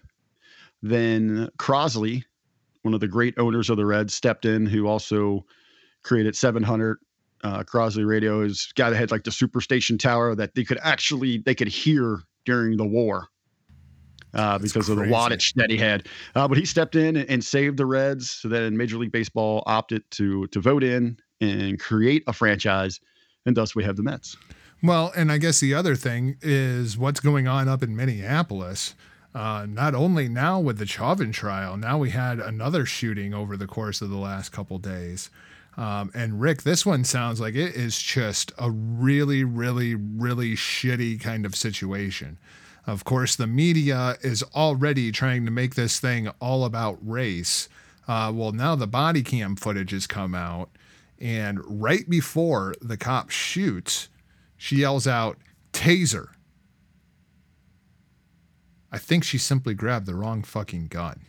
Then 0.83 1.49
Crosley, 1.59 2.25
one 2.83 2.93
of 2.93 3.01
the 3.01 3.09
great 3.09 3.39
owners 3.39 3.71
of 3.71 3.77
the 3.77 3.87
Reds, 3.87 4.15
stepped 4.15 4.45
in, 4.45 4.67
who 4.67 4.87
also 4.87 5.47
created 6.03 6.37
700. 6.37 6.99
Uh, 7.43 7.63
Crosley 7.63 8.07
Radio 8.07 8.43
has 8.43 8.67
got 8.75 8.93
ahead 8.93 9.11
like 9.11 9.25
the 9.25 9.31
superstation 9.31 9.99
tower 9.99 10.35
that 10.35 10.55
they 10.55 10.65
could 10.65 10.79
actually 10.83 11.39
they 11.39 11.55
could 11.55 11.69
hear 11.69 12.21
during 12.45 12.77
the 12.77 12.85
war 12.85 13.29
uh, 14.35 14.59
because 14.59 14.89
of 14.89 14.97
the 14.97 15.03
crazy. 15.03 15.15
wattage 15.15 15.55
that 15.55 15.71
he 15.71 15.77
had. 15.77 16.07
Uh, 16.35 16.47
but 16.47 16.59
he 16.59 16.65
stepped 16.65 16.97
in 16.97 17.17
and, 17.17 17.29
and 17.29 17.45
saved 17.45 17.77
the 17.77 17.87
Reds. 17.87 18.31
So 18.31 18.49
then 18.49 18.77
Major 18.77 18.99
League 18.99 19.13
Baseball 19.13 19.63
opted 19.67 20.09
to 20.13 20.47
to 20.49 20.61
vote 20.61 20.85
in 20.85 21.19
and 21.41 21.81
create 21.81 22.23
a 22.27 22.33
franchise, 22.33 23.01
and 23.47 23.57
thus 23.57 23.75
we 23.75 23.85
have 23.85 23.97
the 23.97 24.03
Mets. 24.03 24.37
Well, 24.83 25.13
and 25.15 25.31
I 25.31 25.39
guess 25.39 25.61
the 25.61 25.75
other 25.75 25.95
thing 25.95 26.37
is 26.41 26.97
what's 26.97 27.21
going 27.21 27.47
on 27.47 27.69
up 27.69 27.83
in 27.83 27.95
Minneapolis. 27.95 28.95
Uh, 29.35 29.65
not 29.69 29.95
only 29.95 30.29
now 30.29 30.59
with 30.59 30.79
the 30.79 30.87
Chauvin 30.87 31.31
trial, 31.31 31.77
now 31.77 31.99
we 31.99 32.11
had 32.11 32.41
another 32.41 32.85
shooting 32.85 33.33
over 33.33 33.57
the 33.57 33.67
course 33.67 34.01
of 34.03 34.11
the 34.11 34.17
last 34.17 34.51
couple 34.51 34.79
days. 34.79 35.31
Um, 35.81 36.11
and 36.13 36.43
Rick, 36.43 36.63
this 36.63 36.85
one 36.85 37.05
sounds 37.05 37.41
like 37.41 37.55
it 37.55 37.75
is 37.75 37.99
just 37.99 38.53
a 38.59 38.71
really, 38.71 39.45
really, 39.45 39.95
really 39.95 40.53
shitty 40.53 41.19
kind 41.19 41.47
of 41.47 41.57
situation. 41.57 42.37
Of 42.87 43.05
course, 43.05 43.35
the 43.35 43.47
media 43.47 44.19
is 44.21 44.43
already 44.55 45.11
trying 45.11 45.47
to 45.47 45.51
make 45.51 45.77
this 45.77 45.99
thing 45.99 46.29
all 46.39 46.67
about 46.67 46.99
race. 47.01 47.71
Uh, 48.07 48.31
well, 48.35 48.53
now 48.53 48.75
the 48.75 48.87
body 48.87 49.23
cam 49.23 49.57
footage 49.57 49.93
has 49.93 50.07
come 50.07 50.35
out, 50.35 50.69
and 51.19 51.61
right 51.65 52.09
before 52.11 52.75
the 52.83 52.99
cop 52.99 53.31
shoots, 53.31 54.11
she 54.59 54.77
yells 54.77 55.07
out, 55.07 55.39
Taser. 55.73 56.29
I 58.93 58.99
think 58.99 59.25
she 59.25 59.39
simply 59.39 59.73
grabbed 59.73 60.05
the 60.05 60.15
wrong 60.15 60.43
fucking 60.43 60.89
gun. 60.89 61.23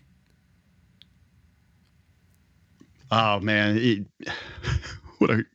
Oh 3.11 3.39
man, 3.39 3.77
it, 3.77 4.05
what 5.19 5.29
a 5.31 5.45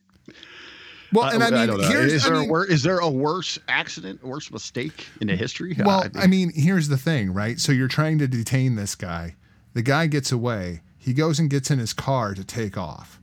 Well, 1.11 1.29
and 1.29 1.43
I 1.43 1.49
mean, 1.51 1.67
don't 1.67 1.81
know. 1.81 1.87
here's 1.87 2.13
is 2.13 2.25
I 2.25 2.29
there 2.29 2.37
mean- 2.39 2.49
a 2.49 2.51
wor- 2.51 2.65
is 2.65 2.83
there 2.83 2.99
a 2.99 3.09
worse 3.09 3.57
accident, 3.67 4.23
worse 4.23 4.51
mistake 4.51 5.07
in 5.21 5.27
the 5.27 5.35
history? 5.35 5.75
Well, 5.77 6.01
I 6.01 6.07
mean, 6.07 6.23
I 6.23 6.27
mean, 6.27 6.51
here's 6.53 6.87
the 6.87 6.97
thing, 6.97 7.33
right? 7.33 7.59
So 7.59 7.71
you're 7.71 7.87
trying 7.87 8.19
to 8.19 8.27
detain 8.27 8.75
this 8.75 8.95
guy. 8.95 9.35
The 9.73 9.81
guy 9.81 10.07
gets 10.07 10.31
away. 10.31 10.81
He 10.97 11.13
goes 11.13 11.39
and 11.39 11.49
gets 11.49 11.71
in 11.71 11.79
his 11.79 11.93
car 11.93 12.33
to 12.33 12.43
take 12.43 12.77
off. 12.77 13.21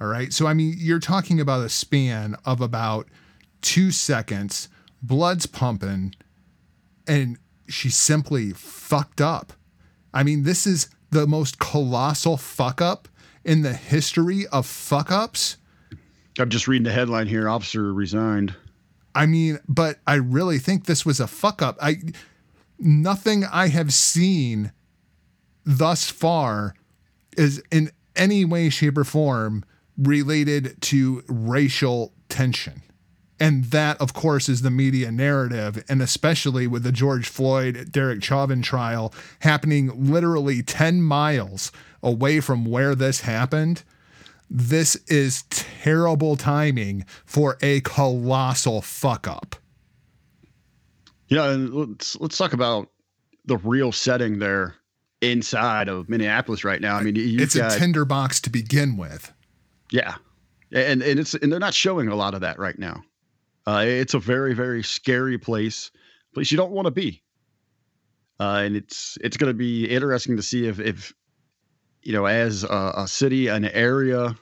All 0.00 0.06
right. 0.08 0.32
So, 0.32 0.46
I 0.46 0.54
mean, 0.54 0.74
you're 0.78 0.98
talking 1.00 1.40
about 1.40 1.64
a 1.64 1.68
span 1.68 2.36
of 2.44 2.60
about 2.60 3.08
two 3.62 3.90
seconds, 3.90 4.68
blood's 5.02 5.46
pumping, 5.46 6.14
and 7.06 7.36
she 7.68 7.88
simply 7.90 8.52
fucked 8.52 9.20
up. 9.20 9.52
I 10.14 10.22
mean, 10.22 10.44
this 10.44 10.66
is 10.66 10.88
the 11.10 11.26
most 11.26 11.58
colossal 11.58 12.36
fuck 12.36 12.80
up 12.80 13.08
in 13.44 13.62
the 13.62 13.72
history 13.72 14.46
of 14.48 14.66
fuck 14.66 15.10
ups. 15.10 15.56
I'm 16.38 16.50
just 16.50 16.68
reading 16.68 16.84
the 16.84 16.92
headline 16.92 17.26
here. 17.26 17.48
Officer 17.48 17.92
resigned. 17.92 18.54
I 19.14 19.26
mean, 19.26 19.58
but 19.68 19.98
I 20.06 20.14
really 20.14 20.58
think 20.58 20.84
this 20.84 21.04
was 21.04 21.18
a 21.18 21.26
fuck 21.26 21.60
up. 21.60 21.76
I 21.80 21.96
nothing 22.78 23.44
I 23.44 23.68
have 23.68 23.92
seen 23.92 24.72
thus 25.64 26.10
far 26.10 26.74
is 27.36 27.62
in 27.70 27.90
any 28.14 28.44
way, 28.44 28.68
shape, 28.68 28.96
or 28.96 29.04
form 29.04 29.64
related 29.96 30.80
to 30.82 31.24
racial 31.28 32.12
tension. 32.28 32.82
And 33.40 33.66
that, 33.66 34.00
of 34.00 34.14
course, 34.14 34.48
is 34.48 34.62
the 34.62 34.70
media 34.70 35.12
narrative, 35.12 35.84
and 35.88 36.02
especially 36.02 36.66
with 36.66 36.82
the 36.82 36.90
George 36.90 37.28
Floyd, 37.28 37.88
Derek 37.92 38.22
Chauvin 38.22 38.62
trial 38.62 39.14
happening 39.40 40.10
literally 40.10 40.62
10 40.62 41.02
miles 41.02 41.70
away 42.02 42.40
from 42.40 42.64
where 42.64 42.94
this 42.96 43.20
happened. 43.20 43.84
This 44.50 44.96
is 45.06 45.42
terrible 45.50 46.34
timing 46.34 47.04
for 47.24 47.58
a 47.62 47.80
colossal 47.82 48.80
fuck 48.82 49.28
up. 49.28 49.56
Yeah, 51.28 51.50
and 51.50 51.72
let's 51.74 52.18
let's 52.20 52.38
talk 52.38 52.54
about 52.54 52.88
the 53.44 53.58
real 53.58 53.92
setting 53.92 54.38
there 54.38 54.74
inside 55.20 55.88
of 55.88 56.08
Minneapolis 56.08 56.64
right 56.64 56.80
now. 56.80 56.96
I 56.96 57.02
mean, 57.02 57.14
It's 57.16 57.54
got, 57.54 57.74
a 57.74 57.78
tinderbox 57.78 58.40
to 58.42 58.50
begin 58.50 58.96
with. 58.96 59.32
yeah, 59.90 60.14
and 60.72 61.02
and 61.02 61.20
it's 61.20 61.34
and 61.34 61.52
they're 61.52 61.60
not 61.60 61.74
showing 61.74 62.08
a 62.08 62.16
lot 62.16 62.34
of 62.34 62.40
that 62.40 62.58
right 62.58 62.78
now. 62.78 63.02
Uh, 63.68 63.84
it's 63.84 64.14
a 64.14 64.18
very 64.18 64.54
very 64.54 64.82
scary 64.82 65.36
place, 65.36 65.90
place 66.32 66.50
you 66.50 66.56
don't 66.56 66.72
want 66.72 66.86
to 66.86 66.90
be. 66.90 67.22
Uh, 68.40 68.62
and 68.64 68.74
it's 68.74 69.18
it's 69.20 69.36
going 69.36 69.50
to 69.50 69.54
be 69.54 69.84
interesting 69.84 70.36
to 70.38 70.42
see 70.42 70.66
if 70.66 70.80
if 70.80 71.12
you 72.02 72.14
know 72.14 72.24
as 72.24 72.64
a, 72.64 72.92
a 72.96 73.06
city, 73.06 73.48
an 73.48 73.66
area, 73.66 74.34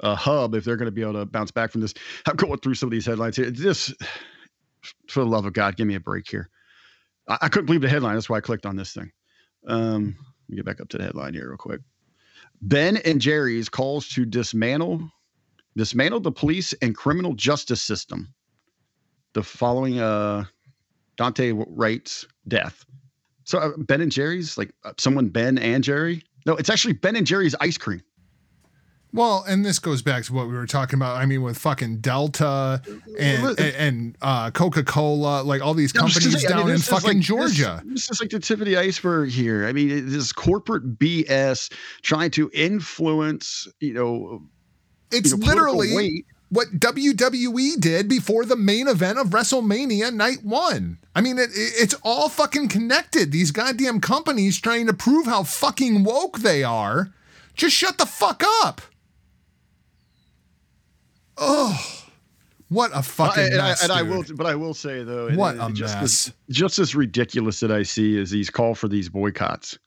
a 0.00 0.14
hub, 0.14 0.54
if 0.54 0.64
they're 0.64 0.78
going 0.78 0.86
to 0.86 0.92
be 0.92 1.02
able 1.02 1.12
to 1.12 1.26
bounce 1.26 1.50
back 1.50 1.70
from 1.70 1.82
this. 1.82 1.92
I'm 2.26 2.36
going 2.36 2.58
through 2.60 2.76
some 2.76 2.86
of 2.86 2.92
these 2.92 3.04
headlines 3.04 3.36
here. 3.36 3.50
This, 3.50 3.92
for 5.06 5.20
the 5.20 5.26
love 5.26 5.44
of 5.44 5.52
God, 5.52 5.76
give 5.76 5.86
me 5.86 5.94
a 5.94 6.00
break 6.00 6.26
here. 6.26 6.48
I, 7.28 7.36
I 7.42 7.48
couldn't 7.50 7.66
believe 7.66 7.82
the 7.82 7.90
headline. 7.90 8.14
That's 8.14 8.30
why 8.30 8.38
I 8.38 8.40
clicked 8.40 8.64
on 8.64 8.76
this 8.76 8.94
thing. 8.94 9.12
Um, 9.66 10.16
let 10.16 10.48
me 10.48 10.56
get 10.56 10.64
back 10.64 10.80
up 10.80 10.88
to 10.88 10.96
the 10.96 11.04
headline 11.04 11.34
here 11.34 11.50
real 11.50 11.58
quick. 11.58 11.82
Ben 12.62 12.96
and 13.04 13.20
Jerry's 13.20 13.68
calls 13.68 14.08
to 14.10 14.24
dismantle 14.24 15.10
dismantle 15.76 16.20
the 16.20 16.32
police 16.32 16.72
and 16.82 16.96
criminal 16.96 17.34
justice 17.34 17.82
system. 17.82 18.32
The 19.32 19.42
following 19.42 19.98
uh, 19.98 20.44
Daunte 21.18 21.64
Wright's 21.68 22.26
death. 22.46 22.84
So 23.44 23.58
uh, 23.58 23.70
Ben 23.78 24.00
and 24.00 24.12
Jerry's, 24.12 24.56
like 24.56 24.72
uh, 24.84 24.92
someone 24.98 25.28
Ben 25.28 25.58
and 25.58 25.82
Jerry. 25.82 26.22
No, 26.46 26.54
it's 26.56 26.70
actually 26.70 26.94
Ben 26.94 27.16
and 27.16 27.26
Jerry's 27.26 27.54
ice 27.60 27.76
cream. 27.76 28.02
Well, 29.12 29.44
and 29.46 29.64
this 29.64 29.78
goes 29.78 30.02
back 30.02 30.24
to 30.24 30.32
what 30.32 30.48
we 30.48 30.54
were 30.54 30.66
talking 30.66 30.98
about. 30.98 31.18
I 31.18 31.24
mean, 31.26 31.42
with 31.42 31.56
fucking 31.56 31.98
Delta 31.98 32.82
and 33.16 33.46
and, 33.46 33.60
and 33.60 34.16
uh, 34.20 34.50
Coca 34.50 34.82
Cola, 34.82 35.42
like 35.42 35.62
all 35.62 35.72
these 35.72 35.92
companies 35.92 36.32
saying, 36.32 36.46
I 36.46 36.56
down 36.56 36.66
mean, 36.66 36.74
in 36.74 36.80
fucking 36.80 37.08
like- 37.08 37.20
Georgia. 37.20 37.80
This, 37.84 38.08
this 38.08 38.10
is 38.10 38.20
like 38.20 38.30
the 38.30 38.40
tip 38.40 38.58
of 38.58 38.66
the 38.66 38.76
iceberg 38.76 39.30
here. 39.30 39.68
I 39.68 39.72
mean, 39.72 39.88
it 39.88 40.12
is 40.12 40.32
corporate 40.32 40.98
BS 40.98 41.72
trying 42.02 42.32
to 42.32 42.50
influence, 42.52 43.68
you 43.78 43.94
know, 43.94 44.42
it's 45.10 45.30
you 45.32 45.38
know, 45.38 45.46
literally 45.46 46.24
what 46.50 46.68
WWE 46.78 47.80
did 47.80 48.08
before 48.08 48.44
the 48.44 48.56
main 48.56 48.86
event 48.88 49.18
of 49.18 49.28
WrestleMania 49.28 50.12
Night 50.14 50.44
One. 50.44 50.98
I 51.14 51.20
mean, 51.20 51.38
it, 51.38 51.50
it- 51.50 51.74
it's 51.76 51.94
all 52.02 52.28
fucking 52.28 52.68
connected. 52.68 53.32
These 53.32 53.50
goddamn 53.50 54.00
companies 54.00 54.60
trying 54.60 54.86
to 54.86 54.92
prove 54.94 55.26
how 55.26 55.42
fucking 55.44 56.04
woke 56.04 56.38
they 56.40 56.62
are. 56.62 57.12
Just 57.54 57.74
shut 57.76 57.98
the 57.98 58.06
fuck 58.06 58.42
up. 58.64 58.80
Oh, 61.36 61.80
what 62.68 62.90
a 62.94 63.02
fucking 63.02 63.42
Uh, 63.42 63.46
and, 63.46 63.60
I, 63.60 63.68
mess, 63.68 63.82
and 63.82 63.92
I 63.92 64.02
will, 64.02 64.24
but 64.36 64.46
I 64.46 64.54
will 64.54 64.74
say 64.74 65.02
though, 65.02 65.30
What 65.30 65.56
it- 65.56 65.60
a 65.60 65.72
just 65.72 65.94
mess. 65.96 66.02
As, 66.28 66.32
just 66.50 66.78
as 66.78 66.94
ridiculous 66.94 67.58
that 67.60 67.70
I 67.72 67.82
see 67.82 68.16
is 68.16 68.30
these 68.30 68.50
call 68.50 68.74
for 68.74 68.86
these 68.88 69.08
boycotts. 69.08 69.78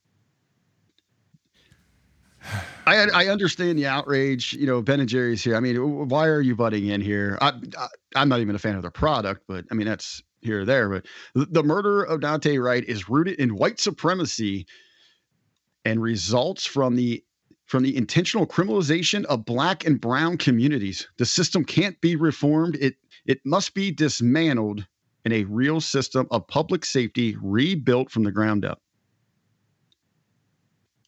I 2.88 3.08
I 3.14 3.28
understand 3.28 3.78
the 3.78 3.86
outrage. 3.86 4.54
You 4.54 4.66
know, 4.66 4.82
Ben 4.82 5.00
and 5.00 5.10
Jerry's 5.10 5.44
here. 5.44 5.56
I 5.56 5.60
mean, 5.60 6.08
why 6.08 6.28
are 6.28 6.42
you 6.42 6.56
butting 6.56 6.88
in 6.88 7.02
here? 7.02 7.38
I, 7.42 7.54
I 7.78 7.88
I'm 8.16 8.30
not 8.30 8.40
even 8.40 8.56
a 8.56 8.60
fan 8.60 8.76
of 8.76 8.82
their 8.82 8.92
product, 8.92 9.44
but 9.48 9.66
I 9.70 9.76
mean 9.76 9.88
that's 9.88 10.24
here 10.42 10.62
or 10.62 10.66
there. 10.66 10.90
But 10.90 11.06
the, 11.36 11.46
the 11.46 11.64
murder 11.64 12.04
of 12.04 12.22
Daunte 12.22 12.64
Wright 12.64 12.84
is 12.86 13.10
rooted 13.10 13.40
in 13.40 13.56
white 13.56 13.80
supremacy 13.80 14.66
and 15.86 16.02
results 16.02 16.66
from 16.66 16.96
the 16.96 17.24
from 17.66 17.84
the 17.84 17.98
intentional 17.98 18.48
criminalization 18.48 19.26
of 19.26 19.46
black 19.46 19.86
and 19.86 20.00
brown 20.00 20.38
communities. 20.38 21.08
The 21.18 21.26
system 21.26 21.66
can't 21.66 22.00
be 22.00 22.16
reformed. 22.16 22.78
It 22.78 22.96
it 23.26 23.42
must 23.46 23.74
be 23.74 23.92
dismantled 23.92 24.88
and 25.26 25.34
a 25.34 25.44
real 25.44 25.82
system 25.82 26.26
of 26.32 26.48
public 26.48 26.86
safety 26.86 27.36
rebuilt 27.42 28.10
from 28.10 28.24
the 28.24 28.32
ground 28.32 28.64
up. 28.64 28.82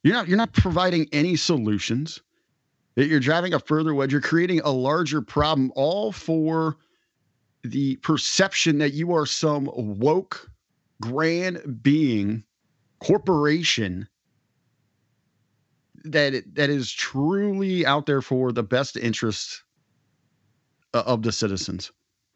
You're 0.03 0.13
not 0.13 0.27
you're 0.27 0.37
not 0.37 0.53
providing 0.53 1.07
any 1.11 1.35
solutions. 1.35 2.21
You're 2.95 3.19
driving 3.19 3.53
a 3.53 3.59
further 3.59 3.93
wedge. 3.93 4.11
You're 4.11 4.21
creating 4.21 4.61
a 4.61 4.71
larger 4.71 5.21
problem, 5.21 5.71
all 5.75 6.11
for 6.11 6.77
the 7.63 7.95
perception 7.97 8.77
that 8.79 8.93
you 8.93 9.13
are 9.13 9.25
some 9.25 9.69
woke, 9.73 10.49
grand 11.01 11.81
being, 11.81 12.43
corporation 12.99 14.07
that 16.05 16.43
that 16.55 16.69
is 16.69 16.91
truly 16.91 17.85
out 17.85 18.05
there 18.05 18.21
for 18.21 18.51
the 18.51 18.63
best 18.63 18.97
interests 18.97 19.63
of 20.93 21.23
the 21.23 21.31
citizens. 21.31 21.91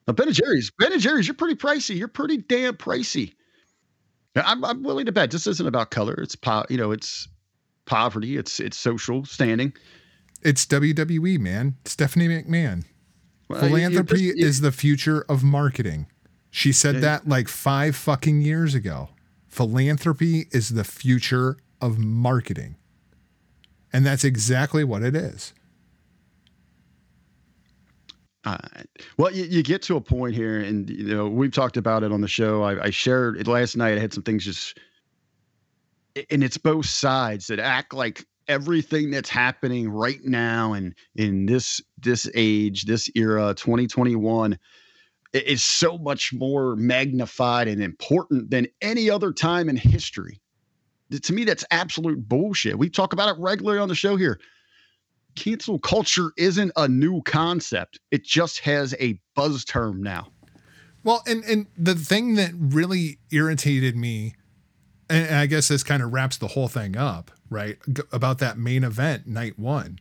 Now, 0.07 0.14
Ben 0.14 0.27
and 0.27 0.35
Jerry's, 0.35 0.72
Ben 0.77 0.91
and 0.91 1.02
Jerry's, 1.02 1.27
you're 1.27 1.34
pretty 1.34 1.56
pricey. 1.56 1.98
You're 1.98 2.10
pretty 2.10 2.38
damn 2.38 2.76
pricey. 2.76 3.34
I'm, 4.35 4.65
I'm 4.65 4.84
willing 4.84 5.06
to 5.06 5.11
bet 5.11 5.31
this 5.31 5.48
isn't 5.48 5.68
about 5.68 5.91
color. 5.91 6.15
It's 6.15 6.35
po- 6.35 6.65
you 6.69 6.77
know, 6.77 6.91
it's 6.91 7.27
poverty. 7.85 8.38
It's 8.38 8.60
it's 8.60 8.77
social 8.77 9.26
standing. 9.26 9.73
It's 10.41 10.65
WWE, 10.65 11.39
man. 11.39 11.76
Stephanie 11.85 12.27
McMahon. 12.27 12.85
Well, 13.49 13.61
Philanthropy 13.61 14.27
just- 14.27 14.38
you- 14.38 14.45
is 14.45 14.61
the 14.61 14.72
future 14.72 15.22
of 15.30 15.43
marketing. 15.43 16.07
She 16.51 16.72
said 16.72 17.01
that 17.01 17.27
like 17.27 17.47
five 17.47 17.95
fucking 17.95 18.41
years 18.41 18.76
ago. 18.76 19.10
Philanthropy 19.47 20.47
is 20.51 20.69
the 20.69 20.84
future 20.84 21.57
of 21.81 21.97
marketing. 21.97 22.76
And 23.91 24.05
that's 24.05 24.23
exactly 24.23 24.84
what 24.84 25.01
it 25.03 25.15
is. 25.15 25.53
Uh, 28.45 28.57
well, 29.18 29.31
you, 29.31 29.45
you 29.45 29.64
get 29.64 29.81
to 29.84 29.95
a 29.95 30.01
point 30.01 30.35
here, 30.35 30.60
and 30.60 30.89
you 30.89 31.15
know 31.15 31.27
we've 31.27 31.51
talked 31.53 31.77
about 31.77 32.03
it 32.03 32.11
on 32.11 32.19
the 32.22 32.27
show. 32.27 32.61
I, 32.64 32.85
I 32.85 32.89
shared 32.89 33.38
it 33.38 33.47
last 33.47 33.77
night. 33.77 33.97
I 33.97 34.01
had 34.01 34.14
some 34.14 34.23
things 34.23 34.43
just, 34.43 34.77
and 36.30 36.44
it's 36.44 36.57
both 36.57 36.85
sides 36.85 37.48
that 37.48 37.60
act 37.60 37.94
like 37.94 38.26
everything 38.48 39.10
that's 39.10 39.30
happening 39.30 39.90
right 39.90 40.19
now 40.23 40.73
and 40.73 40.94
in 41.15 41.45
this 41.45 41.81
this 41.98 42.30
age, 42.35 42.84
this 42.84 43.10
era, 43.15 43.53
2021, 43.56 44.57
i- 45.34 45.38
is 45.38 45.64
so 45.64 45.98
much 45.98 46.34
more 46.34 46.76
magnified 46.76 47.68
and 47.68 47.81
important 47.81 48.49
than 48.49 48.68
any 48.81 49.10
other 49.10 49.31
time 49.31 49.69
in 49.69 49.76
history. 49.77 50.40
To 51.22 51.34
me, 51.34 51.44
that's 51.45 51.64
absolute 51.72 52.27
bullshit. 52.27 52.77
We 52.77 52.90
talk 52.90 53.14
about 53.14 53.30
it 53.30 53.40
regularly 53.40 53.80
on 53.80 53.88
the 53.88 53.95
show 53.95 54.15
here 54.15 54.40
cancel 55.35 55.80
culture 55.80 56.31
isn't 56.38 56.72
a 56.76 56.88
new 56.88 57.22
concept. 57.23 57.99
It 58.11 58.23
just 58.23 58.60
has 58.60 58.94
a 58.99 59.19
buzz 59.35 59.65
term 59.65 60.02
now. 60.02 60.31
Well, 61.03 61.22
and 61.27 61.44
and 61.44 61.68
the 61.77 61.95
thing 61.95 62.35
that 62.35 62.52
really 62.56 63.18
irritated 63.31 63.95
me, 63.95 64.35
and 65.10 65.28
and 65.28 65.36
I 65.36 65.46
guess 65.46 65.68
this 65.68 65.84
kind 65.84 66.02
of 66.04 66.14
wraps 66.14 66.38
the 66.38 66.50
whole 66.50 66.68
thing 66.68 66.96
up, 66.98 67.32
right? 67.50 67.78
g- 67.92 68.04
About 68.12 68.40
that 68.40 68.58
main 68.58 68.84
event, 68.84 69.28
night 69.28 69.58
one, 69.60 70.00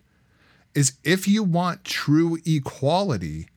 is 0.75 0.95
if 1.05 1.27
you 1.29 1.43
want 1.43 1.85
true 1.85 2.39
equality, 2.47 3.49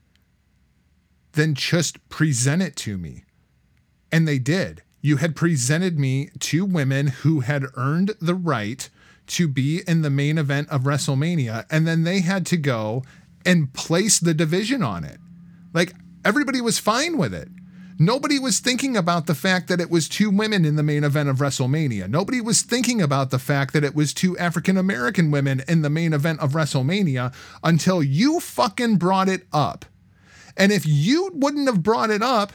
then 1.33 1.53
just 1.53 2.07
present 2.09 2.61
it 2.61 2.75
to 2.77 2.97
me. 2.97 3.23
And 4.11 4.27
they 4.27 4.39
did. 4.39 4.81
You 5.01 5.17
had 5.17 5.35
presented 5.35 5.99
me 5.99 6.29
two 6.39 6.65
women 6.65 7.07
who 7.07 7.41
had 7.41 7.65
earned 7.75 8.15
the 8.19 8.35
right 8.35 8.89
to 9.27 9.47
be 9.47 9.81
in 9.87 10.01
the 10.01 10.09
main 10.09 10.37
event 10.37 10.69
of 10.69 10.81
WrestleMania, 10.83 11.65
and 11.69 11.87
then 11.87 12.03
they 12.03 12.21
had 12.21 12.45
to 12.47 12.57
go 12.57 13.03
and 13.45 13.73
place 13.73 14.19
the 14.19 14.33
division 14.33 14.81
on 14.81 15.03
it. 15.03 15.19
Like 15.73 15.93
everybody 16.23 16.61
was 16.61 16.79
fine 16.79 17.17
with 17.17 17.33
it. 17.33 17.49
Nobody 17.97 18.39
was 18.39 18.59
thinking 18.59 18.97
about 18.97 19.25
the 19.25 19.35
fact 19.35 19.69
that 19.69 19.79
it 19.79 19.89
was 19.89 20.09
two 20.09 20.29
women 20.29 20.65
in 20.65 20.75
the 20.75 20.83
main 20.83 21.05
event 21.05 21.29
of 21.29 21.37
WrestleMania. 21.37 22.09
Nobody 22.09 22.41
was 22.41 22.61
thinking 22.61 23.01
about 23.01 23.31
the 23.31 23.39
fact 23.39 23.73
that 23.73 23.85
it 23.85 23.95
was 23.95 24.13
two 24.13 24.37
African 24.37 24.77
American 24.77 25.31
women 25.31 25.63
in 25.67 25.81
the 25.81 25.89
main 25.89 26.11
event 26.11 26.41
of 26.41 26.51
WrestleMania 26.51 27.33
until 27.63 28.03
you 28.03 28.41
fucking 28.41 28.97
brought 28.97 29.29
it 29.29 29.47
up. 29.53 29.85
And 30.57 30.73
if 30.73 30.85
you 30.85 31.31
wouldn't 31.33 31.67
have 31.67 31.83
brought 31.83 32.09
it 32.09 32.21
up, 32.21 32.53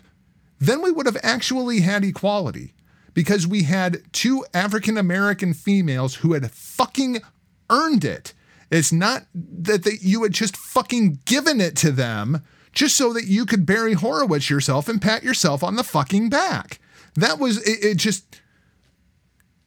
then 0.59 0.83
we 0.83 0.91
would 0.91 1.07
have 1.07 1.19
actually 1.23 1.81
had 1.81 2.05
equality 2.05 2.75
because 3.15 3.47
we 3.47 3.63
had 3.63 4.03
two 4.13 4.45
African 4.53 4.99
American 4.99 5.55
females 5.55 6.17
who 6.17 6.35
had 6.35 6.51
fucking 6.51 7.23
earned 7.71 8.05
it. 8.05 8.35
It's 8.71 8.93
not 8.93 9.27
that 9.35 9.85
they, 9.85 9.99
you 10.01 10.23
had 10.23 10.33
just 10.33 10.57
fucking 10.57 11.21
given 11.25 11.61
it 11.63 11.77
to 11.77 11.91
them 11.91 12.43
just 12.73 12.97
so 12.97 13.13
that 13.13 13.25
you 13.25 13.47
could 13.47 13.67
Barry 13.67 13.95
Horowitz 13.95 14.49
yourself 14.51 14.89
and 14.89 15.01
pat 15.03 15.23
yourself 15.23 15.63
on 15.65 15.77
the 15.77 15.85
fucking 15.85 16.29
back. 16.31 16.79
That 17.17 17.39
was 17.39 17.59
it, 17.67 17.85
it 17.85 17.95
just 17.97 18.41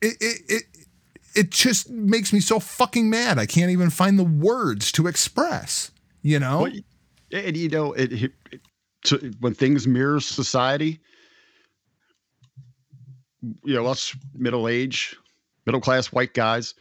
it, 0.01 0.15
it 0.21 0.41
it 0.47 0.63
it 1.35 1.49
just 1.51 1.89
makes 1.89 2.31
me 2.31 2.39
so 2.39 2.59
fucking 2.59 3.09
mad. 3.09 3.37
I 3.39 3.45
can't 3.45 3.71
even 3.71 3.89
find 3.89 4.17
the 4.19 4.23
words 4.23 4.91
to 4.93 5.07
express, 5.07 5.91
you 6.21 6.39
know? 6.39 6.61
Well, 6.61 6.71
and 7.31 7.57
you 7.57 7.69
know, 7.69 7.93
it, 7.93 8.11
it, 8.13 8.31
it- 8.51 8.61
to, 9.05 9.33
when 9.41 9.53
things 9.53 9.85
mirror 9.85 10.21
society, 10.21 11.01
you 13.41 13.73
know, 13.73 13.85
us 13.85 14.15
middle 14.33 14.69
age, 14.69 15.15
middle 15.65 15.81
class 15.81 16.07
white 16.13 16.33
guys, 16.33 16.73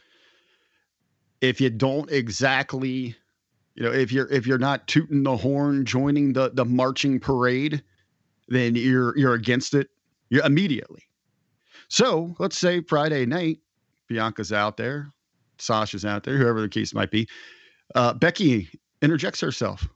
if 1.41 1.59
you 1.59 1.69
don't 1.69 2.09
exactly, 2.09 3.15
you 3.75 3.83
know, 3.83 3.91
if 3.91 4.11
you're 4.11 4.27
if 4.31 4.45
you're 4.45 4.57
not 4.57 4.87
tooting 4.87 5.23
the 5.23 5.35
horn, 5.35 5.85
joining 5.85 6.33
the 6.33 6.51
the 6.51 6.65
marching 6.65 7.19
parade, 7.19 7.83
then 8.47 8.75
you're 8.75 9.17
you're 9.17 9.33
against 9.33 9.73
it. 9.73 9.89
You're 10.29 10.45
immediately. 10.45 11.01
So 11.87 12.35
let's 12.39 12.57
say 12.57 12.81
Friday 12.81 13.25
night, 13.25 13.59
Bianca's 14.07 14.51
out 14.51 14.77
there, 14.77 15.11
Sasha's 15.57 16.05
out 16.05 16.23
there, 16.23 16.37
whoever 16.37 16.61
the 16.61 16.69
case 16.69 16.93
might 16.93 17.11
be. 17.11 17.27
Uh, 17.95 18.13
Becky 18.13 18.69
interjects 19.01 19.41
herself. 19.41 19.87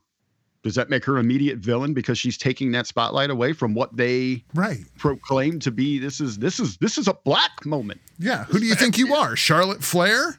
Does 0.64 0.74
that 0.74 0.90
make 0.90 1.04
her 1.04 1.18
immediate 1.18 1.58
villain 1.58 1.94
because 1.94 2.18
she's 2.18 2.36
taking 2.36 2.72
that 2.72 2.86
spotlight 2.86 3.30
away 3.30 3.52
from 3.52 3.74
what 3.74 3.96
they 3.96 4.44
right. 4.54 4.80
proclaim 4.98 5.60
to 5.60 5.70
be? 5.70 5.98
This 5.98 6.20
is 6.20 6.38
this 6.38 6.58
is 6.58 6.76
this 6.78 6.98
is 6.98 7.06
a 7.06 7.14
black 7.24 7.64
moment. 7.64 8.00
Yeah. 8.18 8.44
Who 8.44 8.58
do 8.58 8.66
you 8.66 8.74
think 8.74 8.98
you 8.98 9.14
are? 9.14 9.36
Charlotte 9.36 9.84
Flair? 9.84 10.38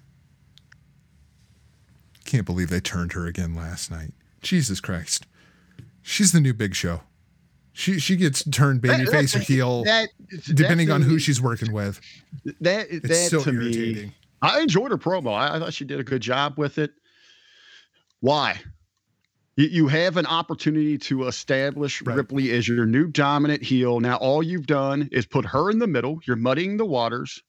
Can't 2.29 2.45
believe 2.45 2.69
they 2.69 2.79
turned 2.79 3.13
her 3.13 3.25
again 3.25 3.55
last 3.55 3.89
night. 3.89 4.11
Jesus 4.43 4.79
Christ. 4.79 5.25
She's 6.03 6.31
the 6.31 6.39
new 6.39 6.53
big 6.53 6.75
show. 6.75 7.01
She 7.73 7.99
she 7.99 8.15
gets 8.15 8.43
turned 8.43 8.81
babyface 8.83 9.35
or 9.35 9.39
heel 9.39 9.83
That- 9.85 10.09
depending 10.53 10.91
on 10.91 11.01
who 11.01 11.13
me- 11.13 11.19
she's 11.19 11.41
working 11.41 11.71
with. 11.73 11.99
That 12.61 12.85
It's 12.91 13.07
that 13.07 13.29
so 13.31 13.41
to 13.43 13.49
irritating. 13.51 14.07
me, 14.09 14.13
I 14.43 14.59
enjoyed 14.61 14.91
her 14.91 14.97
promo. 14.99 15.33
I, 15.33 15.55
I 15.55 15.59
thought 15.59 15.73
she 15.73 15.85
did 15.85 15.99
a 15.99 16.03
good 16.03 16.21
job 16.21 16.53
with 16.55 16.77
it. 16.77 16.91
Why? 18.19 18.59
You, 19.55 19.65
you 19.67 19.87
have 19.87 20.17
an 20.17 20.27
opportunity 20.27 20.99
to 20.99 21.25
establish 21.25 22.01
Right. 22.03 22.15
Ripley 22.15 22.51
as 22.51 22.67
your 22.67 22.85
new 22.85 23.07
dominant 23.07 23.63
heel. 23.63 23.99
Now 24.01 24.17
all 24.17 24.43
you've 24.43 24.67
done 24.67 25.09
is 25.11 25.25
put 25.25 25.45
her 25.45 25.71
in 25.71 25.79
the 25.79 25.87
middle. 25.87 26.19
You're 26.27 26.35
muddying 26.35 26.77
the 26.77 26.85
waters. 26.85 27.41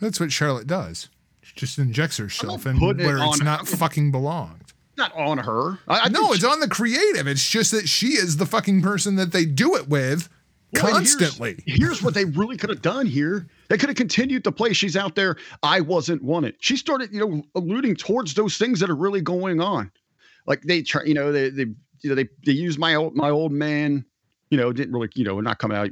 That's 0.00 0.18
what 0.18 0.32
Charlotte 0.32 0.66
does. 0.66 1.10
She 1.48 1.54
just 1.56 1.78
injects 1.78 2.18
herself 2.18 2.66
in 2.66 2.78
putting 2.78 3.02
it 3.02 3.06
where 3.06 3.18
it's 3.18 3.42
not 3.42 3.66
fucking 3.66 4.10
belonged. 4.10 4.64
Not 4.98 5.14
on 5.14 5.38
her. 5.38 5.78
I, 5.88 6.00
I 6.00 6.08
No, 6.08 6.32
it's 6.32 6.44
on 6.44 6.60
the 6.60 6.68
creative. 6.68 7.26
It's 7.26 7.48
just 7.48 7.70
that 7.70 7.88
she 7.88 8.08
is 8.08 8.36
the 8.36 8.44
fucking 8.46 8.82
person 8.82 9.16
that 9.16 9.32
they 9.32 9.44
do 9.46 9.74
it 9.76 9.88
with 9.88 10.28
Well, 10.74 10.86
and 10.88 10.96
here's- 10.96 11.14
constantly. 11.16 11.62
Here's, 11.66 12.02
what 12.02 12.12
they 12.14 12.26
really 12.26 12.56
could 12.58 12.68
have 12.68 12.82
done 12.82 13.06
here. 13.06 13.46
They 13.68 13.78
could 13.78 13.88
have 13.88 13.96
continued 13.96 14.44
to 14.44 14.52
play. 14.52 14.72
She's 14.74 14.96
out 14.96 15.14
there. 15.14 15.36
I 15.62 15.80
wasn't 15.80 16.22
wanted. 16.22 16.56
She 16.60 16.76
started, 16.76 17.12
you 17.12 17.20
know, 17.20 17.42
alluding 17.54 17.96
towards 17.96 18.34
those 18.34 18.58
things 18.58 18.80
that 18.80 18.90
are 18.90 18.96
really 18.96 19.20
going 19.22 19.60
on. 19.60 19.90
Like 20.46 20.62
they 20.62 20.82
try, 20.82 21.04
you 21.04 21.14
know, 21.14 21.32
they 21.32 21.48
they 21.50 21.66
you 22.02 22.10
know 22.10 22.14
they 22.14 22.28
they 22.44 22.52
use 22.52 22.76
my 22.76 22.94
old 22.94 23.14
my 23.14 23.30
old 23.30 23.52
man, 23.52 24.04
you 24.50 24.58
know, 24.58 24.72
didn't 24.72 24.92
really, 24.92 25.08
you 25.14 25.24
know, 25.24 25.40
not 25.40 25.58
coming 25.58 25.76
out. 25.76 25.90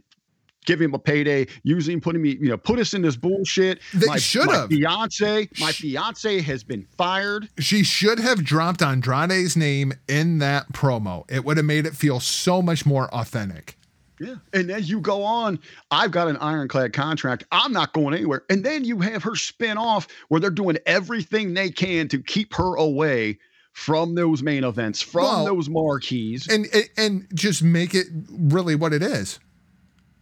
Give 0.66 0.80
him 0.80 0.92
a 0.92 0.98
payday, 0.98 1.46
using 1.62 2.00
putting 2.00 2.20
me, 2.20 2.36
you 2.40 2.48
know, 2.48 2.58
put 2.58 2.78
us 2.78 2.92
in 2.92 3.00
this 3.00 3.16
bullshit. 3.16 3.80
They 3.94 4.18
should 4.18 4.46
my 4.46 4.56
have. 4.56 4.68
Fiance, 4.68 5.48
my 5.58 5.72
fiance 5.72 6.40
has 6.42 6.62
been 6.62 6.86
fired. 6.98 7.48
She 7.58 7.82
should 7.82 8.18
have 8.18 8.44
dropped 8.44 8.82
Andrade's 8.82 9.56
name 9.56 9.94
in 10.08 10.38
that 10.38 10.72
promo. 10.72 11.24
It 11.30 11.44
would 11.44 11.56
have 11.56 11.66
made 11.66 11.86
it 11.86 11.94
feel 11.94 12.20
so 12.20 12.60
much 12.60 12.84
more 12.84 13.08
authentic. 13.14 13.78
Yeah. 14.20 14.36
And 14.52 14.70
as 14.70 14.88
you 14.88 15.00
go 15.00 15.22
on, 15.22 15.58
I've 15.90 16.10
got 16.10 16.28
an 16.28 16.36
ironclad 16.38 16.92
contract. 16.92 17.44
I'm 17.52 17.72
not 17.72 17.92
going 17.92 18.14
anywhere. 18.14 18.44
And 18.48 18.64
then 18.64 18.84
you 18.84 19.00
have 19.00 19.22
her 19.22 19.36
spin 19.36 19.76
off 19.78 20.08
where 20.28 20.40
they're 20.40 20.50
doing 20.50 20.78
everything 20.86 21.54
they 21.54 21.70
can 21.70 22.08
to 22.08 22.22
keep 22.22 22.54
her 22.54 22.76
away 22.76 23.38
from 23.72 24.14
those 24.14 24.42
main 24.42 24.64
events, 24.64 25.02
from 25.02 25.24
Well, 25.24 25.44
those 25.44 25.68
marquees. 25.68 26.48
And, 26.48 26.66
and 26.72 26.88
and 26.96 27.26
just 27.34 27.62
make 27.62 27.94
it 27.94 28.06
really 28.30 28.74
what 28.74 28.94
it 28.94 29.02
is. 29.02 29.38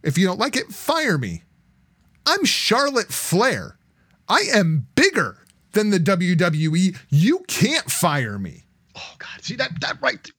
If 0.05 0.19
you 0.19 0.27
don't 0.27 0.39
like 0.39 0.55
it, 0.55 0.67
fire 0.67 1.17
me. 1.17 1.43
I'm 2.27 2.45
Charlotte 2.45 3.11
Flair. 3.11 3.77
I 4.29 4.45
am 4.53 4.87
bigger 4.95 5.45
than 5.73 5.89
the 5.89 5.99
WWE. 5.99 6.95
You 7.09 7.39
can't 7.47 7.89
fire 7.89 8.39
me. 8.39 8.63
oh 8.95 9.15
God, 9.17 9.43
see 9.43 9.55
that 9.55 9.81
that 9.81 9.97
right. 10.01 10.31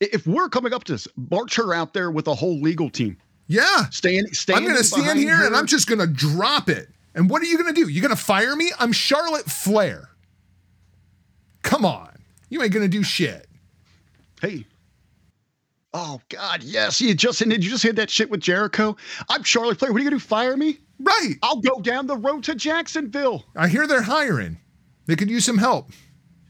If 0.00 0.26
we're 0.26 0.48
coming 0.48 0.72
up 0.72 0.84
to 0.84 0.92
this, 0.92 1.06
march 1.30 1.56
her 1.56 1.74
out 1.74 1.94
there 1.94 2.10
with 2.10 2.26
a 2.28 2.34
whole 2.34 2.60
legal 2.60 2.90
team. 2.90 3.16
Yeah. 3.48 3.86
Stand, 3.90 4.28
stand. 4.34 4.58
I'm 4.58 4.64
going 4.64 4.76
to 4.76 4.84
stand 4.84 5.18
here 5.18 5.44
and 5.44 5.54
I'm 5.54 5.66
just 5.66 5.88
going 5.88 5.98
to 5.98 6.06
drop 6.06 6.68
it. 6.68 6.88
And 7.14 7.28
what 7.28 7.42
are 7.42 7.44
you 7.44 7.58
going 7.58 7.72
to 7.72 7.78
do? 7.78 7.88
You're 7.88 8.02
going 8.02 8.16
to 8.16 8.20
fire 8.20 8.56
me? 8.56 8.70
I'm 8.80 8.92
Charlotte 8.92 9.44
Flair. 9.50 10.08
Come 11.62 11.84
on. 11.84 12.10
You 12.48 12.62
ain't 12.62 12.72
going 12.72 12.84
to 12.84 12.88
do 12.88 13.02
shit. 13.02 13.46
Hey. 14.40 14.64
Oh 15.94 16.20
God, 16.28 16.62
yes. 16.62 17.00
You 17.00 17.14
just 17.14 17.38
did 17.40 17.62
you 17.62 17.70
just 17.70 17.82
hit 17.82 17.96
that 17.96 18.10
shit 18.10 18.30
with 18.30 18.40
Jericho? 18.40 18.96
I'm 19.28 19.42
Charlotte 19.42 19.78
Flair. 19.78 19.92
What 19.92 20.00
are 20.00 20.04
you 20.04 20.10
gonna 20.10 20.20
do? 20.20 20.24
Fire 20.24 20.56
me? 20.56 20.78
Right. 20.98 21.34
I'll 21.42 21.60
go 21.60 21.80
down 21.80 22.06
the 22.06 22.16
road 22.16 22.44
to 22.44 22.54
Jacksonville. 22.54 23.44
I 23.56 23.68
hear 23.68 23.86
they're 23.86 24.02
hiring. 24.02 24.58
They 25.06 25.16
could 25.16 25.30
use 25.30 25.44
some 25.44 25.58
help. 25.58 25.90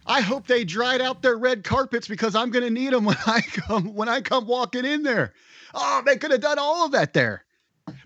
I 0.07 0.21
hope 0.21 0.47
they 0.47 0.65
dried 0.65 1.01
out 1.01 1.23
their 1.23 1.37
red 1.37 1.65
carpets 1.65 2.09
because 2.09 2.35
I'm 2.35 2.51
going 2.51 2.65
to 2.65 2.71
need 2.71 2.93
them 2.93 3.05
when 3.05 3.17
I 3.27 3.41
come 3.41 3.95
when 3.95 4.09
I 4.09 4.21
come 4.21 4.47
walking 4.47 4.85
in 4.85 5.03
there. 5.03 5.33
Oh, 5.75 6.03
they 6.05 6.17
could 6.17 6.31
have 6.31 6.41
done 6.41 6.59
all 6.59 6.85
of 6.85 6.93
that 6.93 7.15
there. 7.15 7.45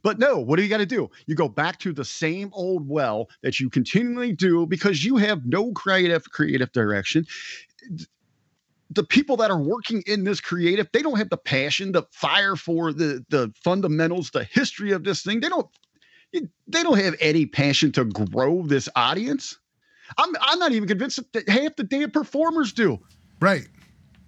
But 0.03 0.19
no, 0.19 0.39
what 0.39 0.57
do 0.57 0.63
you 0.63 0.69
got 0.69 0.79
to 0.79 0.87
do? 0.87 1.11
You 1.27 1.35
go 1.35 1.49
back 1.49 1.79
to 1.81 1.93
the 1.93 2.05
same 2.05 2.51
old 2.55 2.89
well 2.89 3.29
that 3.43 3.61
you 3.61 3.69
continually 3.69 4.33
do 4.33 4.67
because 4.67 5.05
you 5.05 5.17
have 5.17 5.45
no 5.45 5.73
creative 5.73 6.31
creative 6.31 6.73
direction. 6.73 7.27
The 8.91 9.05
people 9.05 9.37
that 9.39 9.51
are 9.51 9.61
working 9.61 10.03
in 10.07 10.25
this 10.25 10.41
creative, 10.41 10.89
they 10.93 11.03
don't 11.03 11.19
have 11.19 11.31
the 11.31 11.37
passion, 11.37 11.93
the 11.93 12.05
fire 12.13 12.57
for 12.57 12.93
the 12.93 13.25
the 13.29 13.53
fundamentals, 13.63 14.31
the 14.31 14.45
history 14.45 14.93
of 14.93 15.05
this 15.05 15.23
thing. 15.23 15.41
They 15.41 15.49
don't 15.49 15.69
they 16.33 16.83
don't 16.83 16.99
have 16.99 17.15
any 17.21 17.47
passion 17.47 17.93
to 17.93 18.05
grow 18.05 18.63
this 18.63 18.89
audience. 18.97 19.59
I'm 20.19 20.31
I'm 20.41 20.59
not 20.59 20.73
even 20.73 20.89
convinced 20.89 21.21
that 21.33 21.49
half 21.49 21.77
the 21.77 21.85
damn 21.85 22.11
performers 22.11 22.73
do. 22.73 22.99
Right. 23.41 23.67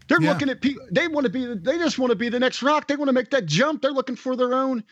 They're 0.08 0.20
Yeah. 0.20 0.32
looking 0.32 0.48
at 0.48 0.60
people. 0.60 0.82
They 0.90 1.06
want 1.06 1.24
to 1.24 1.30
be. 1.30 1.54
They 1.54 1.78
just 1.78 1.98
want 1.98 2.10
to 2.10 2.16
be 2.16 2.28
the 2.28 2.40
next 2.40 2.62
rock. 2.62 2.88
They 2.88 2.96
want 2.96 3.08
to 3.08 3.12
make 3.12 3.30
that 3.30 3.46
jump. 3.46 3.82
They're 3.82 3.92
looking 3.92 4.16
for 4.16 4.36
their 4.36 4.54
own. 4.54 4.82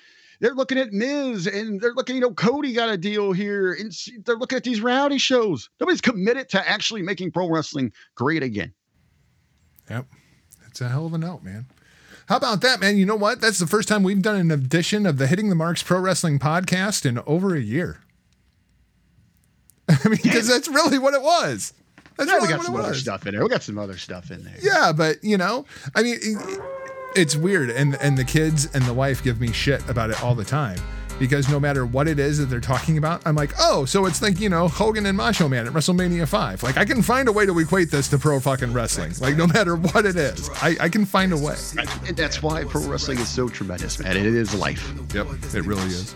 They're 0.41 0.55
looking 0.55 0.77
at 0.79 0.93
Miz 0.93 1.47
and 1.47 1.81
they're 1.81 1.95
looking. 1.95 2.17
You 2.17 2.21
know, 2.21 2.33
Cody 2.35 2.75
got 2.75 2.91
a 2.91 2.99
deal 2.99 3.33
here, 3.33 3.73
and 3.73 3.91
they're 4.27 4.37
looking 4.37 4.57
at 4.57 4.65
these 4.65 4.83
rowdy 4.83 5.19
shows. 5.19 5.71
Nobody's 5.81 6.03
committed 6.03 6.51
to 6.51 6.69
actually 6.69 7.01
making 7.03 7.33
pro 7.33 7.49
wrestling 7.49 7.93
great 8.15 8.43
again. 8.43 8.75
Yep. 9.91 10.07
It's 10.69 10.81
a 10.81 10.89
hell 10.89 11.07
of 11.07 11.15
a 11.15 11.19
note, 11.19 11.43
man. 11.43 11.67
How 12.29 12.37
about 12.37 12.61
that, 12.63 12.81
man? 12.81 12.97
You 12.97 13.07
know 13.07 13.15
what? 13.17 13.41
That's 13.41 13.59
the 13.59 13.67
first 13.69 13.89
time 13.89 14.03
we've 14.03 14.21
done 14.23 14.37
an 14.37 14.51
edition 14.51 15.07
of 15.07 15.19
the 15.19 15.27
Hitting 15.29 15.49
the 15.49 15.55
Marks 15.55 15.83
Pro 15.83 16.01
Wrestling 16.01 16.39
podcast 16.39 17.07
in 17.07 17.19
over 17.27 17.55
a 17.55 17.61
year. 17.61 18.01
I 19.89 20.09
mean, 20.09 20.19
because 20.23 20.49
that's 20.49 20.69
really 20.69 20.99
what 20.99 21.15
it 21.15 21.23
was. 21.23 21.73
That's 22.17 22.29
Yeah, 22.31 22.37
we 22.39 22.41
really 22.41 22.49
got 22.49 22.59
what 22.59 22.67
some 22.67 22.77
other 22.77 22.89
was. 22.89 23.01
stuff 23.01 23.27
in 23.27 23.35
there. 23.35 23.43
We 23.45 23.49
got 23.49 23.63
some 23.63 23.79
other 23.79 23.97
stuff 23.97 24.31
in 24.31 24.43
there. 24.43 24.57
Yeah, 24.61 24.93
but 24.93 25.23
you 25.23 25.37
know, 25.37 25.65
I 25.95 26.03
mean, 26.03 26.17
it- 26.21 26.61
it's 27.15 27.35
weird, 27.37 27.71
and 27.71 27.95
and 27.97 28.19
the 28.19 28.25
kids 28.25 28.69
and 28.75 28.85
the 28.85 28.93
wife 28.93 29.23
give 29.23 29.41
me 29.41 29.51
shit 29.53 29.89
about 29.89 30.11
it 30.11 30.23
all 30.23 30.35
the 30.35 30.45
time 30.45 30.79
because 31.19 31.49
no 31.49 31.59
matter 31.59 31.87
what 31.87 32.09
it 32.09 32.19
is 32.19 32.39
that 32.39 32.47
they're 32.47 32.61
talking 32.61 32.99
about, 32.99 33.23
I'm 33.27 33.35
like, 33.35 33.53
oh, 33.59 33.85
so 33.85 34.07
it's 34.07 34.23
like 34.23 34.41
you 34.41 34.49
know 34.49 34.69
Hogan 34.69 35.07
and 35.07 35.17
Macho 35.17 35.49
Man 35.49 35.67
at 35.67 35.73
WrestleMania 35.73 36.27
five. 36.29 36.63
Like 36.63 36.77
I 36.77 36.85
can 36.85 37.03
find 37.03 37.29
a 37.29 37.33
way 37.33 37.47
to 37.47 37.59
equate 37.59 37.91
this 37.91 38.09
to 38.09 38.19
pro 38.19 38.41
fucking 38.41 38.73
wrestling. 38.73 39.13
Like 39.21 39.37
no 39.37 39.47
matter 39.47 39.77
what 39.77 40.07
it 40.07 40.17
is, 40.17 40.51
I, 40.63 40.77
I 40.81 40.89
can 40.89 41.05
find 41.05 41.33
a 41.33 41.37
way. 41.37 41.57
And 42.07 42.17
that's 42.17 42.43
why 42.43 42.65
pro 42.65 42.83
wrestling 42.87 43.19
is 43.19 43.29
so 43.29 43.49
tremendous, 43.49 43.99
man. 43.99 44.17
It 44.17 44.27
is 44.27 44.55
life. 44.55 44.93
Yep, 45.15 45.27
it 45.55 45.65
really 45.65 45.87
is. 45.87 46.15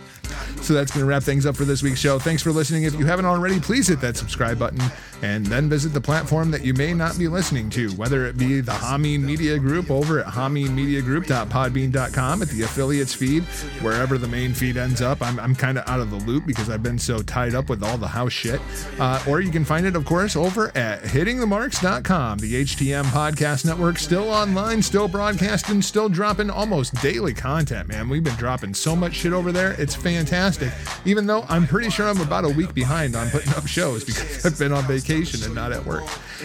So 0.62 0.74
that's 0.74 0.92
going 0.92 1.00
to 1.00 1.06
wrap 1.06 1.22
things 1.22 1.46
up 1.46 1.56
for 1.56 1.64
this 1.64 1.82
week's 1.82 2.00
show. 2.00 2.18
Thanks 2.18 2.42
for 2.42 2.52
listening. 2.52 2.84
If 2.84 2.94
you 2.94 3.06
haven't 3.06 3.24
already, 3.24 3.60
please 3.60 3.88
hit 3.88 4.00
that 4.00 4.16
subscribe 4.16 4.58
button 4.58 4.80
and 5.22 5.46
then 5.46 5.68
visit 5.68 5.90
the 5.90 6.00
platform 6.00 6.50
that 6.50 6.64
you 6.64 6.74
may 6.74 6.94
not 6.94 7.18
be 7.18 7.28
listening 7.28 7.70
to, 7.70 7.90
whether 7.92 8.26
it 8.26 8.36
be 8.38 8.60
the 8.60 8.72
Hameen 8.72 9.20
Media 9.20 9.58
Group 9.58 9.90
over 9.90 10.20
at 10.20 10.26
hameenmediagroup.podbean.com 10.26 12.42
at 12.42 12.48
the 12.48 12.62
affiliates 12.62 13.14
feed, 13.14 13.42
wherever 13.82 14.18
the 14.18 14.28
main 14.28 14.54
feed 14.54 14.76
ends 14.76 15.02
up. 15.02 15.22
I'm, 15.22 15.38
I'm 15.40 15.54
kind 15.54 15.78
of 15.78 15.88
out 15.88 16.00
of 16.00 16.10
the 16.10 16.16
loop 16.16 16.46
because 16.46 16.70
I've 16.70 16.82
been 16.82 16.98
so 16.98 17.22
tied 17.22 17.54
up 17.54 17.68
with 17.68 17.82
all 17.82 17.98
the 17.98 18.08
house 18.08 18.32
shit. 18.32 18.60
Uh, 18.98 19.22
or 19.28 19.40
you 19.40 19.50
can 19.50 19.64
find 19.64 19.86
it, 19.86 19.96
of 19.96 20.04
course, 20.04 20.36
over 20.36 20.68
at 20.76 21.02
hittingthemarks.com. 21.02 22.38
The 22.38 22.64
HTM 22.64 23.04
Podcast 23.04 23.64
Network 23.64 23.98
still 23.98 24.30
online, 24.30 24.82
still 24.82 25.08
broadcasting, 25.08 25.82
still 25.82 26.08
dropping 26.08 26.50
almost 26.50 26.94
daily 27.02 27.34
content, 27.34 27.88
man. 27.88 28.08
We've 28.08 28.24
been 28.24 28.36
dropping 28.36 28.74
so 28.74 28.96
much 28.96 29.14
shit 29.14 29.32
over 29.32 29.52
there. 29.52 29.72
It's 29.72 29.94
fantastic. 29.94 30.19
Even 31.04 31.26
though 31.26 31.44
I'm 31.48 31.66
pretty 31.66 31.90
sure 31.90 32.08
I'm 32.08 32.20
about 32.20 32.44
a 32.44 32.48
week 32.48 32.74
behind 32.74 33.16
on 33.16 33.30
putting 33.30 33.52
up 33.54 33.66
shows 33.66 34.04
because 34.04 34.44
I've 34.44 34.58
been 34.58 34.72
on 34.72 34.84
vacation 34.84 35.42
and 35.44 35.54
not 35.54 35.72
at 35.72 35.84
work. 35.84 36.04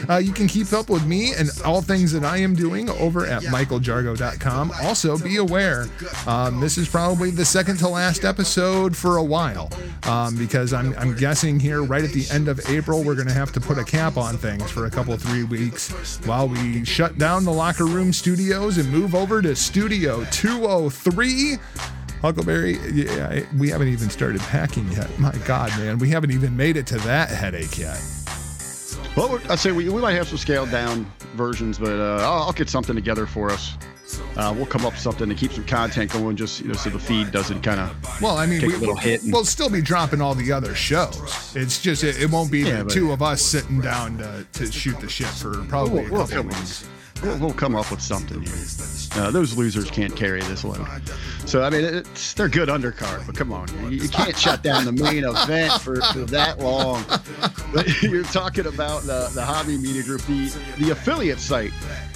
Uh, 0.09 0.17
you 0.17 0.33
can 0.33 0.47
keep 0.47 0.73
up 0.73 0.89
with 0.89 1.05
me 1.05 1.33
and 1.33 1.49
all 1.63 1.81
things 1.81 2.11
that 2.11 2.23
I 2.23 2.37
am 2.37 2.55
doing 2.55 2.89
over 2.89 3.25
at 3.25 3.43
michaeljargo.com. 3.43 4.71
Also, 4.83 5.17
be 5.17 5.37
aware, 5.37 5.87
um, 6.27 6.59
this 6.59 6.77
is 6.77 6.89
probably 6.89 7.31
the 7.31 7.45
second 7.45 7.77
to 7.77 7.87
last 7.87 8.25
episode 8.25 8.95
for 8.95 9.17
a 9.17 9.23
while 9.23 9.69
um, 10.03 10.35
because 10.37 10.73
I'm, 10.73 10.93
I'm 10.97 11.15
guessing 11.15 11.59
here 11.59 11.83
right 11.83 12.03
at 12.03 12.11
the 12.11 12.25
end 12.31 12.47
of 12.47 12.59
April, 12.69 13.03
we're 13.03 13.15
going 13.15 13.27
to 13.27 13.33
have 13.33 13.51
to 13.53 13.61
put 13.61 13.77
a 13.77 13.83
cap 13.83 14.17
on 14.17 14.37
things 14.37 14.69
for 14.69 14.85
a 14.85 14.91
couple, 14.91 15.15
three 15.17 15.43
weeks 15.43 16.19
while 16.25 16.47
we 16.47 16.83
shut 16.85 17.17
down 17.17 17.45
the 17.45 17.53
locker 17.53 17.85
room 17.85 18.11
studios 18.11 18.77
and 18.77 18.89
move 18.91 19.15
over 19.15 19.41
to 19.41 19.55
Studio 19.55 20.25
203. 20.31 21.57
Huckleberry, 22.25 22.79
yeah, 22.91 23.43
we 23.55 23.69
haven't 23.69 23.89
even 23.89 24.09
started 24.09 24.41
packing 24.41 24.91
yet. 24.93 25.19
My 25.19 25.31
God, 25.45 25.69
man, 25.77 25.99
we 25.99 26.09
haven't 26.09 26.31
even 26.31 26.57
made 26.57 26.75
it 26.75 26.87
to 26.87 26.97
that 27.01 27.29
headache 27.29 27.77
yet. 27.77 28.01
Well, 29.15 29.39
I'd 29.47 29.59
say 29.59 29.71
we, 29.71 29.89
we 29.89 30.01
might 30.01 30.13
have 30.13 30.27
some 30.27 30.39
scaled 30.39 30.71
down 30.71 31.05
versions, 31.35 31.77
but 31.77 31.91
uh, 31.91 32.23
I'll, 32.23 32.43
I'll 32.45 32.51
get 32.51 32.67
something 32.67 32.95
together 32.95 33.27
for 33.27 33.51
us. 33.51 33.77
Uh, 34.37 34.51
we'll 34.57 34.65
come 34.65 34.87
up 34.87 34.93
with 34.93 35.01
something 35.01 35.29
to 35.29 35.35
keep 35.35 35.51
some 35.51 35.65
content 35.65 36.11
going, 36.13 36.35
just 36.35 36.61
you 36.61 36.69
know, 36.69 36.73
so 36.73 36.89
the 36.89 36.97
feed 36.97 37.31
doesn't 37.31 37.61
kind 37.61 37.79
of. 37.79 38.21
Well, 38.21 38.37
I 38.39 38.47
mean, 38.47 38.59
Take 38.59 38.69
we, 38.71 38.75
a 38.75 38.79
little 38.79 38.95
hit 38.97 39.21
and- 39.21 39.31
we'll 39.31 39.45
still 39.45 39.69
be 39.69 39.81
dropping 39.83 40.19
all 40.19 40.33
the 40.33 40.51
other 40.51 40.73
shows. 40.73 41.55
It's 41.55 41.79
just 41.79 42.03
it, 42.03 42.19
it 42.19 42.31
won't 42.31 42.51
be 42.51 42.61
Yeah, 42.61 42.81
the 42.81 42.89
two 42.89 43.11
of 43.11 43.21
us 43.21 43.39
sitting 43.39 43.81
down 43.81 44.17
to, 44.17 44.47
to 44.53 44.71
shoot 44.71 44.99
the 44.99 45.09
shit 45.09 45.27
for 45.27 45.63
probably 45.65 46.05
We'll, 46.05 46.11
we'll, 46.11 46.21
a 46.21 46.27
couple 46.27 46.37
come, 46.37 46.47
weeks. 46.47 46.89
we'll, 47.39 47.53
come 47.53 47.75
up 47.75 47.89
with 47.89 48.01
something 48.01 48.41
here. 48.41 48.53
Uh, 49.15 49.31
those 49.31 49.55
losers 49.55 49.89
can't 49.89 50.15
carry 50.15 50.41
this 50.41 50.63
load. 50.63 50.85
So 51.45 51.63
I 51.63 51.69
mean, 51.69 51.83
it's, 51.83 52.33
they're 52.33 52.49
good 52.49 52.69
undercard, 52.69 53.25
but 53.25 53.35
come 53.35 53.53
on, 53.53 53.67
you, 53.89 53.99
you 54.01 54.09
can't 54.09 54.37
shut 54.37 54.61
down 54.61 54.83
the 54.85 54.91
main 54.91 55.23
event 55.23 55.81
for, 55.81 56.01
for 56.01 56.19
that 56.25 56.59
long. 56.59 57.03
But 57.73 58.01
you're 58.01 58.23
talking 58.23 58.67
about 58.67 59.03
the 59.03 59.29
the 59.33 59.43
Hobby 59.43 59.77
Media 59.77 60.03
Group, 60.03 60.21
the 60.23 60.47
the 60.77 60.91
affiliate 60.91 61.39
site. 61.39 61.71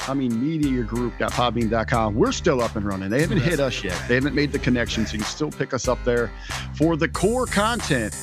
I 0.08 0.14
mean, 0.14 0.32
MediaGroup.podbean.com. 0.32 2.16
We're 2.16 2.32
still 2.32 2.62
up 2.62 2.76
and 2.76 2.86
running. 2.86 3.10
They 3.10 3.22
haven't 3.22 3.42
hit 3.42 3.60
us 3.60 3.84
yet. 3.84 4.02
They 4.08 4.16
haven't 4.16 4.34
made 4.34 4.52
the 4.52 4.60
connection, 4.60 5.06
so 5.06 5.14
you 5.14 5.20
can 5.20 5.28
still 5.28 5.52
pick 5.52 5.74
us 5.74 5.88
up 5.88 6.04
there 6.04 6.32
for 6.76 6.98
the 6.98 7.08
core 7.08 7.46
content. 7.46 8.16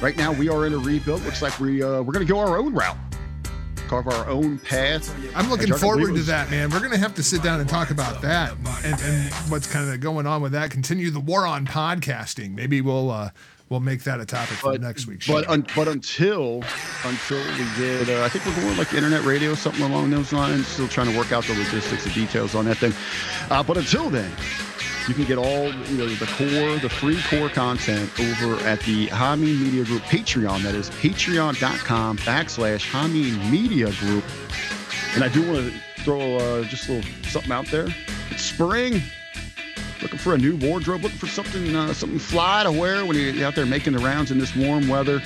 Right 0.00 0.16
now, 0.16 0.32
we 0.32 0.48
are 0.48 0.66
in 0.66 0.74
a 0.74 0.78
rebuild. 0.78 1.22
Looks 1.24 1.42
like 1.42 1.58
we 1.58 1.82
uh, 1.82 2.02
we're 2.02 2.12
going 2.12 2.26
to 2.26 2.32
go 2.32 2.38
our 2.38 2.58
own 2.58 2.72
route, 2.74 2.96
carve 3.88 4.06
our 4.08 4.28
own 4.28 4.58
path. 4.58 5.14
I'm 5.34 5.48
looking 5.50 5.72
forward 5.74 6.14
to 6.14 6.22
that, 6.22 6.50
man. 6.50 6.70
We're 6.70 6.80
gonna 6.80 6.98
have 6.98 7.14
to 7.16 7.22
sit 7.22 7.42
down 7.42 7.60
and 7.60 7.68
talk 7.68 7.90
about 7.90 8.22
that 8.22 8.52
and, 8.84 9.00
and 9.00 9.32
what's 9.50 9.66
kind 9.66 9.90
of 9.90 10.00
going 10.00 10.26
on 10.26 10.42
with 10.42 10.52
that. 10.52 10.70
Continue 10.70 11.10
the 11.10 11.20
war 11.20 11.46
on 11.46 11.66
podcasting. 11.66 12.54
Maybe 12.54 12.80
we'll 12.80 13.10
uh, 13.10 13.30
we'll 13.68 13.80
make 13.80 14.02
that 14.04 14.20
a 14.20 14.26
topic 14.26 14.56
for 14.56 14.72
but 14.72 14.80
next 14.80 15.06
week's 15.06 15.26
But 15.26 15.44
show. 15.46 15.52
un, 15.52 15.66
but 15.74 15.88
until 15.88 16.62
until 17.04 17.38
we 17.38 17.64
get, 17.78 18.08
uh, 18.08 18.24
I 18.24 18.28
think 18.28 18.44
we're 18.46 18.62
going 18.62 18.76
like 18.76 18.92
internet 18.94 19.24
radio, 19.24 19.54
something 19.54 19.82
along 19.82 20.10
those 20.10 20.32
lines. 20.32 20.66
Still 20.66 20.88
trying 20.88 21.10
to 21.10 21.16
work 21.16 21.32
out 21.32 21.44
the 21.44 21.54
logistics 21.54 22.04
and 22.06 22.14
details 22.14 22.54
on 22.54 22.64
that 22.66 22.76
thing. 22.76 22.92
Uh, 23.50 23.62
but 23.62 23.76
until 23.76 24.10
then, 24.10 24.30
you 25.08 25.14
can 25.14 25.24
get 25.24 25.38
all 25.38 25.72
you 25.72 25.96
know 25.96 26.06
the 26.06 26.26
core, 26.26 26.78
the 26.78 26.88
free 26.88 27.18
core 27.28 27.48
content 27.48 28.10
over 28.20 28.62
at 28.66 28.80
the 28.80 29.06
Hameen 29.08 29.60
Media 29.60 29.84
Group 29.84 30.02
Patreon. 30.02 30.62
That 30.62 30.74
is 30.74 30.90
patreon.com 30.90 32.18
backslash 32.18 32.90
Hameen 32.90 33.50
Media 33.50 33.90
Group. 33.92 34.24
And 35.14 35.24
I 35.24 35.28
do 35.28 35.50
want 35.50 35.72
to 35.72 36.02
throw 36.02 36.36
uh, 36.36 36.62
just 36.64 36.88
a 36.88 36.92
little 36.92 37.10
something 37.24 37.52
out 37.52 37.66
there. 37.68 37.88
It's 38.30 38.42
spring 38.42 39.00
looking 40.02 40.18
for 40.18 40.34
a 40.34 40.38
new 40.38 40.56
wardrobe, 40.56 41.02
looking 41.02 41.18
for 41.18 41.26
something 41.26 41.74
uh, 41.74 41.92
something 41.94 42.18
fly 42.18 42.62
to 42.64 42.70
wear 42.70 43.04
when 43.06 43.16
you're 43.16 43.46
out 43.46 43.54
there 43.54 43.66
making 43.66 43.94
the 43.94 43.98
rounds 43.98 44.30
in 44.30 44.38
this 44.38 44.54
warm 44.54 44.88
weather. 44.88 45.22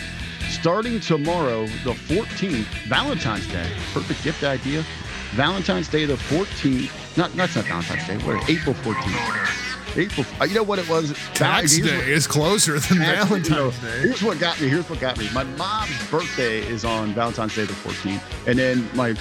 Starting 0.48 1.00
tomorrow, 1.00 1.66
the 1.84 1.92
14th, 1.92 2.66
Valentine's 2.86 3.48
Day, 3.48 3.68
perfect 3.92 4.22
gift 4.22 4.44
idea. 4.44 4.84
Valentine's 5.32 5.88
Day, 5.88 6.04
the 6.04 6.14
14th. 6.14 7.16
Not 7.16 7.32
that's 7.32 7.56
not 7.56 7.64
Valentine's 7.64 8.06
Day. 8.06 8.16
What? 8.18 8.48
April 8.48 8.74
14th. 8.74 9.61
April. 9.96 10.26
Uh, 10.40 10.44
you 10.44 10.54
know 10.54 10.62
what 10.62 10.78
it 10.78 10.88
was? 10.88 11.12
Tax 11.34 11.76
day 11.76 11.82
what- 11.82 12.08
is 12.08 12.26
closer 12.26 12.78
than 12.78 13.02
Actually, 13.02 13.40
you 13.42 13.50
know, 13.50 13.70
Valentine's 13.70 13.80
Day. 13.82 14.00
Here's 14.08 14.22
what 14.22 14.38
got 14.40 14.60
me. 14.60 14.68
Here's 14.68 14.88
what 14.88 15.00
got 15.00 15.18
me. 15.18 15.28
My 15.34 15.44
mom's 15.44 16.10
birthday 16.10 16.60
is 16.60 16.84
on 16.84 17.12
Valentine's 17.14 17.54
Day 17.54 17.64
the 17.64 17.72
14th, 17.74 18.22
and 18.46 18.58
then 18.58 18.88
my 18.94 19.14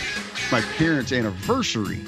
my 0.52 0.62
parents' 0.78 1.12
anniversary 1.12 2.02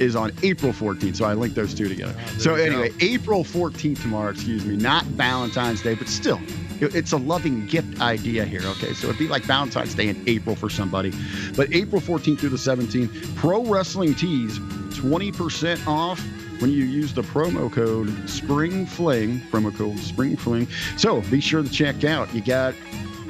is 0.00 0.14
on 0.14 0.30
April 0.42 0.72
14th. 0.72 1.16
So 1.16 1.24
I 1.24 1.34
linked 1.34 1.56
those 1.56 1.74
two 1.74 1.88
together. 1.88 2.14
so 2.38 2.54
anyway, 2.54 2.90
go. 2.90 2.94
April 3.00 3.44
14th 3.44 4.00
tomorrow. 4.02 4.30
Excuse 4.30 4.64
me, 4.64 4.76
not 4.76 5.04
Valentine's 5.06 5.82
Day, 5.82 5.94
but 5.94 6.08
still. 6.08 6.40
It's 6.80 7.10
a 7.10 7.16
loving 7.16 7.66
gift 7.66 8.00
idea 8.00 8.44
here, 8.44 8.62
okay? 8.64 8.92
So 8.94 9.08
it'd 9.08 9.18
be 9.18 9.26
like 9.26 9.42
Valentine's 9.42 9.96
Day 9.96 10.06
in 10.08 10.22
April 10.28 10.54
for 10.54 10.70
somebody. 10.70 11.12
But 11.56 11.74
April 11.74 12.00
14th 12.00 12.38
through 12.38 12.50
the 12.50 12.56
17th, 12.56 13.34
Pro 13.34 13.64
Wrestling 13.64 14.14
Tees, 14.14 14.60
20% 14.60 15.84
off 15.88 16.24
when 16.60 16.70
you 16.72 16.84
use 16.84 17.12
the 17.14 17.22
promo 17.22 17.70
code 17.72 18.28
Spring 18.28 18.86
Fling, 18.86 19.40
promo 19.50 19.76
code 19.76 19.98
Spring 19.98 20.36
Fling. 20.36 20.66
So 20.96 21.22
be 21.22 21.40
sure 21.40 21.62
to 21.62 21.68
check 21.68 22.04
out. 22.04 22.32
You 22.34 22.40
got 22.40 22.74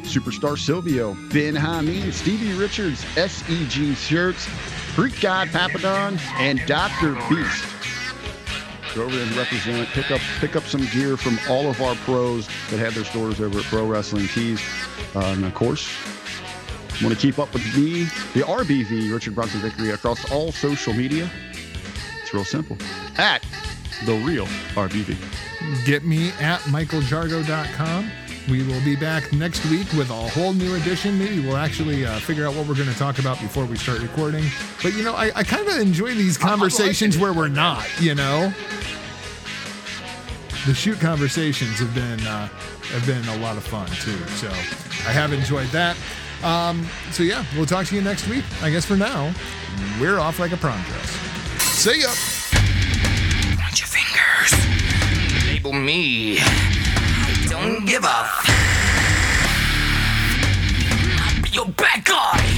Superstar 0.03 0.59
Silvio, 0.59 1.15
Ben 1.33 1.55
Hameen, 1.55 2.13
Stevie 2.13 2.55
Richards, 2.55 3.05
SEG 3.17 3.97
shirts, 3.97 4.47
Freak 4.95 5.21
God 5.21 5.49
Papadon, 5.49 6.19
and 6.39 6.61
Dr. 6.67 7.15
Beast. 7.29 7.65
Go 8.95 9.05
over 9.05 9.19
and 9.19 9.37
represent. 9.37 9.87
Pick 9.91 10.11
up 10.11 10.21
pick 10.41 10.57
up 10.57 10.65
some 10.65 10.87
gear 10.87 11.17
from 11.17 11.39
all 11.49 11.69
of 11.69 11.81
our 11.83 11.95
pros 11.97 12.47
that 12.71 12.79
have 12.79 12.95
their 12.95 13.05
stores 13.05 13.41
over 13.41 13.59
at 13.59 13.65
Pro 13.67 13.87
Wrestling 13.87 14.29
Tees. 14.29 14.61
Uh, 15.15 15.21
and 15.21 15.45
of 15.45 15.55
course, 15.55 15.89
want 17.03 17.15
to 17.15 17.21
keep 17.21 17.39
up 17.39 17.53
with 17.53 17.65
me, 17.77 18.05
the 18.35 18.41
RBV, 18.41 19.13
Richard 19.13 19.35
Bronson 19.35 19.61
Victory, 19.61 19.91
across 19.91 20.31
all 20.33 20.53
social 20.53 20.95
media. 20.95 21.31
It's 22.29 22.35
real 22.35 22.45
simple. 22.45 22.77
At 23.17 23.43
the 24.05 24.13
real 24.17 24.45
RBV. 24.75 25.17
Get 25.87 26.05
me 26.05 26.29
at 26.33 26.61
michaeljargo.com. 26.65 28.11
We 28.51 28.63
will 28.65 28.85
be 28.85 28.97
back 28.97 29.33
next 29.33 29.65
week 29.71 29.91
with 29.95 30.11
a 30.11 30.13
whole 30.13 30.53
new 30.53 30.75
edition. 30.75 31.19
Maybe 31.19 31.41
we'll 31.41 31.57
actually 31.57 32.05
uh, 32.05 32.19
figure 32.19 32.47
out 32.47 32.55
what 32.55 32.67
we're 32.67 32.75
going 32.75 32.91
to 32.91 32.99
talk 32.99 33.19
about 33.19 33.41
before 33.41 33.65
we 33.65 33.79
start 33.79 34.01
recording. 34.01 34.45
But 34.83 34.93
you 34.93 35.05
know, 35.05 35.15
I, 35.15 35.33
I 35.37 35.43
kind 35.43 35.67
of 35.69 35.79
enjoy 35.79 36.13
these 36.17 36.37
conversations 36.37 37.17
where 37.17 37.33
we're 37.33 37.49
not. 37.49 37.89
You 37.99 38.15
know, 38.15 38.53
the 40.67 40.75
shoot 40.75 41.01
conversations 41.01 41.79
have 41.79 41.95
been 41.95 42.27
uh, 42.27 42.49
have 42.49 43.07
been 43.07 43.27
a 43.29 43.39
lot 43.39 43.57
of 43.57 43.65
fun 43.65 43.87
too. 43.87 44.19
So 44.37 44.49
I 44.49 45.13
have 45.13 45.33
enjoyed 45.33 45.69
that. 45.69 45.97
Um, 46.45 46.87
so 47.11 47.23
yeah, 47.23 47.43
we'll 47.57 47.65
talk 47.65 47.87
to 47.87 47.95
you 47.95 48.03
next 48.03 48.29
week. 48.29 48.45
I 48.61 48.69
guess 48.69 48.85
for 48.85 48.97
now, 48.99 49.33
we're 49.99 50.19
off 50.19 50.39
like 50.39 50.53
a 50.53 50.59
prom 50.59 50.83
dress. 50.83 51.28
See 51.79 52.01
ya. 52.03 52.09
Point 53.57 53.79
your 53.79 53.87
fingers. 53.87 54.53
Label 55.47 55.73
me. 55.73 56.39
I 56.41 57.47
don't 57.49 57.87
give. 57.87 58.05
F- 58.05 58.45
I'll 61.23 61.43
be 61.43 61.51
your 61.51 61.67
bad 61.67 62.05
guy. 62.05 62.58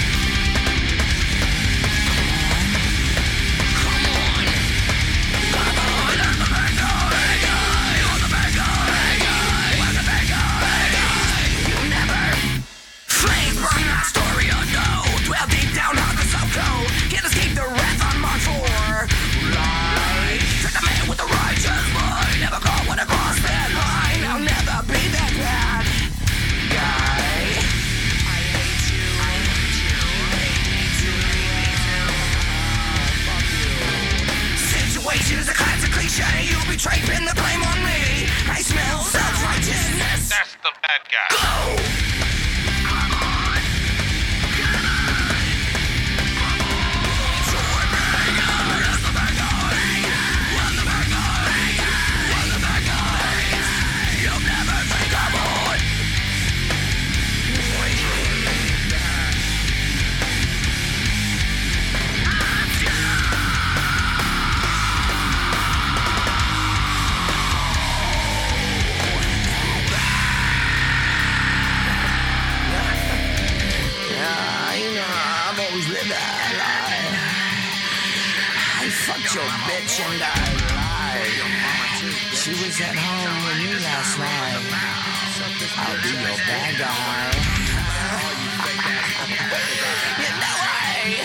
Classic 36.21 36.33
cliche. 36.33 36.51
You'll 36.51 36.71
be 36.71 36.77
draping 36.77 37.25
the 37.25 37.33
blame 37.35 37.63
on 37.63 37.83
me. 37.83 38.27
I 38.49 38.61
smell 38.61 38.99
self-righteousness. 39.01 40.29
That's 40.29 40.55
the 40.55 40.71
bad 40.81 41.01
guy. 41.09 41.29
Yeah, 41.35 42.30
your 79.33 79.43
bitch 79.63 80.01
and 80.03 80.21
I 80.21 80.43
lied. 80.75 81.31
She 82.35 82.51
was 82.51 82.81
at 82.81 82.95
home 82.95 83.45
with 83.47 83.59
me 83.63 83.71
last 83.79 84.19
night. 84.19 84.59
I'll 85.77 85.95
be 86.03 86.11
your 86.19 86.35
bad 86.47 86.75
guy. 86.75 87.31
you 90.19 90.31
know 90.35 90.57
I 90.59 91.15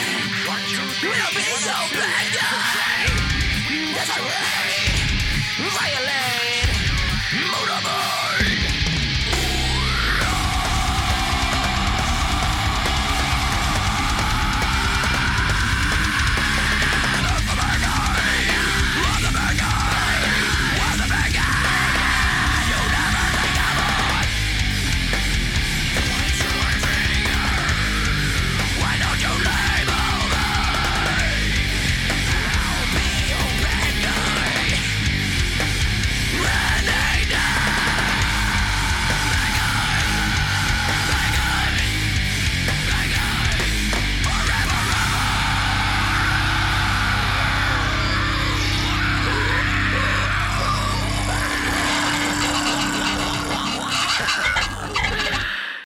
will 1.02 1.32
be 1.34 1.50
your 1.66 1.82
bad 1.98 2.28
guy. 2.36 3.10
That's 3.96 4.14
right. 4.18 4.86
Violet. 5.74 6.25